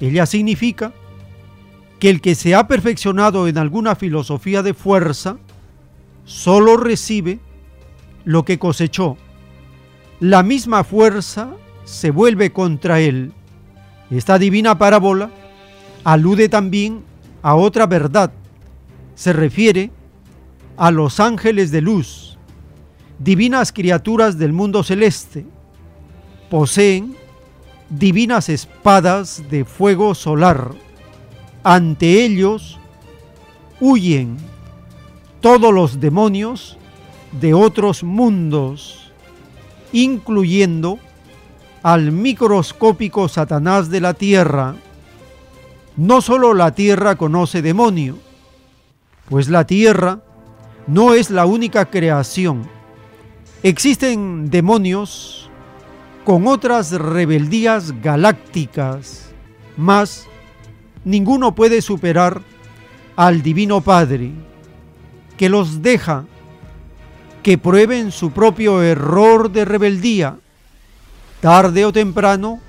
Ella 0.00 0.26
significa 0.26 0.92
que 1.98 2.10
el 2.10 2.20
que 2.20 2.34
se 2.34 2.54
ha 2.54 2.66
perfeccionado 2.68 3.48
en 3.48 3.58
alguna 3.58 3.94
filosofía 3.94 4.62
de 4.62 4.74
fuerza 4.74 5.38
solo 6.24 6.76
recibe 6.76 7.40
lo 8.24 8.44
que 8.44 8.58
cosechó. 8.58 9.16
La 10.20 10.42
misma 10.42 10.84
fuerza 10.84 11.50
se 11.84 12.10
vuelve 12.10 12.52
contra 12.52 13.00
él. 13.00 13.32
Esta 14.10 14.38
divina 14.38 14.78
parábola 14.78 15.30
alude 16.04 16.48
también 16.48 17.02
a 17.42 17.54
otra 17.54 17.86
verdad. 17.86 18.32
Se 19.14 19.32
refiere 19.32 19.90
a 20.76 20.90
los 20.90 21.20
ángeles 21.20 21.70
de 21.70 21.80
luz, 21.80 22.37
divinas 23.18 23.72
criaturas 23.72 24.38
del 24.38 24.52
mundo 24.52 24.82
celeste. 24.82 25.44
Poseen 26.50 27.16
divinas 27.90 28.48
espadas 28.48 29.42
de 29.50 29.64
fuego 29.64 30.14
solar. 30.14 30.72
Ante 31.62 32.24
ellos 32.24 32.78
huyen 33.80 34.36
todos 35.40 35.72
los 35.72 36.00
demonios 36.00 36.76
de 37.40 37.54
otros 37.54 38.02
mundos, 38.02 39.12
incluyendo 39.92 40.98
al 41.82 42.12
microscópico 42.12 43.28
Satanás 43.28 43.90
de 43.90 44.00
la 44.00 44.14
tierra, 44.14 44.74
no 45.96 46.20
solo 46.20 46.54
la 46.54 46.74
tierra 46.74 47.16
conoce 47.16 47.62
demonio, 47.62 48.18
pues 49.28 49.48
la 49.48 49.66
tierra 49.66 50.20
no 50.86 51.14
es 51.14 51.30
la 51.30 51.44
única 51.44 51.86
creación. 51.86 52.77
Existen 53.62 54.50
demonios 54.50 55.50
con 56.24 56.46
otras 56.46 56.92
rebeldías 56.92 58.00
galácticas, 58.00 59.30
mas 59.76 60.26
ninguno 61.04 61.54
puede 61.54 61.82
superar 61.82 62.42
al 63.16 63.42
Divino 63.42 63.80
Padre, 63.80 64.32
que 65.36 65.48
los 65.48 65.82
deja 65.82 66.24
que 67.42 67.58
prueben 67.58 68.12
su 68.12 68.30
propio 68.30 68.82
error 68.82 69.50
de 69.50 69.64
rebeldía 69.64 70.38
tarde 71.40 71.84
o 71.84 71.92
temprano, 71.92 72.60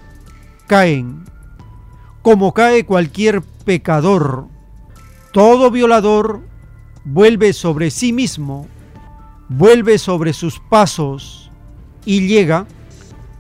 caen, 0.68 1.26
como 2.22 2.54
cae 2.54 2.86
cualquier 2.86 3.42
pecador. 3.42 4.48
Todo 5.34 5.72
violador 5.72 6.42
vuelve 7.04 7.54
sobre 7.54 7.92
sí 7.92 8.14
mismo, 8.14 8.68
vuelve 9.50 9.98
sobre 9.98 10.34
sus 10.34 10.60
pasos 10.60 11.52
y 12.06 12.28
llega 12.28 12.68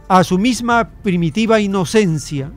a 0.07 0.23
su 0.23 0.39
misma 0.39 0.89
primitiva 1.03 1.59
inocencia, 1.59 2.51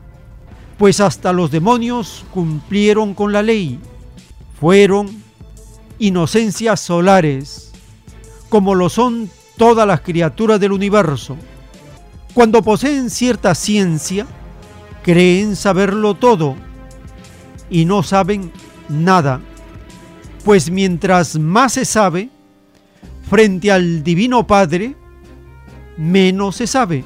pues 0.79 1.01
hasta 1.01 1.33
los 1.33 1.51
demonios 1.51 2.25
cumplieron 2.33 3.15
con 3.15 3.33
la 3.33 3.43
ley, 3.43 3.79
fueron 4.59 5.23
inocencias 5.99 6.81
solares, 6.81 7.73
como 8.49 8.75
lo 8.75 8.89
son 8.89 9.31
todas 9.57 9.87
las 9.87 10.01
criaturas 10.01 10.59
del 10.59 10.73
universo. 10.73 11.37
Cuando 12.35 12.63
poseen 12.63 13.11
cierta 13.11 13.55
ciencia, 13.55 14.27
creen 15.03 15.55
saberlo 15.57 16.15
todo 16.15 16.57
y 17.69 17.85
no 17.85 18.03
saben 18.03 18.51
nada, 18.89 19.41
pues 20.45 20.71
mientras 20.71 21.39
más 21.39 21.75
se 21.75 21.85
sabe, 21.85 22.31
frente 23.33 23.73
al 23.73 24.05
Divino 24.05 24.47
Padre, 24.47 24.95
menos 25.97 26.57
se 26.57 26.67
sabe. 26.67 27.03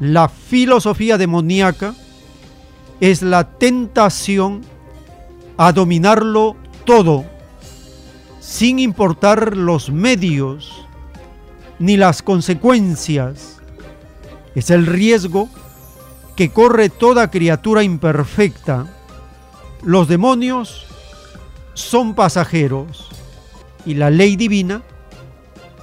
La 0.00 0.28
filosofía 0.28 1.16
demoníaca 1.16 1.94
es 2.98 3.22
la 3.22 3.48
tentación 3.56 4.62
a 5.56 5.70
dominarlo 5.70 6.56
todo, 6.84 7.24
sin 8.40 8.80
importar 8.80 9.56
los 9.56 9.92
medios 9.92 10.88
ni 11.78 11.96
las 11.96 12.20
consecuencias. 12.20 13.60
Es 14.56 14.70
el 14.70 14.86
riesgo 14.86 15.48
que 16.34 16.48
corre 16.48 16.88
toda 16.88 17.30
criatura 17.30 17.84
imperfecta. 17.84 18.88
Los 19.84 20.08
demonios 20.08 20.84
son 21.74 22.16
pasajeros 22.16 23.08
y 23.86 23.94
la 23.94 24.10
ley 24.10 24.34
divina 24.34 24.82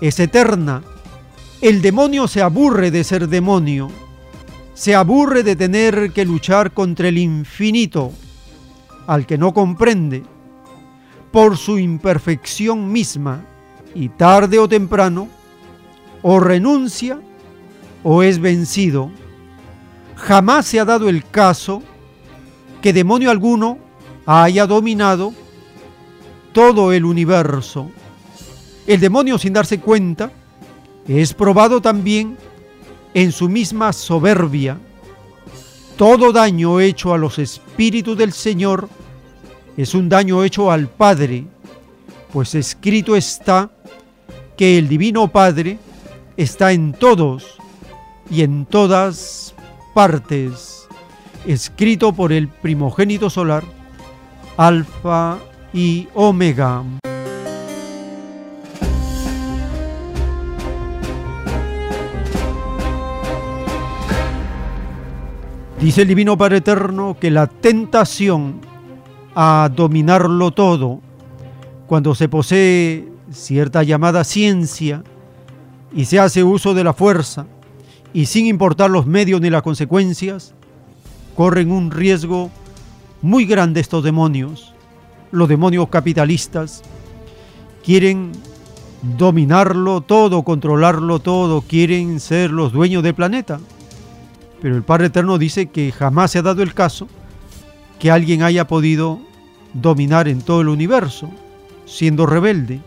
es 0.01 0.19
eterna. 0.19 0.83
El 1.61 1.81
demonio 1.81 2.27
se 2.27 2.41
aburre 2.41 2.91
de 2.91 3.03
ser 3.03 3.27
demonio, 3.27 3.89
se 4.73 4.95
aburre 4.95 5.43
de 5.43 5.55
tener 5.55 6.11
que 6.13 6.25
luchar 6.25 6.71
contra 6.71 7.09
el 7.09 7.17
infinito, 7.17 8.11
al 9.07 9.25
que 9.25 9.37
no 9.37 9.53
comprende, 9.53 10.23
por 11.31 11.57
su 11.57 11.77
imperfección 11.77 12.91
misma, 12.91 13.43
y 13.93 14.09
tarde 14.09 14.59
o 14.59 14.69
temprano, 14.69 15.27
o 16.21 16.39
renuncia 16.39 17.19
o 18.03 18.23
es 18.23 18.39
vencido. 18.39 19.11
Jamás 20.15 20.65
se 20.65 20.79
ha 20.79 20.85
dado 20.85 21.09
el 21.09 21.25
caso 21.25 21.81
que 22.81 22.93
demonio 22.93 23.31
alguno 23.31 23.77
haya 24.25 24.65
dominado 24.67 25.33
todo 26.53 26.93
el 26.93 27.05
universo. 27.05 27.91
El 28.89 28.99
demonio 28.99 29.37
sin 29.37 29.53
darse 29.53 29.79
cuenta 29.79 30.31
es 31.07 31.35
probado 31.35 31.79
también 31.79 32.35
en 33.13 33.31
su 33.31 33.47
misma 33.47 33.93
soberbia. 33.93 34.79
Todo 35.95 36.31
daño 36.31 36.79
hecho 36.79 37.13
a 37.13 37.19
los 37.19 37.37
espíritus 37.37 38.17
del 38.17 38.33
Señor 38.33 38.89
es 39.77 39.93
un 39.93 40.09
daño 40.09 40.43
hecho 40.43 40.71
al 40.71 40.87
Padre, 40.87 41.45
pues 42.33 42.55
escrito 42.55 43.15
está 43.15 43.69
que 44.57 44.79
el 44.79 44.87
Divino 44.87 45.27
Padre 45.27 45.77
está 46.35 46.71
en 46.71 46.93
todos 46.93 47.59
y 48.31 48.41
en 48.41 48.65
todas 48.65 49.53
partes, 49.93 50.87
escrito 51.45 52.11
por 52.11 52.33
el 52.33 52.47
primogénito 52.47 53.29
solar, 53.29 53.63
Alfa 54.57 55.37
y 55.75 56.07
Omega. 56.15 56.83
Dice 65.81 66.01
el 66.01 66.09
Divino 66.09 66.37
Padre 66.37 66.57
Eterno 66.57 67.15
que 67.17 67.31
la 67.31 67.47
tentación 67.47 68.59
a 69.33 69.69
dominarlo 69.73 70.51
todo, 70.51 70.99
cuando 71.87 72.13
se 72.15 72.27
posee 72.27 73.07
cierta 73.31 73.83
llamada 73.83 74.25
ciencia 74.25 75.03
y 75.95 76.03
se 76.03 76.19
hace 76.19 76.43
uso 76.43 76.73
de 76.73 76.83
la 76.83 76.91
fuerza, 76.91 77.45
y 78.11 78.25
sin 78.25 78.47
importar 78.47 78.89
los 78.89 79.05
medios 79.05 79.39
ni 79.39 79.49
las 79.49 79.61
consecuencias, 79.61 80.53
corren 81.33 81.71
un 81.71 81.91
riesgo 81.91 82.49
muy 83.21 83.45
grande 83.45 83.79
estos 83.79 84.03
demonios. 84.03 84.73
Los 85.31 85.47
demonios 85.47 85.87
capitalistas 85.87 86.81
quieren 87.85 88.33
dominarlo 89.17 90.01
todo, 90.01 90.43
controlarlo 90.43 91.19
todo, 91.19 91.61
quieren 91.61 92.19
ser 92.19 92.51
los 92.51 92.73
dueños 92.73 93.01
del 93.01 93.15
planeta. 93.15 93.61
Pero 94.61 94.75
el 94.75 94.83
Padre 94.83 95.07
Eterno 95.07 95.37
dice 95.37 95.67
que 95.67 95.91
jamás 95.91 96.31
se 96.31 96.39
ha 96.39 96.41
dado 96.41 96.61
el 96.61 96.73
caso 96.73 97.07
que 97.99 98.11
alguien 98.11 98.43
haya 98.43 98.67
podido 98.67 99.19
dominar 99.73 100.27
en 100.27 100.41
todo 100.41 100.61
el 100.61 100.69
universo, 100.69 101.29
siendo 101.85 102.25
rebelde. 102.25 102.81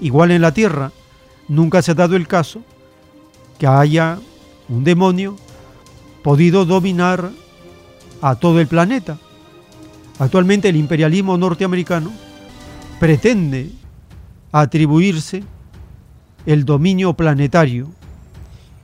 Igual 0.00 0.30
en 0.30 0.42
la 0.42 0.52
Tierra, 0.52 0.92
nunca 1.48 1.82
se 1.82 1.92
ha 1.92 1.94
dado 1.94 2.16
el 2.16 2.26
caso 2.26 2.62
que 3.58 3.66
haya 3.66 4.18
un 4.68 4.84
demonio 4.84 5.36
podido 6.22 6.64
dominar 6.64 7.30
a 8.22 8.34
todo 8.36 8.60
el 8.60 8.66
planeta. 8.66 9.18
Actualmente 10.18 10.68
el 10.68 10.76
imperialismo 10.76 11.36
norteamericano 11.36 12.12
pretende 12.98 13.70
atribuirse 14.52 15.42
el 16.46 16.64
dominio 16.64 17.14
planetario 17.14 17.88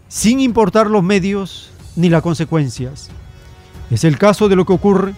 sin 0.08 0.40
importar 0.40 0.88
los 0.88 1.02
medios 1.02 1.70
ni 1.96 2.08
las 2.08 2.22
consecuencias. 2.22 3.10
Es 3.90 4.04
el 4.04 4.18
caso 4.18 4.48
de 4.48 4.56
lo 4.56 4.64
que 4.64 4.72
ocurre 4.72 5.14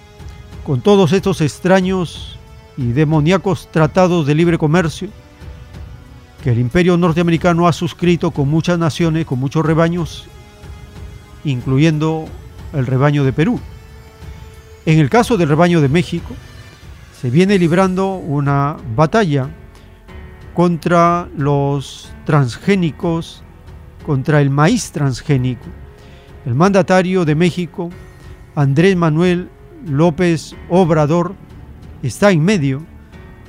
con 0.65 0.81
todos 0.81 1.13
estos 1.13 1.41
extraños 1.41 2.39
y 2.77 2.93
demoníacos 2.93 3.69
tratados 3.71 4.27
de 4.27 4.35
libre 4.35 4.59
comercio 4.59 5.09
que 6.43 6.51
el 6.51 6.59
imperio 6.59 6.97
norteamericano 6.97 7.67
ha 7.67 7.73
suscrito 7.73 8.31
con 8.31 8.49
muchas 8.49 8.79
naciones, 8.79 9.27
con 9.27 9.41
muchos 9.41 9.65
rebaños, 9.67 10.27
incluyendo 11.45 12.27
el 12.73 12.87
rebaño 12.87 13.25
de 13.25 13.33
Perú. 13.33 13.61
En 14.87 14.99
el 14.99 15.11
caso 15.11 15.37
del 15.37 15.49
rebaño 15.49 15.81
de 15.81 15.89
México, 15.89 16.35
se 17.21 17.31
viene 17.31 17.59
librando 17.59 18.15
una 18.15 18.77
batalla 18.95 19.51
contra 20.55 21.29
los 21.37 22.13
transgénicos, 22.25 23.43
contra 24.07 24.41
el 24.41 24.51
maíz 24.51 24.93
transgénico. 24.93 25.67
El 26.47 26.55
mandatario 26.55 27.25
de 27.25 27.35
México, 27.35 27.91
Andrés 28.55 28.97
Manuel 28.97 29.49
López 29.87 30.55
Obrador, 30.69 31.35
está 32.03 32.31
en 32.31 32.45
medio 32.45 32.83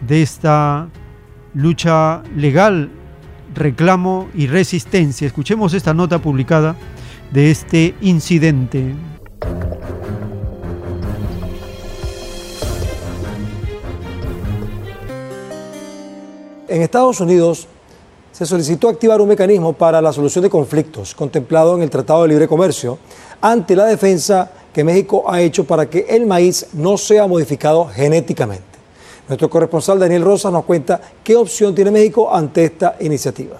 de 0.07 0.21
esta 0.21 0.89
lucha 1.53 2.23
legal, 2.35 2.89
reclamo 3.55 4.27
y 4.33 4.47
resistencia. 4.47 5.27
Escuchemos 5.27 5.73
esta 5.73 5.93
nota 5.93 6.19
publicada 6.19 6.75
de 7.31 7.51
este 7.51 7.95
incidente. 8.01 8.95
En 16.67 16.81
Estados 16.83 17.19
Unidos 17.19 17.67
se 18.39 18.45
solicitó 18.45 18.87
activar 18.87 19.19
un 19.19 19.27
mecanismo 19.27 19.73
para 19.73 20.01
la 20.01 20.13
solución 20.13 20.43
de 20.43 20.49
conflictos 20.49 21.13
contemplado 21.13 21.75
en 21.75 21.81
el 21.81 21.89
Tratado 21.89 22.21
de 22.21 22.29
Libre 22.29 22.47
Comercio 22.47 22.97
ante 23.41 23.75
la 23.75 23.83
defensa 23.83 24.49
que 24.73 24.81
México 24.81 25.25
ha 25.27 25.41
hecho 25.41 25.65
para 25.65 25.89
que 25.89 26.05
el 26.07 26.25
maíz 26.25 26.67
no 26.71 26.97
sea 26.97 27.27
modificado 27.27 27.87
genéticamente. 27.87 28.63
Nuestro 29.27 29.49
corresponsal 29.49 29.99
Daniel 29.99 30.23
Rosa 30.23 30.49
nos 30.51 30.63
cuenta 30.63 31.01
qué 31.21 31.35
opción 31.35 31.75
tiene 31.75 31.91
México 31.91 32.33
ante 32.33 32.63
esta 32.63 32.95
iniciativa. 33.01 33.57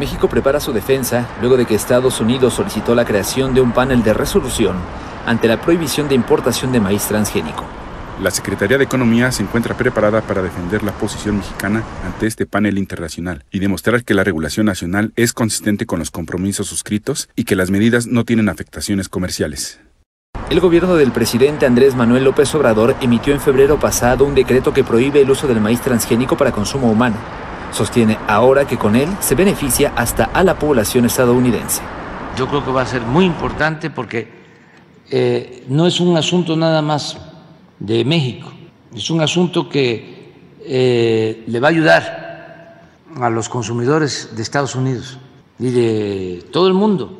México 0.00 0.28
prepara 0.28 0.58
su 0.58 0.72
defensa 0.72 1.28
luego 1.40 1.56
de 1.56 1.64
que 1.64 1.76
Estados 1.76 2.20
Unidos 2.20 2.54
solicitó 2.54 2.96
la 2.96 3.04
creación 3.04 3.54
de 3.54 3.60
un 3.60 3.70
panel 3.70 4.02
de 4.02 4.14
resolución 4.14 4.74
ante 5.26 5.46
la 5.46 5.60
prohibición 5.60 6.08
de 6.08 6.16
importación 6.16 6.72
de 6.72 6.80
maíz 6.80 7.04
transgénico. 7.04 7.62
La 8.20 8.30
Secretaría 8.30 8.76
de 8.76 8.84
Economía 8.84 9.32
se 9.32 9.42
encuentra 9.42 9.74
preparada 9.74 10.20
para 10.20 10.42
defender 10.42 10.82
la 10.82 10.92
posición 10.92 11.38
mexicana 11.38 11.82
ante 12.04 12.26
este 12.26 12.44
panel 12.44 12.76
internacional 12.76 13.46
y 13.50 13.60
demostrar 13.60 14.04
que 14.04 14.12
la 14.12 14.24
regulación 14.24 14.66
nacional 14.66 15.14
es 15.16 15.32
consistente 15.32 15.86
con 15.86 16.00
los 16.00 16.10
compromisos 16.10 16.66
suscritos 16.66 17.30
y 17.34 17.44
que 17.44 17.56
las 17.56 17.70
medidas 17.70 18.06
no 18.06 18.26
tienen 18.26 18.50
afectaciones 18.50 19.08
comerciales. 19.08 19.80
El 20.50 20.60
gobierno 20.60 20.96
del 20.96 21.12
presidente 21.12 21.64
Andrés 21.64 21.94
Manuel 21.94 22.24
López 22.24 22.54
Obrador 22.54 22.94
emitió 23.00 23.32
en 23.32 23.40
febrero 23.40 23.80
pasado 23.80 24.26
un 24.26 24.34
decreto 24.34 24.74
que 24.74 24.84
prohíbe 24.84 25.22
el 25.22 25.30
uso 25.30 25.48
del 25.48 25.62
maíz 25.62 25.80
transgénico 25.80 26.36
para 26.36 26.52
consumo 26.52 26.90
humano. 26.90 27.16
Sostiene 27.72 28.18
ahora 28.28 28.66
que 28.66 28.76
con 28.76 28.96
él 28.96 29.08
se 29.20 29.34
beneficia 29.34 29.94
hasta 29.96 30.24
a 30.24 30.44
la 30.44 30.58
población 30.58 31.06
estadounidense. 31.06 31.80
Yo 32.36 32.46
creo 32.48 32.62
que 32.62 32.70
va 32.70 32.82
a 32.82 32.86
ser 32.86 33.00
muy 33.00 33.24
importante 33.24 33.88
porque 33.88 34.28
eh, 35.10 35.64
no 35.68 35.86
es 35.86 36.00
un 36.00 36.18
asunto 36.18 36.54
nada 36.54 36.82
más 36.82 37.29
de 37.80 38.04
México, 38.04 38.52
es 38.94 39.10
un 39.10 39.20
asunto 39.20 39.68
que 39.68 40.32
eh, 40.64 41.44
le 41.46 41.60
va 41.60 41.68
a 41.68 41.70
ayudar 41.70 42.82
a 43.20 43.30
los 43.30 43.48
consumidores 43.48 44.30
de 44.36 44.42
Estados 44.42 44.74
Unidos 44.74 45.18
y 45.58 45.70
de 45.70 46.44
todo 46.52 46.68
el 46.68 46.74
mundo. 46.74 47.18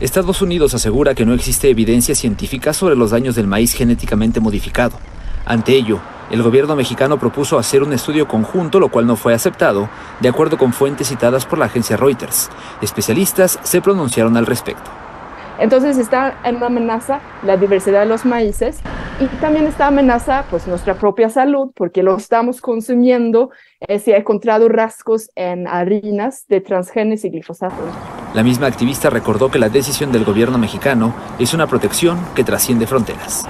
Estados 0.00 0.42
Unidos 0.42 0.74
asegura 0.74 1.14
que 1.14 1.24
no 1.24 1.34
existe 1.34 1.70
evidencia 1.70 2.14
científica 2.14 2.72
sobre 2.72 2.96
los 2.96 3.12
daños 3.12 3.36
del 3.36 3.46
maíz 3.46 3.72
genéticamente 3.72 4.40
modificado. 4.40 4.98
Ante 5.44 5.74
ello, 5.74 6.00
el 6.30 6.42
gobierno 6.42 6.74
mexicano 6.74 7.18
propuso 7.18 7.58
hacer 7.58 7.82
un 7.82 7.92
estudio 7.92 8.26
conjunto, 8.26 8.80
lo 8.80 8.88
cual 8.88 9.06
no 9.06 9.16
fue 9.16 9.34
aceptado, 9.34 9.88
de 10.20 10.28
acuerdo 10.28 10.56
con 10.56 10.72
fuentes 10.72 11.08
citadas 11.08 11.46
por 11.46 11.58
la 11.58 11.66
agencia 11.66 11.96
Reuters. 11.96 12.50
Especialistas 12.80 13.58
se 13.62 13.80
pronunciaron 13.80 14.36
al 14.36 14.46
respecto. 14.46 15.01
Entonces 15.62 15.96
está 15.96 16.40
en 16.42 16.56
una 16.56 16.66
amenaza 16.66 17.20
la 17.44 17.56
diversidad 17.56 18.00
de 18.00 18.06
los 18.06 18.24
maíces 18.24 18.80
y 19.20 19.26
también 19.36 19.68
está 19.68 19.86
amenaza 19.86 20.44
pues 20.50 20.66
nuestra 20.66 20.94
propia 20.94 21.30
salud 21.30 21.70
porque 21.76 22.02
lo 22.02 22.16
estamos 22.16 22.60
consumiendo. 22.60 23.50
Eh, 23.78 24.00
se 24.00 24.14
ha 24.14 24.16
encontrado 24.16 24.68
rasgos 24.68 25.30
en 25.36 25.68
harinas 25.68 26.48
de 26.48 26.62
transgenes 26.62 27.24
y 27.24 27.30
glifosato. 27.30 27.76
La 28.34 28.42
misma 28.42 28.66
activista 28.66 29.08
recordó 29.08 29.52
que 29.52 29.60
la 29.60 29.68
decisión 29.68 30.10
del 30.10 30.24
gobierno 30.24 30.58
mexicano 30.58 31.14
es 31.38 31.54
una 31.54 31.68
protección 31.68 32.18
que 32.34 32.42
trasciende 32.42 32.88
fronteras. 32.88 33.44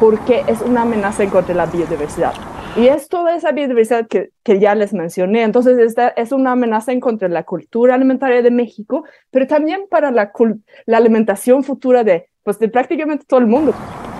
Porque 0.00 0.42
es 0.46 0.62
una 0.62 0.82
amenaza 0.82 1.22
en 1.22 1.28
contra 1.28 1.52
de 1.52 1.58
la 1.58 1.66
biodiversidad. 1.66 2.32
Y 2.76 2.88
es 2.88 3.08
toda 3.08 3.34
esa 3.34 3.52
biodiversidad 3.52 4.06
que, 4.06 4.30
que 4.42 4.58
ya 4.58 4.74
les 4.74 4.92
mencioné. 4.92 5.44
Entonces, 5.44 5.78
esta 5.78 6.08
es 6.08 6.30
una 6.30 6.52
amenaza 6.52 6.92
en 6.92 7.00
contra 7.00 7.26
de 7.26 7.32
la 7.32 7.44
cultura 7.44 7.94
alimentaria 7.94 8.42
de 8.42 8.50
México, 8.50 9.04
pero 9.30 9.46
también 9.46 9.86
para 9.90 10.10
la, 10.10 10.30
la 10.84 10.96
alimentación 10.98 11.64
futura 11.64 12.04
de, 12.04 12.28
pues, 12.44 12.58
de 12.58 12.68
prácticamente 12.68 13.24
todo 13.26 13.40
el 13.40 13.46
mundo. 13.46 13.72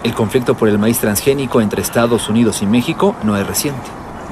El 0.04 0.14
conflicto 0.14 0.54
por 0.54 0.70
el 0.70 0.78
maíz 0.78 0.98
transgénico 1.00 1.60
entre 1.60 1.82
Estados 1.82 2.30
Unidos 2.30 2.62
y 2.62 2.66
México 2.66 3.14
no 3.24 3.36
es 3.36 3.46
reciente. 3.46 3.82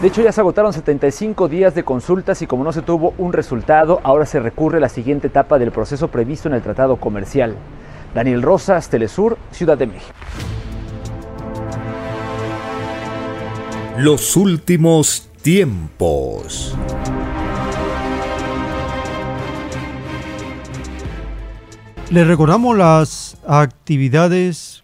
De 0.01 0.09
hecho, 0.09 0.23
ya 0.23 0.33
se 0.33 0.41
agotaron 0.41 0.73
75 0.73 1.49
días 1.49 1.75
de 1.75 1.85
consultas 1.85 2.41
y 2.41 2.47
como 2.47 2.65
no 2.65 2.73
se 2.73 2.83
tuvo 2.83 3.13
un 3.19 3.33
resultado, 3.33 4.01
ahora 4.05 4.25
se 4.25 4.41
recurre 4.41 4.79
a 4.79 4.81
la 4.81 4.89
siguiente 4.89 5.27
etapa 5.27 5.59
del 5.59 5.71
proceso 5.71 6.09
previsto 6.09 6.49
en 6.49 6.55
el 6.55 6.63
Tratado 6.63 6.97
Comercial. 6.97 7.57
Daniel 8.15 8.43
Rosas, 8.43 8.89
Telesur, 8.89 9.37
Ciudad 9.51 9.77
de 9.77 9.87
México. 9.87 10.15
Los 13.97 14.37
últimos 14.37 15.29
tiempos. 15.41 16.75
Les 22.11 22.27
recordamos 22.27 22.77
las 22.77 23.37
actividades 23.47 24.83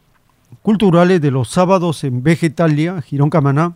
culturales 0.62 1.20
de 1.20 1.32
los 1.32 1.48
sábados 1.48 2.04
en 2.04 2.22
Vegetalia, 2.22 3.02
Girón 3.02 3.30
Camaná, 3.30 3.74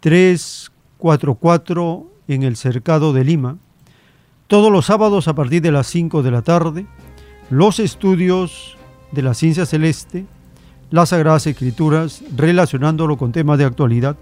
344 0.00 2.10
en 2.26 2.42
el 2.42 2.56
Cercado 2.56 3.12
de 3.12 3.22
Lima. 3.22 3.58
Todos 4.48 4.72
los 4.72 4.86
sábados 4.86 5.28
a 5.28 5.36
partir 5.36 5.62
de 5.62 5.70
las 5.70 5.86
5 5.86 6.24
de 6.24 6.30
la 6.32 6.42
tarde, 6.42 6.84
los 7.48 7.78
estudios 7.78 8.76
de 9.12 9.22
la 9.22 9.34
ciencia 9.34 9.66
celeste, 9.66 10.26
las 10.90 11.10
Sagradas 11.10 11.46
Escrituras, 11.46 12.24
relacionándolo 12.36 13.16
con 13.16 13.30
temas 13.30 13.58
de 13.58 13.64
actualidad, 13.64 14.16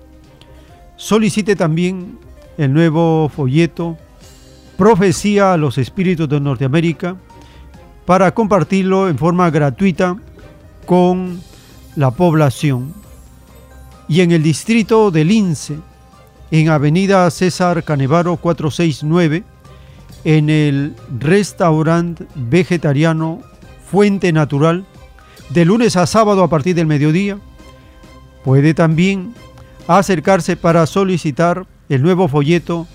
Solicite 0.96 1.56
también 1.56 2.18
el 2.56 2.72
nuevo 2.72 3.28
folleto 3.28 3.96
Profecía 4.76 5.54
a 5.54 5.56
los 5.56 5.78
Espíritus 5.78 6.28
de 6.28 6.38
Norteamérica 6.38 7.16
para 8.04 8.34
compartirlo 8.34 9.08
en 9.08 9.16
forma 9.16 9.48
gratuita 9.48 10.16
con 10.84 11.40
la 11.96 12.10
población. 12.10 12.92
Y 14.06 14.20
en 14.20 14.32
el 14.32 14.42
distrito 14.42 15.10
de 15.10 15.24
Lince, 15.24 15.78
en 16.50 16.68
Avenida 16.68 17.30
César 17.30 17.84
Canevaro 17.84 18.36
469, 18.36 19.44
en 20.24 20.50
el 20.50 20.94
restaurante 21.18 22.26
vegetariano 22.34 23.40
Fuente 23.90 24.30
Natural, 24.32 24.84
de 25.50 25.64
lunes 25.64 25.96
a 25.96 26.06
sábado 26.06 26.42
a 26.42 26.48
partir 26.48 26.74
del 26.74 26.86
mediodía, 26.86 27.38
puede 28.44 28.74
también 28.74 29.34
a 29.88 29.98
acercarse 29.98 30.56
para 30.56 30.86
solicitar 30.86 31.66
el 31.88 32.02
nuevo 32.02 32.28
folleto 32.28 32.86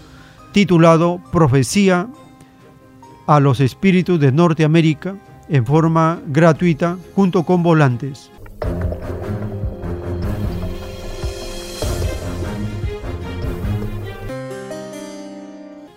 titulado 0.51 1.21
Profecía 1.31 2.07
a 3.27 3.39
los 3.39 3.59
Espíritus 3.59 4.19
de 4.19 4.31
Norteamérica 4.31 5.15
en 5.47 5.65
forma 5.65 6.19
gratuita 6.27 6.97
junto 7.15 7.43
con 7.43 7.63
volantes. 7.63 8.29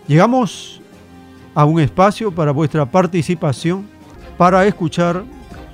Llegamos 0.07 0.83
a 1.55 1.65
un 1.65 1.81
espacio 1.81 2.31
para 2.31 2.53
vuestra 2.53 2.85
participación, 2.85 3.89
para 4.37 4.66
escuchar 4.66 5.25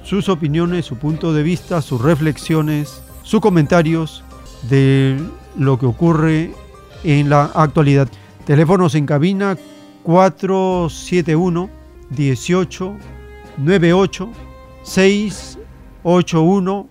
sus 0.04 0.28
opiniones, 0.28 0.86
su 0.86 0.96
punto 0.96 1.32
de 1.32 1.42
vista, 1.42 1.82
sus 1.82 2.00
reflexiones, 2.00 3.02
sus 3.22 3.40
comentarios 3.40 4.22
de 4.62 5.18
lo 5.56 5.78
que 5.78 5.86
ocurre 5.86 6.52
en 7.04 7.30
la 7.30 7.44
actualidad. 7.54 8.08
Teléfonos 8.44 8.94
en 8.94 9.06
cabina 9.06 9.56
471 10.02 11.70
18 12.10 12.96
98 13.58 14.28
681 14.82 16.88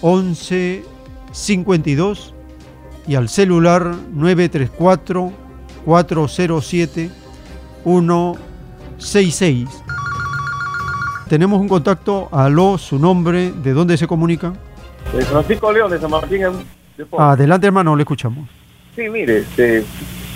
11 0.00 0.84
52 1.32 2.34
y 3.06 3.16
al 3.16 3.28
celular 3.28 3.94
934 4.12 5.32
407 5.84 7.10
166. 7.82 9.68
Tenemos 11.28 11.60
un 11.60 11.68
contacto, 11.68 12.28
aló, 12.32 12.78
su 12.78 12.98
nombre, 12.98 13.50
¿de 13.50 13.72
dónde 13.72 13.96
se 13.96 14.06
comunica? 14.06 14.52
Francisco 15.28 15.72
León 15.72 15.90
de 15.90 16.00
San 16.00 16.10
Martín. 16.10 16.42
Adelante, 17.18 17.66
hermano, 17.66 17.96
le 17.96 18.02
escuchamos. 18.02 18.48
Sí, 18.94 19.08
mire, 19.08 19.38
este, 19.38 19.84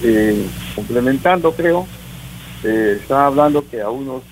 eh, 0.03 0.47
complementando, 0.75 1.53
creo, 1.53 1.87
eh, 2.65 2.99
está 3.01 3.27
hablando 3.27 3.65
que 3.69 3.81
a 3.81 3.91
unos 3.91 4.23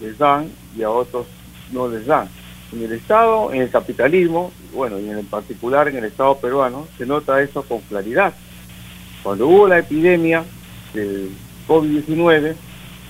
les 0.00 0.18
dan 0.18 0.50
y 0.76 0.82
a 0.82 0.90
otros 0.90 1.26
no 1.72 1.88
les 1.88 2.06
dan. 2.06 2.28
En 2.72 2.82
el 2.82 2.92
Estado, 2.92 3.52
en 3.52 3.62
el 3.62 3.70
capitalismo, 3.70 4.50
bueno, 4.74 4.98
y 4.98 5.08
en 5.08 5.24
particular 5.26 5.86
en 5.88 5.96
el 5.98 6.04
Estado 6.04 6.36
peruano, 6.38 6.88
se 6.98 7.06
nota 7.06 7.40
eso 7.40 7.62
con 7.62 7.80
claridad. 7.82 8.34
Cuando 9.22 9.46
hubo 9.46 9.68
la 9.68 9.78
epidemia 9.78 10.44
del 10.92 11.30
COVID-19, 11.68 12.54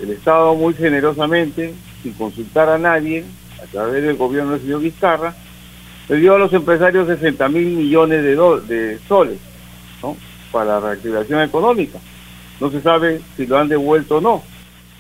el 0.01 0.11
Estado 0.11 0.55
muy 0.55 0.74
generosamente, 0.74 1.74
sin 2.03 2.12
consultar 2.12 2.69
a 2.69 2.78
nadie, 2.78 3.24
a 3.62 3.66
través 3.66 4.03
del 4.03 4.16
gobierno 4.16 4.53
del 4.53 4.61
señor 4.61 4.81
Vizcarra, 4.82 5.35
le 6.08 6.16
dio 6.16 6.34
a 6.34 6.38
los 6.38 6.52
empresarios 6.52 7.08
60 7.08 7.48
mil 7.48 7.66
millones 7.66 8.22
de, 8.22 8.98
soles 9.08 9.38
para 10.52 10.64
la 10.64 10.80
reactivación 10.80 11.42
económica. 11.42 11.98
No 12.60 12.70
se 12.70 12.80
sabe 12.80 13.20
si 13.36 13.46
lo 13.46 13.58
han 13.58 13.68
devuelto 13.68 14.16
o 14.16 14.20
no. 14.20 14.42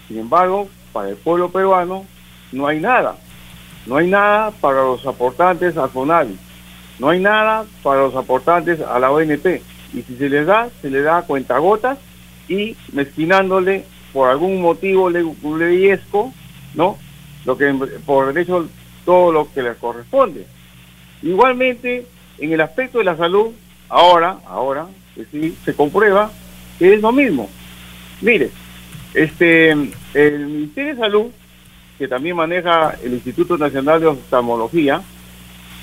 Sin 0.08 0.18
embargo, 0.18 0.68
para 0.92 1.10
el 1.10 1.16
pueblo 1.16 1.50
peruano 1.50 2.04
no 2.52 2.66
hay 2.66 2.80
nada. 2.80 3.16
No 3.86 3.96
hay 3.96 4.08
nada 4.08 4.50
para 4.50 4.82
los 4.82 5.06
aportantes 5.06 5.76
a 5.76 5.88
FONAVI. 5.88 6.36
No 6.98 7.10
hay 7.10 7.20
nada 7.20 7.64
para 7.82 8.02
los 8.02 8.16
aportantes 8.16 8.80
a 8.80 8.98
la 8.98 9.10
ONP. 9.10 9.62
Y 9.94 10.02
si 10.02 10.16
se 10.16 10.28
les 10.28 10.46
da, 10.46 10.68
se 10.82 10.90
les 10.90 11.04
da 11.04 11.18
a 11.18 11.22
cuentagotas 11.22 11.98
y 12.48 12.76
mezquinándole 12.92 13.84
por 14.12 14.28
algún 14.28 14.60
motivo 14.60 15.08
leyesco, 15.08 16.32
¿no? 16.74 16.98
Lo 17.44 17.56
que 17.56 17.72
por 18.04 18.32
derecho 18.32 18.68
todo 19.04 19.30
lo 19.32 19.52
que 19.52 19.62
les 19.62 19.76
corresponde. 19.76 20.46
Igualmente, 21.26 22.06
en 22.38 22.52
el 22.52 22.60
aspecto 22.60 22.98
de 22.98 23.04
la 23.04 23.16
salud, 23.16 23.48
ahora, 23.88 24.38
ahora, 24.46 24.86
sí, 25.32 25.56
se 25.64 25.74
comprueba 25.74 26.30
que 26.78 26.94
es 26.94 27.00
lo 27.02 27.10
mismo. 27.10 27.50
Mire, 28.20 28.50
este, 29.12 29.72
el 30.14 30.46
Ministerio 30.46 30.94
de 30.94 31.00
Salud, 31.00 31.26
que 31.98 32.06
también 32.06 32.36
maneja 32.36 32.94
el 33.02 33.14
Instituto 33.14 33.58
Nacional 33.58 34.00
de 34.00 34.06
Oftalmología, 34.06 35.02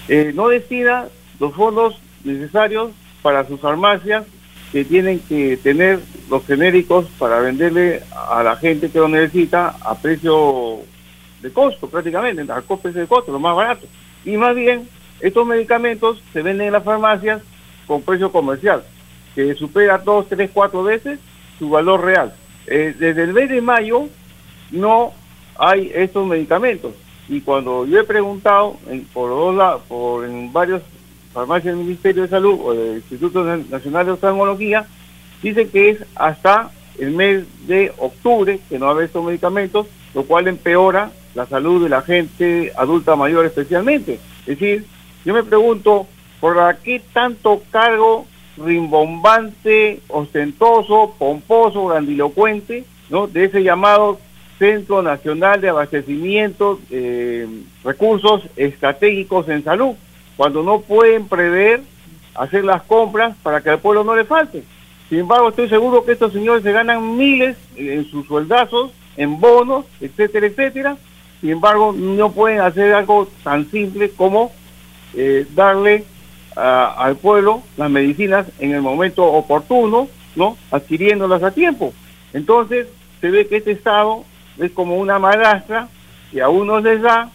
eh, 0.07 0.31
no 0.33 0.47
destina 0.47 1.07
los 1.41 1.53
fondos 1.53 1.99
necesarios 2.23 2.91
para 3.21 3.45
sus 3.45 3.59
farmacias 3.59 4.23
que 4.71 4.85
tienen 4.85 5.19
que 5.19 5.57
tener 5.57 5.99
los 6.29 6.45
genéricos 6.45 7.05
para 7.19 7.39
venderle 7.39 8.01
a 8.29 8.43
la 8.43 8.55
gente 8.55 8.89
que 8.89 8.99
lo 8.99 9.09
necesita 9.09 9.75
a 9.81 9.95
precio 9.95 10.79
de 11.41 11.51
costo 11.51 11.89
prácticamente, 11.89 12.49
a 12.49 12.61
costo 12.61 12.89
de 12.89 13.07
costo, 13.07 13.33
lo 13.33 13.39
más 13.39 13.57
barato. 13.57 13.85
Y 14.23 14.37
más 14.37 14.55
bien 14.55 14.87
estos 15.27 15.47
medicamentos 15.47 16.21
se 16.31 16.41
venden 16.41 16.67
en 16.67 16.73
las 16.73 16.83
farmacias 16.83 17.41
con 17.87 18.01
precio 18.01 18.31
comercial, 18.31 18.83
que 19.33 19.55
supera 19.55 19.97
dos, 19.97 20.27
tres, 20.27 20.51
cuatro 20.53 20.83
veces 20.83 21.19
su 21.57 21.69
valor 21.69 22.03
real. 22.03 22.33
Eh, 22.67 22.93
desde 22.97 23.23
el 23.23 23.33
mes 23.33 23.49
de 23.49 23.61
mayo 23.61 24.07
no 24.71 25.13
hay 25.57 25.91
estos 25.93 26.27
medicamentos. 26.27 26.93
Y 27.27 27.41
cuando 27.41 27.85
yo 27.85 27.99
he 27.99 28.03
preguntado 28.03 28.77
en, 28.89 29.05
por, 29.05 29.29
dos, 29.29 29.81
por 29.87 30.25
en 30.25 30.53
varias 30.53 30.81
farmacias 31.33 31.75
del 31.75 31.83
Ministerio 31.83 32.23
de 32.23 32.29
Salud 32.29 32.59
o 32.63 32.73
del 32.73 32.97
Instituto 32.97 33.43
Nacional 33.43 34.05
de 34.05 34.11
Oftalmología, 34.11 34.85
Dice 35.43 35.67
que 35.67 35.89
es 35.89 35.97
hasta 36.15 36.71
el 36.97 37.11
mes 37.11 37.43
de 37.67 37.91
octubre 37.97 38.61
que 38.69 38.79
no 38.79 38.85
va 38.85 38.91
a 38.91 38.93
haber 38.95 39.05
estos 39.05 39.25
medicamentos, 39.25 39.87
lo 40.15 40.23
cual 40.23 40.47
empeora 40.47 41.11
la 41.35 41.45
salud 41.45 41.83
de 41.83 41.89
la 41.89 42.01
gente 42.01 42.71
adulta 42.77 43.17
mayor 43.17 43.45
especialmente. 43.45 44.19
Es 44.47 44.57
decir, 44.57 44.85
yo 45.25 45.33
me 45.33 45.43
pregunto, 45.43 46.07
¿por 46.39 46.75
qué 46.77 47.01
tanto 47.13 47.61
cargo 47.71 48.25
rimbombante, 48.57 50.01
ostentoso, 50.09 51.15
pomposo, 51.17 51.87
grandilocuente, 51.87 52.85
¿no? 53.09 53.27
de 53.27 53.45
ese 53.45 53.63
llamado 53.63 54.19
Centro 54.59 55.01
Nacional 55.01 55.61
de 55.61 55.69
Abastecimiento 55.69 56.79
de 56.89 57.47
Recursos 57.83 58.43
Estratégicos 58.55 59.49
en 59.49 59.63
Salud, 59.63 59.95
cuando 60.37 60.63
no 60.63 60.81
pueden 60.81 61.27
prever 61.27 61.81
hacer 62.35 62.63
las 62.63 62.83
compras 62.83 63.35
para 63.43 63.61
que 63.61 63.69
al 63.69 63.79
pueblo 63.79 64.03
no 64.03 64.15
le 64.15 64.25
falte. 64.25 64.63
Sin 65.09 65.19
embargo, 65.19 65.49
estoy 65.49 65.69
seguro 65.69 66.03
que 66.05 66.13
estos 66.13 66.33
señores 66.33 66.63
se 66.63 66.71
ganan 66.71 67.17
miles 67.17 67.57
en 67.75 68.05
sus 68.05 68.25
sueldazos, 68.27 68.91
en 69.17 69.39
bonos, 69.39 69.85
etcétera, 70.01 70.47
etcétera. 70.47 70.97
Sin 71.41 71.51
embargo, 71.51 71.93
no 71.95 72.31
pueden 72.31 72.61
hacer 72.61 72.93
algo 72.93 73.27
tan 73.43 73.69
simple 73.69 74.09
como 74.11 74.51
eh, 75.15 75.45
darle 75.53 76.05
a- 76.55 76.93
al 77.05 77.15
pueblo 77.17 77.63
las 77.77 77.89
medicinas 77.89 78.45
en 78.59 78.71
el 78.73 78.81
momento 78.81 79.23
oportuno, 79.25 80.07
¿no? 80.35 80.57
Adquiriéndolas 80.71 81.43
a 81.43 81.51
tiempo. 81.51 81.93
Entonces, 82.33 82.87
se 83.21 83.29
ve 83.31 83.47
que 83.47 83.57
este 83.57 83.71
Estado 83.71 84.23
es 84.57 84.71
como 84.71 84.97
una 84.97 85.19
madrastra 85.19 85.87
que 86.31 86.41
a 86.41 86.49
unos 86.49 86.83
les 86.83 87.01
da 87.01 87.29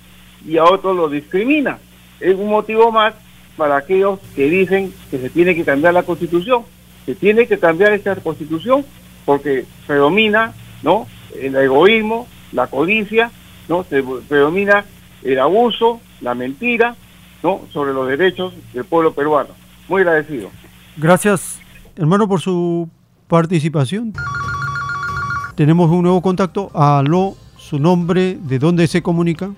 y 0.47 0.57
a 0.57 0.65
otros 0.65 0.97
los 0.97 1.11
discrimina. 1.11 1.79
Es 2.21 2.35
un 2.35 2.49
motivo 2.49 2.91
más 2.93 3.15
para 3.57 3.77
aquellos 3.77 4.21
que 4.37 4.49
dicen 4.49 4.93
que 5.11 5.19
se 5.19 5.31
tiene 5.31 5.55
que 5.55 5.65
cambiar 5.65 5.95
la 5.95 6.03
Constitución. 6.05 6.63
Se 7.07 7.15
tiene 7.15 7.47
que 7.47 7.59
cambiar 7.59 7.93
esta 7.93 8.15
Constitución 8.17 8.85
porque 9.25 9.65
predomina, 9.87 10.53
¿no? 10.83 11.07
El 11.41 11.57
egoísmo, 11.57 12.29
la 12.53 12.67
codicia, 12.67 13.31
¿no? 13.69 13.85
Se 13.85 14.03
predomina 14.29 14.85
el 15.23 15.39
abuso, 15.39 16.01
la 16.21 16.35
mentira, 16.35 16.97
¿no? 17.43 17.61
Sobre 17.73 17.93
los 17.93 18.09
derechos 18.09 18.55
del 18.73 18.85
pueblo 18.85 19.13
peruano. 19.13 19.51
Muy 19.89 20.03
agradecido. 20.03 20.51
Gracias, 20.97 21.61
hermano, 21.97 22.27
por 22.29 22.41
su 22.41 22.89
participación. 23.29 24.13
Tenemos 25.55 25.91
un 25.91 26.03
nuevo 26.03 26.23
contacto. 26.23 26.71
Aló, 26.75 27.35
su 27.57 27.79
nombre, 27.79 28.37
de 28.41 28.59
dónde 28.59 28.87
se 28.87 29.03
comunica. 29.03 29.51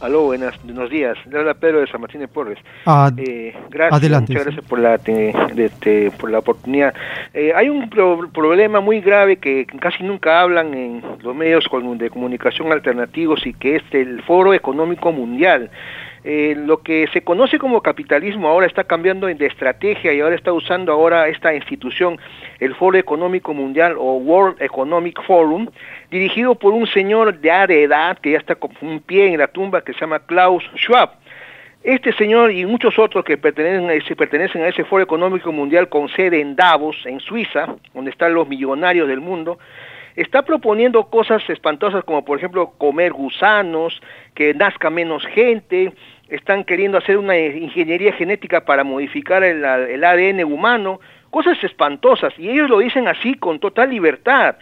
Aló, 0.00 0.24
buenas, 0.24 0.54
buenos 0.62 0.90
días. 0.90 1.16
Le 1.30 1.38
habla 1.38 1.54
Pedro 1.54 1.80
de 1.80 1.86
San 1.86 2.02
Martín 2.02 2.20
de 2.20 2.28
Porres. 2.28 2.58
Ad- 2.84 3.18
Eh, 3.18 3.54
gracias, 3.70 3.98
adelante, 3.98 4.32
muchas 4.34 4.44
gracias 4.46 4.68
por 4.68 4.78
la, 4.78 4.98
te- 4.98 5.32
de- 5.54 5.70
te- 5.70 6.10
por 6.10 6.30
la 6.30 6.40
oportunidad. 6.40 6.92
Eh, 7.32 7.52
hay 7.56 7.70
un 7.70 7.88
pro- 7.88 8.28
problema 8.30 8.80
muy 8.80 9.00
grave 9.00 9.38
que 9.38 9.64
casi 9.80 10.02
nunca 10.04 10.42
hablan 10.42 10.74
en 10.74 11.02
los 11.22 11.34
medios 11.34 11.66
con- 11.68 11.96
de 11.96 12.10
comunicación 12.10 12.70
alternativos 12.72 13.46
y 13.46 13.54
que 13.54 13.76
es 13.76 13.82
el 13.92 14.22
Foro 14.22 14.52
Económico 14.52 15.12
Mundial. 15.12 15.70
Lo 16.26 16.78
que 16.78 17.06
se 17.12 17.22
conoce 17.22 17.56
como 17.56 17.80
capitalismo 17.82 18.48
ahora 18.48 18.66
está 18.66 18.82
cambiando 18.82 19.28
de 19.28 19.46
estrategia 19.46 20.12
y 20.12 20.18
ahora 20.18 20.34
está 20.34 20.52
usando 20.52 20.90
ahora 20.90 21.28
esta 21.28 21.54
institución, 21.54 22.18
el 22.58 22.74
Foro 22.74 22.98
Económico 22.98 23.54
Mundial 23.54 23.94
o 23.96 24.14
World 24.14 24.60
Economic 24.60 25.22
Forum, 25.22 25.68
dirigido 26.10 26.56
por 26.56 26.72
un 26.72 26.88
señor 26.88 27.40
ya 27.42 27.68
de 27.68 27.84
edad 27.84 28.18
que 28.18 28.32
ya 28.32 28.38
está 28.38 28.56
con 28.56 28.72
un 28.80 28.98
pie 28.98 29.28
en 29.28 29.38
la 29.38 29.46
tumba 29.46 29.82
que 29.82 29.92
se 29.92 30.00
llama 30.00 30.18
Klaus 30.18 30.64
Schwab. 30.74 31.10
Este 31.84 32.12
señor 32.14 32.50
y 32.50 32.66
muchos 32.66 32.98
otros 32.98 33.24
que 33.24 33.38
pertenecen 33.38 33.88
a 33.88 33.92
ese, 33.92 34.16
pertenecen 34.16 34.62
a 34.62 34.66
ese 34.66 34.82
Foro 34.82 35.04
Económico 35.04 35.52
Mundial 35.52 35.88
con 35.88 36.08
sede 36.08 36.40
en 36.40 36.56
Davos, 36.56 36.96
en 37.06 37.20
Suiza, 37.20 37.76
donde 37.94 38.10
están 38.10 38.34
los 38.34 38.48
millonarios 38.48 39.06
del 39.06 39.20
mundo, 39.20 39.60
está 40.16 40.42
proponiendo 40.42 41.04
cosas 41.04 41.48
espantosas 41.48 42.02
como 42.02 42.24
por 42.24 42.38
ejemplo 42.38 42.72
comer 42.78 43.12
gusanos, 43.12 44.00
que 44.34 44.54
nazca 44.54 44.90
menos 44.90 45.24
gente, 45.26 45.92
están 46.28 46.64
queriendo 46.64 46.98
hacer 46.98 47.18
una 47.18 47.38
ingeniería 47.38 48.12
genética 48.12 48.64
para 48.64 48.84
modificar 48.84 49.44
el, 49.44 49.64
ADN 49.64 50.44
humano, 50.44 51.00
cosas 51.30 51.62
espantosas, 51.62 52.32
y 52.38 52.48
ellos 52.50 52.68
lo 52.68 52.78
dicen 52.78 53.08
así 53.08 53.34
con 53.34 53.60
total 53.60 53.90
libertad. 53.90 54.56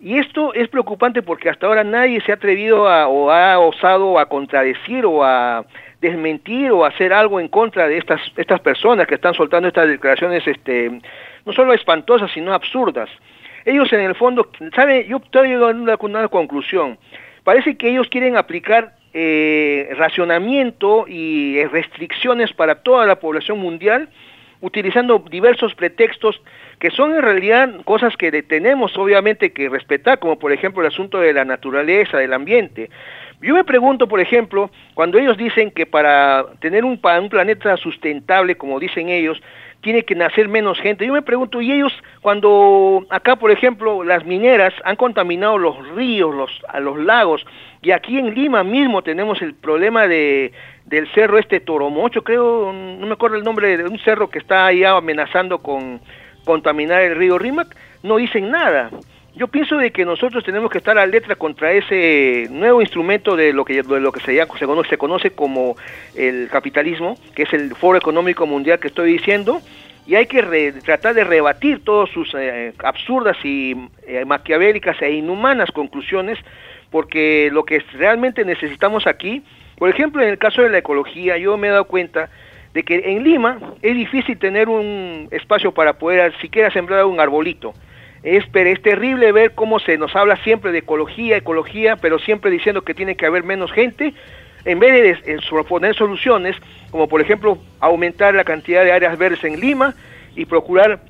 Y 0.00 0.18
esto 0.18 0.52
es 0.52 0.68
preocupante 0.68 1.22
porque 1.22 1.48
hasta 1.48 1.66
ahora 1.66 1.84
nadie 1.84 2.20
se 2.22 2.32
ha 2.32 2.34
atrevido 2.34 2.88
a, 2.88 3.06
o 3.06 3.30
ha 3.30 3.58
osado 3.58 4.18
a 4.18 4.26
contradecir 4.26 5.06
o 5.06 5.22
a 5.22 5.64
desmentir 6.00 6.72
o 6.72 6.84
hacer 6.84 7.12
algo 7.12 7.38
en 7.38 7.46
contra 7.46 7.86
de 7.86 7.98
estas, 7.98 8.20
estas 8.36 8.60
personas 8.60 9.06
que 9.06 9.14
están 9.14 9.34
soltando 9.34 9.68
estas 9.68 9.86
declaraciones 9.86 10.44
este, 10.46 10.90
no 11.46 11.52
solo 11.52 11.72
espantosas, 11.72 12.32
sino 12.32 12.52
absurdas. 12.52 13.08
Ellos 13.64 13.92
en 13.92 14.00
el 14.00 14.16
fondo, 14.16 14.50
¿sabe? 14.74 15.06
Yo 15.06 15.18
estoy 15.18 15.50
llegando 15.50 15.92
a 15.92 15.98
una 16.00 16.26
conclusión. 16.26 16.98
Parece 17.44 17.76
que 17.76 17.90
ellos 17.90 18.08
quieren 18.08 18.36
aplicar 18.36 18.94
eh, 19.14 19.90
racionamiento 19.96 21.06
y 21.06 21.58
eh, 21.58 21.68
restricciones 21.68 22.52
para 22.52 22.76
toda 22.82 23.06
la 23.06 23.16
población 23.16 23.58
mundial 23.58 24.08
utilizando 24.62 25.18
diversos 25.28 25.74
pretextos 25.74 26.40
que 26.78 26.90
son 26.90 27.14
en 27.14 27.22
realidad 27.22 27.68
cosas 27.84 28.16
que 28.16 28.30
tenemos 28.42 28.96
obviamente 28.96 29.52
que 29.52 29.68
respetar, 29.68 30.18
como 30.18 30.38
por 30.38 30.52
ejemplo 30.52 30.82
el 30.82 30.88
asunto 30.88 31.18
de 31.18 31.32
la 31.32 31.44
naturaleza, 31.44 32.18
del 32.18 32.32
ambiente. 32.32 32.88
Yo 33.40 33.54
me 33.54 33.64
pregunto, 33.64 34.06
por 34.06 34.20
ejemplo, 34.20 34.70
cuando 34.94 35.18
ellos 35.18 35.36
dicen 35.36 35.72
que 35.72 35.84
para 35.84 36.46
tener 36.60 36.84
un 36.84 36.98
planeta 36.98 37.76
sustentable, 37.76 38.54
como 38.54 38.78
dicen 38.78 39.08
ellos, 39.08 39.42
tiene 39.82 40.04
que 40.04 40.14
nacer 40.14 40.48
menos 40.48 40.80
gente. 40.80 41.06
Yo 41.06 41.12
me 41.12 41.22
pregunto, 41.22 41.60
¿y 41.60 41.72
ellos 41.72 41.92
cuando 42.22 43.04
acá, 43.10 43.36
por 43.36 43.50
ejemplo, 43.50 44.02
las 44.04 44.24
mineras 44.24 44.72
han 44.84 44.96
contaminado 44.96 45.58
los 45.58 45.76
ríos, 45.90 46.34
los, 46.34 46.50
a 46.68 46.80
los 46.80 46.98
lagos, 46.98 47.44
y 47.82 47.90
aquí 47.90 48.16
en 48.16 48.34
Lima 48.34 48.62
mismo 48.64 49.02
tenemos 49.02 49.42
el 49.42 49.54
problema 49.54 50.06
de, 50.06 50.52
del 50.86 51.08
cerro 51.12 51.38
este 51.38 51.60
Toromocho, 51.60 52.22
creo, 52.22 52.72
no 52.72 53.06
me 53.06 53.12
acuerdo 53.12 53.36
el 53.36 53.44
nombre 53.44 53.76
de 53.76 53.84
un 53.84 53.98
cerro 53.98 54.30
que 54.30 54.38
está 54.38 54.66
ahí 54.66 54.84
amenazando 54.84 55.58
con 55.58 56.00
contaminar 56.44 57.02
el 57.02 57.16
río 57.16 57.38
Rímac, 57.38 57.76
no 58.02 58.16
dicen 58.16 58.50
nada. 58.50 58.90
Yo 59.34 59.48
pienso 59.48 59.78
de 59.78 59.90
que 59.92 60.04
nosotros 60.04 60.44
tenemos 60.44 60.70
que 60.70 60.76
estar 60.78 60.98
a 60.98 61.06
letra 61.06 61.36
contra 61.36 61.72
ese 61.72 62.48
nuevo 62.50 62.82
instrumento 62.82 63.34
de 63.34 63.54
lo 63.54 63.64
que, 63.64 63.82
de 63.82 64.00
lo 64.00 64.12
que 64.12 64.20
se, 64.20 64.34
llama- 64.34 64.54
se, 64.58 64.98
conoce, 64.98 65.30
como 65.30 65.76
el 66.14 66.48
capitalismo, 66.50 67.16
que 67.34 67.44
es 67.44 67.52
el 67.54 67.74
Foro 67.76 67.96
Económico 67.96 68.46
Mundial 68.46 68.78
que 68.78 68.88
estoy 68.88 69.12
diciendo, 69.12 69.62
y 70.06 70.16
hay 70.16 70.26
que 70.26 70.42
re- 70.42 70.72
tratar 70.82 71.14
de 71.14 71.24
rebatir 71.24 71.82
todas 71.82 72.10
sus 72.10 72.30
eh, 72.34 72.74
absurdas 72.84 73.38
y 73.42 73.74
eh, 74.06 74.24
maquiavélicas 74.26 75.00
e 75.00 75.12
inhumanas 75.12 75.70
conclusiones, 75.70 76.38
porque 76.90 77.48
lo 77.52 77.64
que 77.64 77.82
realmente 77.94 78.44
necesitamos 78.44 79.06
aquí, 79.06 79.42
por 79.78 79.88
ejemplo, 79.88 80.22
en 80.22 80.28
el 80.28 80.36
caso 80.38 80.60
de 80.60 80.68
la 80.68 80.78
ecología, 80.78 81.38
yo 81.38 81.56
me 81.56 81.68
he 81.68 81.70
dado 81.70 81.86
cuenta 81.86 82.28
de 82.74 82.82
que 82.82 82.96
en 83.06 83.24
Lima 83.24 83.58
es 83.80 83.94
difícil 83.96 84.38
tener 84.38 84.68
un 84.68 85.28
espacio 85.30 85.72
para 85.72 85.94
poder 85.94 86.34
siquiera 86.40 86.70
sembrar 86.70 87.06
un 87.06 87.18
arbolito. 87.18 87.72
Es, 88.22 88.44
es 88.54 88.82
terrible 88.82 89.32
ver 89.32 89.52
cómo 89.54 89.80
se 89.80 89.98
nos 89.98 90.14
habla 90.14 90.36
siempre 90.44 90.70
de 90.72 90.78
ecología, 90.78 91.36
ecología, 91.36 91.96
pero 91.96 92.18
siempre 92.18 92.50
diciendo 92.50 92.82
que 92.82 92.94
tiene 92.94 93.16
que 93.16 93.26
haber 93.26 93.42
menos 93.42 93.72
gente, 93.72 94.14
en 94.64 94.78
vez 94.78 94.92
de 95.24 95.40
proponer 95.50 95.94
soluciones, 95.96 96.56
como 96.90 97.08
por 97.08 97.20
ejemplo 97.20 97.58
aumentar 97.80 98.34
la 98.34 98.44
cantidad 98.44 98.84
de 98.84 98.92
áreas 98.92 99.18
verdes 99.18 99.42
en 99.42 99.58
Lima 99.58 99.94
y 100.36 100.44
procurar 100.44 101.00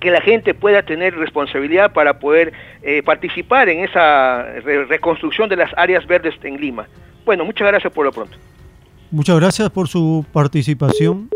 que 0.00 0.10
la 0.10 0.20
gente 0.20 0.54
pueda 0.54 0.82
tener 0.82 1.14
responsabilidad 1.14 1.92
para 1.92 2.18
poder 2.18 2.52
eh, 2.82 3.02
participar 3.02 3.68
en 3.68 3.80
esa 3.84 4.42
re- 4.60 4.84
reconstrucción 4.86 5.48
de 5.48 5.56
las 5.56 5.70
áreas 5.76 6.06
verdes 6.06 6.34
en 6.42 6.60
Lima. 6.60 6.86
Bueno, 7.24 7.44
muchas 7.44 7.68
gracias 7.68 7.92
por 7.92 8.04
lo 8.06 8.12
pronto. 8.12 8.36
Muchas 9.10 9.38
gracias 9.38 9.70
por 9.70 9.88
su 9.88 10.24
participación. 10.32 11.28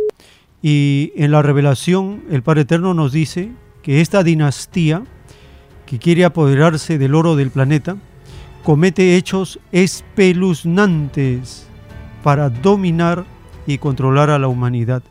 Y 0.63 1.13
en 1.17 1.31
la 1.33 1.41
revelación, 1.43 2.23
el 2.31 2.43
Padre 2.43 2.63
Eterno 2.63 2.93
nos 2.95 3.13
dice 3.13 3.51
que 3.83 4.01
esta 4.01 4.23
dinastía 4.23 5.03
que 5.87 5.99
quiere 5.99 6.25
apoderarse 6.25 6.99
del 6.99 7.15
oro 7.15 7.37
del 7.37 7.51
planeta 7.51 7.97
comete 8.63 9.17
hechos 9.17 9.59
espeluznantes 9.73 11.67
para 12.23 12.51
dominar 12.51 13.25
y 13.67 13.79
controlar 13.79 14.31
a 14.31 14.39
la 14.39 14.49
humanidad. 14.49 15.03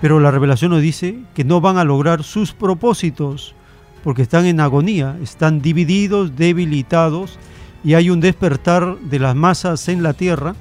Pero 0.00 0.20
la 0.20 0.30
revelación 0.30 0.70
nos 0.70 0.82
dice 0.82 1.18
que 1.34 1.44
no 1.44 1.60
van 1.60 1.78
a 1.78 1.84
lograr 1.84 2.22
sus 2.22 2.52
propósitos 2.52 3.54
porque 4.02 4.22
están 4.22 4.44
en 4.44 4.60
agonía, 4.60 5.16
están 5.22 5.62
divididos, 5.62 6.36
debilitados 6.36 7.38
y 7.82 7.94
hay 7.94 8.10
un 8.10 8.20
despertar 8.20 8.98
de 8.98 9.18
las 9.18 9.34
masas 9.34 9.88
en 9.88 10.02
la 10.02 10.12
tierra 10.12 10.54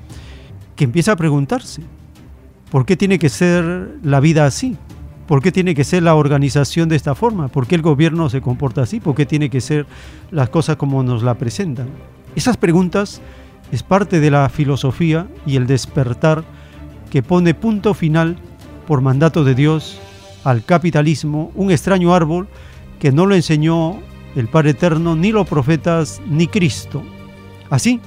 que 0.76 0.86
empieza 0.86 1.12
a 1.12 1.18
preguntarse, 1.18 1.82
¿por 2.72 2.86
qué 2.86 2.96
tiene 2.96 3.20
que 3.20 3.30
ser 3.30 3.98
la 4.02 4.20
vida 4.20 4.46
así? 4.46 4.78
¿Por 5.34 5.42
qué 5.42 5.52
tiene 5.52 5.74
que 5.74 5.84
ser 5.84 6.04
la 6.04 6.14
organización 6.14 6.90
de 6.90 6.96
esta 6.96 7.16
forma? 7.16 7.48
¿Por 7.48 7.66
qué 7.66 7.74
el 7.74 7.82
gobierno 7.82 8.30
se 8.30 8.40
comporta 8.40 8.84
así? 8.84 9.00
¿Por 9.00 9.16
qué 9.16 9.26
tiene 9.26 9.50
que 9.50 9.62
ser 9.62 9.88
las 10.30 10.50
cosas 10.50 10.76
como 10.76 11.02
nos 11.02 11.24
la 11.24 11.34
presentan? 11.40 11.88
Esas 12.36 12.56
preguntas 12.56 13.20
es 13.72 13.82
parte 13.82 14.20
de 14.20 14.30
la 14.30 14.48
filosofía 14.50 15.28
y 15.48 15.56
el 15.56 15.66
despertar 15.66 16.44
que 17.10 17.24
pone 17.24 17.56
punto 17.56 17.96
final 17.96 18.38
por 18.86 19.02
mandato 19.02 19.44
de 19.44 19.56
Dios 19.56 19.98
al 20.44 20.64
capitalismo, 20.64 21.52
un 21.56 21.72
extraño 21.72 22.14
árbol 22.14 22.48
que 23.00 23.12
no 23.12 23.26
lo 23.26 23.34
enseñó 23.34 24.02
el 24.36 24.48
Padre 24.50 24.70
Eterno, 24.70 25.16
ni 25.16 25.32
los 25.32 25.48
profetas, 25.48 26.22
ni 26.30 26.46
Cristo. 26.46 27.02
Así, 27.72 28.00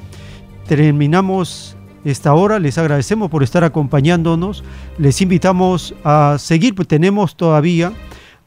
terminamos 0.69 1.76
esta 2.07 2.35
hora, 2.35 2.61
les 2.61 2.78
agradecemos 2.78 3.31
por 3.31 3.43
estar 3.43 3.65
acompañándonos, 3.65 4.62
les 4.97 5.20
invitamos 5.20 5.93
a 6.05 6.37
seguir, 6.39 6.74
pues 6.77 6.87
tenemos 6.87 7.37
todavía 7.37 7.93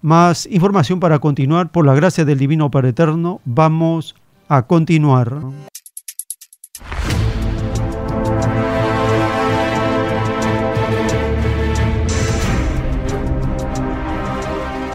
más 0.02 0.48
información 0.50 1.02
para 1.02 1.20
continuar, 1.20 1.70
por 1.70 1.86
la 1.86 1.94
gracia 1.94 2.24
del 2.24 2.40
Divino 2.40 2.72
Padre 2.72 2.90
Eterno, 2.90 3.42
vamos 3.44 4.16
a 4.48 4.62
continuar. 4.62 5.42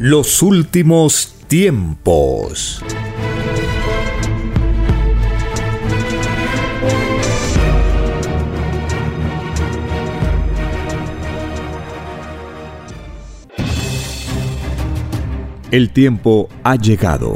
Los 0.01 0.43
últimos 0.43 1.35
tiempos. 1.49 2.82
El 15.74 15.90
tiempo 15.90 16.48
ha 16.62 16.76
llegado. 16.76 17.34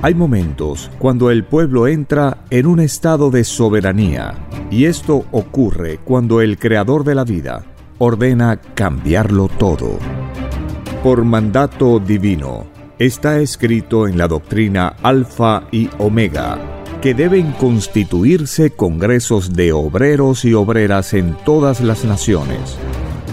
Hay 0.00 0.14
momentos 0.14 0.90
cuando 0.98 1.30
el 1.30 1.44
pueblo 1.44 1.86
entra 1.86 2.38
en 2.48 2.64
un 2.64 2.80
estado 2.80 3.30
de 3.30 3.44
soberanía 3.44 4.32
y 4.70 4.86
esto 4.86 5.26
ocurre 5.30 5.98
cuando 6.02 6.40
el 6.40 6.56
creador 6.58 7.04
de 7.04 7.14
la 7.14 7.24
vida 7.24 7.66
ordena 7.98 8.58
cambiarlo 8.74 9.48
todo 9.48 9.98
por 11.02 11.22
mandato 11.26 11.98
divino. 11.98 12.64
Está 12.98 13.40
escrito 13.40 14.08
en 14.08 14.16
la 14.16 14.26
doctrina 14.26 14.96
Alfa 15.02 15.68
y 15.70 15.90
Omega 15.98 16.58
que 17.02 17.12
deben 17.12 17.52
constituirse 17.52 18.70
congresos 18.70 19.52
de 19.52 19.74
obreros 19.74 20.46
y 20.46 20.54
obreras 20.54 21.12
en 21.12 21.36
todas 21.44 21.82
las 21.82 22.06
naciones. 22.06 22.78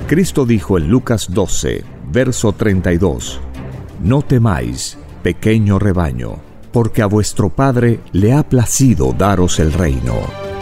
Cristo 0.08 0.46
dijo 0.46 0.78
en 0.78 0.90
Lucas 0.90 1.28
12, 1.32 1.86
verso 2.12 2.52
32, 2.52 3.40
No 4.04 4.22
temáis, 4.22 4.98
pequeño 5.22 5.80
rebaño, 5.80 6.36
porque 6.74 7.02
a 7.02 7.06
vuestro 7.06 7.48
Padre 7.48 8.02
le 8.12 8.34
ha 8.34 8.44
placido 8.44 9.16
daros 9.18 9.60
el 9.60 9.72
reino. 9.72 10.16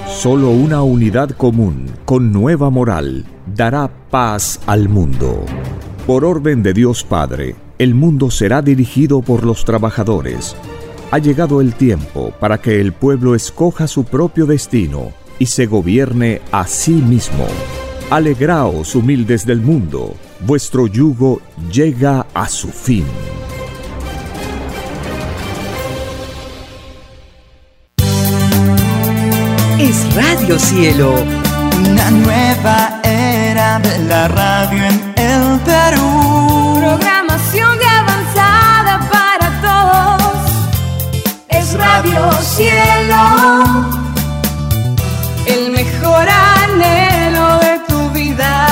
Solo 0.08 0.52
una 0.52 0.84
unidad 0.84 1.32
común, 1.32 1.88
con 2.06 2.32
nueva 2.32 2.70
moral, 2.70 3.26
dará 3.56 3.90
paz 4.12 4.60
al 4.68 4.90
mundo. 4.90 5.44
Por 6.06 6.24
orden 6.24 6.62
de 6.62 6.74
Dios 6.74 7.04
Padre, 7.04 7.56
el 7.80 7.96
mundo 7.96 8.30
será 8.30 8.62
dirigido 8.62 9.24
por 9.24 9.44
los 9.44 9.66
trabajadores. 9.66 10.56
Ha 11.10 11.18
llegado 11.18 11.62
el 11.62 11.74
tiempo 11.74 12.34
para 12.40 12.62
que 12.62 12.80
el 12.80 12.94
pueblo 12.94 13.34
escoja 13.34 13.88
su 13.88 14.04
propio 14.04 14.46
destino 14.46 15.14
y 15.40 15.48
se 15.48 15.66
gobierne 15.66 16.42
a 16.52 16.68
sí 16.68 16.94
mismo. 16.94 17.48
Alegraos, 18.12 18.94
humildes 18.94 19.48
del 19.48 19.62
mundo, 19.62 20.14
vuestro 20.42 20.88
yugo 20.88 21.42
llega 21.72 22.26
a 22.34 22.48
su 22.48 22.70
fin. 22.70 23.06
Es 29.80 30.16
Radio 30.16 30.60
Cielo. 30.60 31.14
Una 31.92 32.12
nueva 32.12 33.02
era 33.04 33.80
de 33.80 34.00
la 34.06 34.28
radio 34.28 34.84
en 34.86 35.14
el 35.16 35.60
Perú. 35.62 36.78
Programación 36.80 37.78
de 37.80 37.86
avanzada 37.86 39.10
para 39.12 39.48
todos. 39.62 40.52
Es 41.50 41.74
Radio 41.74 42.32
Cielo. 42.42 43.24
El 45.46 45.72
mejor 45.72 46.28
anhelo 46.30 47.60
de 47.60 47.80
tu 47.88 48.10
vida. 48.12 48.71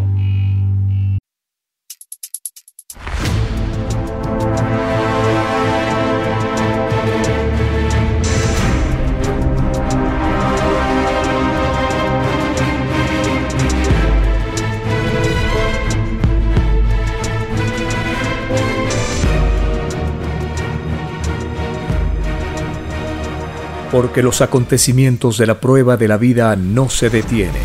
Porque 23.91 24.21
los 24.21 24.41
acontecimientos 24.41 25.37
de 25.37 25.47
la 25.47 25.59
prueba 25.59 25.97
de 25.97 26.07
la 26.07 26.17
vida 26.17 26.55
no 26.55 26.89
se 26.89 27.09
detienen. 27.09 27.61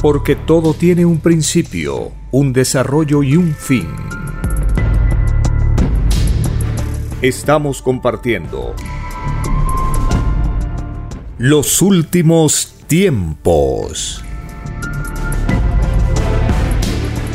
Porque 0.00 0.36
todo 0.36 0.74
tiene 0.74 1.04
un 1.04 1.18
principio, 1.18 2.12
un 2.30 2.52
desarrollo 2.52 3.22
y 3.22 3.36
un 3.36 3.54
fin. 3.54 3.88
Estamos 7.20 7.82
compartiendo 7.82 8.74
los 11.38 11.82
últimos 11.82 12.74
tiempos. 12.86 14.22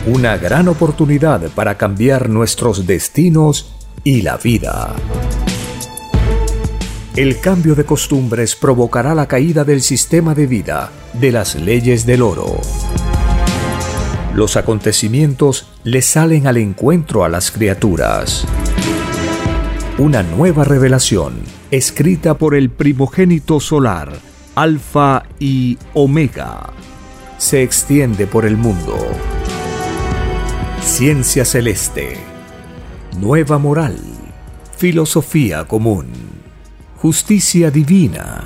Una 0.05 0.37
gran 0.37 0.67
oportunidad 0.67 1.49
para 1.51 1.77
cambiar 1.77 2.29
nuestros 2.29 2.87
destinos 2.87 3.73
y 4.03 4.21
la 4.21 4.37
vida. 4.37 4.93
El 7.15 7.39
cambio 7.39 7.75
de 7.75 7.85
costumbres 7.85 8.55
provocará 8.55 9.13
la 9.13 9.27
caída 9.27 9.63
del 9.63 9.83
sistema 9.83 10.33
de 10.33 10.47
vida, 10.47 10.89
de 11.13 11.31
las 11.31 11.53
leyes 11.53 12.07
del 12.07 12.23
oro. 12.23 12.59
Los 14.33 14.57
acontecimientos 14.57 15.67
le 15.83 16.01
salen 16.01 16.47
al 16.47 16.57
encuentro 16.57 17.23
a 17.23 17.29
las 17.29 17.51
criaturas. 17.51 18.47
Una 19.99 20.23
nueva 20.23 20.63
revelación, 20.63 21.35
escrita 21.69 22.39
por 22.39 22.55
el 22.55 22.71
primogénito 22.71 23.59
solar, 23.59 24.11
Alfa 24.55 25.21
y 25.37 25.77
Omega, 25.93 26.73
se 27.37 27.61
extiende 27.61 28.25
por 28.25 28.43
el 28.43 28.57
mundo. 28.57 28.97
Ciencia 30.81 31.45
celeste, 31.45 32.17
nueva 33.19 33.59
moral, 33.59 33.99
filosofía 34.77 35.65
común 35.65 36.22
justicia 37.03 37.69
divina. 37.69 38.45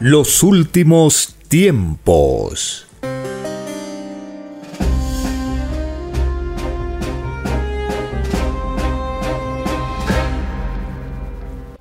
Los 0.00 0.42
últimos 0.42 1.36
tiempos. 1.46 2.88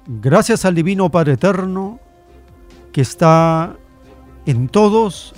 Gracias 0.06 0.64
al 0.66 0.76
Divino 0.76 1.10
Padre 1.10 1.34
Eterno 1.34 2.00
que 2.92 3.02
está 3.02 3.76
en 4.46 4.70
todos 4.70 5.34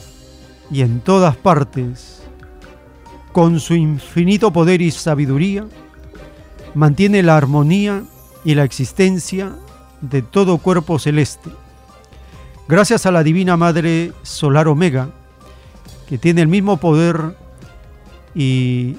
y 0.69 0.81
en 0.81 0.99
todas 0.99 1.37
partes, 1.37 2.21
con 3.31 3.61
su 3.61 3.75
infinito 3.75 4.51
poder 4.51 4.81
y 4.81 4.91
sabiduría, 4.91 5.65
mantiene 6.75 7.23
la 7.23 7.37
armonía 7.37 8.03
y 8.43 8.55
la 8.55 8.63
existencia 8.63 9.55
de 10.01 10.21
todo 10.21 10.57
cuerpo 10.57 10.99
celeste. 10.99 11.49
Gracias 12.67 13.05
a 13.05 13.11
la 13.11 13.23
Divina 13.23 13.57
Madre 13.57 14.13
Solar 14.23 14.67
Omega, 14.67 15.09
que 16.07 16.17
tiene 16.17 16.41
el 16.41 16.47
mismo 16.47 16.77
poder 16.77 17.35
y 18.33 18.95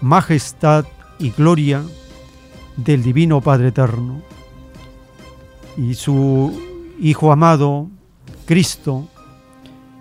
majestad 0.00 0.84
y 1.18 1.30
gloria 1.30 1.82
del 2.76 3.02
Divino 3.02 3.40
Padre 3.40 3.68
Eterno. 3.68 4.22
Y 5.76 5.94
su 5.94 6.60
Hijo 7.00 7.30
amado, 7.30 7.88
Cristo, 8.44 9.06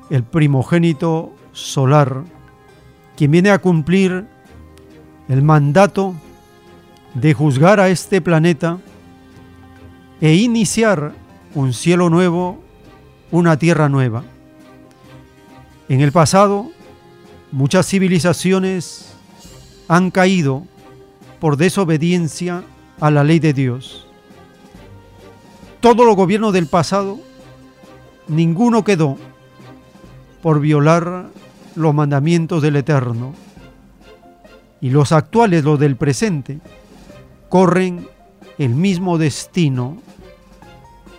el 0.10 0.24
primogénito 0.24 1.32
solar, 1.52 2.24
quien 3.16 3.30
viene 3.30 3.52
a 3.52 3.60
cumplir 3.60 4.26
el 5.30 5.44
mandato 5.44 6.16
de 7.20 7.34
juzgar 7.34 7.80
a 7.80 7.90
este 7.90 8.22
planeta 8.22 8.78
e 10.22 10.36
iniciar 10.36 11.14
un 11.56 11.74
cielo 11.74 12.12
nuevo, 12.12 12.62
una 13.32 13.58
tierra 13.58 13.90
nueva. 13.90 14.24
En 15.90 16.02
el 16.02 16.12
pasado, 16.12 16.70
muchas 17.52 17.88
civilizaciones 17.88 19.16
han 19.88 20.12
caído 20.12 20.64
por 21.40 21.58
desobediencia 21.58 22.64
a 23.00 23.10
la 23.10 23.24
ley 23.24 23.40
de 23.40 23.54
Dios. 23.54 24.08
Todos 25.80 26.06
los 26.06 26.16
gobiernos 26.16 26.54
del 26.54 26.68
pasado, 26.68 27.20
ninguno 28.28 28.84
quedó 28.84 29.18
por 30.44 30.60
violar 30.60 31.30
los 31.76 31.96
mandamientos 31.96 32.62
del 32.62 32.76
Eterno. 32.76 33.34
Y 34.82 34.92
los 34.92 35.12
actuales, 35.12 35.64
los 35.64 35.80
del 35.80 35.96
presente, 35.96 36.60
corren 37.50 38.08
el 38.58 38.70
mismo 38.70 39.18
destino, 39.18 39.98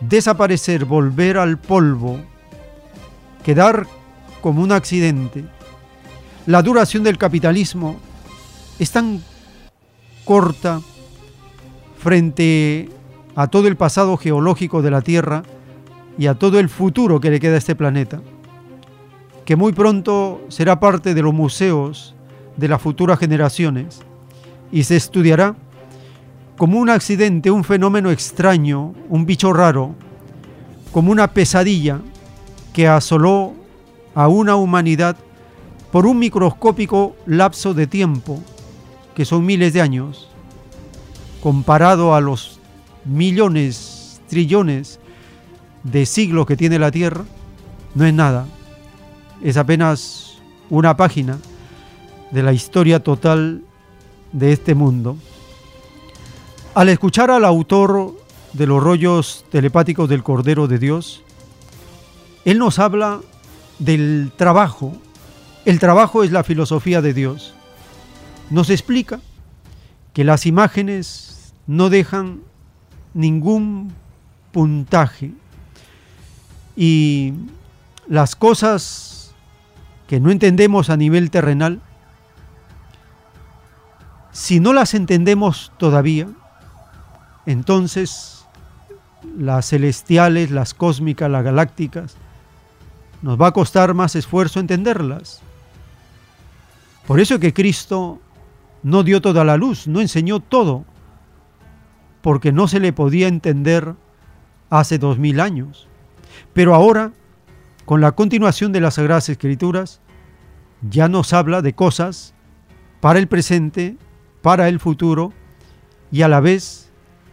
desaparecer, 0.00 0.84
volver 0.84 1.38
al 1.38 1.58
polvo, 1.58 2.18
quedar 3.44 3.86
como 4.40 4.62
un 4.62 4.72
accidente. 4.72 5.44
La 6.46 6.62
duración 6.62 7.02
del 7.02 7.18
capitalismo 7.18 7.96
es 8.78 8.90
tan 8.90 9.22
corta 10.24 10.80
frente 11.98 12.88
a 13.34 13.46
todo 13.46 13.68
el 13.68 13.76
pasado 13.76 14.16
geológico 14.16 14.82
de 14.82 14.90
la 14.90 15.02
Tierra 15.02 15.42
y 16.16 16.26
a 16.26 16.34
todo 16.34 16.58
el 16.58 16.68
futuro 16.68 17.20
que 17.20 17.30
le 17.30 17.40
queda 17.40 17.54
a 17.54 17.58
este 17.58 17.76
planeta, 17.76 18.20
que 19.44 19.56
muy 19.56 19.72
pronto 19.72 20.40
será 20.48 20.80
parte 20.80 21.14
de 21.14 21.22
los 21.22 21.32
museos 21.32 22.14
de 22.56 22.68
las 22.68 22.82
futuras 22.82 23.18
generaciones 23.18 24.00
y 24.72 24.82
se 24.84 24.96
estudiará 24.96 25.54
como 26.58 26.80
un 26.80 26.90
accidente, 26.90 27.52
un 27.52 27.62
fenómeno 27.62 28.10
extraño, 28.10 28.92
un 29.08 29.24
bicho 29.24 29.52
raro, 29.52 29.94
como 30.92 31.12
una 31.12 31.28
pesadilla 31.28 32.00
que 32.72 32.88
asoló 32.88 33.54
a 34.12 34.26
una 34.26 34.56
humanidad 34.56 35.16
por 35.92 36.04
un 36.04 36.18
microscópico 36.18 37.16
lapso 37.26 37.74
de 37.74 37.86
tiempo, 37.86 38.42
que 39.14 39.24
son 39.24 39.46
miles 39.46 39.72
de 39.72 39.80
años, 39.80 40.28
comparado 41.40 42.12
a 42.12 42.20
los 42.20 42.58
millones, 43.04 44.20
trillones 44.28 44.98
de 45.84 46.06
siglos 46.06 46.44
que 46.44 46.56
tiene 46.56 46.80
la 46.80 46.90
Tierra, 46.90 47.24
no 47.94 48.04
es 48.04 48.12
nada. 48.12 48.46
Es 49.44 49.56
apenas 49.56 50.40
una 50.70 50.96
página 50.96 51.38
de 52.32 52.42
la 52.42 52.52
historia 52.52 53.00
total 53.00 53.62
de 54.32 54.52
este 54.52 54.74
mundo. 54.74 55.16
Al 56.78 56.88
escuchar 56.90 57.32
al 57.32 57.44
autor 57.44 58.14
de 58.52 58.64
los 58.68 58.80
rollos 58.80 59.44
telepáticos 59.50 60.08
del 60.08 60.22
Cordero 60.22 60.68
de 60.68 60.78
Dios, 60.78 61.24
él 62.44 62.60
nos 62.60 62.78
habla 62.78 63.18
del 63.80 64.30
trabajo. 64.36 64.96
El 65.64 65.80
trabajo 65.80 66.22
es 66.22 66.30
la 66.30 66.44
filosofía 66.44 67.02
de 67.02 67.14
Dios. 67.14 67.52
Nos 68.50 68.70
explica 68.70 69.20
que 70.12 70.22
las 70.22 70.46
imágenes 70.46 71.52
no 71.66 71.90
dejan 71.90 72.42
ningún 73.12 73.92
puntaje 74.52 75.32
y 76.76 77.32
las 78.06 78.36
cosas 78.36 79.34
que 80.06 80.20
no 80.20 80.30
entendemos 80.30 80.90
a 80.90 80.96
nivel 80.96 81.32
terrenal, 81.32 81.80
si 84.30 84.60
no 84.60 84.72
las 84.72 84.94
entendemos 84.94 85.72
todavía, 85.76 86.28
entonces 87.48 88.46
las 89.38 89.70
celestiales, 89.70 90.50
las 90.50 90.74
cósmicas, 90.74 91.30
las 91.30 91.42
galácticas, 91.42 92.14
nos 93.22 93.40
va 93.40 93.46
a 93.48 93.52
costar 93.52 93.94
más 93.94 94.14
esfuerzo 94.16 94.60
entenderlas. 94.60 95.40
Por 97.06 97.20
eso 97.20 97.40
que 97.40 97.54
Cristo 97.54 98.20
no 98.82 99.02
dio 99.02 99.22
toda 99.22 99.44
la 99.44 99.56
luz, 99.56 99.88
no 99.88 100.02
enseñó 100.02 100.40
todo, 100.40 100.84
porque 102.20 102.52
no 102.52 102.68
se 102.68 102.80
le 102.80 102.92
podía 102.92 103.28
entender 103.28 103.94
hace 104.68 104.98
dos 104.98 105.18
mil 105.18 105.40
años. 105.40 105.88
Pero 106.52 106.74
ahora, 106.74 107.12
con 107.86 108.02
la 108.02 108.12
continuación 108.12 108.72
de 108.72 108.82
las 108.82 108.94
Sagradas 108.94 109.30
Escrituras, 109.30 110.02
ya 110.82 111.08
nos 111.08 111.32
habla 111.32 111.62
de 111.62 111.72
cosas 111.72 112.34
para 113.00 113.18
el 113.18 113.26
presente, 113.26 113.96
para 114.42 114.68
el 114.68 114.80
futuro, 114.80 115.32
y 116.12 116.20
a 116.20 116.28
la 116.28 116.40
vez 116.40 116.87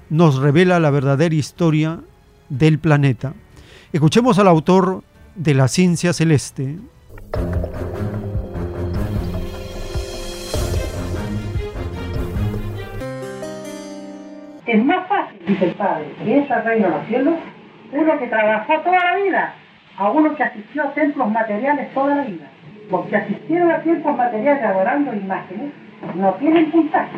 nos 0.09 0.37
revela 0.37 0.79
la 0.79 0.89
verdadera 0.89 1.35
historia 1.35 1.99
del 2.49 2.79
planeta. 2.79 3.33
Escuchemos 3.91 4.37
al 4.39 4.47
autor 4.47 5.03
de 5.35 5.53
la 5.53 5.67
ciencia 5.67 6.13
celeste. 6.13 6.77
Es 14.65 14.83
más 14.83 15.07
fácil, 15.07 15.39
dice 15.47 15.65
el 15.65 15.75
Padre, 15.75 16.11
que 16.23 16.39
es 16.39 16.49
el 16.49 16.63
reino 16.63 16.87
de 16.87 16.97
los 16.97 17.07
cielos, 17.07 17.35
uno 17.91 18.19
que 18.19 18.27
trabajó 18.27 18.79
toda 18.81 19.13
la 19.13 19.23
vida, 19.23 19.53
a 19.97 20.09
uno 20.09 20.35
que 20.35 20.43
asistió 20.43 20.83
a 20.83 20.93
templos 20.93 21.31
materiales 21.31 21.93
toda 21.93 22.15
la 22.15 22.23
vida. 22.23 22.49
Los 22.89 23.05
que 23.07 23.15
asistieron 23.15 23.71
a 23.71 23.81
templos 23.81 24.17
materiales 24.17 24.63
adorando 24.63 25.13
imágenes 25.13 25.71
no 26.15 26.33
tienen 26.35 26.71
puntaje, 26.71 27.17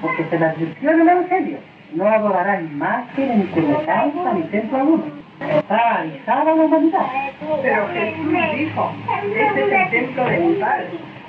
porque 0.00 0.24
se 0.28 0.38
les 0.38 0.48
advirtió 0.48 0.90
en 0.90 1.00
el 1.00 1.08
Evangelio 1.08 1.75
no 1.92 2.08
adorará 2.08 2.60
imagen, 2.60 3.38
ni 3.38 3.46
semejanza, 3.54 4.32
ni 4.34 4.42
templo 4.42 4.78
alguno. 4.78 5.04
Está 5.40 6.00
avisada 6.00 6.44
la 6.44 6.52
humanidad. 6.52 7.06
Pero 7.62 7.88
Jesús 7.88 8.32
dijo, 8.56 8.92
este 9.36 9.64
es 9.64 9.72
el 9.72 9.90
templo 9.90 10.24
de 10.24 10.38
mi 10.38 10.54
padre. 10.54 10.88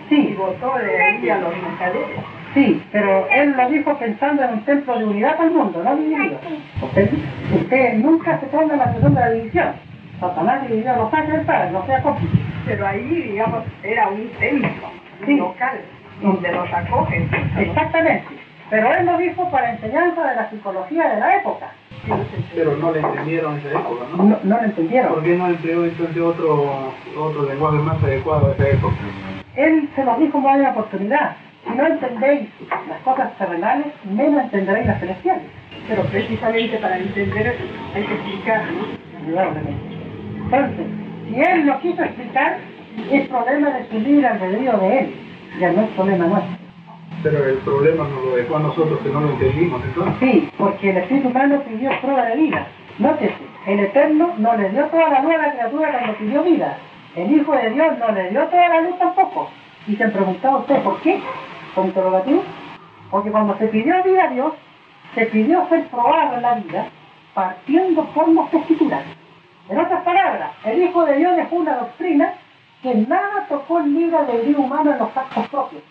Sí. 0.10 0.30
Y 0.32 0.34
votó 0.36 0.78
de 0.78 1.04
ahí 1.04 1.30
a 1.30 1.38
los 1.40 1.54
mercaderes. 1.62 2.20
Sí, 2.54 2.82
pero 2.92 3.28
él 3.30 3.54
lo 3.58 3.70
dijo 3.70 3.98
pensando 4.00 4.44
en 4.44 4.54
un 4.54 4.66
templo 4.66 4.98
de 4.98 5.06
unidad 5.06 5.36
para 5.36 5.50
el 5.50 5.56
mundo, 5.56 5.84
no 5.84 5.96
dividido. 5.98 6.40
Usted, 6.82 7.12
usted 7.54 7.94
nunca 7.96 8.40
se 8.40 8.46
ponga 8.48 8.74
en 8.74 8.80
la 8.80 8.86
situación 8.88 9.14
de 9.16 9.20
la 9.20 9.30
división. 9.32 9.74
Satanás 10.20 10.68
dividió 10.68 10.94
a 10.94 10.98
los 10.98 11.14
ángeles 11.14 11.46
Padre, 11.46 11.72
no 11.72 11.86
sea 11.86 12.02
cómplice. 12.02 12.38
Pero 12.66 12.88
ahí, 12.88 13.04
digamos, 13.04 13.64
era 13.84 14.08
un 14.08 14.30
templo, 14.40 14.70
local, 15.28 15.82
donde 16.22 16.52
los 16.52 16.74
acogen. 16.74 17.30
Exactamente. 17.60 18.47
Pero 18.70 18.94
él 18.94 19.06
lo 19.06 19.18
dijo 19.18 19.50
para 19.50 19.72
enseñanza 19.72 20.30
de 20.30 20.36
la 20.36 20.50
psicología 20.50 21.08
de 21.08 21.20
la 21.20 21.38
época. 21.38 21.72
Pero 22.54 22.76
no 22.78 22.92
le 22.92 23.00
entendieron 23.00 23.54
en 23.54 23.60
esa 23.60 23.80
época, 23.80 24.06
¿no? 24.12 24.24
No, 24.24 24.40
no 24.44 24.58
le 24.60 24.66
entendieron. 24.66 25.14
¿Por 25.14 25.24
qué 25.24 25.38
no 25.38 25.48
empleó 25.48 25.86
entonces 25.86 26.22
otro, 26.22 26.94
otro 27.18 27.44
lenguaje 27.44 27.78
más 27.78 28.04
adecuado 28.04 28.48
a 28.48 28.52
esa 28.54 28.70
época? 28.70 28.96
Él 29.56 29.90
se 29.96 30.04
lo 30.04 30.18
dijo 30.18 30.34
como 30.34 30.52
una 30.52 30.72
oportunidad. 30.72 31.38
Si 31.66 31.74
no 31.76 31.86
entendéis 31.88 32.50
las 32.90 33.00
cosas 33.04 33.38
terrenales, 33.38 33.88
menos 34.04 34.44
entenderéis 34.44 34.88
las 34.88 35.00
celestiales. 35.00 35.44
Pero 35.88 36.04
precisamente 36.04 36.78
para 36.78 36.98
entender 36.98 37.58
hay 37.96 38.04
que 38.04 38.14
explicar, 38.14 38.64
¿no? 38.72 39.20
Indudablemente. 39.20 39.98
Entonces, 40.44 40.88
si 41.28 41.42
él 41.42 41.66
lo 41.66 41.80
quiso 41.80 42.04
explicar, 42.04 42.58
es 43.12 43.28
problema 43.28 43.70
de 43.72 43.88
su 43.90 44.00
libre 44.00 44.28
albedrío 44.28 44.78
de 44.78 45.00
él, 45.00 45.16
ya 45.60 45.72
no 45.72 45.84
es 45.84 45.90
problema 45.90 46.26
nuestro. 46.26 46.67
Pero 47.30 47.46
el 47.46 47.58
problema 47.58 48.08
nos 48.08 48.24
lo 48.24 48.36
dejó 48.38 48.56
a 48.56 48.60
nosotros 48.60 49.00
que 49.02 49.10
no 49.10 49.20
lo 49.20 49.32
entendimos, 49.32 49.84
entonces. 49.84 50.16
Sí, 50.22 50.50
porque 50.58 50.92
el 50.92 50.98
Espíritu 50.98 51.28
Humano 51.28 51.62
pidió 51.68 51.92
prueba 52.00 52.24
de 52.24 52.38
vida. 52.38 52.68
Nótese, 53.00 53.36
el 53.66 53.80
Eterno 53.82 54.34
no 54.38 54.56
le 54.56 54.70
dio 54.70 54.86
toda 54.86 55.10
la 55.10 55.22
luz 55.24 55.34
a 55.34 55.38
la 55.38 55.52
criatura 55.52 55.92
cuando 55.92 56.18
pidió 56.18 56.44
vida. 56.44 56.78
El 57.18 57.30
Hijo 57.34 57.52
de 57.52 57.70
Dios 57.72 57.98
no 58.00 58.12
le 58.14 58.30
dio 58.30 58.46
toda 58.46 58.70
la 58.70 58.82
luz 58.82 58.98
tampoco. 58.98 59.50
Y 59.88 59.98
se 59.98 60.06
han 60.06 60.12
preguntado 60.12 60.60
usted 60.60 60.82
por 60.84 61.02
qué, 61.02 61.20
con 61.76 61.88
interrogativo. 61.88 62.44
Porque 63.12 63.30
cuando 63.30 63.58
se 63.58 63.68
pidió 63.68 64.02
vida 64.04 64.24
a 64.24 64.30
Dios, 64.30 64.54
se 65.14 65.26
pidió 65.26 65.68
ser 65.68 65.86
probado 65.88 66.38
en 66.38 66.42
la 66.42 66.54
vida 66.54 66.88
partiendo 67.34 68.06
por 68.06 68.30
las 68.30 68.54
escrituras. 68.54 69.04
En 69.68 69.78
otras 69.78 70.02
palabras, 70.04 70.52
el 70.64 70.82
Hijo 70.82 71.04
de 71.04 71.18
Dios 71.18 71.36
dejó 71.36 71.58
una 71.58 71.76
doctrina 71.76 72.36
que 72.82 72.96
nada 72.96 73.46
tocó 73.50 73.80
el 73.80 73.94
libre 73.94 74.16
albedrío 74.16 74.60
humano 74.60 74.94
en 74.94 75.00
los 75.00 75.18
actos 75.18 75.46
propios 75.50 75.84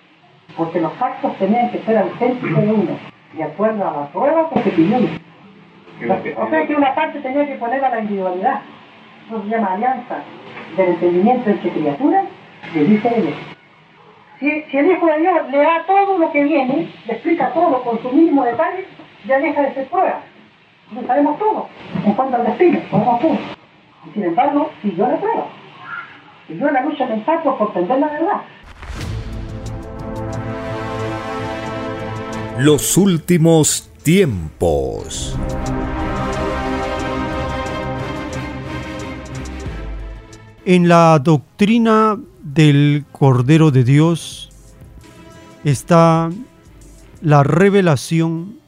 porque 0.56 0.80
los 0.80 0.92
actos 1.00 1.36
tenían 1.38 1.70
que 1.70 1.78
ser 1.80 1.98
auténticos 1.98 2.62
de 2.62 2.72
uno, 2.72 2.98
de 3.32 3.42
acuerdo 3.42 3.88
a 3.88 4.00
la 4.00 4.06
prueba 4.08 4.50
que 4.50 4.62
se 4.62 4.70
pidió. 4.70 4.98
O 4.98 6.50
sea 6.50 6.66
que 6.66 6.74
una 6.74 6.94
parte 6.94 7.20
tenía 7.20 7.46
que 7.46 7.54
poner 7.54 7.84
a 7.84 7.90
la 7.90 8.00
individualidad. 8.00 8.60
Eso 9.26 9.42
se 9.42 9.48
llama 9.48 9.74
alianza 9.74 10.18
del 10.76 10.88
entendimiento 10.90 11.50
entre 11.50 11.70
criaturas 11.70 12.24
y 12.74 12.78
dice 12.78 13.08
Dios. 13.08 13.34
Si, 14.38 14.62
si 14.70 14.76
el 14.76 14.92
Hijo 14.92 15.06
de 15.06 15.20
Dios 15.20 15.50
le 15.50 15.58
da 15.58 15.84
todo 15.86 16.18
lo 16.18 16.30
que 16.30 16.44
viene, 16.44 16.92
le 17.06 17.12
explica 17.12 17.52
todo 17.52 17.82
con 17.82 18.00
su 18.02 18.12
mismo 18.12 18.44
detalle, 18.44 18.86
ya 19.26 19.38
deja 19.38 19.62
de 19.62 19.74
ser 19.74 19.88
prueba. 19.88 20.20
No 20.90 21.02
sabemos 21.06 21.38
todo. 21.38 21.68
En 22.04 22.12
cuanto 22.12 22.36
al 22.36 22.44
destino, 22.44 22.80
sabemos 22.90 23.20
todo. 23.20 23.38
Y 24.06 24.10
sin 24.12 24.24
embargo, 24.24 24.70
siguió 24.82 25.08
la 25.08 25.16
prueba. 25.16 25.46
Siguió 26.46 26.70
la 26.70 26.82
lucha 26.82 27.06
mental 27.06 27.40
por 27.42 27.58
comprender 27.58 27.98
la 27.98 28.08
verdad. 28.08 28.40
Los 32.58 32.96
últimos 32.96 33.90
tiempos. 34.02 35.36
En 40.64 40.88
la 40.88 41.18
doctrina 41.18 42.18
del 42.42 43.04
Cordero 43.12 43.70
de 43.70 43.84
Dios 43.84 44.48
está 45.64 46.30
la 47.20 47.42
revelación 47.42 48.58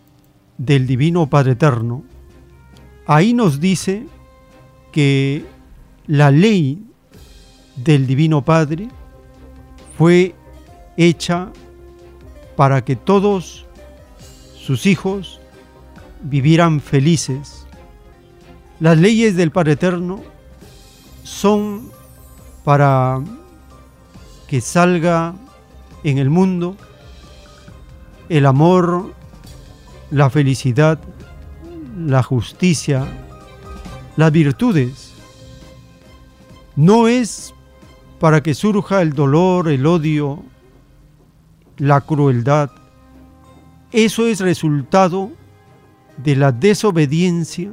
del 0.58 0.86
Divino 0.86 1.30
Padre 1.30 1.52
Eterno. 1.52 2.04
Ahí 3.06 3.32
nos 3.32 3.58
dice 3.58 4.06
que 4.92 5.46
la 6.06 6.30
ley 6.30 6.84
del 7.76 8.06
Divino 8.06 8.44
Padre 8.44 8.88
fue 9.96 10.34
hecha 10.98 11.50
para 12.54 12.84
que 12.84 12.94
todos 12.94 13.64
sus 14.68 14.84
hijos 14.84 15.40
vivieran 16.20 16.82
felices. 16.82 17.66
Las 18.80 18.98
leyes 18.98 19.34
del 19.34 19.50
Padre 19.50 19.72
Eterno 19.72 20.20
son 21.22 21.90
para 22.64 23.18
que 24.46 24.60
salga 24.60 25.34
en 26.04 26.18
el 26.18 26.28
mundo 26.28 26.76
el 28.28 28.44
amor, 28.44 29.14
la 30.10 30.28
felicidad, 30.28 30.98
la 31.96 32.22
justicia, 32.22 33.06
las 34.18 34.30
virtudes. 34.32 35.14
No 36.76 37.08
es 37.08 37.54
para 38.20 38.42
que 38.42 38.52
surja 38.52 39.00
el 39.00 39.14
dolor, 39.14 39.70
el 39.70 39.86
odio, 39.86 40.44
la 41.78 42.02
crueldad. 42.02 42.77
Eso 43.92 44.26
es 44.26 44.40
resultado 44.40 45.32
de 46.18 46.36
la 46.36 46.52
desobediencia 46.52 47.72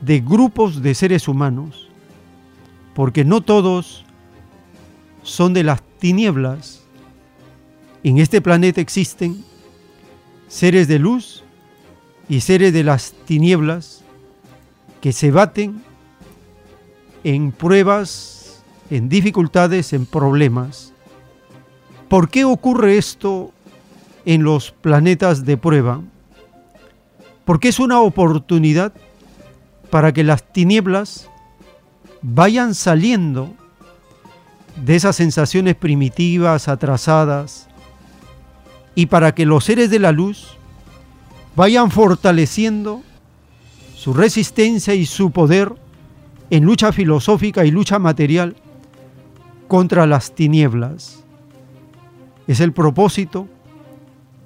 de 0.00 0.20
grupos 0.20 0.82
de 0.82 0.94
seres 0.94 1.28
humanos, 1.28 1.88
porque 2.94 3.24
no 3.24 3.40
todos 3.40 4.04
son 5.22 5.52
de 5.54 5.62
las 5.62 5.82
tinieblas. 5.98 6.82
En 8.02 8.18
este 8.18 8.40
planeta 8.40 8.80
existen 8.80 9.44
seres 10.48 10.88
de 10.88 10.98
luz 10.98 11.44
y 12.28 12.40
seres 12.40 12.72
de 12.72 12.84
las 12.84 13.12
tinieblas 13.26 14.02
que 15.00 15.12
se 15.12 15.30
baten 15.30 15.82
en 17.22 17.52
pruebas, 17.52 18.62
en 18.90 19.08
dificultades, 19.08 19.92
en 19.92 20.06
problemas. 20.06 20.92
¿Por 22.08 22.30
qué 22.30 22.44
ocurre 22.44 22.96
esto 22.96 23.52
en 24.28 24.42
los 24.42 24.72
planetas 24.72 25.46
de 25.46 25.56
prueba? 25.56 26.02
Porque 27.46 27.68
es 27.68 27.80
una 27.80 28.02
oportunidad 28.02 28.92
para 29.88 30.12
que 30.12 30.22
las 30.22 30.52
tinieblas 30.52 31.30
vayan 32.20 32.74
saliendo 32.74 33.54
de 34.84 34.96
esas 34.96 35.16
sensaciones 35.16 35.76
primitivas, 35.76 36.68
atrasadas, 36.68 37.68
y 38.94 39.06
para 39.06 39.34
que 39.34 39.46
los 39.46 39.64
seres 39.64 39.88
de 39.88 39.98
la 39.98 40.12
luz 40.12 40.58
vayan 41.56 41.90
fortaleciendo 41.90 43.02
su 43.96 44.12
resistencia 44.12 44.94
y 44.94 45.06
su 45.06 45.30
poder 45.30 45.72
en 46.50 46.64
lucha 46.64 46.92
filosófica 46.92 47.64
y 47.64 47.70
lucha 47.70 47.98
material 47.98 48.56
contra 49.68 50.06
las 50.06 50.34
tinieblas. 50.34 51.24
Es 52.46 52.60
el 52.60 52.74
propósito 52.74 53.48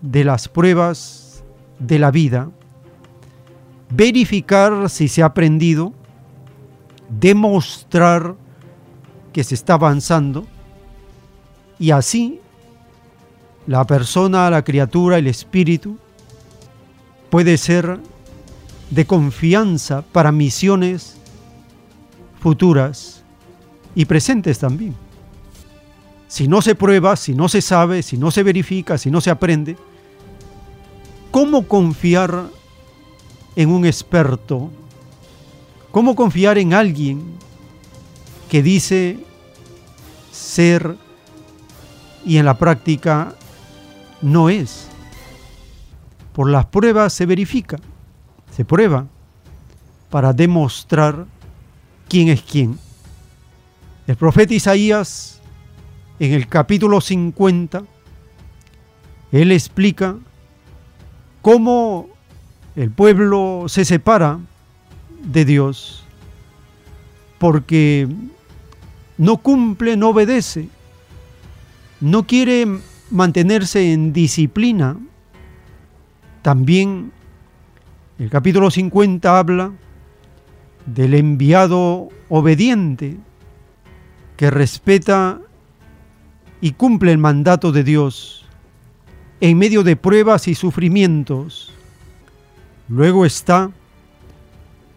de 0.03 0.25
las 0.25 0.49
pruebas 0.49 1.43
de 1.79 1.99
la 1.99 2.11
vida. 2.11 2.51
Verificar 3.89 4.91
si 4.91 5.09
se 5.09 5.23
ha 5.23 5.27
aprendido, 5.27 5.95
demostrar 7.09 8.35
que 9.33 9.45
se 9.45 9.55
está 9.55 9.75
avanzando 9.75 10.47
y 11.79 11.91
así 11.91 12.41
la 13.67 13.87
persona, 13.87 14.51
la 14.51 14.63
criatura, 14.63 15.19
el 15.19 15.27
espíritu 15.27 15.97
puede 17.31 17.57
ser 17.57 17.99
de 18.91 19.07
confianza 19.07 20.03
para 20.03 20.33
misiones 20.33 21.17
futuras 22.41 23.23
y 23.95 24.05
presentes 24.05 24.59
también. 24.59 24.95
Si 26.29 26.49
no 26.49 26.61
se 26.63 26.75
prueba, 26.75 27.15
si 27.17 27.35
no 27.35 27.49
se 27.49 27.63
sabe, 27.63 28.03
si 28.03 28.17
no 28.17 28.31
se 28.31 28.43
verifica, 28.43 28.99
si 28.99 29.11
no 29.11 29.21
se 29.21 29.31
aprende, 29.31 29.77
¿cómo 31.33 31.67
confiar 31.67 32.51
en 33.57 33.71
un 33.71 33.85
experto? 33.85 34.71
¿Cómo 35.91 36.15
confiar 36.15 36.59
en 36.59 36.75
alguien 36.75 37.35
que 38.49 38.63
dice 38.63 39.19
ser 40.31 40.97
y 42.25 42.37
en 42.37 42.45
la 42.45 42.57
práctica 42.57 43.35
no 44.21 44.49
es? 44.49 44.87
Por 46.33 46.49
las 46.49 46.67
pruebas 46.67 47.13
se 47.13 47.27
verifica, 47.27 47.79
se 48.55 48.65
prueba 48.65 49.07
para 50.11 50.33
demostrar 50.33 51.27
quién 52.09 52.29
es 52.29 52.43
quién. 52.43 52.79
El 54.07 54.17
profeta 54.17 54.55
Isaías, 54.55 55.41
en 56.19 56.33
el 56.33 56.47
capítulo 56.47 57.01
50, 57.01 57.85
él 59.33 59.53
explica 59.53 60.17
cómo 61.43 62.09
el 62.77 62.91
pueblo 62.91 63.65
se 63.67 63.85
separa 63.85 64.39
de 65.23 65.45
Dios 65.45 66.05
porque 67.39 68.09
no 69.19 69.37
cumple, 69.39 69.97
no 69.97 70.11
obedece, 70.11 70.69
no 72.01 72.27
quiere 72.27 72.67
mantenerse 73.11 73.93
en 73.93 74.13
disciplina. 74.13 74.97
También 76.41 77.13
el 78.19 78.31
capítulo 78.31 78.71
50 78.71 79.39
habla 79.39 79.73
del 80.87 81.15
enviado 81.15 82.09
obediente 82.29 83.17
que 84.37 84.51
respeta 84.51 85.41
y 86.61 86.73
cumple 86.73 87.13
el 87.13 87.19
mandato 87.19 87.73
de 87.73 87.85
Dios 87.85 88.42
en 89.43 89.59
medio 89.59 89.83
de 89.83 89.97
pruebas 89.97 90.47
y 90.47 90.55
sufrimientos. 90.55 91.73
Luego 92.89 93.27
está 93.27 93.73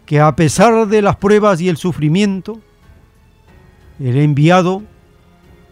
que 0.06 0.20
a 0.20 0.36
pesar 0.36 0.86
de 0.86 1.02
las 1.02 1.16
pruebas 1.16 1.60
y 1.60 1.68
el 1.68 1.76
sufrimiento, 1.76 2.60
el 3.98 4.16
enviado 4.16 4.84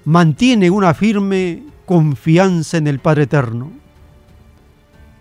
mantiene 0.05 0.71
una 0.71 0.93
firme 0.93 1.63
confianza 1.87 2.77
en 2.77 2.89
el 2.89 2.99
Padre 2.99 3.23
Eterno. 3.23 3.71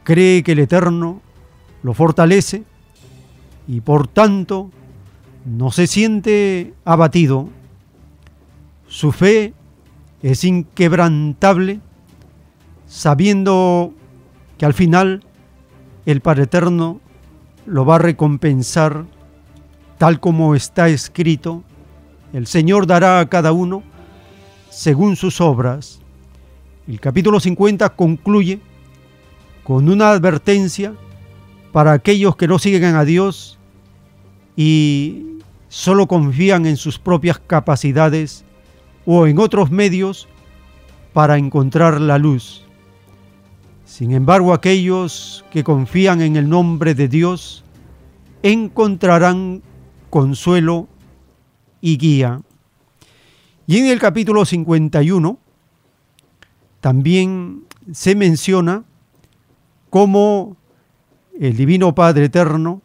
Cree 0.03 0.41
que 0.41 0.53
el 0.53 0.59
Eterno 0.59 1.21
lo 1.83 1.93
fortalece 1.93 2.63
y 3.67 3.81
por 3.81 4.07
tanto 4.07 4.71
no 5.45 5.69
se 5.69 5.85
siente 5.85 6.73
abatido. 6.85 7.49
Su 8.87 9.11
fe 9.11 9.53
es 10.23 10.43
inquebrantable, 10.43 11.81
sabiendo 12.93 13.91
que 14.59 14.67
al 14.67 14.75
final 14.75 15.23
el 16.05 16.21
Padre 16.21 16.43
Eterno 16.43 17.01
lo 17.65 17.87
va 17.87 17.95
a 17.95 17.99
recompensar 17.99 19.05
tal 19.97 20.19
como 20.19 20.53
está 20.53 20.89
escrito. 20.89 21.63
El 22.33 22.45
Señor 22.45 22.85
dará 22.85 23.19
a 23.19 23.27
cada 23.27 23.51
uno 23.51 23.81
según 24.69 25.15
sus 25.15 25.41
obras. 25.41 26.01
El 26.87 26.99
capítulo 26.99 27.39
50 27.39 27.89
concluye 27.89 28.59
con 29.63 29.89
una 29.89 30.11
advertencia 30.11 30.93
para 31.71 31.93
aquellos 31.93 32.35
que 32.35 32.47
no 32.47 32.59
siguen 32.59 32.93
a 32.93 33.05
Dios 33.05 33.57
y 34.55 35.39
solo 35.67 36.05
confían 36.07 36.67
en 36.67 36.77
sus 36.77 36.99
propias 36.99 37.39
capacidades 37.39 38.45
o 39.07 39.25
en 39.25 39.39
otros 39.39 39.71
medios 39.71 40.27
para 41.11 41.39
encontrar 41.39 41.99
la 41.99 42.19
luz. 42.19 42.62
Sin 43.93 44.11
embargo, 44.11 44.55
aquellos 44.55 45.45
que 45.51 45.63
confían 45.63 46.19
en 46.21 46.35
el 46.35 46.49
nombre 46.49 46.95
de 46.95 47.07
Dios 47.07 47.63
encontrarán 48.41 49.61
consuelo 50.09 50.87
y 51.79 51.99
guía. 51.99 52.41
Y 53.67 53.77
en 53.77 53.85
el 53.85 53.99
capítulo 53.99 54.45
51 54.45 55.37
también 56.81 57.65
se 57.91 58.15
menciona 58.15 58.83
cómo 59.91 60.57
el 61.39 61.55
Divino 61.55 61.93
Padre 61.93 62.25
Eterno 62.25 62.81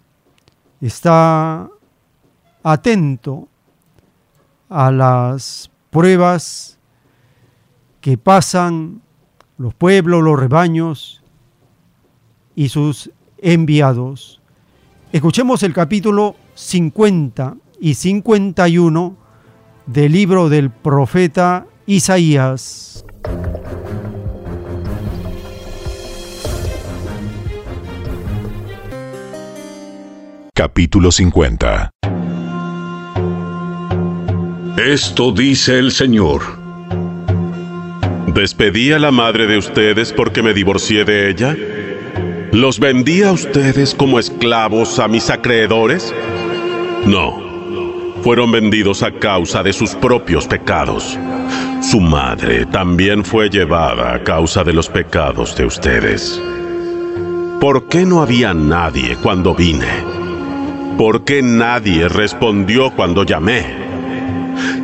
está 0.82 1.70
atento 2.62 3.48
a 4.68 4.90
las 4.90 5.70
pruebas 5.88 6.78
que 8.02 8.18
pasan 8.18 9.00
los 9.58 9.74
pueblos, 9.74 10.22
los 10.22 10.38
rebaños 10.38 11.22
y 12.54 12.68
sus 12.68 13.10
enviados. 13.38 14.40
Escuchemos 15.12 15.62
el 15.62 15.74
capítulo 15.74 16.36
50 16.54 17.56
y 17.80 17.94
51 17.94 19.16
del 19.86 20.12
libro 20.12 20.48
del 20.48 20.70
profeta 20.70 21.66
Isaías. 21.86 23.04
Capítulo 30.54 31.12
50 31.12 31.90
Esto 34.76 35.32
dice 35.32 35.78
el 35.78 35.92
Señor. 35.92 36.57
¿Despedí 38.34 38.92
a 38.92 38.98
la 38.98 39.10
madre 39.10 39.46
de 39.46 39.56
ustedes 39.56 40.12
porque 40.12 40.42
me 40.42 40.52
divorcié 40.52 41.04
de 41.04 41.30
ella? 41.30 41.56
¿Los 42.52 42.78
vendí 42.78 43.22
a 43.22 43.32
ustedes 43.32 43.94
como 43.94 44.18
esclavos 44.18 44.98
a 44.98 45.08
mis 45.08 45.30
acreedores? 45.30 46.14
No, 47.06 47.40
fueron 48.22 48.52
vendidos 48.52 49.02
a 49.02 49.12
causa 49.12 49.62
de 49.62 49.72
sus 49.72 49.94
propios 49.94 50.46
pecados. 50.46 51.18
Su 51.80 52.00
madre 52.00 52.66
también 52.66 53.24
fue 53.24 53.48
llevada 53.48 54.14
a 54.14 54.22
causa 54.22 54.62
de 54.62 54.74
los 54.74 54.90
pecados 54.90 55.56
de 55.56 55.64
ustedes. 55.64 56.40
¿Por 57.60 57.88
qué 57.88 58.04
no 58.04 58.20
había 58.20 58.52
nadie 58.52 59.16
cuando 59.22 59.54
vine? 59.54 59.88
¿Por 60.98 61.24
qué 61.24 61.40
nadie 61.40 62.08
respondió 62.08 62.90
cuando 62.94 63.24
llamé? 63.24 63.64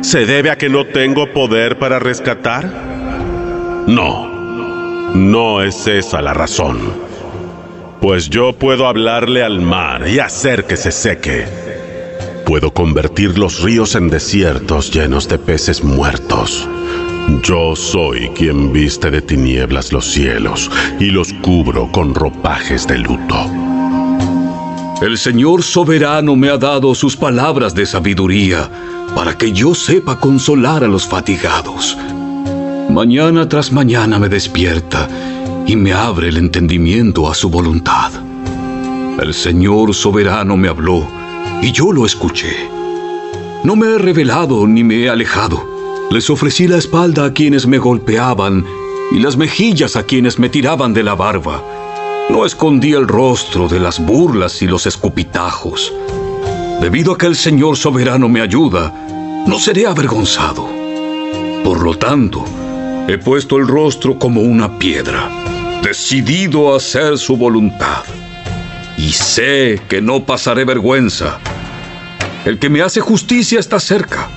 ¿Se 0.01 0.25
debe 0.25 0.49
a 0.49 0.57
que 0.57 0.69
no 0.69 0.85
tengo 0.85 1.31
poder 1.31 1.77
para 1.77 1.99
rescatar? 1.99 2.94
No, 3.87 5.13
no 5.13 5.61
es 5.61 5.85
esa 5.85 6.21
la 6.21 6.33
razón. 6.33 6.79
Pues 8.01 8.29
yo 8.29 8.53
puedo 8.53 8.87
hablarle 8.87 9.43
al 9.43 9.61
mar 9.61 10.07
y 10.07 10.19
hacer 10.19 10.65
que 10.65 10.75
se 10.75 10.91
seque. 10.91 11.45
Puedo 12.45 12.71
convertir 12.71 13.37
los 13.37 13.61
ríos 13.61 13.95
en 13.95 14.09
desiertos 14.09 14.91
llenos 14.91 15.27
de 15.27 15.37
peces 15.37 15.83
muertos. 15.83 16.67
Yo 17.43 17.75
soy 17.75 18.29
quien 18.29 18.73
viste 18.73 19.11
de 19.11 19.21
tinieblas 19.21 19.91
los 19.91 20.05
cielos 20.05 20.69
y 20.99 21.05
los 21.05 21.33
cubro 21.33 21.91
con 21.91 22.15
ropajes 22.15 22.87
de 22.87 22.97
luto. 22.97 23.49
El 25.01 25.17
Señor 25.17 25.61
soberano 25.61 26.35
me 26.35 26.49
ha 26.49 26.57
dado 26.57 26.95
sus 26.95 27.15
palabras 27.15 27.75
de 27.75 27.85
sabiduría 27.85 28.69
para 29.15 29.37
que 29.37 29.51
yo 29.51 29.75
sepa 29.75 30.19
consolar 30.19 30.83
a 30.83 30.87
los 30.87 31.05
fatigados. 31.05 31.97
Mañana 32.95 33.49
tras 33.49 33.73
mañana 33.73 34.19
me 34.19 34.29
despierta 34.29 35.09
y 35.67 35.75
me 35.75 35.91
abre 35.91 36.29
el 36.29 36.37
entendimiento 36.37 37.29
a 37.29 37.35
su 37.35 37.49
voluntad. 37.49 38.09
El 39.21 39.33
Señor 39.33 39.93
soberano 39.93 40.55
me 40.55 40.69
habló 40.69 41.05
y 41.61 41.73
yo 41.73 41.91
lo 41.91 42.05
escuché. 42.05 42.69
No 43.65 43.75
me 43.75 43.87
he 43.87 43.97
revelado 43.97 44.65
ni 44.65 44.85
me 44.85 44.95
he 44.95 45.09
alejado. 45.09 46.07
Les 46.09 46.29
ofrecí 46.29 46.69
la 46.69 46.77
espalda 46.77 47.25
a 47.25 47.33
quienes 47.33 47.67
me 47.67 47.79
golpeaban 47.79 48.65
y 49.11 49.19
las 49.19 49.35
mejillas 49.35 49.97
a 49.97 50.03
quienes 50.03 50.39
me 50.39 50.47
tiraban 50.47 50.93
de 50.93 51.03
la 51.03 51.15
barba. 51.15 51.61
No 52.29 52.45
escondí 52.45 52.93
el 52.93 53.09
rostro 53.09 53.67
de 53.67 53.81
las 53.81 53.99
burlas 53.99 54.61
y 54.61 54.67
los 54.67 54.85
escupitajos. 54.85 55.91
Debido 56.79 57.11
a 57.11 57.17
que 57.17 57.25
el 57.25 57.35
Señor 57.35 57.75
soberano 57.75 58.29
me 58.29 58.39
ayuda, 58.39 58.93
no 59.45 59.59
seré 59.59 59.85
avergonzado. 59.85 60.69
Por 61.61 61.83
lo 61.83 61.97
tanto, 61.97 62.45
he 63.07 63.17
puesto 63.17 63.57
el 63.57 63.67
rostro 63.67 64.17
como 64.17 64.41
una 64.41 64.77
piedra, 64.79 65.29
decidido 65.83 66.73
a 66.73 66.77
hacer 66.77 67.17
su 67.17 67.37
voluntad. 67.37 68.03
Y 68.97 69.11
sé 69.11 69.81
que 69.87 70.01
no 70.01 70.25
pasaré 70.25 70.65
vergüenza. 70.65 71.39
El 72.45 72.59
que 72.59 72.69
me 72.69 72.81
hace 72.81 73.01
justicia 73.01 73.59
está 73.59 73.79
cerca. 73.79 74.29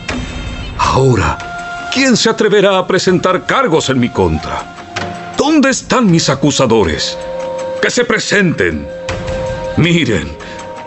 Ahora, 0.78 1.90
¿quién 1.92 2.16
se 2.16 2.30
atreverá 2.30 2.78
a 2.78 2.86
presentar 2.86 3.46
cargos 3.46 3.90
en 3.90 4.00
mi 4.00 4.08
contra? 4.08 5.34
¿Dónde 5.36 5.70
están 5.70 6.10
mis 6.10 6.28
acusadores? 6.28 7.16
que 7.80 7.90
se 7.90 8.04
presenten. 8.04 8.86
Miren, 9.76 10.28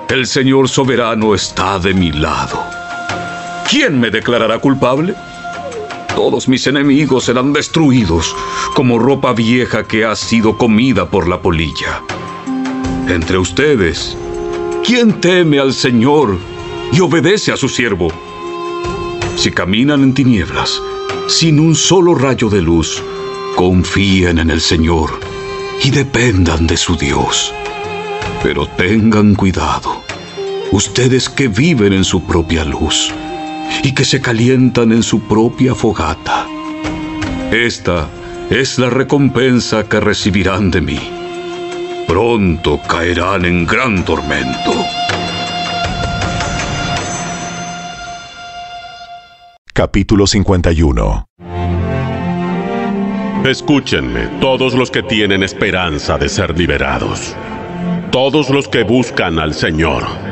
el 0.10 0.28
Señor 0.28 0.68
soberano 0.68 1.34
está 1.34 1.80
de 1.80 1.94
mi 1.94 2.12
lado. 2.12 2.62
¿Quién 3.70 4.00
me 4.00 4.10
declarará 4.10 4.60
culpable? 4.60 5.16
Todos 6.16 6.48
mis 6.48 6.68
enemigos 6.68 7.26
serán 7.26 7.54
destruidos 7.54 8.36
como 8.76 9.00
ropa 9.00 9.34
vieja 9.34 9.86
que 9.86 10.06
ha 10.06 10.16
sido 10.16 10.58
comida 10.58 11.10
por 11.10 11.28
la 11.28 11.42
polilla. 11.42 12.04
Entre 13.08 13.38
ustedes, 13.38 14.18
¿quién 14.84 15.22
teme 15.22 15.60
al 15.60 15.74
Señor 15.74 16.38
y 16.92 17.00
obedece 17.00 17.52
a 17.52 17.58
su 17.58 17.70
siervo? 17.70 18.12
Si 19.38 19.52
caminan 19.52 20.04
en 20.04 20.14
tinieblas, 20.14 20.82
sin 21.28 21.60
un 21.60 21.76
solo 21.76 22.14
rayo 22.14 22.50
de 22.50 22.62
luz, 22.62 23.02
confíen 23.56 24.40
en 24.40 24.50
el 24.52 24.62
Señor 24.62 25.20
y 25.84 25.92
dependan 25.92 26.68
de 26.68 26.78
su 26.78 26.98
Dios. 26.98 27.54
Pero 28.44 28.68
tengan 28.68 29.36
cuidado, 29.36 30.04
ustedes 30.72 31.30
que 31.30 31.48
viven 31.48 31.94
en 31.94 32.04
su 32.04 32.24
propia 32.24 32.66
luz 32.66 33.12
y 33.84 33.94
que 33.94 34.06
se 34.06 34.22
calientan 34.22 34.92
en 34.92 35.04
su 35.04 35.22
propia 35.22 35.76
fogata. 35.76 36.46
Esta 37.52 38.08
es 38.50 38.80
la 38.80 38.90
recompensa 38.90 39.88
que 39.88 40.00
recibirán 40.00 40.72
de 40.72 40.82
mí. 40.82 41.00
Pronto 42.08 42.80
caerán 42.88 43.46
en 43.46 43.66
gran 43.66 44.04
tormento. 44.04 44.74
Capítulo 49.74 50.28
51 50.28 51.26
Escúchenme, 53.46 54.28
todos 54.40 54.76
los 54.76 54.92
que 54.92 55.02
tienen 55.02 55.42
esperanza 55.42 56.18
de 56.20 56.30
ser 56.30 56.56
liberados, 56.56 57.36
todos 58.12 58.52
los 58.52 58.68
que 58.68 58.84
buscan 58.84 59.40
al 59.40 59.56
Señor. 59.56 60.31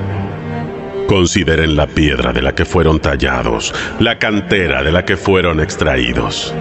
Consideren 1.09 1.75
la 1.75 1.87
piedra 1.87 2.31
de 2.31 2.43
la 2.43 2.53
que 2.53 2.65
fueron 2.65 2.99
tallados, 2.99 3.73
la 3.99 4.19
cantera 4.19 4.83
de 4.83 4.91
la 4.91 5.03
que 5.03 5.17
fueron 5.17 5.59
extraídos. 5.59 6.53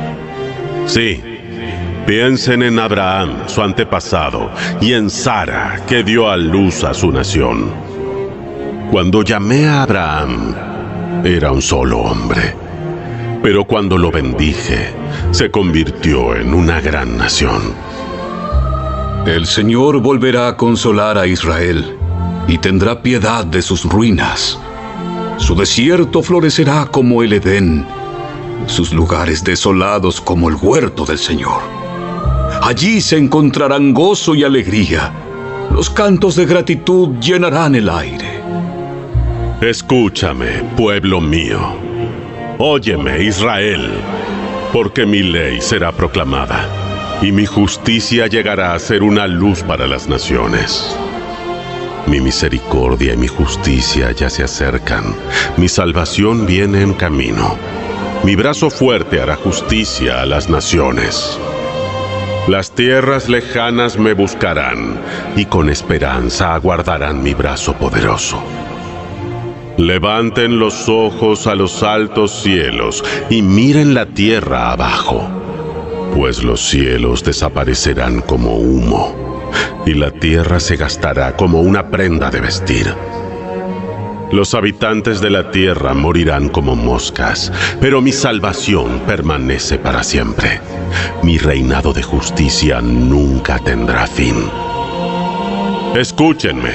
Sí, 0.87 1.23
piensen 2.07 2.62
en 2.62 2.79
Abraham, 2.79 3.43
su 3.47 3.61
antepasado, 3.61 4.51
y 4.81 4.95
en 4.95 5.11
Sara, 5.11 5.83
que 5.87 6.03
dio 6.03 6.31
a 6.31 6.39
luz 6.39 6.83
a 6.83 6.95
su 6.95 7.12
nación. 7.12 7.70
Cuando 8.91 9.23
llamé 9.23 9.66
a 9.66 9.83
Abraham, 9.83 10.55
era 11.27 11.53
un 11.53 11.61
solo 11.61 11.99
hombre 11.99 12.55
pero 13.43 13.65
cuando 13.65 13.97
lo 13.97 14.11
bendije, 14.11 14.93
se 15.31 15.49
convirtió 15.51 16.35
en 16.35 16.53
una 16.53 16.81
gran 16.81 17.16
nación. 17.16 17.73
El 19.27 19.47
Señor 19.47 20.01
volverá 20.01 20.49
a 20.49 20.57
consolar 20.57 21.16
a 21.19 21.27
Israel 21.27 21.98
y 22.47 22.59
tendrá 22.59 23.03
piedad 23.03 23.45
de 23.45 23.62
sus 23.62 23.85
ruinas. 23.85 24.59
Su 25.36 25.55
desierto 25.55 26.23
florecerá 26.23 26.86
como 26.86 27.23
el 27.23 27.32
Edén, 27.35 27.86
sus 28.66 28.93
lugares 28.93 29.45
desolados 29.45 30.20
como 30.20 30.49
el 30.49 30.57
huerto 30.57 31.05
del 31.05 31.19
Señor. 31.19 31.62
Allí 32.62 33.01
se 33.01 33.16
encontrarán 33.16 33.95
gozo 33.95 34.35
y 34.35 34.45
alegría. 34.45 35.12
Los 35.70 35.90
cantos 35.90 36.35
de 36.36 36.47
gratitud 36.47 37.19
llenarán 37.20 37.74
el 37.74 37.89
aire. 37.89 38.40
Escúchame, 39.61 40.62
pueblo 40.77 41.20
mío. 41.20 41.61
Óyeme, 42.59 43.23
Israel, 43.23 43.90
porque 44.73 45.07
mi 45.07 45.23
ley 45.23 45.61
será 45.61 45.93
proclamada 45.93 46.66
y 47.23 47.32
mi 47.32 47.47
justicia 47.47 48.27
llegará 48.27 48.74
a 48.74 48.78
ser 48.78 49.03
una 49.03 49.27
luz 49.27 49.62
para 49.62 49.86
las 49.86 50.09
naciones. 50.09 50.97
Mi 52.09 52.22
misericordia 52.22 53.12
y 53.12 53.16
mi 53.18 53.28
justicia 53.28 54.12
ya 54.12 54.30
se 54.30 54.43
acercan, 54.43 55.14
mi 55.59 55.68
salvación 55.68 56.47
viene 56.47 56.80
en 56.80 56.94
camino. 56.94 57.59
Mi 58.24 58.35
brazo 58.35 58.70
fuerte 58.70 59.20
hará 59.20 59.36
justicia 59.36 60.22
a 60.22 60.26
las 60.26 60.48
naciones. 60.48 61.39
Las 62.48 62.70
tierras 62.74 63.28
lejanas 63.28 63.98
me 63.98 64.14
buscarán 64.14 64.98
y 65.36 65.44
con 65.44 65.68
esperanza 65.68 66.55
aguardarán 66.55 67.22
mi 67.22 67.35
brazo 67.35 67.74
poderoso. 67.74 68.43
Levanten 69.76 70.59
los 70.59 70.89
ojos 70.89 71.47
a 71.47 71.55
los 71.55 71.82
altos 71.82 72.32
cielos 72.43 73.05
y 73.28 73.43
miren 73.43 73.93
la 73.93 74.06
tierra 74.06 74.72
abajo. 74.72 75.28
Pues 76.16 76.43
los 76.43 76.60
cielos 76.60 77.22
desaparecerán 77.22 78.22
como 78.22 78.56
humo, 78.56 79.27
y 79.86 79.94
la 79.94 80.10
tierra 80.10 80.60
se 80.60 80.76
gastará 80.76 81.36
como 81.36 81.60
una 81.60 81.90
prenda 81.90 82.30
de 82.30 82.40
vestir. 82.40 82.94
Los 84.30 84.52
habitantes 84.52 85.22
de 85.22 85.30
la 85.30 85.51
tierra 85.51 85.94
morirán 85.94 86.51
como 86.51 86.76
moscas, 86.76 87.51
pero 87.80 88.02
mi 88.02 88.12
salvación 88.12 89.01
permanece 89.06 89.78
para 89.78 90.02
siempre. 90.02 90.60
Mi 91.22 91.39
reinado 91.39 91.94
de 91.94 92.02
justicia 92.02 92.82
nunca 92.82 93.59
tendrá 93.59 94.06
fin. 94.06 94.36
Escúchenme, 95.94 96.74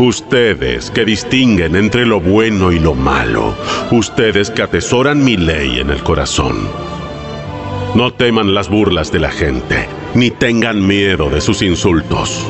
ustedes 0.00 0.90
que 0.90 1.04
distinguen 1.04 1.76
entre 1.76 2.04
lo 2.04 2.20
bueno 2.20 2.72
y 2.72 2.80
lo 2.80 2.94
malo, 2.94 3.54
ustedes 3.92 4.50
que 4.50 4.62
atesoran 4.62 5.24
mi 5.24 5.36
ley 5.36 5.78
en 5.78 5.90
el 5.90 6.02
corazón. 6.02 6.91
No 7.94 8.12
teman 8.12 8.54
las 8.54 8.68
burlas 8.68 9.12
de 9.12 9.18
la 9.18 9.30
gente, 9.30 9.88
ni 10.14 10.30
tengan 10.30 10.86
miedo 10.86 11.30
de 11.30 11.40
sus 11.40 11.62
insultos 11.62 12.46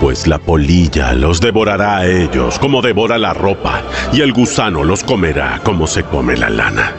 pues 0.00 0.26
la 0.26 0.38
polilla 0.38 1.12
los 1.12 1.42
devorará 1.42 1.98
a 1.98 2.06
ellos 2.06 2.58
como 2.58 2.80
devora 2.80 3.18
la 3.18 3.34
ropa, 3.34 3.82
y 4.14 4.22
el 4.22 4.32
gusano 4.32 4.82
los 4.82 5.04
comerá 5.04 5.60
como 5.62 5.86
se 5.86 6.04
come 6.04 6.38
la 6.38 6.48
lana. 6.48 6.94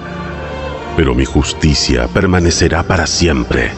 Pero 0.96 1.16
mi 1.16 1.26
justicia 1.26 2.08
permanecerá 2.08 2.84
para 2.84 3.08
siempre. 3.08 3.72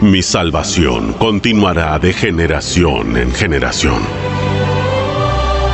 Mi 0.00 0.22
salvación 0.22 1.12
continuará 1.12 1.98
de 1.98 2.14
generación 2.14 3.18
en 3.18 3.32
generación. 3.32 4.00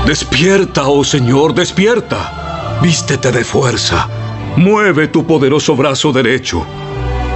Despierta, 0.04 0.88
oh 0.88 1.04
Señor, 1.04 1.54
despierta. 1.54 2.80
Vístete 2.82 3.30
de 3.30 3.44
fuerza. 3.44 4.08
Mueve 4.56 5.06
tu 5.06 5.24
poderoso 5.24 5.76
brazo 5.76 6.12
derecho. 6.12 6.66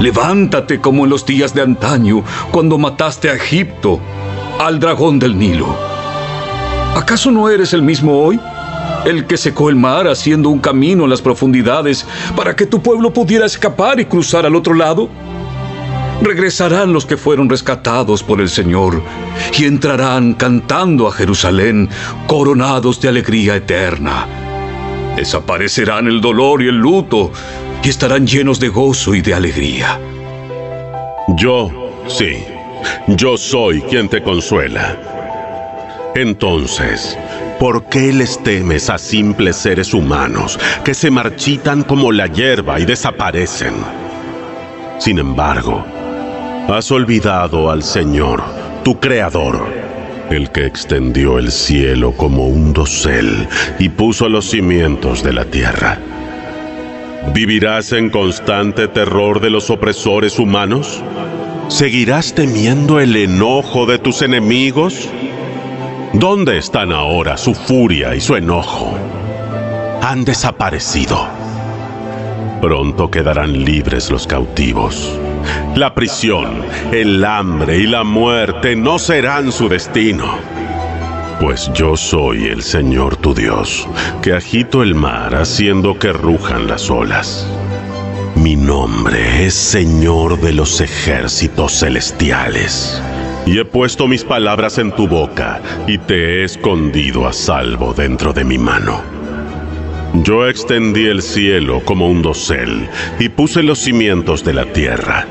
Levántate 0.03 0.81
como 0.81 1.05
en 1.05 1.11
los 1.11 1.25
días 1.25 1.55
de 1.55 1.63
antaño, 1.63 2.25
cuando 2.51 2.77
mataste 2.77 3.31
a 3.31 3.35
Egipto 3.35 4.01
al 4.59 4.81
dragón 4.81 5.21
del 5.21 5.39
Nilo. 5.39 5.77
¿Acaso 6.97 7.31
no 7.31 7.49
eres 7.49 7.73
el 7.73 7.83
mismo 7.83 8.21
hoy? 8.21 8.41
El 9.05 9.29
que 9.29 9.37
secó 9.37 9.71
el 9.71 9.77
mar 9.77 10.09
haciendo 10.09 10.49
un 10.49 10.59
camino 10.59 11.05
en 11.05 11.11
las 11.11 11.23
profundidades 11.23 12.05
para 12.35 12.57
que 12.57 12.67
tu 12.67 12.83
pueblo 12.83 13.13
pudiera 13.13 13.47
escapar 13.47 14.01
y 14.01 14.07
cruzar 14.07 14.45
al 14.45 14.57
otro 14.57 14.75
lado. 14.75 15.09
Regresarán 16.21 16.93
los 16.93 17.07
que 17.07 17.17
fueron 17.17 17.49
rescatados 17.49 18.25
por 18.25 18.41
el 18.41 18.49
Señor 18.49 19.01
y 19.57 19.67
entrarán 19.67 20.35
cantando 20.35 21.07
a 21.07 21.13
Jerusalén, 21.13 21.89
coronados 22.27 23.01
de 23.01 23.09
alegría 23.09 23.55
eterna. 23.55 24.27
Desaparecerán 25.15 26.09
el 26.09 26.21
dolor 26.21 26.61
y 26.61 26.67
el 26.67 26.77
luto 26.79 27.31
y 27.83 27.89
estarán 27.89 28.27
llenos 28.27 28.61
de 28.61 28.69
gozo 28.69 29.15
y 29.15 29.23
de 29.23 29.35
alegría. 29.35 29.99
Yo, 31.37 31.71
sí, 32.07 32.45
yo 33.09 33.37
soy 33.37 33.81
quien 33.83 34.09
te 34.09 34.23
consuela. 34.23 34.97
Entonces, 36.15 37.19
¿por 37.59 37.85
qué 37.85 38.13
les 38.13 38.43
temes 38.43 38.91
a 38.91 38.99
simples 38.99 39.57
seres 39.57 39.95
humanos 39.95 40.59
que 40.85 40.95
se 40.95 41.11
marchitan 41.11 41.83
como 41.83 42.13
la 42.13 42.27
hierba 42.27 42.79
y 42.79 42.85
desaparecen? 42.85 43.75
Sin 44.99 45.19
embargo, 45.19 45.85
has 46.69 46.91
olvidado 46.93 47.71
al 47.71 47.83
Señor, 47.83 48.43
tu 48.85 49.01
Creador, 49.01 49.67
el 50.31 50.51
que 50.51 50.67
extendió 50.67 51.39
el 51.39 51.51
cielo 51.51 52.13
como 52.13 52.47
un 52.47 52.73
dosel 52.73 53.49
y 53.79 53.89
puso 53.89 54.29
los 54.29 54.51
cimientos 54.51 55.23
de 55.23 55.33
la 55.33 55.45
tierra. 55.45 55.99
¿Vivirás 57.31 57.93
en 57.93 58.11
constante 58.11 58.89
terror 58.89 59.41
de 59.41 59.49
los 59.49 59.71
opresores 59.71 60.39
humanos? 60.39 61.03
¿Seguirás 61.69 62.35
temiendo 62.35 63.01
el 63.01 63.17
enojo 63.17 63.87
de 63.87 63.99
tus 63.99 64.21
enemigos? 64.21 65.09
¿Dónde 66.13 66.59
están 66.59 66.93
ahora 66.93 67.39
su 67.39 67.55
furia 67.55 68.15
y 68.15 68.21
su 68.21 68.37
enojo? 68.37 68.99
Han 70.03 70.25
desaparecido. 70.27 71.27
Pronto 72.61 73.11
quedarán 73.11 73.65
libres 73.65 74.11
los 74.11 74.27
cautivos. 74.27 75.19
La 75.75 75.95
prisión, 75.95 76.63
el 76.93 77.25
hambre 77.25 77.79
y 77.79 77.87
la 77.87 78.05
muerte 78.05 78.77
no 78.77 78.99
serán 78.99 79.53
su 79.53 79.69
destino. 79.69 80.37
Pues 81.43 81.73
yo 81.75 81.97
soy 81.97 82.45
el 82.45 82.63
Señor 82.63 83.17
tu 83.17 83.35
Dios, 83.35 83.89
que 84.23 84.33
agito 84.33 84.81
el 84.81 84.95
mar 84.95 85.35
haciendo 85.35 85.99
que 85.99 86.13
rujan 86.13 86.69
las 86.69 86.89
olas. 86.89 87.49
Mi 88.37 88.55
nombre 88.55 89.45
es 89.45 89.53
Señor 89.53 90.41
de 90.41 90.53
los 90.53 90.81
ejércitos 90.81 91.81
celestiales. 91.81 93.03
Y 93.45 93.59
he 93.59 93.65
puesto 93.65 94.07
mis 94.07 94.23
palabras 94.23 94.79
en 94.79 94.93
tu 94.93 95.09
boca 95.09 95.61
y 95.89 95.99
te 95.99 96.15
he 96.15 96.45
escondido 96.45 97.27
a 97.27 97.33
salvo 97.33 97.93
dentro 97.93 98.33
de 98.33 98.45
mi 98.45 98.57
mano. 98.59 99.03
Yo 100.23 100.47
extendí 100.47 101.07
el 101.07 101.23
cielo 101.23 101.83
como 101.85 102.09
un 102.09 102.23
dosel 102.23 102.89
y 103.19 103.29
puse 103.31 103.65
los 103.65 103.81
cimientos 103.81 104.45
de 104.45 104.55
la 104.55 104.67
tierra. 104.67 105.27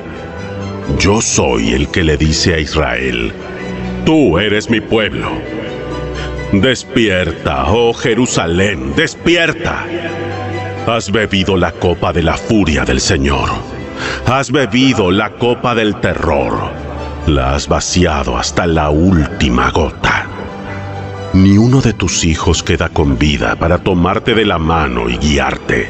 Yo 1.00 1.22
soy 1.22 1.72
el 1.72 1.88
que 1.88 2.04
le 2.04 2.18
dice 2.18 2.54
a 2.54 2.60
Israel, 2.60 3.32
tú 4.04 4.38
eres 4.40 4.70
mi 4.70 4.82
pueblo. 4.82 5.61
Despierta, 6.52 7.64
oh 7.68 7.94
Jerusalén, 7.94 8.94
despierta. 8.94 9.86
Has 10.86 11.10
bebido 11.10 11.56
la 11.56 11.72
copa 11.72 12.12
de 12.12 12.24
la 12.24 12.36
furia 12.36 12.84
del 12.84 13.00
Señor. 13.00 13.50
Has 14.26 14.52
bebido 14.52 15.12
la 15.12 15.32
copa 15.38 15.74
del 15.74 15.96
terror. 16.02 16.72
La 17.26 17.56
has 17.56 17.70
vaciado 17.70 18.38
hasta 18.38 18.68
la 18.68 18.90
última 18.90 19.72
gota. 19.72 20.28
Ni 21.32 21.58
uno 21.58 21.80
de 21.80 21.94
tus 21.94 22.26
hijos 22.26 22.64
queda 22.64 22.90
con 22.90 23.18
vida 23.18 23.56
para 23.56 23.78
tomarte 23.78 24.36
de 24.36 24.44
la 24.44 24.58
mano 24.58 25.10
y 25.10 25.18
guiarte. 25.18 25.90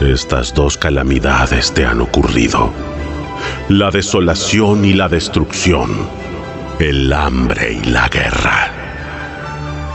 Estas 0.00 0.52
dos 0.52 0.76
calamidades 0.76 1.72
te 1.72 1.86
han 1.86 2.00
ocurrido. 2.00 2.72
La 3.68 3.92
desolación 3.92 4.84
y 4.84 4.94
la 4.94 5.08
destrucción. 5.08 5.90
El 6.80 7.12
hambre 7.12 7.78
y 7.80 7.84
la 7.88 8.08
guerra. 8.08 8.83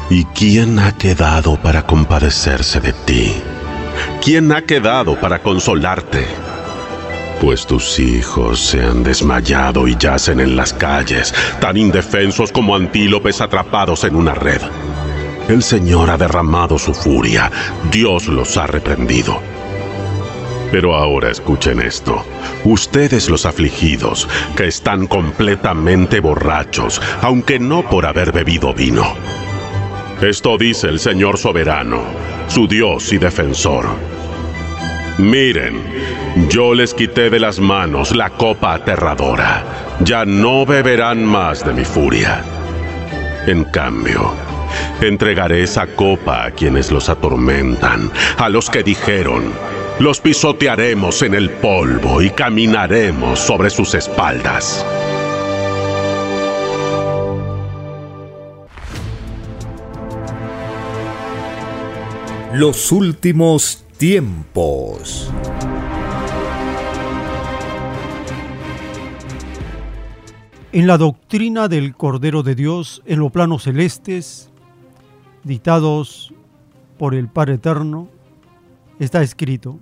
¿Y 0.09 0.25
quién 0.25 0.79
ha 0.79 0.91
quedado 0.93 1.55
para 1.61 1.85
compadecerse 1.85 2.79
de 2.79 2.93
ti? 2.93 3.33
¿quién 4.21 4.51
ha 4.51 4.61
quedado 4.61 5.19
para 5.19 5.41
consolarte? 5.41 6.25
Pues 7.41 7.65
tus 7.65 7.99
hijos 7.99 8.59
se 8.59 8.83
han 8.83 9.03
desmayado 9.03 9.87
y 9.87 9.95
yacen 9.95 10.39
en 10.39 10.55
las 10.55 10.73
calles, 10.73 11.33
tan 11.61 11.77
indefensos 11.77 12.51
como 12.51 12.75
antílopes 12.75 13.39
atrapados 13.39 14.03
en 14.03 14.15
una 14.15 14.33
red. 14.33 14.61
El 15.47 15.63
Señor 15.63 16.09
ha 16.09 16.17
derramado 16.17 16.77
su 16.77 16.93
furia, 16.93 17.49
Dios 17.91 18.27
los 18.27 18.57
ha 18.57 18.67
reprendido. 18.67 19.39
Pero 20.71 20.95
ahora 20.95 21.31
escuchen 21.31 21.81
esto, 21.81 22.23
ustedes 22.65 23.29
los 23.29 23.45
afligidos, 23.45 24.27
que 24.55 24.67
están 24.67 25.07
completamente 25.07 26.19
borrachos, 26.19 27.01
aunque 27.21 27.57
no 27.57 27.89
por 27.89 28.05
haber 28.05 28.31
bebido 28.31 28.73
vino. 28.73 29.15
Esto 30.21 30.57
dice 30.57 30.87
el 30.87 30.99
Señor 30.99 31.37
soberano, 31.37 32.03
su 32.49 32.67
Dios 32.67 33.13
y 33.13 33.17
defensor. 33.17 33.85
Miren, 35.17 35.81
yo 36.49 36.73
les 36.73 36.93
quité 36.93 37.29
de 37.29 37.39
las 37.39 37.59
manos 37.59 38.13
la 38.13 38.29
copa 38.31 38.73
aterradora. 38.73 39.63
Ya 40.01 40.25
no 40.25 40.65
beberán 40.65 41.23
más 41.23 41.65
de 41.65 41.73
mi 41.73 41.85
furia. 41.85 42.43
En 43.47 43.63
cambio, 43.63 44.33
entregaré 45.01 45.63
esa 45.63 45.87
copa 45.87 46.47
a 46.47 46.51
quienes 46.51 46.91
los 46.91 47.07
atormentan, 47.07 48.11
a 48.37 48.49
los 48.49 48.69
que 48.69 48.83
dijeron, 48.83 49.53
los 49.99 50.19
pisotearemos 50.19 51.21
en 51.21 51.33
el 51.33 51.49
polvo 51.49 52.21
y 52.21 52.29
caminaremos 52.29 53.39
sobre 53.39 53.69
sus 53.69 53.95
espaldas. 53.95 54.85
Los 62.59 62.91
últimos 62.91 63.85
tiempos. 63.97 65.31
En 70.73 70.85
la 70.85 70.97
doctrina 70.97 71.69
del 71.69 71.95
Cordero 71.95 72.43
de 72.43 72.55
Dios 72.55 73.01
en 73.05 73.19
los 73.19 73.31
planos 73.31 73.63
celestes, 73.63 74.51
dictados 75.45 76.33
por 76.97 77.15
el 77.15 77.29
Padre 77.29 77.53
Eterno, 77.53 78.09
está 78.99 79.21
escrito, 79.21 79.79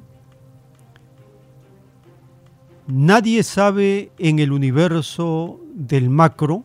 Nadie 2.86 3.42
sabe 3.42 4.12
en 4.20 4.38
el 4.38 4.52
universo 4.52 5.60
del 5.74 6.12
macro 6.12 6.64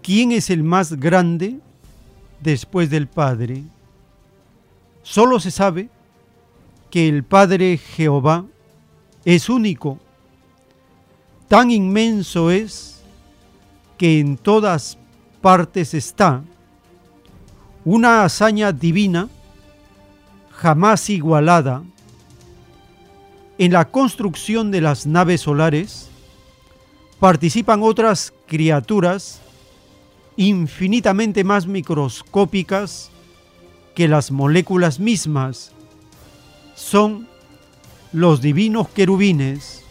quién 0.00 0.30
es 0.30 0.48
el 0.48 0.62
más 0.62 0.92
grande 0.92 1.58
después 2.40 2.88
del 2.88 3.08
Padre 3.08 3.64
Solo 5.08 5.38
se 5.38 5.52
sabe 5.52 5.88
que 6.90 7.08
el 7.08 7.22
Padre 7.22 7.78
Jehová 7.78 8.44
es 9.24 9.48
único, 9.48 10.00
tan 11.46 11.70
inmenso 11.70 12.50
es 12.50 13.04
que 13.98 14.18
en 14.18 14.36
todas 14.36 14.98
partes 15.40 15.94
está. 15.94 16.42
Una 17.84 18.24
hazaña 18.24 18.72
divina 18.72 19.28
jamás 20.50 21.08
igualada. 21.08 21.84
En 23.58 23.72
la 23.72 23.84
construcción 23.84 24.72
de 24.72 24.80
las 24.80 25.06
naves 25.06 25.42
solares 25.42 26.08
participan 27.20 27.80
otras 27.84 28.34
criaturas 28.48 29.40
infinitamente 30.36 31.44
más 31.44 31.64
microscópicas 31.68 33.12
que 33.96 34.06
las 34.08 34.30
moléculas 34.30 35.00
mismas. 35.00 35.72
Son 36.74 37.26
los 38.12 38.42
divinos 38.42 38.90
querubines, 38.90 39.82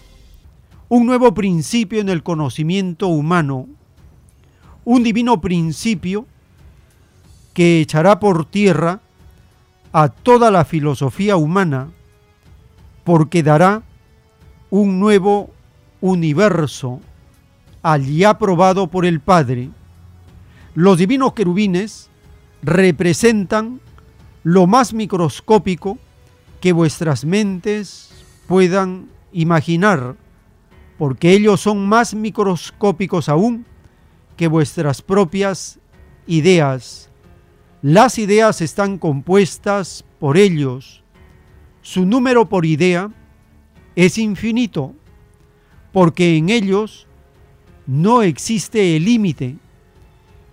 un 0.87 1.07
nuevo 1.07 1.33
principio 1.33 1.99
en 1.99 2.09
el 2.09 2.21
conocimiento 2.21 3.07
humano, 3.07 3.67
un 4.85 5.01
divino 5.01 5.41
principio 5.41 6.27
que 7.55 7.81
echará 7.81 8.19
por 8.19 8.45
tierra 8.45 9.01
a 9.91 10.09
toda 10.09 10.51
la 10.51 10.65
filosofía 10.65 11.35
humana, 11.35 11.89
porque 13.03 13.41
dará 13.41 13.81
un 14.69 14.99
nuevo 14.99 15.49
universo 15.99 17.01
allí 17.81 18.23
aprobado 18.23 18.85
por 18.85 19.03
el 19.03 19.19
Padre. 19.19 19.71
Los 20.75 20.99
divinos 20.99 21.33
querubines 21.33 22.11
representan 22.61 23.79
lo 24.45 24.67
más 24.67 24.93
microscópico 24.93 25.97
que 26.61 26.71
vuestras 26.71 27.25
mentes 27.25 28.11
puedan 28.47 29.07
imaginar, 29.33 30.15
porque 30.99 31.31
ellos 31.31 31.61
son 31.61 31.87
más 31.87 32.13
microscópicos 32.13 33.27
aún 33.27 33.65
que 34.37 34.47
vuestras 34.47 35.01
propias 35.01 35.79
ideas. 36.27 37.09
Las 37.81 38.19
ideas 38.19 38.61
están 38.61 38.99
compuestas 38.99 40.05
por 40.19 40.37
ellos. 40.37 41.01
Su 41.81 42.05
número 42.05 42.47
por 42.47 42.67
idea 42.67 43.09
es 43.95 44.19
infinito, 44.19 44.93
porque 45.91 46.37
en 46.37 46.51
ellos 46.51 47.07
no 47.87 48.21
existe 48.21 48.95
el 48.95 49.05
límite. 49.05 49.55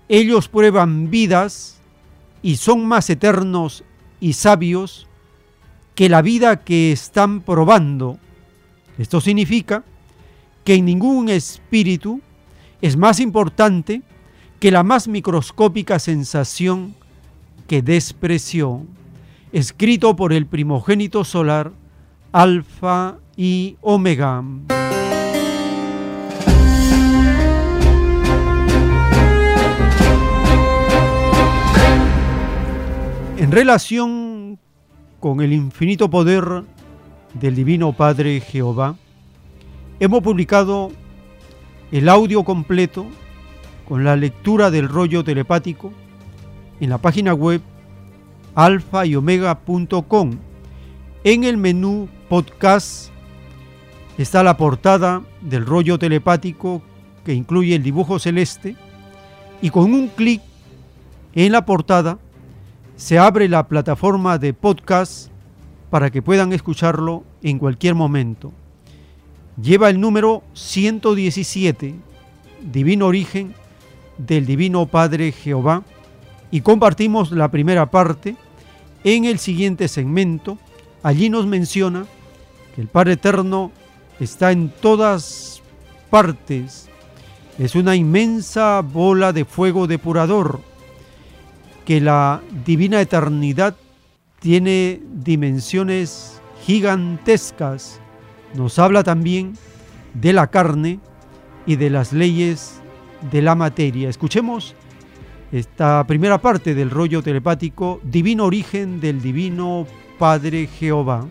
Ellos 0.09 0.49
prueban 0.49 1.11
vidas 1.11 1.82
y 2.43 2.57
son 2.57 2.87
más 2.87 3.09
eternos 3.09 3.85
y 4.21 4.35
sabios 4.35 5.07
que 5.95 6.09
la 6.09 6.23
vida 6.23 6.65
que 6.65 6.93
están 6.93 7.41
probando. 7.41 8.19
Esto 8.99 9.21
significa 9.21 9.85
que 10.65 10.81
ningún 10.81 11.29
espíritu 11.29 12.21
es 12.81 12.97
más 12.97 13.21
importante 13.21 14.03
que 14.61 14.71
la 14.71 14.83
más 14.83 15.09
microscópica 15.09 15.99
sensación 15.99 16.95
que 17.67 17.83
despreció, 17.83 18.85
escrito 19.53 20.15
por 20.15 20.33
el 20.33 20.47
primogénito 20.47 21.25
solar, 21.25 21.73
Alfa 22.33 23.19
y 23.37 23.77
Omega. 23.81 24.43
En 33.43 33.51
relación 33.51 34.61
con 35.19 35.41
el 35.41 35.53
infinito 35.53 36.09
poder 36.09 36.63
del 37.35 37.57
Divino 37.57 37.93
Padre 37.93 38.39
Jehová, 38.39 38.95
hemos 39.99 40.23
publicado 40.23 40.93
el 41.91 42.09
audio 42.09 42.45
completo 42.45 43.05
con 43.89 44.05
la 44.05 44.15
lectura 44.15 44.71
del 44.71 44.89
rollo 44.89 45.25
telepático 45.25 45.93
en 46.79 46.91
la 46.91 46.99
página 46.99 47.35
web 47.35 47.61
alfa 48.55 49.07
y 49.07 49.17
omega.com. 49.17 50.39
En 51.25 51.43
el 51.43 51.57
menú 51.57 52.09
podcast 52.29 53.11
está 54.19 54.45
la 54.45 54.57
portada 54.57 55.21
del 55.41 55.67
rollo 55.67 55.99
telepático 55.99 56.81
que 57.25 57.35
incluye 57.35 57.75
el 57.75 57.83
dibujo 57.83 58.21
celeste 58.21 58.77
y 59.61 59.71
con 59.71 59.93
un 59.93 60.07
clic 60.07 60.41
en 61.35 61.51
la 61.51 61.67
portada 61.67 62.19
se 63.03 63.19
abre 63.19 63.49
la 63.49 63.67
plataforma 63.67 64.39
de 64.39 64.55
podcast 64.55 65.27
para 65.91 66.13
que 66.13 66.23
puedan 66.23 66.53
escucharlo 66.53 67.25
en 67.43 67.59
cualquier 67.59 67.97
momento. 67.97 68.53
Lleva 69.61 69.91
el 69.91 69.99
número 69.99 70.45
117, 70.53 71.97
Divino 72.63 73.07
Origen 73.09 73.57
del 74.19 74.47
Divino 74.47 74.87
Padre 74.87 75.33
Jehová, 75.33 75.83
y 76.53 76.61
compartimos 76.61 77.33
la 77.33 77.51
primera 77.51 77.91
parte 77.91 78.37
en 79.03 79.25
el 79.25 79.41
siguiente 79.41 79.89
segmento. 79.89 80.57
Allí 81.03 81.29
nos 81.29 81.45
menciona 81.45 82.07
que 82.77 82.83
el 82.83 82.87
Padre 82.87 83.15
Eterno 83.15 83.73
está 84.21 84.53
en 84.53 84.69
todas 84.81 85.61
partes. 86.09 86.89
Es 87.59 87.75
una 87.75 87.97
inmensa 87.97 88.81
bola 88.81 89.33
de 89.33 89.45
fuego 89.45 89.89
depurador 89.89 90.61
que 91.85 92.01
la 92.01 92.43
divina 92.65 93.01
eternidad 93.01 93.77
tiene 94.41 95.01
dimensiones 95.13 96.41
gigantescas. 96.65 98.01
Nos 98.55 98.79
habla 98.79 99.03
también 99.03 99.55
de 100.15 100.33
la 100.33 100.49
carne 100.49 101.01
y 101.67 101.77
de 101.77 101.91
las 101.91 102.13
leyes 102.13 102.81
de 103.31 103.43
la 103.43 103.55
materia. 103.55 104.09
Escuchemos 104.09 104.75
esta 105.51 106.05
primera 106.07 106.39
parte 106.39 106.75
del 106.75 106.91
rollo 106.91 107.23
telepático 107.23 108.01
Divino 108.03 108.45
Origen 108.45 109.01
del 109.01 109.21
Divino 109.21 109.87
Padre 110.19 110.67
Jehová. 110.67 111.27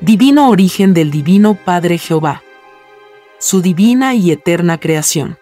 Divino 0.00 0.48
Origen 0.50 0.94
del 0.94 1.10
Divino 1.10 1.58
Padre 1.64 1.98
Jehová 1.98 2.42
su 3.38 3.60
divina 3.60 4.14
y 4.14 4.30
eterna 4.30 4.78
creación. 4.78 5.38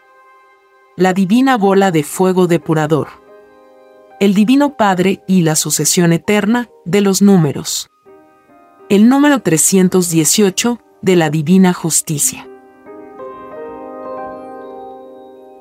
La 0.96 1.12
divina 1.12 1.56
bola 1.56 1.90
de 1.92 2.02
fuego 2.02 2.46
depurador. 2.46 3.08
El 4.20 4.34
Divino 4.34 4.76
Padre 4.76 5.22
y 5.28 5.42
la 5.42 5.54
sucesión 5.54 6.12
eterna 6.12 6.68
de 6.84 7.00
los 7.00 7.22
números. 7.22 7.90
El 8.88 9.08
número 9.08 9.40
318 9.40 10.80
de 11.02 11.16
la 11.16 11.30
Divina 11.30 11.72
Justicia. 11.72 12.48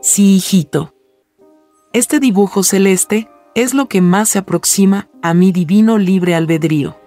Sí, 0.01 0.35
hijito. 0.35 0.93
Este 1.93 2.19
dibujo 2.19 2.63
celeste 2.63 3.29
es 3.55 3.73
lo 3.73 3.87
que 3.87 4.01
más 4.01 4.29
se 4.29 4.39
aproxima 4.39 5.07
a 5.21 5.33
mi 5.33 5.51
divino 5.51 5.97
libre 5.97 6.35
albedrío. 6.35 6.97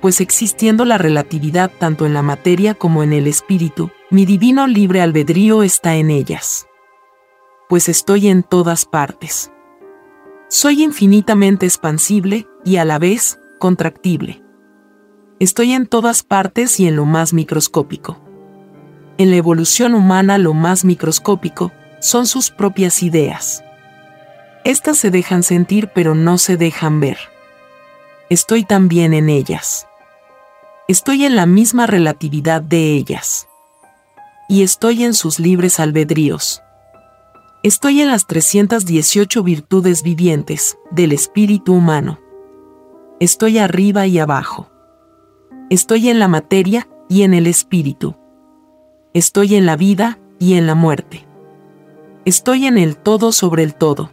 Pues 0.00 0.20
existiendo 0.20 0.84
la 0.84 0.98
relatividad 0.98 1.70
tanto 1.78 2.04
en 2.04 2.12
la 2.12 2.22
materia 2.22 2.74
como 2.74 3.02
en 3.02 3.12
el 3.12 3.26
espíritu, 3.26 3.90
mi 4.08 4.24
divino 4.24 4.68
libre 4.68 5.00
albedrío 5.00 5.64
está 5.64 5.96
en 5.96 6.10
ellas. 6.10 6.68
Pues 7.68 7.88
estoy 7.88 8.28
en 8.28 8.44
todas 8.44 8.84
partes. 8.84 9.50
Soy 10.48 10.84
infinitamente 10.84 11.66
expansible 11.66 12.46
y 12.64 12.76
a 12.76 12.84
la 12.84 13.00
vez 13.00 13.40
contractible. 13.58 14.44
Estoy 15.40 15.72
en 15.72 15.88
todas 15.88 16.22
partes 16.22 16.78
y 16.78 16.86
en 16.86 16.94
lo 16.94 17.04
más 17.04 17.32
microscópico. 17.32 18.20
En 19.18 19.30
la 19.30 19.36
evolución 19.38 19.92
humana 19.94 20.38
lo 20.38 20.54
más 20.54 20.84
microscópico 20.84 21.72
son 22.00 22.28
sus 22.28 22.52
propias 22.52 23.02
ideas. 23.02 23.64
Estas 24.64 24.98
se 24.98 25.10
dejan 25.10 25.42
sentir 25.42 25.90
pero 25.92 26.14
no 26.14 26.38
se 26.38 26.56
dejan 26.56 27.00
ver. 27.00 27.18
Estoy 28.30 28.62
también 28.62 29.14
en 29.14 29.28
ellas. 29.28 29.88
Estoy 30.86 31.24
en 31.24 31.34
la 31.34 31.46
misma 31.46 31.88
relatividad 31.88 32.62
de 32.62 32.92
ellas 32.92 33.48
y 34.48 34.62
estoy 34.62 35.04
en 35.04 35.14
sus 35.14 35.38
libres 35.40 35.80
albedríos. 35.80 36.62
Estoy 37.62 38.00
en 38.00 38.08
las 38.08 38.26
318 38.26 39.42
virtudes 39.42 40.02
vivientes 40.02 40.78
del 40.90 41.12
espíritu 41.12 41.74
humano. 41.74 42.20
Estoy 43.18 43.58
arriba 43.58 44.06
y 44.06 44.18
abajo. 44.18 44.70
Estoy 45.68 46.08
en 46.10 46.20
la 46.20 46.28
materia 46.28 46.86
y 47.08 47.22
en 47.22 47.34
el 47.34 47.46
espíritu. 47.46 48.14
Estoy 49.14 49.56
en 49.56 49.66
la 49.66 49.76
vida 49.76 50.18
y 50.38 50.54
en 50.54 50.66
la 50.66 50.74
muerte. 50.74 51.24
Estoy 52.24 52.66
en 52.66 52.78
el 52.78 52.96
todo 52.96 53.32
sobre 53.32 53.62
el 53.64 53.74
todo. 53.74 54.10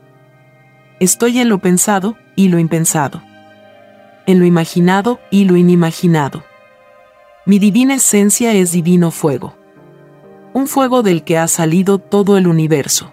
Estoy 0.99 1.39
en 1.39 1.49
lo 1.49 1.59
pensado 1.59 2.15
y 2.35 2.47
lo 2.47 2.57
impensado. 2.57 3.21
En 4.25 4.39
lo 4.39 4.45
imaginado 4.45 5.19
y 5.29 5.43
lo 5.43 5.57
inimaginado. 5.57 6.43
Mi 7.45 7.59
divina 7.59 7.95
esencia 7.95 8.53
es 8.53 8.71
divino 8.71 9.11
fuego 9.11 9.62
un 10.53 10.67
fuego 10.67 11.01
del 11.01 11.23
que 11.23 11.38
ha 11.38 11.48
salido 11.48 11.98
todo 11.98 12.38
el 12.38 12.48
universo. 12.48 13.11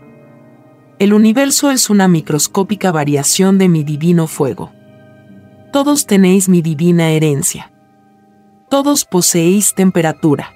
El 0.98 1.14
universo 1.14 1.70
es 1.70 1.88
una 1.88 2.06
microscópica 2.06 2.92
variación 2.92 3.56
de 3.56 3.70
mi 3.70 3.82
divino 3.82 4.26
fuego. 4.26 4.70
Todos 5.72 6.06
tenéis 6.06 6.48
mi 6.50 6.60
divina 6.60 7.10
herencia. 7.10 7.72
Todos 8.68 9.06
poseéis 9.06 9.74
temperatura. 9.74 10.52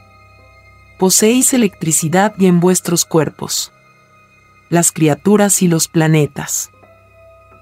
Poseéis 0.99 1.55
electricidad 1.55 2.35
y 2.39 2.47
en 2.47 2.61
vuestros 2.61 3.07
cuerpos. 3.07 3.73
Las 4.69 4.93
criaturas 4.93 5.63
y 5.63 5.69
los 5.69 5.89
planetas. 5.89 6.71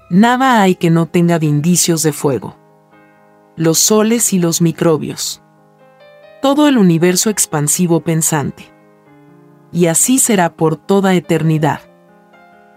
Nada 0.09 0.61
hay 0.61 0.75
que 0.75 0.89
no 0.89 1.05
tenga 1.05 1.39
de 1.39 1.45
indicios 1.45 2.03
de 2.03 2.11
fuego. 2.11 2.57
Los 3.55 3.79
soles 3.79 4.33
y 4.33 4.39
los 4.39 4.61
microbios. 4.61 5.41
Todo 6.41 6.67
el 6.67 6.77
universo 6.77 7.29
expansivo 7.29 8.01
pensante. 8.01 8.72
Y 9.73 9.87
así 9.87 10.19
será 10.19 10.53
por 10.53 10.77
toda 10.77 11.15
eternidad. 11.15 11.81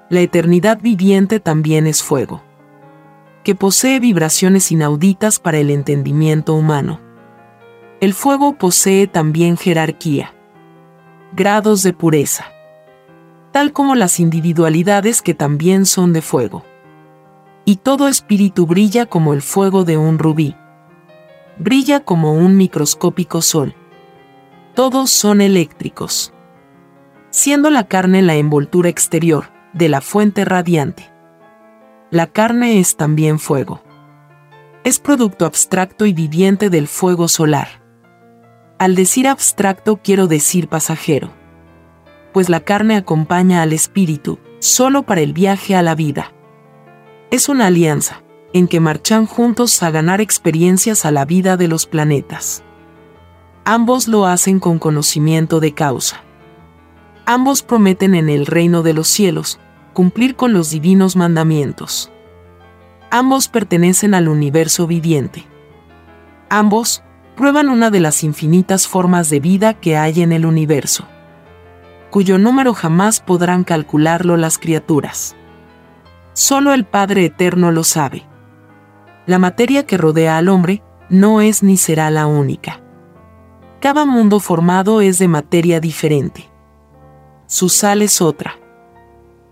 La 0.09 0.21
eternidad 0.21 0.81
viviente 0.81 1.39
también 1.39 1.87
es 1.87 2.03
fuego, 2.03 2.43
que 3.45 3.55
posee 3.55 4.01
vibraciones 4.01 4.73
inauditas 4.73 5.39
para 5.39 5.59
el 5.59 5.71
entendimiento 5.71 6.55
humano. 6.55 7.01
El 8.01 8.15
fuego 8.15 8.57
posee 8.57 9.07
también 9.07 9.57
jerarquía, 9.57 10.35
grados 11.33 11.83
de 11.83 11.93
pureza, 11.93 12.47
tal 13.53 13.73
como 13.73 13.95
las 13.95 14.19
individualidades 14.19 15.23
que 15.23 15.35
también 15.35 15.87
son 15.87 16.13
de 16.13 16.23
fuego 16.23 16.65
y 17.69 17.77
todo 17.77 18.07
espíritu 18.07 18.65
brilla 18.65 19.07
como 19.07 19.35
el 19.35 19.43
fuego 19.43 19.85
de 19.85 19.99
un 19.99 20.19
rubí. 20.19 20.57
Brilla 21.59 22.01
como 22.01 22.33
un 22.33 22.57
microscópico 22.57 23.43
sol. 23.43 23.75
Todos 24.75 25.11
son 25.11 25.41
eléctricos. 25.41 26.33
Siendo 27.37 27.69
la 27.69 27.85
carne 27.85 28.23
la 28.23 28.37
envoltura 28.37 28.89
exterior 28.89 29.51
de 29.75 29.91
la 29.91 30.01
fuente 30.01 30.47
radiante. 30.47 31.13
La 32.11 32.29
carne 32.29 32.81
es 32.81 32.97
también 32.97 33.39
fuego. 33.39 33.83
Es 34.85 34.99
producto 34.99 35.45
abstracto 35.45 36.07
y 36.07 36.15
viviente 36.15 36.71
del 36.71 36.89
fuego 36.89 37.29
solar. 37.29 37.83
Al 38.79 38.95
decir 38.95 39.29
abstracto 39.29 40.01
quiero 40.03 40.29
decir 40.29 40.69
pasajero. 40.69 41.31
Pues 42.33 42.49
la 42.49 42.61
carne 42.61 42.97
acompaña 42.97 43.61
al 43.61 43.75
espíritu, 43.75 44.39
solo 44.59 45.03
para 45.03 45.21
el 45.21 45.35
viaje 45.35 45.77
a 45.77 45.83
la 45.83 45.95
vida 45.95 46.33
es 47.31 47.49
una 47.49 47.67
alianza, 47.67 48.23
en 48.53 48.69
que 48.69 48.81
marchan 48.81 49.27
juntos 49.27 49.83
a 49.83 49.91
ganar 49.91 50.21
experiencias 50.23 51.05
a 51.05 51.11
la 51.11 51.27
vida 51.27 51.57
de 51.57 51.69
los 51.69 51.85
planetas. 51.87 52.63
Ambos 53.65 54.09
lo 54.09 54.25
hacen 54.27 54.61
con 54.61 54.79
conocimiento 54.79 55.61
de 55.61 55.75
causa. 55.75 56.23
Ambos 57.29 57.65
prometen 57.65 58.15
en 58.15 58.29
el 58.29 58.47
reino 58.47 58.85
de 58.85 58.95
los 58.95 59.09
cielos 59.09 59.59
cumplir 59.93 60.37
con 60.37 60.53
los 60.53 60.71
divinos 60.71 61.17
mandamientos. 61.17 62.13
Ambos 63.11 63.49
pertenecen 63.49 64.15
al 64.15 64.29
universo 64.29 64.87
viviente. 64.87 65.45
Ambos 66.49 67.03
prueban 67.35 67.69
una 67.69 67.91
de 67.91 67.99
las 67.99 68.23
infinitas 68.23 68.87
formas 68.87 69.29
de 69.29 69.41
vida 69.41 69.75
que 69.75 69.97
hay 69.97 70.23
en 70.23 70.31
el 70.31 70.47
universo, 70.47 71.05
cuyo 72.11 72.39
número 72.39 72.75
jamás 72.75 73.21
podrán 73.21 73.65
calcularlo 73.65 74.37
las 74.37 74.57
criaturas. 74.57 75.35
Solo 76.33 76.75
el 76.75 76.85
Padre 76.85 77.25
Eterno 77.25 77.73
lo 77.73 77.83
sabe. 77.83 78.25
La 79.27 79.41
materia 79.41 79.85
que 79.85 79.99
rodea 79.99 80.39
al 80.39 80.49
hombre 80.49 80.81
no 81.09 81.41
es 81.41 81.65
ni 81.65 81.77
será 81.77 82.09
la 82.11 82.27
única. 82.27 82.81
Cada 83.81 84.07
mundo 84.07 84.39
formado 84.39 85.01
es 85.01 85.19
de 85.19 85.27
materia 85.27 85.81
diferente. 85.81 86.49
Su 87.47 87.69
sal 87.69 88.03
es 88.03 88.21
otra. 88.21 88.59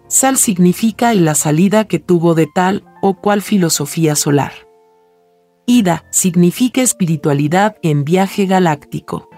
Sal 0.09 0.37
significa 0.37 1.13
la 1.15 1.35
salida 1.35 1.85
que 1.85 1.99
tuvo 1.99 2.35
de 2.35 2.47
tal 2.53 2.85
o 3.03 3.15
cual 3.15 3.43
filosofía 3.43 4.17
solar. 4.17 4.53
Ida 5.67 6.05
significa 6.11 6.83
espiritualidad 6.83 7.77
en 7.83 8.05
viaje 8.05 8.47
galáctico. 8.47 9.29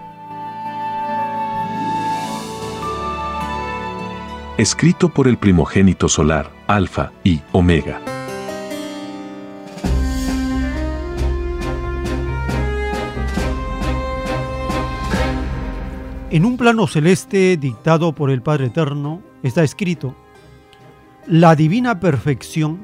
escrito 4.57 5.09
por 5.09 5.27
el 5.27 5.37
primogénito 5.37 6.09
solar, 6.09 6.51
Alfa 6.67 7.11
y 7.23 7.41
Omega. 7.51 8.16
En 16.29 16.43
un 16.43 16.57
plano 16.57 16.87
celeste 16.87 17.55
dictado 17.55 18.13
por 18.13 18.29
el 18.29 18.41
Padre 18.41 18.65
Eterno 18.65 19.21
está 19.43 19.63
escrito, 19.63 20.13
la 21.25 21.55
divina 21.55 22.01
perfección 22.01 22.79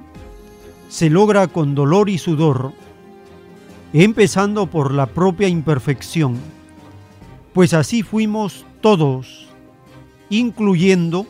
se 0.87 1.09
logra 1.09 1.47
con 1.47 1.75
dolor 1.75 2.09
y 2.09 2.17
sudor, 2.17 2.71
empezando 3.91 4.67
por 4.67 4.93
la 4.93 5.07
propia 5.07 5.49
imperfección, 5.49 6.37
pues 7.51 7.73
así 7.73 8.01
fuimos 8.01 8.65
todos, 8.79 9.49
incluyendo 10.29 11.27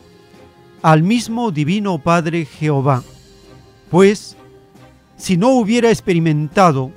al 0.82 1.02
mismo 1.02 1.50
Divino 1.50 1.98
Padre 1.98 2.44
Jehová, 2.44 3.02
pues 3.90 4.36
si 5.16 5.36
no 5.36 5.48
hubiera 5.48 5.90
experimentado 5.90 6.92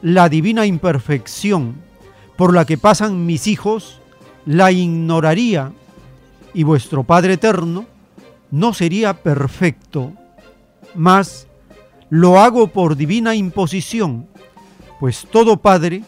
la 0.00 0.28
divina 0.28 0.64
imperfección 0.64 1.74
por 2.36 2.54
la 2.54 2.64
que 2.64 2.78
pasan 2.78 3.26
mis 3.26 3.48
hijos, 3.48 4.00
la 4.46 4.72
ignoraría 4.72 5.72
y 6.52 6.62
vuestro 6.62 7.04
Padre 7.04 7.34
Eterno 7.34 7.86
no 8.50 8.72
sería 8.74 9.14
perfecto, 9.14 10.12
mas 10.94 11.46
lo 12.10 12.38
hago 12.38 12.68
por 12.68 12.96
divina 12.96 13.34
imposición, 13.34 14.28
pues 15.00 15.26
todo 15.30 15.56
Padre 15.56 16.04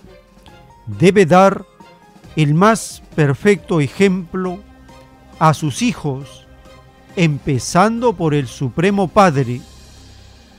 debe 0.87 1.27
dar 1.27 1.65
el 2.37 2.55
más 2.55 3.03
perfecto 3.15 3.81
ejemplo 3.81 4.61
a 5.39 5.55
sus 5.55 5.83
hijos 5.83 6.47
empezando 7.17 8.13
por 8.13 8.35
el 8.35 8.47
Supremo 8.47 9.09
Padre, 9.09 9.63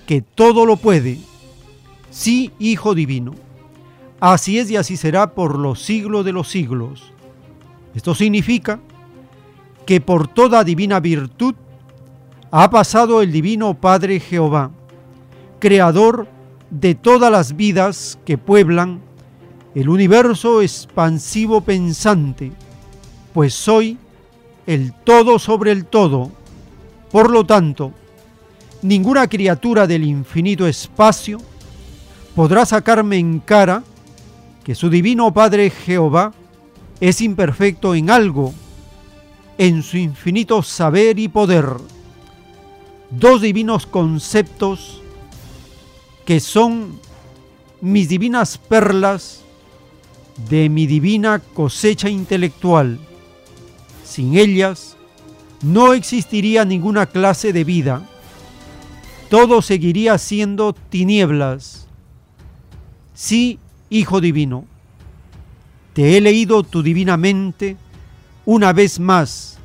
que 0.07 0.21
todo 0.21 0.65
lo 0.65 0.77
puede, 0.77 1.19
sí, 2.09 2.51
Hijo 2.59 2.95
Divino. 2.95 3.35
Así 4.19 4.57
es 4.57 4.71
y 4.71 4.75
así 4.75 4.97
será 4.97 5.35
por 5.35 5.59
los 5.59 5.83
siglos 5.83 6.25
de 6.25 6.31
los 6.31 6.47
siglos. 6.49 7.13
Esto 7.97 8.13
significa 8.13 8.79
que 9.87 9.99
por 10.01 10.27
toda 10.27 10.63
divina 10.63 10.99
virtud 10.99 11.55
ha 12.51 12.69
pasado 12.69 13.23
el 13.23 13.31
Divino 13.31 13.73
Padre 13.73 14.19
Jehová, 14.19 14.69
creador 15.57 16.27
de 16.69 16.93
todas 16.93 17.31
las 17.31 17.55
vidas 17.55 18.19
que 18.23 18.37
pueblan 18.37 19.01
el 19.73 19.89
universo 19.89 20.61
expansivo 20.61 21.61
pensante, 21.61 22.51
pues 23.33 23.55
soy 23.55 23.97
el 24.67 24.93
todo 24.93 25.39
sobre 25.39 25.71
el 25.71 25.85
todo, 25.85 26.29
por 27.11 27.31
lo 27.31 27.47
tanto, 27.47 27.93
ninguna 28.83 29.27
criatura 29.27 29.87
del 29.87 30.03
infinito 30.03 30.67
espacio 30.67 31.39
podrá 32.35 32.63
sacarme 32.63 33.17
en 33.17 33.39
cara 33.39 33.81
que 34.63 34.75
su 34.75 34.87
divino 34.87 35.33
Padre 35.33 35.71
Jehová 35.71 36.31
es 36.99 37.21
imperfecto 37.21 37.95
en 37.95 38.09
algo, 38.09 38.53
en 39.57 39.83
su 39.83 39.97
infinito 39.97 40.63
saber 40.63 41.19
y 41.19 41.27
poder. 41.27 41.65
Dos 43.09 43.41
divinos 43.41 43.85
conceptos 43.85 45.01
que 46.25 46.39
son 46.39 46.99
mis 47.81 48.09
divinas 48.09 48.57
perlas 48.57 49.41
de 50.49 50.69
mi 50.69 50.87
divina 50.87 51.39
cosecha 51.39 52.09
intelectual. 52.09 52.99
Sin 54.03 54.37
ellas, 54.37 54.97
no 55.61 55.93
existiría 55.93 56.65
ninguna 56.65 57.05
clase 57.05 57.53
de 57.53 57.63
vida. 57.63 58.07
Todo 59.29 59.61
seguiría 59.61 60.17
siendo 60.17 60.73
tinieblas. 60.73 61.87
Sí, 63.13 63.59
Hijo 63.89 64.21
Divino, 64.21 64.65
te 65.97 66.15
he 66.15 66.21
leído 66.21 66.61
tu 66.61 66.83
divina 66.83 67.17
mente 67.17 67.75
una 68.45 68.71
vez 68.71 68.99
más. 68.99 69.57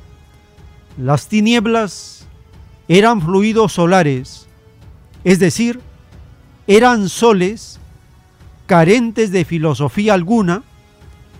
Las 0.97 1.27
tinieblas 1.27 2.25
eran 2.87 3.21
fluidos 3.21 3.73
solares, 3.73 4.47
es 5.23 5.37
decir, 5.37 5.79
eran 6.65 7.07
soles 7.07 7.79
carentes 8.65 9.31
de 9.31 9.45
filosofía 9.45 10.15
alguna, 10.15 10.63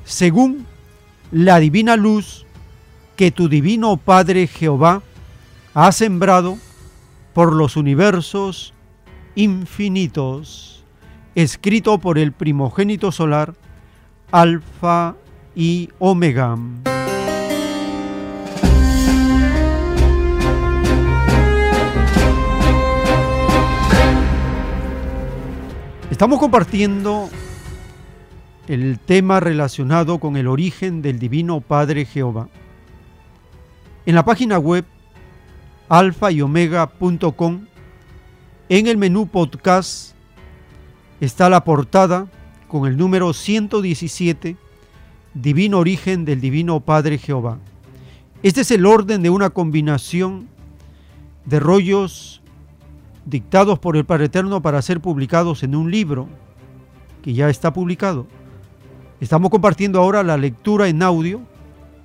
según 0.05 0.67
la 1.31 1.57
divina 1.59 1.95
luz 1.95 2.45
que 3.15 3.31
tu 3.31 3.49
divino 3.49 3.97
Padre 3.97 4.45
Jehová 4.45 5.01
ha 5.73 5.91
sembrado 5.91 6.59
por 7.33 7.51
los 7.51 7.77
universos 7.77 8.75
infinitos, 9.33 10.83
escrito 11.33 11.97
por 11.97 12.19
el 12.19 12.31
primogénito 12.31 13.11
solar, 13.11 13.55
Alfa 14.33 15.15
y 15.53 15.91
Omega. 15.99 16.57
Estamos 26.09 26.39
compartiendo 26.39 27.29
el 28.67 28.97
tema 28.97 29.39
relacionado 29.39 30.17
con 30.17 30.35
el 30.35 30.47
origen 30.47 31.03
del 31.03 31.19
Divino 31.19 31.61
Padre 31.61 32.05
Jehová. 32.05 32.49
En 34.07 34.15
la 34.15 34.25
página 34.25 34.57
web 34.57 34.83
alfa 35.89 36.31
y 36.31 36.41
omega.com, 36.41 37.67
en 38.69 38.87
el 38.87 38.97
menú 38.97 39.27
podcast, 39.27 40.15
está 41.21 41.51
la 41.51 41.63
portada 41.63 42.25
con 42.73 42.87
el 42.87 42.97
número 42.97 43.33
117, 43.33 44.57
Divino 45.35 45.77
Origen 45.77 46.25
del 46.25 46.41
Divino 46.41 46.79
Padre 46.79 47.19
Jehová. 47.19 47.59
Este 48.41 48.61
es 48.61 48.71
el 48.71 48.87
orden 48.87 49.21
de 49.21 49.29
una 49.29 49.51
combinación 49.51 50.47
de 51.45 51.59
rollos 51.59 52.41
dictados 53.25 53.77
por 53.77 53.95
el 53.95 54.05
Padre 54.05 54.25
Eterno 54.25 54.63
para 54.63 54.81
ser 54.81 55.01
publicados 55.01 55.61
en 55.61 55.75
un 55.75 55.91
libro 55.91 56.27
que 57.21 57.35
ya 57.35 57.47
está 57.47 57.71
publicado. 57.71 58.25
Estamos 59.21 59.51
compartiendo 59.51 59.99
ahora 59.99 60.23
la 60.23 60.37
lectura 60.37 60.87
en 60.87 61.03
audio 61.03 61.41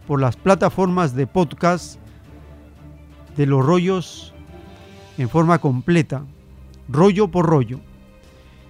por 0.07 0.21
las 0.21 0.37
plataformas 0.37 1.15
de 1.15 1.27
podcast 1.27 1.99
de 3.39 3.47
los 3.47 3.65
rollos 3.65 4.35
en 5.17 5.31
forma 5.31 5.61
completa, 5.61 6.25
rollo 6.91 7.29
por 7.29 7.47
rollo. 7.47 7.81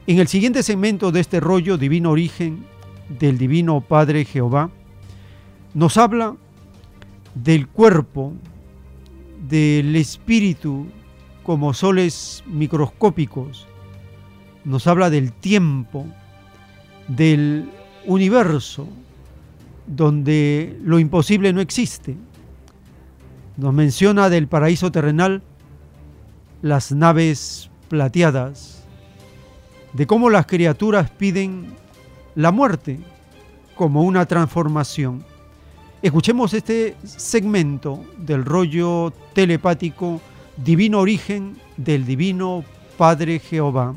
En 0.09 0.19
el 0.19 0.27
siguiente 0.27 0.63
segmento 0.63 1.13
de 1.13 1.21
este 1.21 1.39
rollo 1.39 1.77
Divino 1.77 2.11
Origen 2.11 2.65
del 3.21 3.37
Divino 3.37 3.83
Padre 3.83 4.25
Jehová, 4.25 4.71
nos 5.75 5.99
habla 5.99 6.35
del 7.35 7.69
cuerpo, 7.69 8.33
del 9.47 9.95
espíritu 9.97 10.87
como 11.43 11.75
soles 11.75 12.43
microscópicos, 12.47 13.67
nos 14.65 14.87
habla 14.87 15.11
del 15.11 15.31
tiempo, 15.31 16.07
del 17.07 17.69
universo, 18.07 18.89
donde 19.87 20.75
lo 20.83 20.99
imposible 20.99 21.53
no 21.53 21.61
existe. 21.61 22.17
Nos 23.59 23.75
menciona 23.75 24.31
del 24.31 24.49
paraíso 24.49 24.91
terrenal 24.91 25.43
las 26.63 26.93
naves 26.93 27.71
plateadas, 27.91 28.78
de 29.93 30.07
cómo 30.07 30.31
las 30.31 30.47
criaturas 30.47 31.11
piden 31.11 31.75
la 32.35 32.53
muerte 32.53 32.99
como 33.75 34.03
una 34.03 34.27
transformación. 34.27 35.25
Escuchemos 36.03 36.55
este 36.55 36.97
segmento 37.05 38.05
del 38.19 38.45
rollo 38.45 39.13
telepático 39.33 40.21
Divino 40.57 41.01
Origen 41.01 41.57
del 41.77 42.05
Divino 42.05 42.65
Padre 42.97 43.39
Jehová. 43.39 43.95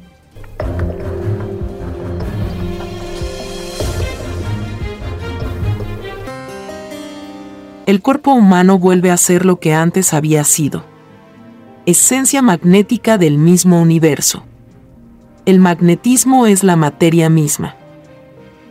El 7.85 8.01
cuerpo 8.01 8.31
humano 8.31 8.79
vuelve 8.79 9.11
a 9.11 9.17
ser 9.17 9.45
lo 9.45 9.59
que 9.59 9.73
antes 9.73 10.13
había 10.13 10.43
sido. 10.43 10.85
Esencia 11.85 12.41
magnética 12.41 13.17
del 13.17 13.37
mismo 13.37 13.81
universo. 13.81 14.45
El 15.45 15.59
magnetismo 15.59 16.45
es 16.45 16.63
la 16.63 16.75
materia 16.75 17.29
misma. 17.29 17.75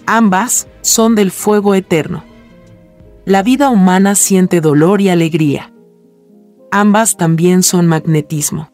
Ambas 0.07 0.68
son 0.82 1.15
del 1.15 1.31
fuego 1.31 1.74
eterno 1.74 2.24
la 3.31 3.44
vida 3.44 3.70
humana 3.70 4.16
siente 4.16 4.60
dolor 4.60 5.00
y 5.00 5.08
alegría. 5.08 5.73
Ambas 6.73 7.16
también 7.16 7.62
son 7.62 7.86
magnetismo. 7.86 8.70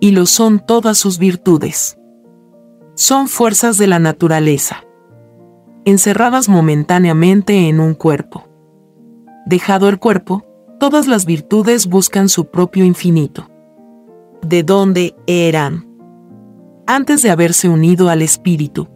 Y 0.00 0.10
lo 0.10 0.26
son 0.26 0.58
todas 0.66 0.98
sus 0.98 1.18
virtudes. 1.18 1.96
Son 2.96 3.28
fuerzas 3.28 3.78
de 3.78 3.86
la 3.86 4.00
naturaleza. 4.00 4.82
Encerradas 5.84 6.48
momentáneamente 6.48 7.68
en 7.68 7.78
un 7.78 7.94
cuerpo. 7.94 8.48
Dejado 9.46 9.88
el 9.88 10.00
cuerpo, 10.00 10.44
todas 10.80 11.06
las 11.06 11.24
virtudes 11.24 11.86
buscan 11.86 12.28
su 12.28 12.46
propio 12.46 12.84
infinito. 12.84 13.48
¿De 14.44 14.64
dónde 14.64 15.14
eran? 15.28 15.86
Antes 16.86 17.22
de 17.22 17.30
haberse 17.30 17.68
unido 17.68 18.08
al 18.08 18.22
espíritu. 18.22 18.88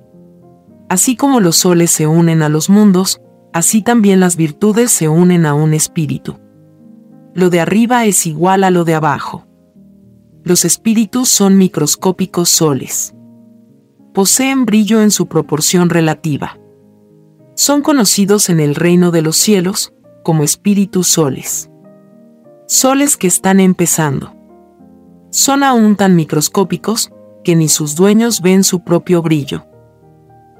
Así 0.88 1.16
como 1.16 1.40
los 1.40 1.56
soles 1.56 1.90
se 1.90 2.06
unen 2.06 2.42
a 2.42 2.48
los 2.48 2.68
mundos, 2.68 3.20
así 3.52 3.82
también 3.82 4.20
las 4.20 4.36
virtudes 4.36 4.90
se 4.90 5.08
unen 5.08 5.46
a 5.46 5.54
un 5.54 5.72
espíritu. 5.72 6.38
Lo 7.34 7.48
de 7.48 7.60
arriba 7.60 8.04
es 8.04 8.26
igual 8.26 8.64
a 8.64 8.70
lo 8.70 8.84
de 8.84 8.94
abajo. 8.94 9.46
Los 10.42 10.64
espíritus 10.64 11.28
son 11.28 11.58
microscópicos 11.58 12.48
soles. 12.48 13.14
Poseen 14.14 14.64
brillo 14.64 15.00
en 15.00 15.10
su 15.10 15.26
proporción 15.26 15.90
relativa. 15.90 16.58
Son 17.54 17.82
conocidos 17.82 18.48
en 18.48 18.60
el 18.60 18.74
reino 18.74 19.10
de 19.10 19.22
los 19.22 19.36
cielos 19.36 19.92
como 20.24 20.42
espíritus 20.42 21.06
soles. 21.06 21.70
Soles 22.66 23.16
que 23.16 23.26
están 23.26 23.60
empezando. 23.60 24.34
Son 25.30 25.62
aún 25.62 25.96
tan 25.96 26.16
microscópicos 26.16 27.12
que 27.46 27.56
ni 27.56 27.68
sus 27.68 27.94
dueños 27.94 28.42
ven 28.42 28.62
su 28.62 28.84
propio 28.84 29.22
brillo 29.22 29.64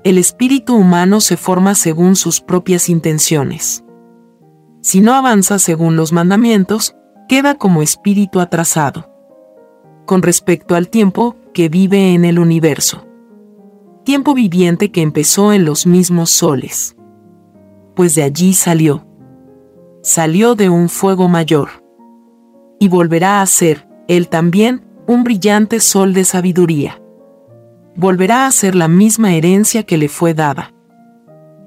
el 0.06 0.18
espíritu 0.18 0.76
humano 0.76 1.20
se 1.20 1.36
forma 1.36 1.74
según 1.74 2.14
sus 2.14 2.40
propias 2.40 2.88
intenciones. 2.88 3.82
Si 4.80 5.00
no 5.00 5.14
avanza 5.14 5.58
según 5.58 5.96
los 5.96 6.12
mandamientos, 6.12 6.94
queda 7.28 7.56
como 7.56 7.82
espíritu 7.82 8.38
atrasado. 8.38 9.10
Con 10.06 10.22
respecto 10.22 10.76
al 10.76 10.90
tiempo 10.90 11.34
que 11.52 11.68
vive 11.68 12.14
en 12.14 12.24
el 12.24 12.38
universo. 12.38 13.04
Tiempo 14.04 14.32
viviente 14.32 14.92
que 14.92 15.02
empezó 15.02 15.52
en 15.52 15.64
los 15.64 15.88
mismos 15.88 16.30
soles. 16.30 16.94
Pues 17.96 18.14
de 18.14 18.22
allí 18.22 18.54
salió. 18.54 19.04
Salió 20.04 20.54
de 20.54 20.70
un 20.70 20.88
fuego 20.88 21.26
mayor. 21.26 21.82
Y 22.78 22.86
volverá 22.86 23.40
a 23.40 23.46
ser, 23.46 23.88
él 24.06 24.28
también, 24.28 24.85
un 25.06 25.24
brillante 25.24 25.80
sol 25.80 26.12
de 26.14 26.24
sabiduría 26.24 27.00
volverá 27.96 28.46
a 28.46 28.52
ser 28.52 28.74
la 28.74 28.88
misma 28.88 29.34
herencia 29.34 29.82
que 29.82 29.96
le 29.96 30.08
fue 30.08 30.34
dada. 30.34 30.74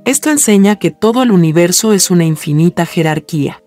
Esto 0.05 0.29
enseña 0.29 0.77
que 0.77 0.91
todo 0.91 1.23
el 1.23 1.31
universo 1.31 1.91
es 1.91 2.11
una 2.11 2.23
infinita 2.23 2.85
jerarquía. 2.85 3.63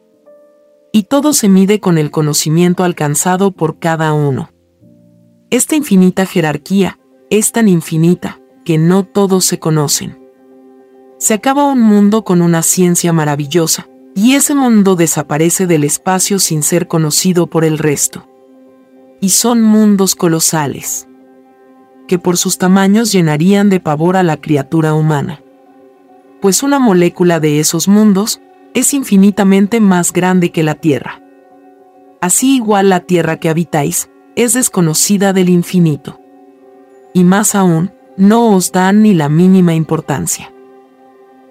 Y 0.93 1.05
todo 1.05 1.33
se 1.33 1.49
mide 1.49 1.81
con 1.81 1.99
el 1.99 2.11
conocimiento 2.11 2.85
alcanzado 2.85 3.51
por 3.51 3.79
cada 3.79 4.13
uno. 4.13 4.51
Esta 5.51 5.75
infinita 5.75 6.25
jerarquía 6.25 6.99
es 7.31 7.53
tan 7.53 7.69
infinita 7.69 8.41
que 8.65 8.79
no 8.79 9.05
todos 9.05 9.45
se 9.45 9.59
conocen. 9.59 10.19
Se 11.19 11.35
acaba 11.35 11.71
un 11.71 11.81
mundo 11.81 12.25
con 12.25 12.43
una 12.43 12.63
ciencia 12.63 13.13
maravillosa, 13.13 13.89
y 14.15 14.35
ese 14.35 14.55
mundo 14.55 14.95
desaparece 14.95 15.67
del 15.67 15.85
espacio 15.85 16.39
sin 16.39 16.63
ser 16.63 16.89
conocido 16.89 17.47
por 17.47 17.65
el 17.65 17.79
resto. 17.79 18.29
Y 19.23 19.31
son 19.31 19.63
mundos 19.63 20.15
colosales 20.15 21.09
que 22.07 22.19
por 22.19 22.37
sus 22.37 22.59
tamaños 22.59 23.11
llenarían 23.11 23.71
de 23.71 23.81
pavor 23.81 24.19
a 24.19 24.23
la 24.23 24.37
criatura 24.37 24.93
humana. 24.93 25.41
Pues 26.43 26.63
una 26.63 26.79
molécula 26.79 27.41
de 27.41 27.59
esos 27.59 27.89
mundos 27.89 28.43
es 28.75 28.93
infinitamente 28.93 29.81
más 29.81 30.13
grande 30.13 30.51
que 30.51 30.63
la 30.63 30.75
Tierra. 30.75 31.23
Así 32.21 32.57
igual 32.57 32.91
la 32.91 33.01
Tierra 33.01 33.39
que 33.39 33.49
habitáis 33.49 34.11
es 34.37 34.53
desconocida 34.53 35.33
del 35.33 35.49
infinito. 35.49 36.21
Y 37.15 37.25
más 37.25 37.55
aún, 37.55 37.93
no 38.19 38.55
os 38.55 38.73
dan 38.73 39.03
ni 39.03 39.15
la 39.15 39.31
mínima 39.31 39.75
importancia. 39.75 40.53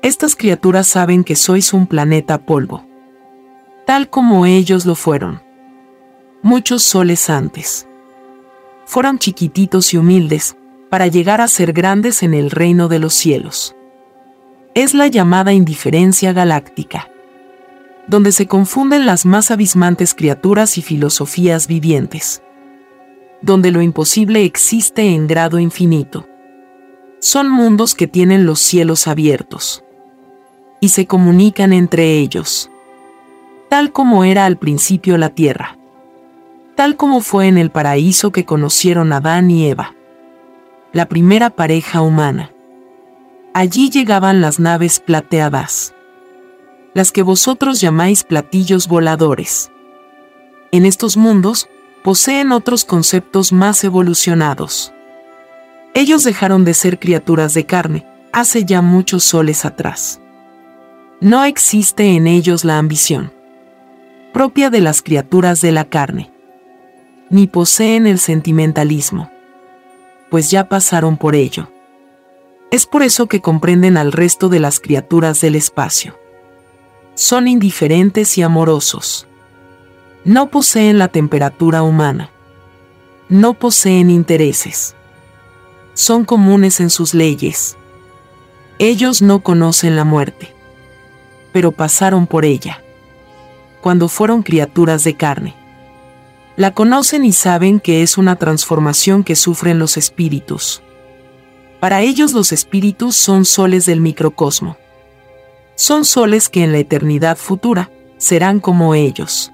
Estas 0.04 0.36
criaturas 0.36 0.86
saben 0.86 1.24
que 1.24 1.36
sois 1.36 1.74
un 1.74 1.88
planeta 1.88 2.46
polvo. 2.46 2.86
Tal 3.86 4.10
como 4.10 4.46
ellos 4.46 4.86
lo 4.86 4.94
fueron. 4.94 5.42
Muchos 6.44 6.84
soles 6.84 7.30
antes 7.30 7.88
fueron 8.92 9.20
chiquititos 9.20 9.94
y 9.94 9.98
humildes, 9.98 10.58
para 10.90 11.08
llegar 11.08 11.40
a 11.40 11.48
ser 11.48 11.72
grandes 11.72 12.24
en 12.24 12.34
el 12.34 12.52
reino 12.52 12.90
de 12.90 13.00
los 13.00 13.14
cielos. 13.14 13.74
Es 14.76 14.94
la 14.94 15.08
llamada 15.08 15.54
indiferencia 15.54 16.34
galáctica, 16.34 17.10
donde 18.08 18.34
se 18.34 18.48
confunden 18.48 19.06
las 19.06 19.26
más 19.26 19.50
abismantes 19.50 20.14
criaturas 20.14 20.78
y 20.78 20.82
filosofías 20.82 21.68
vivientes, 21.68 22.44
donde 23.42 23.72
lo 23.72 23.82
imposible 23.82 24.44
existe 24.44 25.04
en 25.04 25.26
grado 25.26 25.58
infinito. 25.58 26.28
Son 27.20 27.50
mundos 27.50 27.96
que 27.96 28.08
tienen 28.08 28.46
los 28.46 28.60
cielos 28.60 29.08
abiertos 29.08 29.86
y 30.82 30.90
se 30.90 31.08
comunican 31.08 31.72
entre 31.72 32.18
ellos, 32.18 32.70
tal 33.70 33.94
como 33.94 34.26
era 34.26 34.46
al 34.46 34.58
principio 34.58 35.18
la 35.18 35.30
tierra 35.30 35.78
tal 36.76 36.96
como 36.98 37.22
fue 37.22 37.48
en 37.48 37.58
el 37.58 37.72
paraíso 37.72 38.32
que 38.32 38.46
conocieron 38.46 39.14
Adán 39.14 39.52
y 39.52 39.68
Eva, 39.68 39.96
la 40.94 41.08
primera 41.08 41.50
pareja 41.50 42.02
humana. 42.02 42.52
Allí 43.54 43.90
llegaban 43.90 44.42
las 44.42 44.60
naves 44.60 45.00
plateadas, 45.00 45.94
las 46.94 47.12
que 47.12 47.22
vosotros 47.22 47.82
llamáis 47.82 48.24
platillos 48.24 48.88
voladores. 48.88 49.72
En 50.72 50.86
estos 50.86 51.18
mundos 51.18 51.70
poseen 52.04 52.52
otros 52.52 52.86
conceptos 52.86 53.52
más 53.52 53.84
evolucionados. 53.84 54.94
Ellos 55.94 56.24
dejaron 56.24 56.64
de 56.66 56.74
ser 56.74 57.00
criaturas 57.00 57.54
de 57.54 57.66
carne, 57.66 58.08
hace 58.32 58.64
ya 58.64 58.82
muchos 58.82 59.24
soles 59.24 59.66
atrás. 59.66 60.22
No 61.20 61.44
existe 61.44 62.16
en 62.16 62.28
ellos 62.28 62.64
la 62.64 62.78
ambición 62.78 63.32
propia 64.32 64.70
de 64.70 64.82
las 64.82 65.02
criaturas 65.02 65.62
de 65.62 65.72
la 65.72 65.86
carne, 65.86 66.31
ni 67.32 67.48
poseen 67.48 68.08
el 68.08 68.20
sentimentalismo, 68.20 69.32
pues 70.30 70.52
ya 70.52 70.68
pasaron 70.68 71.16
por 71.16 71.34
ello. 71.34 71.72
Es 72.72 72.86
por 72.86 73.04
eso 73.04 73.28
que 73.28 73.42
comprenden 73.42 73.96
al 73.96 74.12
resto 74.12 74.50
de 74.50 74.60
las 74.60 74.82
criaturas 74.82 75.40
del 75.40 75.56
espacio. 75.56 76.20
Son 77.16 77.48
indiferentes 77.48 78.38
y 78.38 78.44
amorosos. 78.44 79.28
No 80.26 80.50
poseen 80.50 81.00
la 81.00 81.08
temperatura 81.08 81.84
humana. 81.84 82.30
No 83.30 83.54
poseen 83.54 84.10
intereses. 84.10 84.94
Son 85.94 86.26
comunes 86.26 86.82
en 86.82 86.90
sus 86.90 87.14
leyes. 87.14 87.78
Ellos 88.78 89.22
no 89.22 89.42
conocen 89.42 89.96
la 89.96 90.04
muerte. 90.04 90.54
Pero 91.54 91.72
pasaron 91.72 92.28
por 92.28 92.44
ella. 92.44 92.84
Cuando 93.82 94.10
fueron 94.10 94.44
criaturas 94.44 95.04
de 95.04 95.16
carne. 95.16 95.61
La 96.62 96.70
conocen 96.70 97.26
y 97.26 97.32
saben 97.32 97.80
que 97.80 98.04
es 98.04 98.20
una 98.20 98.36
transformación 98.36 99.24
que 99.24 99.36
sufren 99.36 99.80
los 99.80 99.98
espíritus 99.98 100.84
para 101.82 102.02
ellos 102.02 102.34
los 102.34 102.52
espíritus 102.52 103.16
son 103.16 103.44
soles 103.44 103.88
del 103.88 104.02
microcosmo. 104.02 104.78
Son 105.74 106.06
soles 106.06 106.48
que 106.48 106.64
en 106.64 106.72
la 106.72 106.78
eternidad 106.78 107.38
futura 107.38 107.90
serán 108.18 108.60
como 108.60 108.94
ellos. 108.94 109.52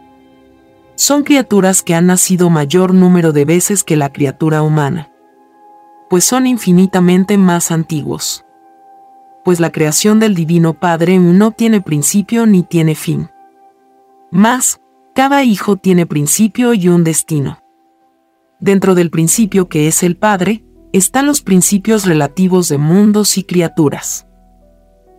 Son 0.95 1.23
criaturas 1.23 1.83
que 1.83 1.95
han 1.95 2.07
nacido 2.07 2.49
mayor 2.49 2.93
número 2.93 3.31
de 3.31 3.45
veces 3.45 3.85
que 3.85 3.95
la 3.95 4.11
criatura 4.11 4.61
humana, 4.61 5.09
pues 6.09 6.25
son 6.25 6.47
infinitamente 6.47 7.37
más 7.37 7.71
antiguos. 7.71 8.43
Pues 9.45 9.61
la 9.61 9.71
creación 9.71 10.19
del 10.19 10.35
Divino 10.35 10.73
Padre 10.73 11.19
no 11.19 11.51
tiene 11.51 11.79
principio 11.79 12.45
ni 12.45 12.63
tiene 12.63 12.93
fin. 12.93 13.29
Más, 14.31 14.81
cada 15.17 15.43
hijo 15.43 15.77
tiene 15.77 16.05
principio 16.05 16.75
y 16.75 16.89
un 16.89 17.03
destino. 17.03 17.57
Dentro 18.59 18.93
del 18.93 19.09
principio 19.09 19.67
que 19.67 19.87
es 19.87 20.03
el 20.03 20.15
Padre, 20.15 20.63
están 20.93 21.25
los 21.25 21.41
principios 21.41 22.05
relativos 22.05 22.69
de 22.69 22.77
mundos 22.77 23.39
y 23.39 23.43
criaturas. 23.43 24.27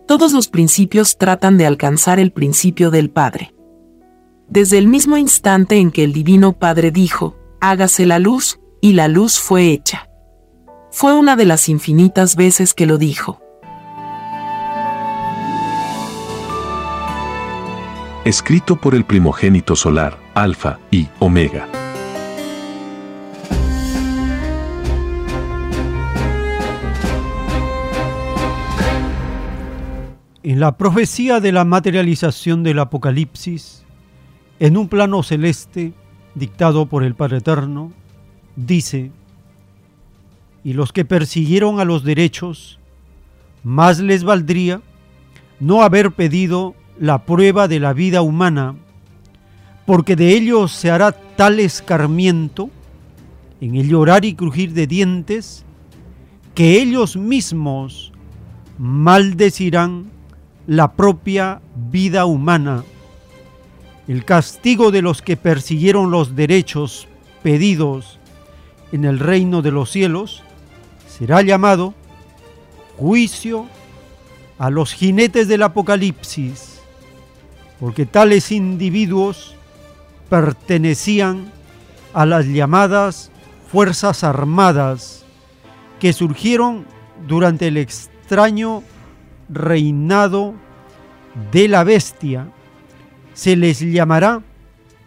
Todos 0.07 0.31
los 0.31 0.47
principios 0.47 1.17
tratan 1.17 1.57
de 1.57 1.65
alcanzar 1.65 2.17
el 2.17 2.31
principio 2.31 2.91
del 2.91 3.09
Padre. 3.09 3.53
Desde 4.47 4.77
el 4.77 4.87
mismo 4.87 5.17
instante 5.17 5.79
en 5.79 5.91
que 5.91 6.05
el 6.05 6.13
Divino 6.13 6.53
Padre 6.53 6.91
dijo, 6.91 7.35
hágase 7.59 8.05
la 8.05 8.19
luz, 8.19 8.61
y 8.79 8.93
la 8.93 9.09
luz 9.09 9.37
fue 9.37 9.69
hecha. 9.69 10.09
Fue 10.91 11.13
una 11.13 11.35
de 11.35 11.43
las 11.43 11.67
infinitas 11.67 12.37
veces 12.37 12.73
que 12.73 12.85
lo 12.85 12.97
dijo. 12.97 13.41
Escrito 18.25 18.75
por 18.75 18.95
el 18.95 19.05
primogénito 19.05 19.77
solar, 19.77 20.19
Alfa 20.33 20.77
y 20.91 21.07
Omega. 21.19 21.69
En 30.43 30.59
la 30.59 30.75
profecía 30.75 31.39
de 31.39 31.53
la 31.53 31.63
materialización 31.63 32.61
del 32.61 32.79
Apocalipsis, 32.79 33.85
en 34.59 34.75
un 34.75 34.89
plano 34.89 35.23
celeste 35.23 35.93
dictado 36.35 36.87
por 36.87 37.03
el 37.03 37.15
Padre 37.15 37.37
Eterno, 37.37 37.93
dice, 38.57 39.11
y 40.65 40.73
los 40.73 40.91
que 40.91 41.05
persiguieron 41.05 41.79
a 41.79 41.85
los 41.85 42.03
derechos, 42.03 42.79
más 43.63 43.99
les 43.99 44.25
valdría 44.25 44.81
no 45.61 45.83
haber 45.83 46.11
pedido 46.11 46.75
la 46.99 47.25
prueba 47.25 47.67
de 47.67 47.79
la 47.79 47.93
vida 47.93 48.21
humana, 48.21 48.75
porque 49.85 50.15
de 50.15 50.33
ellos 50.35 50.71
se 50.71 50.91
hará 50.91 51.11
tal 51.11 51.59
escarmiento 51.59 52.69
en 53.61 53.75
el 53.75 53.89
llorar 53.89 54.25
y 54.25 54.35
crujir 54.35 54.73
de 54.73 54.85
dientes, 54.85 55.65
que 56.53 56.81
ellos 56.81 57.15
mismos 57.15 58.11
maldecirán 58.77 60.07
la 60.67 60.93
propia 60.93 61.61
vida 61.75 62.25
humana. 62.25 62.83
El 64.07 64.25
castigo 64.25 64.91
de 64.91 65.01
los 65.01 65.21
que 65.21 65.37
persiguieron 65.37 66.11
los 66.11 66.35
derechos 66.35 67.07
pedidos 67.43 68.19
en 68.91 69.05
el 69.05 69.19
reino 69.19 69.61
de 69.61 69.71
los 69.71 69.91
cielos 69.91 70.43
será 71.07 71.41
llamado 71.41 71.93
juicio 72.97 73.67
a 74.57 74.69
los 74.69 74.93
jinetes 74.93 75.47
del 75.47 75.63
Apocalipsis, 75.63 76.78
porque 77.79 78.05
tales 78.05 78.51
individuos 78.51 79.55
pertenecían 80.29 81.51
a 82.13 82.25
las 82.25 82.45
llamadas 82.45 83.31
Fuerzas 83.71 84.23
Armadas 84.23 85.25
que 85.99 86.13
surgieron 86.13 86.85
durante 87.27 87.67
el 87.67 87.77
extraño 87.77 88.83
reinado 89.49 90.53
de 91.51 91.67
la 91.67 91.83
bestia. 91.83 92.51
Se 93.33 93.55
les 93.55 93.79
llamará 93.79 94.41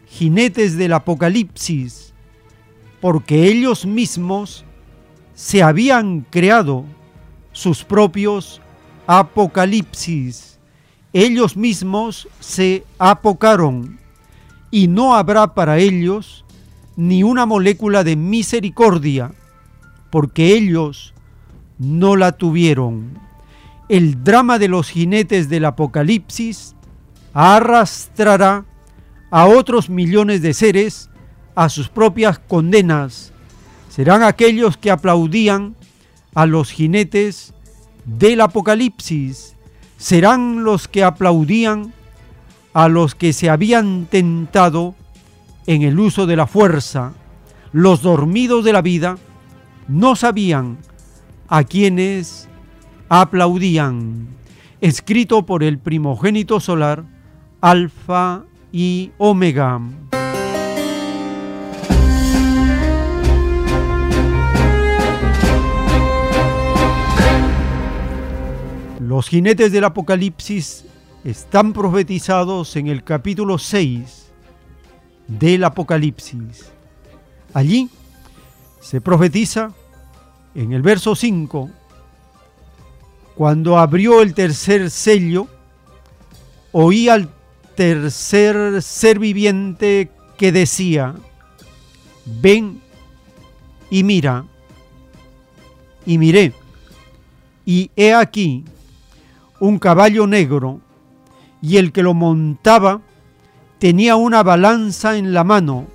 jinetes 0.07 0.77
del 0.77 0.93
Apocalipsis, 0.93 2.13
porque 3.01 3.47
ellos 3.47 3.85
mismos 3.85 4.65
se 5.35 5.63
habían 5.63 6.21
creado 6.31 6.85
sus 7.53 7.85
propios 7.85 8.61
apocalipsis. 9.07 10.52
Ellos 11.13 11.57
mismos 11.57 12.29
se 12.41 12.85
apocaron 12.99 13.99
y 14.71 14.89
no 14.89 15.15
habrá 15.15 15.55
para 15.55 15.79
ellos 15.79 16.45
ni 16.97 17.23
una 17.23 17.47
molécula 17.47 18.05
de 18.05 18.17
misericordia, 18.17 19.33
porque 20.11 20.55
ellos 20.55 21.15
no 21.79 22.17
la 22.17 22.33
tuvieron 22.33 23.21
el 23.93 24.25
drama 24.25 24.59
de 24.59 24.69
los 24.69 24.89
jinetes 24.89 25.51
del 25.51 25.67
Apocalipsis 25.67 26.75
arrastrará 27.35 28.65
a 29.31 29.47
otros 29.47 29.91
millones 29.91 30.41
de 30.41 30.55
seres 30.55 31.11
a 31.55 31.69
sus 31.69 31.91
propias 31.91 32.39
condenas. 32.39 33.35
Serán 33.91 34.23
aquellos 34.23 34.79
que 34.79 34.91
aplaudían 34.91 35.77
a 36.35 36.47
los 36.47 36.71
jinetes 36.71 37.53
del 38.07 38.41
Apocalipsis. 38.41 39.57
Serán 40.03 40.65
los 40.65 40.89
que 40.89 41.05
aplaudían 41.05 41.93
a 42.73 42.89
los 42.89 43.15
que 43.15 43.33
se 43.33 43.49
habían 43.49 44.07
tentado 44.07 44.97
en 45.69 45.83
el 45.83 46.01
uso 46.01 46.27
de 46.27 46.35
la 46.35 46.49
fuerza. 46.49 47.13
Los 47.71 48.03
dormidos 48.03 48.65
de 48.65 48.73
la 48.73 48.83
vida 48.83 49.17
no 49.87 50.17
sabían 50.17 50.79
a 51.47 51.63
quienes 51.63 52.49
aplaudían, 53.09 54.27
escrito 54.81 55.47
por 55.47 55.63
el 55.63 55.79
primogénito 55.79 56.59
solar, 56.59 57.05
Alfa 57.61 58.43
y 58.73 59.13
Omega. 59.19 59.81
Los 69.13 69.29
jinetes 69.29 69.71
del 69.71 69.85
Apocalipsis 69.85 70.87
están 71.23 71.75
profetizados 71.75 72.77
en 72.77 72.87
el 72.87 73.05
capítulo 73.05 73.59
6 73.59 74.33
del 75.29 75.65
Apocalipsis. 75.65 76.73
Allí 77.53 77.91
se 78.81 79.03
profetiza 79.03 79.75
en 80.55 80.73
el 80.73 80.81
verso 80.81 81.15
5 81.15 81.69
cuando 83.35 83.77
abrió 83.77 84.23
el 84.23 84.33
tercer 84.33 84.91
sello, 84.91 85.47
oí 86.73 87.11
al 87.11 87.29
tercer 87.75 88.81
ser 88.81 89.19
viviente 89.19 90.09
que 90.39 90.53
decía, 90.53 91.15
ven 92.25 92.81
y 93.91 94.05
mira. 94.05 94.47
Y 96.07 96.17
miré, 96.17 96.55
y 97.67 97.91
he 97.95 98.15
aquí 98.15 98.65
un 99.63 99.79
caballo 99.79 100.27
negro, 100.27 100.81
y 101.61 101.77
el 101.77 101.93
que 101.93 102.03
lo 102.03 102.15
montaba 102.15 103.01
tenía 103.79 104.17
una 104.17 104.43
balanza 104.43 105.17
en 105.17 105.33
la 105.33 105.45
mano, 105.45 105.87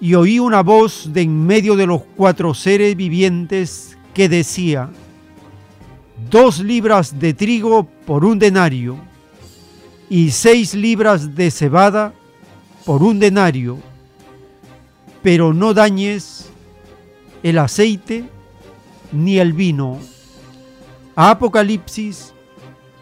y 0.00 0.14
oí 0.14 0.38
una 0.38 0.62
voz 0.62 1.12
de 1.12 1.20
en 1.20 1.46
medio 1.46 1.76
de 1.76 1.84
los 1.84 2.00
cuatro 2.16 2.54
seres 2.54 2.96
vivientes 2.96 3.98
que 4.14 4.30
decía, 4.30 4.88
dos 6.30 6.60
libras 6.60 7.18
de 7.18 7.34
trigo 7.34 7.86
por 8.06 8.24
un 8.24 8.38
denario 8.38 8.96
y 10.08 10.30
seis 10.30 10.74
libras 10.74 11.34
de 11.34 11.50
cebada 11.50 12.14
por 12.86 13.02
un 13.02 13.18
denario, 13.18 13.76
pero 15.22 15.52
no 15.52 15.74
dañes 15.74 16.48
el 17.42 17.58
aceite 17.58 18.24
ni 19.12 19.38
el 19.38 19.52
vino. 19.52 19.98
Apocalipsis 21.14 22.33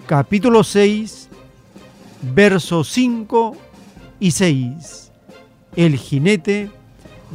capítulo 0.06 0.64
6 0.64 1.28
versos 2.34 2.88
5 2.88 3.56
y 4.20 4.30
6. 4.30 5.10
El 5.76 5.96
jinete 5.96 6.70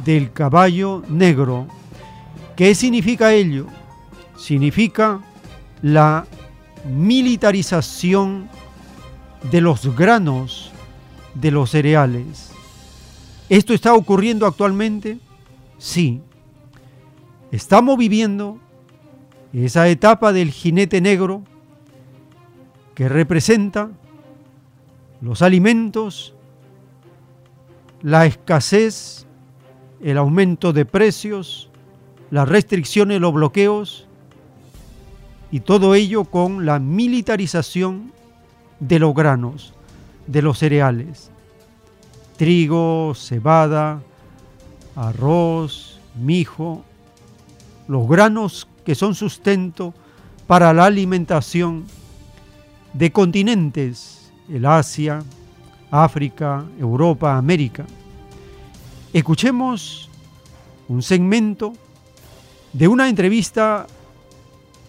del 0.04 0.32
caballo 0.32 1.02
negro. 1.08 1.66
¿Qué 2.56 2.74
significa 2.74 3.32
ello? 3.32 3.66
Significa 4.36 5.20
la 5.82 6.26
militarización 6.88 8.48
de 9.50 9.60
los 9.60 9.94
granos, 9.96 10.70
de 11.34 11.50
los 11.50 11.70
cereales. 11.70 12.50
¿Esto 13.48 13.72
está 13.74 13.94
ocurriendo 13.94 14.46
actualmente? 14.46 15.18
Sí. 15.78 16.20
Estamos 17.50 17.96
viviendo 17.96 18.58
esa 19.52 19.88
etapa 19.88 20.32
del 20.32 20.50
jinete 20.50 21.00
negro 21.00 21.42
que 22.98 23.08
representa 23.08 23.90
los 25.20 25.40
alimentos, 25.42 26.34
la 28.02 28.26
escasez, 28.26 29.24
el 30.02 30.18
aumento 30.18 30.72
de 30.72 30.84
precios, 30.84 31.70
las 32.32 32.48
restricciones, 32.48 33.20
los 33.20 33.32
bloqueos, 33.32 34.08
y 35.52 35.60
todo 35.60 35.94
ello 35.94 36.24
con 36.24 36.66
la 36.66 36.80
militarización 36.80 38.12
de 38.80 38.98
los 38.98 39.14
granos, 39.14 39.74
de 40.26 40.42
los 40.42 40.58
cereales, 40.58 41.30
trigo, 42.36 43.12
cebada, 43.14 44.02
arroz, 44.96 46.00
mijo, 46.16 46.82
los 47.86 48.08
granos 48.08 48.66
que 48.84 48.96
son 48.96 49.14
sustento 49.14 49.94
para 50.48 50.72
la 50.72 50.86
alimentación 50.86 51.84
de 52.92 53.12
continentes, 53.12 54.32
el 54.48 54.66
Asia, 54.66 55.22
África, 55.90 56.64
Europa, 56.78 57.36
América. 57.36 57.84
Escuchemos 59.12 60.10
un 60.88 61.02
segmento 61.02 61.72
de 62.72 62.88
una 62.88 63.08
entrevista 63.08 63.86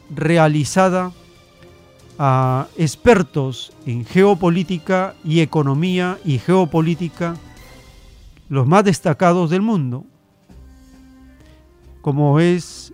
realizada 0.10 1.12
a 2.18 2.68
expertos 2.78 3.72
en 3.86 4.06
geopolítica 4.06 5.16
y 5.24 5.40
economía 5.40 6.20
y 6.26 6.38
geopolítica, 6.38 7.36
los 8.50 8.68
más 8.68 8.84
destacados 8.84 9.50
del 9.50 9.62
mundo, 9.62 10.04
como 12.02 12.40
es 12.40 12.92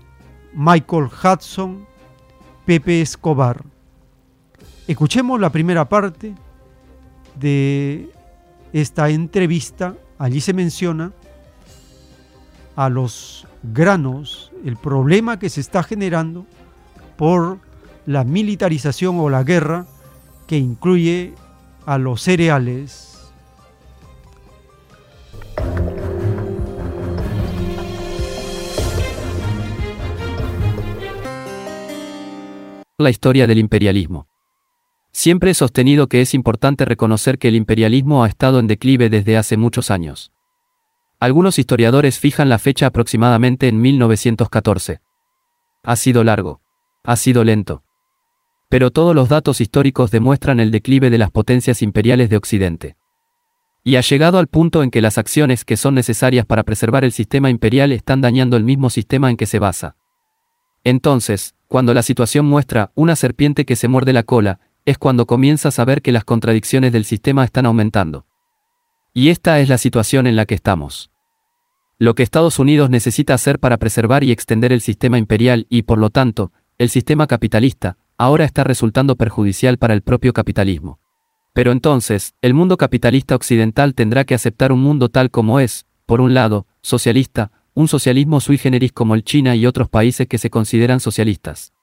Michael 0.53 1.05
Hudson, 1.05 1.85
Pepe 2.65 3.01
Escobar. 3.01 3.63
Escuchemos 4.87 5.39
la 5.39 5.49
primera 5.49 5.89
parte 5.89 6.35
de 7.39 8.07
esta 8.71 9.09
entrevista. 9.09 9.95
Allí 10.19 10.41
se 10.41 10.53
menciona 10.53 11.11
a 12.75 12.89
los 12.89 13.47
granos, 13.63 14.51
el 14.63 14.77
problema 14.77 15.39
que 15.39 15.49
se 15.49 15.61
está 15.61 15.81
generando 15.81 16.45
por 17.17 17.57
la 18.05 18.23
militarización 18.23 19.19
o 19.19 19.29
la 19.29 19.43
guerra 19.43 19.87
que 20.45 20.57
incluye 20.57 21.33
a 21.87 21.97
los 21.97 22.21
cereales. 22.21 23.11
La 32.99 33.09
historia 33.09 33.47
del 33.47 33.57
imperialismo. 33.57 34.27
Siempre 35.17 35.51
he 35.51 35.53
sostenido 35.53 36.07
que 36.07 36.19
es 36.19 36.33
importante 36.33 36.83
reconocer 36.83 37.39
que 37.39 37.47
el 37.47 37.55
imperialismo 37.55 38.25
ha 38.25 38.27
estado 38.27 38.59
en 38.59 38.67
declive 38.67 39.09
desde 39.09 39.37
hace 39.37 39.55
muchos 39.55 39.89
años. 39.89 40.33
Algunos 41.21 41.57
historiadores 41.57 42.19
fijan 42.19 42.49
la 42.49 42.59
fecha 42.59 42.87
aproximadamente 42.87 43.69
en 43.69 43.79
1914. 43.79 44.99
Ha 45.83 45.95
sido 45.95 46.25
largo. 46.25 46.59
Ha 47.05 47.15
sido 47.15 47.45
lento. 47.45 47.83
Pero 48.67 48.91
todos 48.91 49.15
los 49.15 49.29
datos 49.29 49.61
históricos 49.61 50.11
demuestran 50.11 50.59
el 50.59 50.69
declive 50.69 51.09
de 51.09 51.17
las 51.17 51.31
potencias 51.31 51.81
imperiales 51.81 52.29
de 52.29 52.35
Occidente. 52.35 52.97
Y 53.85 53.95
ha 53.95 54.01
llegado 54.01 54.37
al 54.37 54.47
punto 54.47 54.83
en 54.83 54.91
que 54.91 55.01
las 55.01 55.17
acciones 55.17 55.63
que 55.63 55.77
son 55.77 55.95
necesarias 55.95 56.45
para 56.45 56.63
preservar 56.63 57.05
el 57.05 57.13
sistema 57.13 57.49
imperial 57.49 57.93
están 57.93 58.19
dañando 58.19 58.57
el 58.57 58.65
mismo 58.65 58.89
sistema 58.89 59.29
en 59.29 59.37
que 59.37 59.45
se 59.45 59.59
basa. 59.59 59.95
Entonces, 60.83 61.55
cuando 61.69 61.93
la 61.93 62.03
situación 62.03 62.45
muestra 62.45 62.91
una 62.95 63.15
serpiente 63.15 63.65
que 63.65 63.77
se 63.77 63.87
muerde 63.87 64.11
la 64.11 64.23
cola, 64.23 64.59
es 64.85 64.97
cuando 64.99 65.25
comienzas 65.25 65.79
a 65.79 65.85
ver 65.85 66.01
que 66.01 66.11
las 66.11 66.23
contradicciones 66.23 66.91
del 66.93 67.05
sistema 67.05 67.43
están 67.43 67.65
aumentando. 67.65 68.25
Y 69.13 69.29
esta 69.29 69.59
es 69.59 69.67
la 69.67 69.77
situación 69.77 70.27
en 70.27 70.35
la 70.35 70.45
que 70.45 70.55
estamos. 70.55 71.09
Lo 71.97 72.13
que 72.13 72.23
Estados 72.23 72.59
Unidos 72.59 72.89
necesita 72.89 73.33
hacer 73.33 73.59
para 73.59 73.77
preservar 73.77 74.23
y 74.23 74.31
extender 74.31 74.71
el 74.71 74.81
sistema 74.81 75.17
imperial 75.17 75.65
y, 75.69 75.83
por 75.83 75.97
lo 75.97 76.09
tanto, 76.09 76.51
el 76.77 76.89
sistema 76.89 77.25
capitalista, 77.25 77.97
ahora 78.17 78.45
está 78.45 78.63
resultando 78.63 79.15
perjudicial 79.15 79.77
para 79.77 79.93
el 79.93 80.01
propio 80.01 80.33
capitalismo. 80.33 80.99
Pero 81.53 81.71
entonces, 81.71 82.35
el 82.41 82.53
mundo 82.53 82.77
capitalista 82.77 83.33
occidental 83.33 83.95
tendrá 83.95 84.25
que 84.25 84.35
aceptar 84.35 84.73
un 84.73 84.81
mundo 84.81 85.09
tal 85.09 85.31
como 85.31 85.61
es, 85.61 85.85
por 86.05 86.19
un 86.19 86.33
lado, 86.33 86.67
socialista, 86.81 87.51
un 87.73 87.87
socialismo 87.87 88.41
sui 88.41 88.57
generis 88.57 88.91
como 88.91 89.15
el 89.15 89.23
China 89.23 89.55
y 89.55 89.65
otros 89.65 89.89
países 89.89 90.27
que 90.27 90.37
se 90.37 90.49
consideran 90.49 90.99
socialistas. 90.99 91.73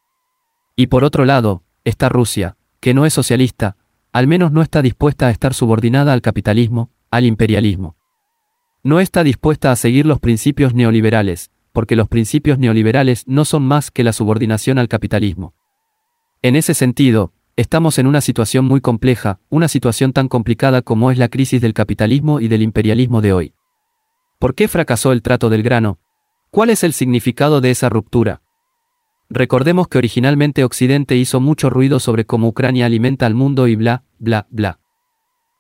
Y 0.77 0.89
por 0.89 1.05
otro 1.05 1.25
lado, 1.25 1.63
está 1.85 2.11
Rusia, 2.11 2.57
que 2.83 2.95
no 2.95 3.07
es 3.07 3.15
socialista, 3.15 3.77
al 4.13 4.27
menos 4.27 4.51
no 4.51 4.61
está 4.61 4.83
dispuesta 4.83 5.29
a 5.29 5.31
estar 5.31 5.55
subordinada 5.55 6.13
al 6.13 6.21
capitalismo, 6.21 6.91
al 7.13 7.25
imperialismo. 7.25 7.95
No 8.83 8.99
está 8.99 9.23
dispuesta 9.23 9.71
a 9.71 9.77
seguir 9.77 10.05
los 10.05 10.19
principios 10.19 10.75
neoliberales, 10.75 11.53
porque 11.71 11.95
los 11.95 12.09
principios 12.09 12.59
neoliberales 12.59 13.23
no 13.29 13.45
son 13.45 13.63
más 13.63 13.93
que 13.93 14.03
la 14.03 14.13
subordinación 14.13 14.81
al 14.81 14.89
capitalismo. 14.89 15.55
En 16.43 16.57
ese 16.57 16.75
sentido, 16.75 17.33
estamos 17.55 18.01
en 18.01 18.09
una 18.09 18.21
situación 18.21 18.65
muy 18.65 18.81
compleja, 18.81 19.39
una 19.49 19.69
situación 19.69 20.13
tan 20.13 20.27
complicada 20.27 20.83
como 20.83 21.13
es 21.13 21.19
la 21.19 21.29
crisis 21.29 21.61
del 21.61 21.75
capitalismo 21.75 22.41
y 22.41 22.49
del 22.49 22.63
imperialismo 22.63 23.21
de 23.21 23.33
hoy. 23.33 23.55
¿Por 24.41 24.57
qué 24.57 24.67
fracasó 24.67 25.13
el 25.13 25.23
trato 25.23 25.51
del 25.51 25.63
grano? 25.63 26.01
¿Cuál 26.51 26.71
es 26.71 26.83
el 26.83 26.95
significado 26.95 27.61
de 27.61 27.71
esa 27.71 27.89
ruptura? 27.89 28.43
Recordemos 29.35 29.89
que 29.89 29.97
originalmente 29.97 30.63
Occidente 30.63 31.17
hizo 31.17 31.41
mucho 31.41 31.71
ruido 31.71 32.01
sobre 32.01 32.27
cómo 32.27 32.49
Ucrania 32.49 32.85
alimenta 32.85 33.25
al 33.25 33.35
mundo 33.35 33.67
y 33.67 33.77
bla, 33.77 34.05
bla, 34.19 34.47
bla. 34.51 34.79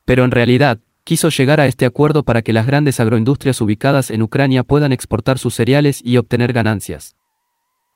Pero 0.04 0.24
en 0.24 0.30
realidad, 0.30 0.80
quiso 1.04 1.30
llegar 1.30 1.58
a 1.58 1.66
este 1.66 1.86
acuerdo 1.86 2.22
para 2.22 2.42
que 2.42 2.52
las 2.52 2.66
grandes 2.66 3.00
agroindustrias 3.00 3.62
ubicadas 3.62 4.10
en 4.10 4.20
Ucrania 4.20 4.62
puedan 4.62 4.92
exportar 4.92 5.38
sus 5.38 5.54
cereales 5.54 6.02
y 6.04 6.18
obtener 6.18 6.52
ganancias. 6.52 7.16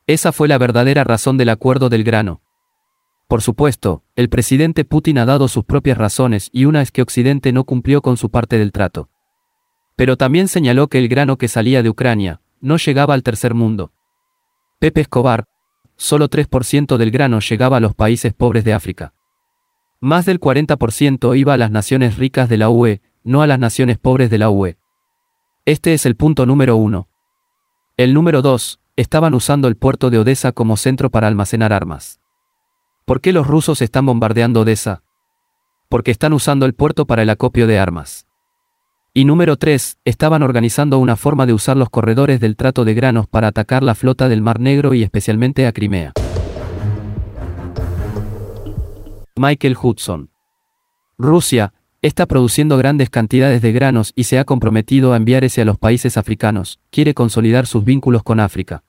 Esa 0.06 0.32
fue 0.32 0.48
la 0.48 0.56
verdadera 0.56 1.04
razón 1.04 1.36
del 1.36 1.50
acuerdo 1.50 1.90
del 1.90 2.04
grano. 2.04 2.40
Por 3.28 3.42
supuesto, 3.42 4.02
el 4.14 4.30
presidente 4.30 4.86
Putin 4.86 5.18
ha 5.18 5.26
dado 5.26 5.46
sus 5.46 5.64
propias 5.64 5.98
razones 5.98 6.48
y 6.54 6.64
una 6.64 6.80
es 6.80 6.90
que 6.90 7.02
Occidente 7.02 7.52
no 7.52 7.64
cumplió 7.64 8.00
con 8.00 8.16
su 8.16 8.30
parte 8.30 8.56
del 8.56 8.72
trato. 8.72 9.10
Pero 9.94 10.16
también 10.16 10.48
señaló 10.48 10.88
que 10.88 10.96
el 10.96 11.08
grano 11.08 11.36
que 11.36 11.48
salía 11.48 11.82
de 11.82 11.90
Ucrania 11.90 12.40
no 12.62 12.78
llegaba 12.78 13.12
al 13.12 13.22
tercer 13.22 13.52
mundo. 13.52 13.92
Pepe 14.78 15.02
Escobar, 15.02 15.44
solo 15.96 16.28
3% 16.28 16.96
del 16.96 17.10
grano 17.10 17.40
llegaba 17.40 17.78
a 17.78 17.80
los 17.80 17.94
países 17.94 18.32
pobres 18.32 18.64
de 18.64 18.72
África. 18.72 19.12
Más 20.00 20.26
del 20.26 20.40
40% 20.40 21.36
iba 21.38 21.54
a 21.54 21.56
las 21.56 21.70
naciones 21.70 22.16
ricas 22.16 22.48
de 22.48 22.58
la 22.58 22.68
UE, 22.68 23.00
no 23.24 23.42
a 23.42 23.46
las 23.46 23.58
naciones 23.58 23.98
pobres 23.98 24.30
de 24.30 24.38
la 24.38 24.50
UE. 24.50 24.76
Este 25.64 25.94
es 25.94 26.06
el 26.06 26.16
punto 26.16 26.46
número 26.46 26.76
uno. 26.76 27.08
El 27.96 28.14
número 28.14 28.42
dos, 28.42 28.78
estaban 28.96 29.34
usando 29.34 29.68
el 29.68 29.76
puerto 29.76 30.10
de 30.10 30.18
Odessa 30.18 30.52
como 30.52 30.76
centro 30.76 31.10
para 31.10 31.28
almacenar 31.28 31.72
armas. 31.72 32.20
¿Por 33.04 33.20
qué 33.20 33.32
los 33.32 33.46
rusos 33.46 33.82
están 33.82 34.06
bombardeando 34.06 34.60
Odessa? 34.62 35.02
Porque 35.88 36.10
están 36.10 36.32
usando 36.32 36.66
el 36.66 36.74
puerto 36.74 37.06
para 37.06 37.22
el 37.22 37.30
acopio 37.30 37.66
de 37.66 37.78
armas. 37.78 38.25
Y 39.16 39.24
número 39.24 39.56
3, 39.56 39.96
estaban 40.04 40.42
organizando 40.42 40.98
una 40.98 41.16
forma 41.16 41.46
de 41.46 41.54
usar 41.54 41.78
los 41.78 41.88
corredores 41.88 42.38
del 42.38 42.54
trato 42.54 42.84
de 42.84 42.92
granos 42.92 43.26
para 43.26 43.48
atacar 43.48 43.82
la 43.82 43.94
flota 43.94 44.28
del 44.28 44.42
Mar 44.42 44.60
Negro 44.60 44.92
y 44.92 45.02
especialmente 45.02 45.66
a 45.66 45.72
Crimea. 45.72 46.12
Michael 49.34 49.74
Hudson. 49.82 50.28
Rusia 51.16 51.72
está 52.02 52.26
produciendo 52.26 52.76
grandes 52.76 53.08
cantidades 53.08 53.62
de 53.62 53.72
granos 53.72 54.12
y 54.14 54.24
se 54.24 54.38
ha 54.38 54.44
comprometido 54.44 55.14
a 55.14 55.16
enviar 55.16 55.44
ese 55.44 55.62
a 55.62 55.64
los 55.64 55.78
países 55.78 56.18
africanos, 56.18 56.78
quiere 56.90 57.14
consolidar 57.14 57.66
sus 57.66 57.86
vínculos 57.86 58.22
con 58.22 58.38
África. 58.38 58.84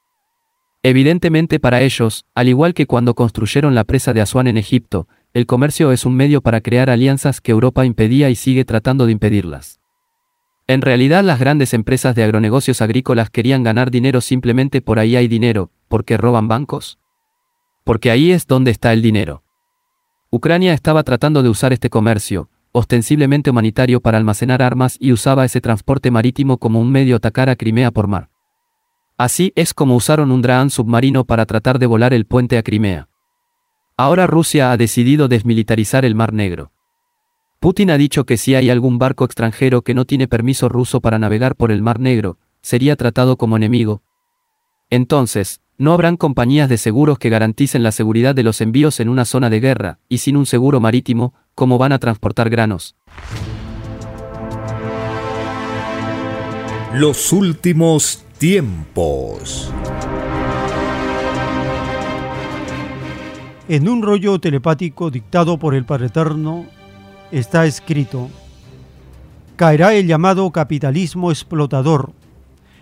Evidentemente 0.84 1.62
para 1.62 1.80
ellos, 1.80 2.26
al 2.36 2.50
igual 2.50 2.74
que 2.74 2.86
cuando 2.86 3.16
construyeron 3.16 3.76
la 3.76 3.86
presa 3.86 4.12
de 4.12 4.20
Asuán 4.20 4.48
en 4.48 4.58
Egipto, 4.58 5.08
el 5.34 5.46
comercio 5.46 5.94
es 5.94 6.06
un 6.06 6.16
medio 6.16 6.42
para 6.42 6.60
crear 6.60 6.90
alianzas 6.90 7.40
que 7.40 7.54
Europa 7.54 7.86
impedía 7.86 8.30
y 8.30 8.36
sigue 8.36 8.66
tratando 8.66 9.06
de 9.06 9.14
impedirlas. 9.14 9.80
En 10.70 10.82
realidad 10.82 11.24
las 11.24 11.40
grandes 11.40 11.74
empresas 11.74 12.14
de 12.14 12.24
agronegocios 12.24 12.82
agrícolas 12.82 13.30
querían 13.30 13.64
ganar 13.64 13.90
dinero 13.90 14.20
simplemente 14.20 14.82
por 14.82 15.00
ahí 15.00 15.16
hay 15.16 15.30
dinero, 15.30 15.72
¿por 15.88 16.04
qué 16.04 16.18
roban 16.18 16.50
bancos? 16.50 17.00
Porque 17.86 18.12
ahí 18.12 18.32
es 18.32 18.48
donde 18.48 18.72
está 18.72 18.92
el 18.92 19.02
dinero. 19.02 19.44
Ucrania 20.30 20.74
estaba 20.74 21.04
tratando 21.04 21.42
de 21.42 21.48
usar 21.48 21.72
este 21.72 21.90
comercio, 21.90 22.50
ostensiblemente 22.74 23.50
humanitario 23.50 24.02
para 24.02 24.18
almacenar 24.18 24.62
armas 24.62 24.98
y 25.00 25.14
usaba 25.14 25.46
ese 25.46 25.62
transporte 25.62 26.12
marítimo 26.12 26.58
como 26.58 26.82
un 26.82 26.92
medio 26.92 27.16
atacar 27.16 27.50
a 27.50 27.56
Crimea 27.56 27.92
por 27.92 28.08
mar. 28.08 28.30
Así 29.18 29.54
es 29.56 29.74
como 29.74 29.96
usaron 29.96 30.32
un 30.32 30.42
dron 30.42 30.70
submarino 30.70 31.24
para 31.24 31.46
tratar 31.46 31.80
de 31.80 31.86
volar 31.86 32.14
el 32.14 32.26
puente 32.26 32.58
a 32.58 32.64
Crimea. 32.64 33.08
Ahora 33.96 34.28
Rusia 34.28 34.74
ha 34.74 34.78
decidido 34.78 35.30
desmilitarizar 35.30 36.04
el 36.04 36.14
Mar 36.14 36.34
Negro. 36.34 36.74
Putin 37.60 37.90
ha 37.90 37.98
dicho 37.98 38.26
que 38.26 38.38
si 38.38 38.54
hay 38.54 38.70
algún 38.70 39.00
barco 39.00 39.26
extranjero 39.26 39.82
que 39.82 39.96
no 39.96 40.06
tiene 40.06 40.28
permiso 40.28 40.70
ruso 40.70 41.02
para 41.02 41.18
navegar 41.18 41.56
por 41.56 41.72
el 41.72 41.82
Mar 41.82 42.00
Negro, 42.00 42.38
sería 42.62 42.96
tratado 42.96 43.36
como 43.36 43.58
enemigo. 43.58 44.04
Entonces, 44.92 45.62
no 45.80 45.94
habrán 45.94 46.18
compañías 46.18 46.70
de 46.70 46.78
seguros 46.78 47.18
que 47.18 47.30
garanticen 47.30 47.82
la 47.82 47.92
seguridad 47.92 48.36
de 48.36 48.44
los 48.44 48.62
envíos 48.62 49.00
en 49.00 49.10
una 49.10 49.26
zona 49.26 49.50
de 49.50 49.60
guerra, 49.60 50.00
y 50.08 50.20
sin 50.20 50.38
un 50.38 50.46
seguro 50.46 50.80
marítimo, 50.80 51.34
¿cómo 51.56 51.80
van 51.80 51.94
a 51.94 52.00
transportar 52.00 52.52
granos? 52.52 52.96
Los 56.94 57.34
últimos 57.34 58.24
tiempos. 58.38 59.72
En 63.68 63.90
un 63.90 64.04
rollo 64.04 64.40
telepático 64.40 65.10
dictado 65.10 65.58
por 65.58 65.74
el 65.74 65.86
Padre 65.86 66.06
Eterno 66.08 66.77
está 67.32 67.66
escrito, 67.66 68.30
caerá 69.56 69.94
el 69.94 70.08
llamado 70.08 70.50
capitalismo 70.52 71.32
explotador, 71.32 72.12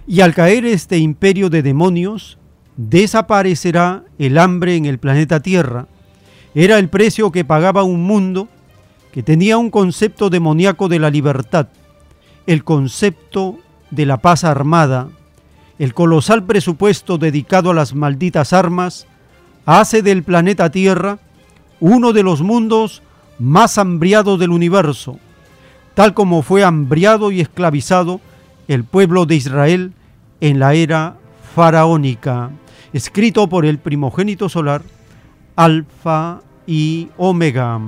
y 0.08 0.22
al 0.22 0.34
caer 0.34 0.66
este 0.66 0.98
imperio 0.98 1.50
de 1.50 1.64
demonios, 1.64 2.38
desaparecerá 2.78 4.04
el 4.20 4.38
hambre 4.38 4.76
en 4.76 4.86
el 4.86 5.00
planeta 5.00 5.40
Tierra. 5.40 5.88
Era 6.54 6.78
el 6.78 6.90
precio 6.90 7.32
que 7.32 7.46
pagaba 7.46 7.84
un 7.84 8.04
mundo 8.04 8.48
que 9.12 9.24
tenía 9.24 9.58
un 9.58 9.70
concepto 9.70 10.30
demoníaco 10.30 10.90
de 10.90 11.00
la 11.00 11.10
libertad, 11.10 11.70
el 12.46 12.64
concepto 12.64 13.58
de 13.90 14.06
la 14.06 14.18
paz 14.18 14.44
armada, 14.44 15.10
el 15.80 15.94
colosal 15.94 16.44
presupuesto 16.44 17.18
dedicado 17.18 17.72
a 17.72 17.74
las 17.74 17.96
malditas 17.96 18.54
armas, 18.54 19.08
hace 19.66 20.02
del 20.02 20.24
planeta 20.24 20.70
Tierra 20.70 21.20
uno 21.80 22.14
de 22.14 22.24
los 22.24 22.42
mundos 22.42 23.02
más 23.40 23.78
hambriados 23.78 24.40
del 24.40 24.52
universo, 24.52 25.20
tal 25.94 26.14
como 26.14 26.42
fue 26.42 26.64
hambriado 26.64 27.32
y 27.32 27.42
esclavizado 27.42 28.22
el 28.68 28.84
pueblo 28.84 29.26
de 29.26 29.36
Israel 29.36 29.94
en 30.42 30.60
la 30.60 30.74
era 30.74 31.18
faraónica, 31.56 32.52
escrito 32.94 33.48
por 33.48 33.66
el 33.66 33.78
primogénito 33.78 34.50
solar, 34.50 34.82
Alfa 35.56 36.42
y 36.68 37.10
Omega. 37.18 37.80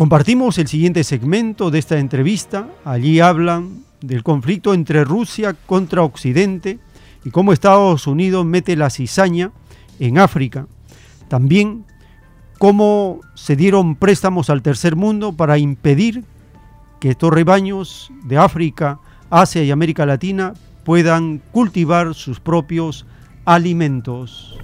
Compartimos 0.00 0.56
el 0.56 0.66
siguiente 0.66 1.04
segmento 1.04 1.70
de 1.70 1.78
esta 1.78 1.98
entrevista. 1.98 2.68
Allí 2.86 3.20
hablan 3.20 3.84
del 4.00 4.22
conflicto 4.22 4.74
entre 4.74 5.04
Rusia 5.04 5.54
contra 5.66 6.02
Occidente 6.02 6.78
y 7.24 7.30
cómo 7.30 7.52
Estados 7.52 8.06
Unidos 8.06 8.44
mete 8.44 8.76
la 8.76 8.90
cizaña 8.90 9.52
en 9.98 10.18
África. 10.18 10.66
También 11.28 11.84
cómo 12.58 13.20
se 13.34 13.56
dieron 13.56 13.96
préstamos 13.96 14.50
al 14.50 14.62
tercer 14.62 14.96
mundo 14.96 15.32
para 15.32 15.58
impedir 15.58 16.24
que 16.98 17.10
estos 17.10 17.32
rebaños 17.32 18.10
de 18.24 18.38
África, 18.38 18.98
Asia 19.30 19.62
y 19.62 19.70
América 19.70 20.06
Latina 20.06 20.54
puedan 20.84 21.40
cultivar 21.52 22.14
sus 22.14 22.40
propios 22.40 23.06
alimentos. 23.44 24.58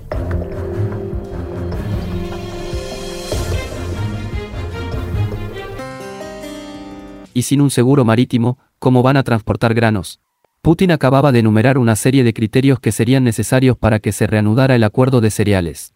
y 7.36 7.42
sin 7.42 7.60
un 7.60 7.70
seguro 7.70 8.02
marítimo, 8.02 8.56
¿cómo 8.86 9.02
van 9.02 9.16
a 9.16 9.24
transportar 9.24 9.74
granos? 9.74 10.20
Putin 10.62 10.92
acababa 10.92 11.32
de 11.32 11.40
enumerar 11.40 11.76
una 11.76 11.96
serie 11.96 12.22
de 12.22 12.32
criterios 12.32 12.78
que 12.78 12.92
serían 12.92 13.24
necesarios 13.24 13.76
para 13.76 13.98
que 13.98 14.12
se 14.12 14.28
reanudara 14.28 14.76
el 14.76 14.84
acuerdo 14.84 15.20
de 15.20 15.32
cereales. 15.32 15.92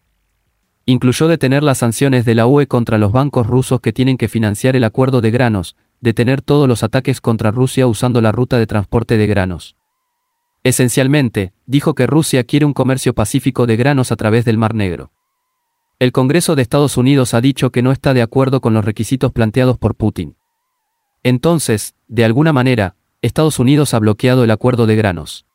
Incluyó 0.85 1.29
detener 1.29 1.63
las 1.63 1.77
sanciones 1.77 2.25
de 2.25 2.35
la 2.35 2.47
UE 2.47 2.67
contra 2.67 2.97
los 2.97 3.13
bancos 3.13 3.47
rusos 3.47 3.79
que 3.79 3.93
tienen 3.93 4.17
que 4.17 4.27
financiar 4.27 4.75
el 4.75 4.83
acuerdo 4.83 5.21
de 5.21 5.31
granos, 5.31 5.77
detener 6.01 6.41
todos 6.41 6.67
los 6.67 6.83
ataques 6.83 7.21
contra 7.21 7.49
Rusia 7.49 7.87
usando 7.87 8.19
la 8.19 8.33
ruta 8.33 8.57
de 8.57 8.67
transporte 8.67 9.15
de 9.15 9.25
granos. 9.25 9.77
Esencialmente, 10.61 11.53
dijo 11.65 11.95
que 11.95 12.07
Rusia 12.07 12.43
quiere 12.43 12.65
un 12.65 12.73
comercio 12.73 13.13
pacífico 13.13 13.67
de 13.67 13.77
granos 13.77 14.11
a 14.11 14.17
través 14.17 14.43
del 14.43 14.57
Mar 14.57 14.75
Negro. 14.75 15.13
El 15.97 16.11
Congreso 16.11 16.57
de 16.57 16.61
Estados 16.61 16.97
Unidos 16.97 17.33
ha 17.35 17.39
dicho 17.39 17.71
que 17.71 17.83
no 17.83 17.93
está 17.93 18.13
de 18.13 18.21
acuerdo 18.21 18.59
con 18.59 18.73
los 18.73 18.83
requisitos 18.83 19.31
planteados 19.31 19.77
por 19.77 19.95
Putin. 19.95 20.35
Entonces, 21.23 21.95
de 22.07 22.25
alguna 22.25 22.53
manera, 22.53 22.95
Estados 23.21 23.59
Unidos 23.59 23.93
ha 23.93 23.99
bloqueado 23.99 24.43
el 24.43 24.51
acuerdo 24.51 24.87
de 24.87 24.95
granos. 24.95 25.45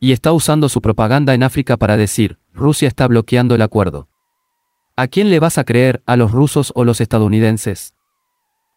Y 0.00 0.12
está 0.12 0.32
usando 0.32 0.68
su 0.68 0.80
propaganda 0.80 1.34
en 1.34 1.42
África 1.42 1.76
para 1.76 1.96
decir, 1.96 2.38
Rusia 2.54 2.88
está 2.88 3.06
bloqueando 3.06 3.54
el 3.54 3.62
acuerdo. 3.62 4.08
¿A 4.96 5.06
quién 5.08 5.30
le 5.30 5.40
vas 5.40 5.58
a 5.58 5.64
creer, 5.64 6.02
a 6.06 6.16
los 6.16 6.32
rusos 6.32 6.72
o 6.74 6.84
los 6.84 7.00
estadounidenses? 7.00 7.94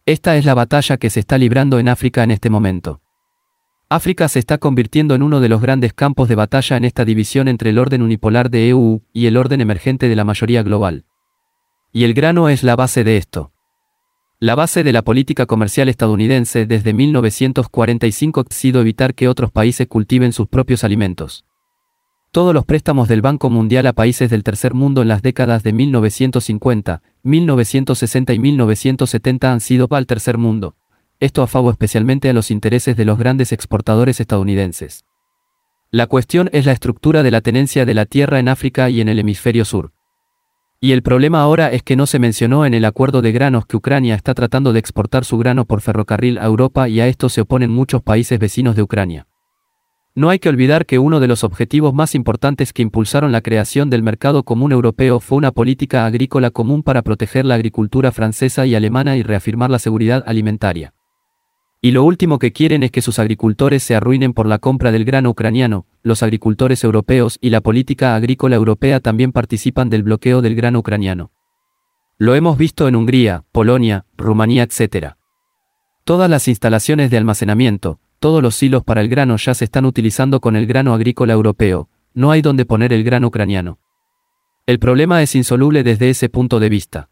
Esta 0.05 0.35
es 0.35 0.45
la 0.45 0.53
batalla 0.53 0.97
que 0.97 1.09
se 1.09 1.19
está 1.19 1.37
librando 1.37 1.79
en 1.79 1.87
África 1.87 2.23
en 2.23 2.31
este 2.31 2.49
momento. 2.49 3.01
África 3.87 4.27
se 4.29 4.39
está 4.39 4.57
convirtiendo 4.57 5.15
en 5.15 5.21
uno 5.23 5.39
de 5.39 5.49
los 5.49 5.61
grandes 5.61 5.93
campos 5.93 6.27
de 6.29 6.35
batalla 6.35 6.77
en 6.77 6.85
esta 6.85 7.05
división 7.05 7.47
entre 7.47 7.71
el 7.71 7.77
orden 7.77 8.01
unipolar 8.01 8.49
de 8.49 8.69
EU 8.69 9.01
y 9.13 9.27
el 9.27 9.37
orden 9.37 9.61
emergente 9.61 10.09
de 10.09 10.15
la 10.15 10.23
mayoría 10.23 10.63
global. 10.63 11.05
Y 11.91 12.03
el 12.03 12.13
grano 12.13 12.49
es 12.49 12.63
la 12.63 12.75
base 12.75 13.03
de 13.03 13.17
esto. 13.17 13.51
La 14.43 14.55
base 14.55 14.83
de 14.83 14.91
la 14.91 15.03
política 15.03 15.45
comercial 15.45 15.87
estadounidense 15.87 16.65
desde 16.65 16.93
1945 16.93 18.39
ha 18.41 18.51
sido 18.51 18.81
evitar 18.81 19.13
que 19.13 19.27
otros 19.27 19.51
países 19.51 19.85
cultiven 19.85 20.33
sus 20.33 20.47
propios 20.47 20.83
alimentos. 20.83 21.45
Todos 22.31 22.51
los 22.51 22.65
préstamos 22.65 23.07
del 23.07 23.21
Banco 23.21 23.51
Mundial 23.51 23.85
a 23.85 23.93
países 23.93 24.31
del 24.31 24.41
tercer 24.41 24.73
mundo 24.73 25.03
en 25.03 25.09
las 25.09 25.21
décadas 25.21 25.61
de 25.61 25.73
1950, 25.73 27.03
1960 27.21 28.33
y 28.33 28.39
1970 28.39 29.53
han 29.53 29.61
sido 29.61 29.87
para 29.87 29.99
el 29.99 30.07
tercer 30.07 30.39
mundo. 30.39 30.75
Esto 31.19 31.43
a 31.43 31.47
favor 31.47 31.73
especialmente 31.73 32.27
a 32.27 32.33
los 32.33 32.49
intereses 32.49 32.97
de 32.97 33.05
los 33.05 33.19
grandes 33.19 33.51
exportadores 33.51 34.19
estadounidenses. 34.19 35.05
La 35.91 36.07
cuestión 36.07 36.49
es 36.51 36.65
la 36.65 36.71
estructura 36.71 37.21
de 37.21 37.29
la 37.29 37.41
tenencia 37.41 37.85
de 37.85 37.93
la 37.93 38.07
tierra 38.07 38.39
en 38.39 38.47
África 38.47 38.89
y 38.89 39.01
en 39.01 39.09
el 39.09 39.19
hemisferio 39.19 39.65
sur. 39.65 39.91
Y 40.83 40.93
el 40.93 41.03
problema 41.03 41.41
ahora 41.41 41.71
es 41.71 41.83
que 41.83 41.95
no 41.95 42.07
se 42.07 42.17
mencionó 42.17 42.65
en 42.65 42.73
el 42.73 42.85
acuerdo 42.85 43.21
de 43.21 43.31
granos 43.31 43.67
que 43.67 43.77
Ucrania 43.77 44.15
está 44.15 44.33
tratando 44.33 44.73
de 44.73 44.79
exportar 44.79 45.25
su 45.25 45.37
grano 45.37 45.65
por 45.65 45.79
ferrocarril 45.79 46.39
a 46.39 46.45
Europa 46.45 46.89
y 46.89 46.99
a 46.99 47.07
esto 47.07 47.29
se 47.29 47.41
oponen 47.41 47.69
muchos 47.69 48.01
países 48.01 48.39
vecinos 48.39 48.75
de 48.75 48.81
Ucrania. 48.81 49.27
No 50.15 50.31
hay 50.31 50.39
que 50.39 50.49
olvidar 50.49 50.87
que 50.87 50.97
uno 50.97 51.19
de 51.19 51.27
los 51.27 51.43
objetivos 51.43 51.93
más 51.93 52.15
importantes 52.15 52.73
que 52.73 52.81
impulsaron 52.81 53.31
la 53.31 53.41
creación 53.41 53.91
del 53.91 54.01
mercado 54.01 54.41
común 54.41 54.71
europeo 54.71 55.19
fue 55.19 55.37
una 55.37 55.51
política 55.51 56.07
agrícola 56.07 56.49
común 56.49 56.81
para 56.81 57.03
proteger 57.03 57.45
la 57.45 57.53
agricultura 57.53 58.11
francesa 58.11 58.65
y 58.65 58.73
alemana 58.73 59.15
y 59.17 59.21
reafirmar 59.21 59.69
la 59.69 59.77
seguridad 59.77 60.23
alimentaria. 60.25 60.95
Y 61.83 61.91
lo 61.91 62.03
último 62.03 62.37
que 62.37 62.53
quieren 62.53 62.83
es 62.83 62.91
que 62.91 63.01
sus 63.01 63.17
agricultores 63.17 63.81
se 63.81 63.95
arruinen 63.95 64.33
por 64.33 64.45
la 64.45 64.59
compra 64.59 64.91
del 64.91 65.03
grano 65.03 65.31
ucraniano, 65.31 65.87
los 66.03 66.21
agricultores 66.21 66.83
europeos 66.83 67.39
y 67.41 67.49
la 67.49 67.61
política 67.61 68.15
agrícola 68.15 68.55
europea 68.55 68.99
también 68.99 69.31
participan 69.31 69.89
del 69.89 70.03
bloqueo 70.03 70.43
del 70.43 70.53
grano 70.53 70.77
ucraniano. 70.77 71.31
Lo 72.19 72.35
hemos 72.35 72.55
visto 72.59 72.87
en 72.87 72.95
Hungría, 72.95 73.45
Polonia, 73.51 74.05
Rumanía, 74.15 74.61
etc. 74.61 75.13
Todas 76.03 76.29
las 76.29 76.47
instalaciones 76.47 77.09
de 77.09 77.17
almacenamiento, 77.17 77.99
todos 78.19 78.43
los 78.43 78.53
silos 78.53 78.83
para 78.83 79.01
el 79.01 79.09
grano 79.09 79.37
ya 79.37 79.55
se 79.55 79.65
están 79.65 79.85
utilizando 79.85 80.39
con 80.39 80.55
el 80.55 80.67
grano 80.67 80.93
agrícola 80.93 81.33
europeo, 81.33 81.89
no 82.13 82.29
hay 82.29 82.43
donde 82.43 82.65
poner 82.65 82.93
el 82.93 83.03
grano 83.03 83.29
ucraniano. 83.29 83.79
El 84.67 84.77
problema 84.77 85.23
es 85.23 85.33
insoluble 85.33 85.81
desde 85.81 86.11
ese 86.11 86.29
punto 86.29 86.59
de 86.59 86.69
vista. 86.69 87.09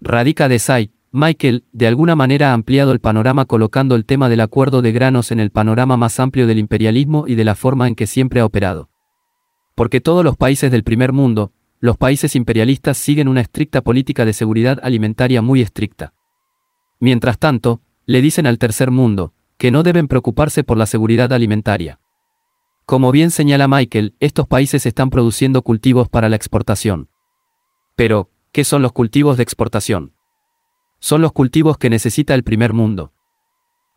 Radica 0.00 0.48
de 0.48 0.58
Sai, 0.58 0.95
Michael, 1.16 1.64
de 1.72 1.86
alguna 1.86 2.14
manera 2.14 2.50
ha 2.50 2.52
ampliado 2.52 2.92
el 2.92 3.00
panorama 3.00 3.46
colocando 3.46 3.94
el 3.94 4.04
tema 4.04 4.28
del 4.28 4.42
acuerdo 4.42 4.82
de 4.82 4.92
granos 4.92 5.32
en 5.32 5.40
el 5.40 5.50
panorama 5.50 5.96
más 5.96 6.20
amplio 6.20 6.46
del 6.46 6.58
imperialismo 6.58 7.24
y 7.26 7.36
de 7.36 7.44
la 7.44 7.54
forma 7.54 7.88
en 7.88 7.94
que 7.94 8.06
siempre 8.06 8.40
ha 8.40 8.44
operado. 8.44 8.90
Porque 9.74 10.02
todos 10.02 10.22
los 10.22 10.36
países 10.36 10.70
del 10.70 10.84
primer 10.84 11.12
mundo, 11.12 11.52
los 11.80 11.96
países 11.96 12.36
imperialistas 12.36 12.98
siguen 12.98 13.28
una 13.28 13.40
estricta 13.40 13.80
política 13.80 14.26
de 14.26 14.34
seguridad 14.34 14.78
alimentaria 14.82 15.40
muy 15.40 15.62
estricta. 15.62 16.12
Mientras 17.00 17.38
tanto, 17.38 17.80
le 18.04 18.20
dicen 18.20 18.46
al 18.46 18.58
tercer 18.58 18.90
mundo, 18.90 19.32
que 19.56 19.70
no 19.70 19.82
deben 19.82 20.08
preocuparse 20.08 20.64
por 20.64 20.76
la 20.76 20.84
seguridad 20.84 21.32
alimentaria. 21.32 21.98
Como 22.84 23.10
bien 23.10 23.30
señala 23.30 23.68
Michael, 23.68 24.14
estos 24.20 24.46
países 24.46 24.84
están 24.84 25.08
produciendo 25.08 25.62
cultivos 25.62 26.10
para 26.10 26.28
la 26.28 26.36
exportación. 26.36 27.08
Pero, 27.94 28.28
¿Qué 28.56 28.64
son 28.64 28.80
los 28.80 28.92
cultivos 28.92 29.36
de 29.36 29.42
exportación? 29.42 30.14
Son 30.98 31.22
los 31.22 31.32
cultivos 31.32 31.78
que 31.78 31.90
necesita 31.90 32.34
el 32.34 32.42
primer 32.42 32.72
mundo. 32.72 33.12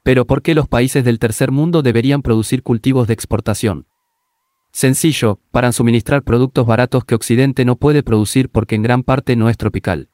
Pero 0.04 0.26
¿por 0.26 0.42
qué 0.42 0.56
los 0.56 0.68
países 0.68 1.04
del 1.04 1.20
tercer 1.20 1.52
mundo 1.52 1.82
deberían 1.82 2.22
producir 2.22 2.64
cultivos 2.64 3.08
de 3.08 3.14
exportación? 3.14 3.86
Sencillo, 4.72 5.40
para 5.52 5.72
suministrar 5.72 6.24
productos 6.24 6.66
baratos 6.66 7.04
que 7.04 7.16
Occidente 7.16 7.66
no 7.66 7.76
puede 7.76 8.04
producir 8.04 8.50
porque 8.50 8.76
en 8.76 8.84
gran 8.84 9.04
parte 9.04 9.36
no 9.36 9.50
es 9.50 9.58
tropical. 9.58 10.10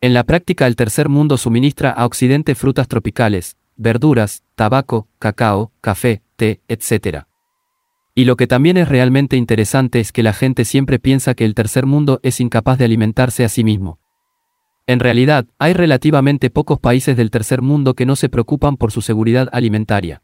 En 0.00 0.14
la 0.14 0.24
práctica 0.24 0.66
el 0.66 0.76
tercer 0.76 1.08
mundo 1.08 1.36
suministra 1.36 1.90
a 1.90 2.06
Occidente 2.06 2.54
frutas 2.54 2.88
tropicales, 2.88 3.56
verduras, 3.76 4.42
tabaco, 4.54 5.08
cacao, 5.18 5.72
café, 5.80 6.22
té, 6.36 6.60
etc. 6.68 7.24
Y 8.14 8.26
lo 8.26 8.36
que 8.36 8.46
también 8.46 8.76
es 8.76 8.88
realmente 8.88 9.36
interesante 9.36 10.00
es 10.00 10.12
que 10.12 10.22
la 10.22 10.32
gente 10.32 10.64
siempre 10.64 10.98
piensa 10.98 11.34
que 11.34 11.44
el 11.44 11.54
tercer 11.54 11.86
mundo 11.86 12.20
es 12.22 12.38
incapaz 12.40 12.78
de 12.78 12.84
alimentarse 12.84 13.44
a 13.44 13.48
sí 13.48 13.64
mismo. 13.64 13.98
En 14.86 15.00
realidad, 15.00 15.46
hay 15.58 15.72
relativamente 15.72 16.50
pocos 16.50 16.78
países 16.78 17.16
del 17.16 17.30
tercer 17.30 17.62
mundo 17.62 17.94
que 17.94 18.04
no 18.04 18.16
se 18.16 18.28
preocupan 18.28 18.76
por 18.76 18.92
su 18.92 19.00
seguridad 19.00 19.48
alimentaria. 19.52 20.22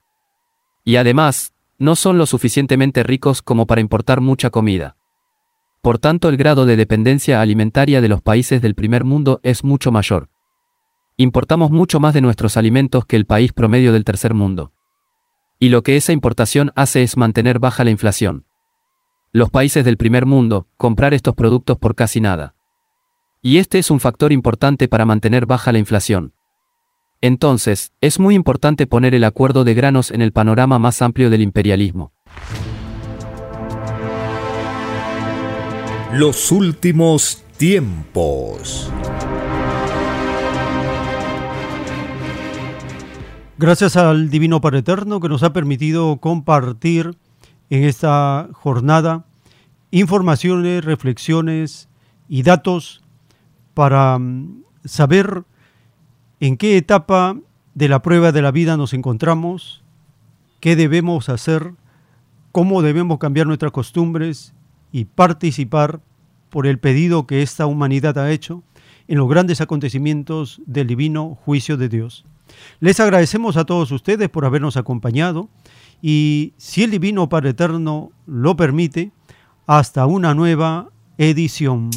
Y 0.85 0.97
además, 0.97 1.55
no 1.79 1.97
son 1.97 2.19
lo 2.19 2.27
suficientemente 2.27 3.03
ricos 3.03 3.41
como 3.41 3.67
para 3.67 3.81
importar 3.81 4.21
mucha 4.21 4.51
comida. 4.51 4.97
Por 5.81 5.99
tanto, 5.99 6.29
el 6.29 6.37
grado 6.37 6.67
de 6.67 6.77
dependencia 6.77 7.41
alimentaria 7.41 8.03
de 8.03 8.09
los 8.09 8.21
países 8.21 8.61
del 8.61 8.75
primer 8.75 9.05
mundo 9.05 9.41
es 9.43 9.65
mucho 9.65 9.91
mayor. 9.91 10.29
Importamos 11.17 11.71
mucho 11.71 12.01
más 12.01 12.13
de 12.13 12.21
nuestros 12.21 12.59
alimentos 12.59 13.07
que 13.07 13.17
el 13.17 13.25
país 13.25 13.55
promedio 13.55 13.93
del 13.95 14.05
tercer 14.05 14.35
mundo. 14.35 14.73
Y 15.59 15.71
lo 15.71 15.83
que 15.83 15.97
esa 15.97 16.13
importación 16.13 16.71
hace 16.77 17.03
es 17.03 17.17
mantener 17.17 17.59
baja 17.59 17.85
la 17.85 17.91
inflación. 17.91 18.45
Los 19.33 19.51
países 19.51 19.85
del 19.85 19.97
primer 19.97 20.27
mundo, 20.27 20.67
comprar 20.77 21.15
estos 21.15 21.35
productos 21.35 21.79
por 21.79 21.95
casi 21.95 22.21
nada. 22.21 22.55
Y 23.43 23.57
este 23.57 23.79
es 23.79 23.91
un 23.91 24.01
factor 24.01 24.33
importante 24.33 24.87
para 24.87 25.07
mantener 25.07 25.47
baja 25.47 25.73
la 25.73 25.79
inflación. 25.79 26.35
Entonces, 27.23 27.93
es 28.03 28.21
muy 28.21 28.35
importante 28.35 28.87
poner 28.87 29.15
el 29.15 29.25
acuerdo 29.25 29.65
de 29.65 29.73
granos 29.73 30.11
en 30.11 30.21
el 30.21 30.33
panorama 30.33 30.79
más 30.79 31.01
amplio 31.01 31.31
del 31.31 31.41
imperialismo. 31.41 32.13
Los 36.13 36.53
últimos 36.53 37.43
tiempos. 37.57 38.93
Gracias 43.57 43.97
al 43.97 44.29
Divino 44.29 44.61
Padre 44.61 44.81
Eterno 44.81 45.19
que 45.19 45.31
nos 45.31 45.43
ha 45.45 45.55
permitido 45.55 46.19
compartir 46.19 47.17
en 47.71 47.85
esta 47.85 48.51
jornada 48.53 49.25
informaciones, 49.91 50.85
reflexiones 50.85 51.89
y 52.29 52.43
datos 52.43 53.00
para 53.75 54.19
mm, 54.19 54.63
saber 54.85 55.45
en 56.41 56.57
qué 56.57 56.77
etapa 56.77 57.37
de 57.75 57.89
la 57.89 58.03
prueba 58.03 58.33
de 58.33 58.43
la 58.43 58.51
vida 58.51 58.77
nos 58.77 58.93
encontramos, 58.95 59.83
qué 60.61 60.77
debemos 60.77 61.29
hacer, 61.29 61.73
cómo 62.53 62.83
debemos 62.83 63.19
cambiar 63.19 63.47
nuestras 63.47 63.73
costumbres 63.73 64.55
y 64.93 65.05
participar 65.05 66.01
por 66.51 66.67
el 66.67 66.79
pedido 66.79 67.27
que 67.27 67.43
esta 67.43 67.67
humanidad 67.67 68.19
ha 68.19 68.31
hecho 68.31 68.63
en 69.09 69.19
los 69.19 69.29
grandes 69.29 69.61
acontecimientos 69.61 70.61
del 70.67 70.87
divino 70.87 71.39
juicio 71.45 71.77
de 71.77 71.89
Dios. 71.89 72.25
Les 72.81 72.99
agradecemos 73.01 73.57
a 73.57 73.65
todos 73.65 73.93
ustedes 73.93 74.29
por 74.29 74.45
habernos 74.45 74.77
acompañado 74.77 75.49
y 76.03 76.55
si 76.57 76.83
el 76.83 76.91
Divino 76.91 77.29
Padre 77.29 77.51
Eterno 77.51 78.11
lo 78.27 78.57
permite, 78.57 79.13
hasta 79.67 80.07
una 80.07 80.35
nueva 80.35 80.89
edición. 81.17 81.91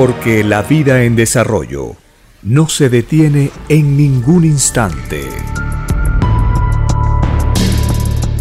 Porque 0.00 0.42
la 0.44 0.62
vida 0.62 1.04
en 1.04 1.14
desarrollo 1.14 1.94
no 2.42 2.70
se 2.70 2.88
detiene 2.88 3.50
en 3.68 3.98
ningún 3.98 4.46
instante. 4.46 5.20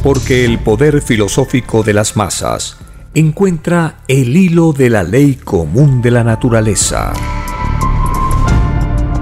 Porque 0.02 0.46
el 0.46 0.60
poder 0.60 1.02
filosófico 1.02 1.84
de 1.84 1.92
las 1.92 2.16
masas 2.16 2.79
encuentra 3.14 3.96
el 4.08 4.38
hilo 4.38 4.72
de 4.72 4.90
la 4.90 5.04
ley 5.04 5.36
común 5.36 6.02
de 6.02 6.12
la 6.12 6.24
naturaleza. 6.24 7.14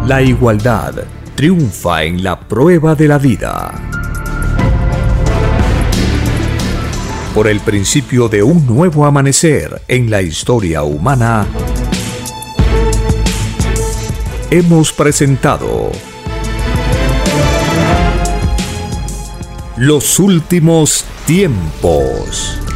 La 0.06 0.22
igualdad 0.22 0.94
triunfa 1.36 2.04
en 2.04 2.24
la 2.24 2.40
prueba 2.40 2.96
de 2.96 3.08
la 3.08 3.18
vida. 3.18 3.74
Por 7.34 7.48
el 7.48 7.60
principio 7.60 8.28
de 8.28 8.44
un 8.44 8.66
nuevo 8.66 9.06
amanecer 9.06 9.82
en 9.88 10.10
la 10.10 10.22
historia 10.22 10.84
humana, 10.84 11.46
hemos 14.50 14.92
presentado 14.92 15.92
Los 19.78 20.18
últimos 20.18 21.06
tiempos. 21.28 22.67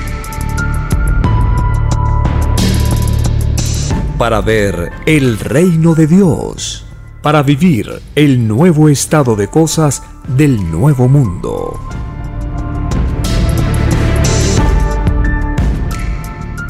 Para 4.22 4.42
ver 4.42 4.92
el 5.08 5.40
reino 5.40 5.96
de 5.96 6.06
Dios, 6.06 6.86
para 7.24 7.42
vivir 7.42 8.04
el 8.14 8.48
nuevo 8.48 8.88
estado 8.88 9.36
de 9.36 9.48
cosas 9.48 10.04
del 10.38 10.70
nuevo 10.70 11.08
mundo. 11.08 11.80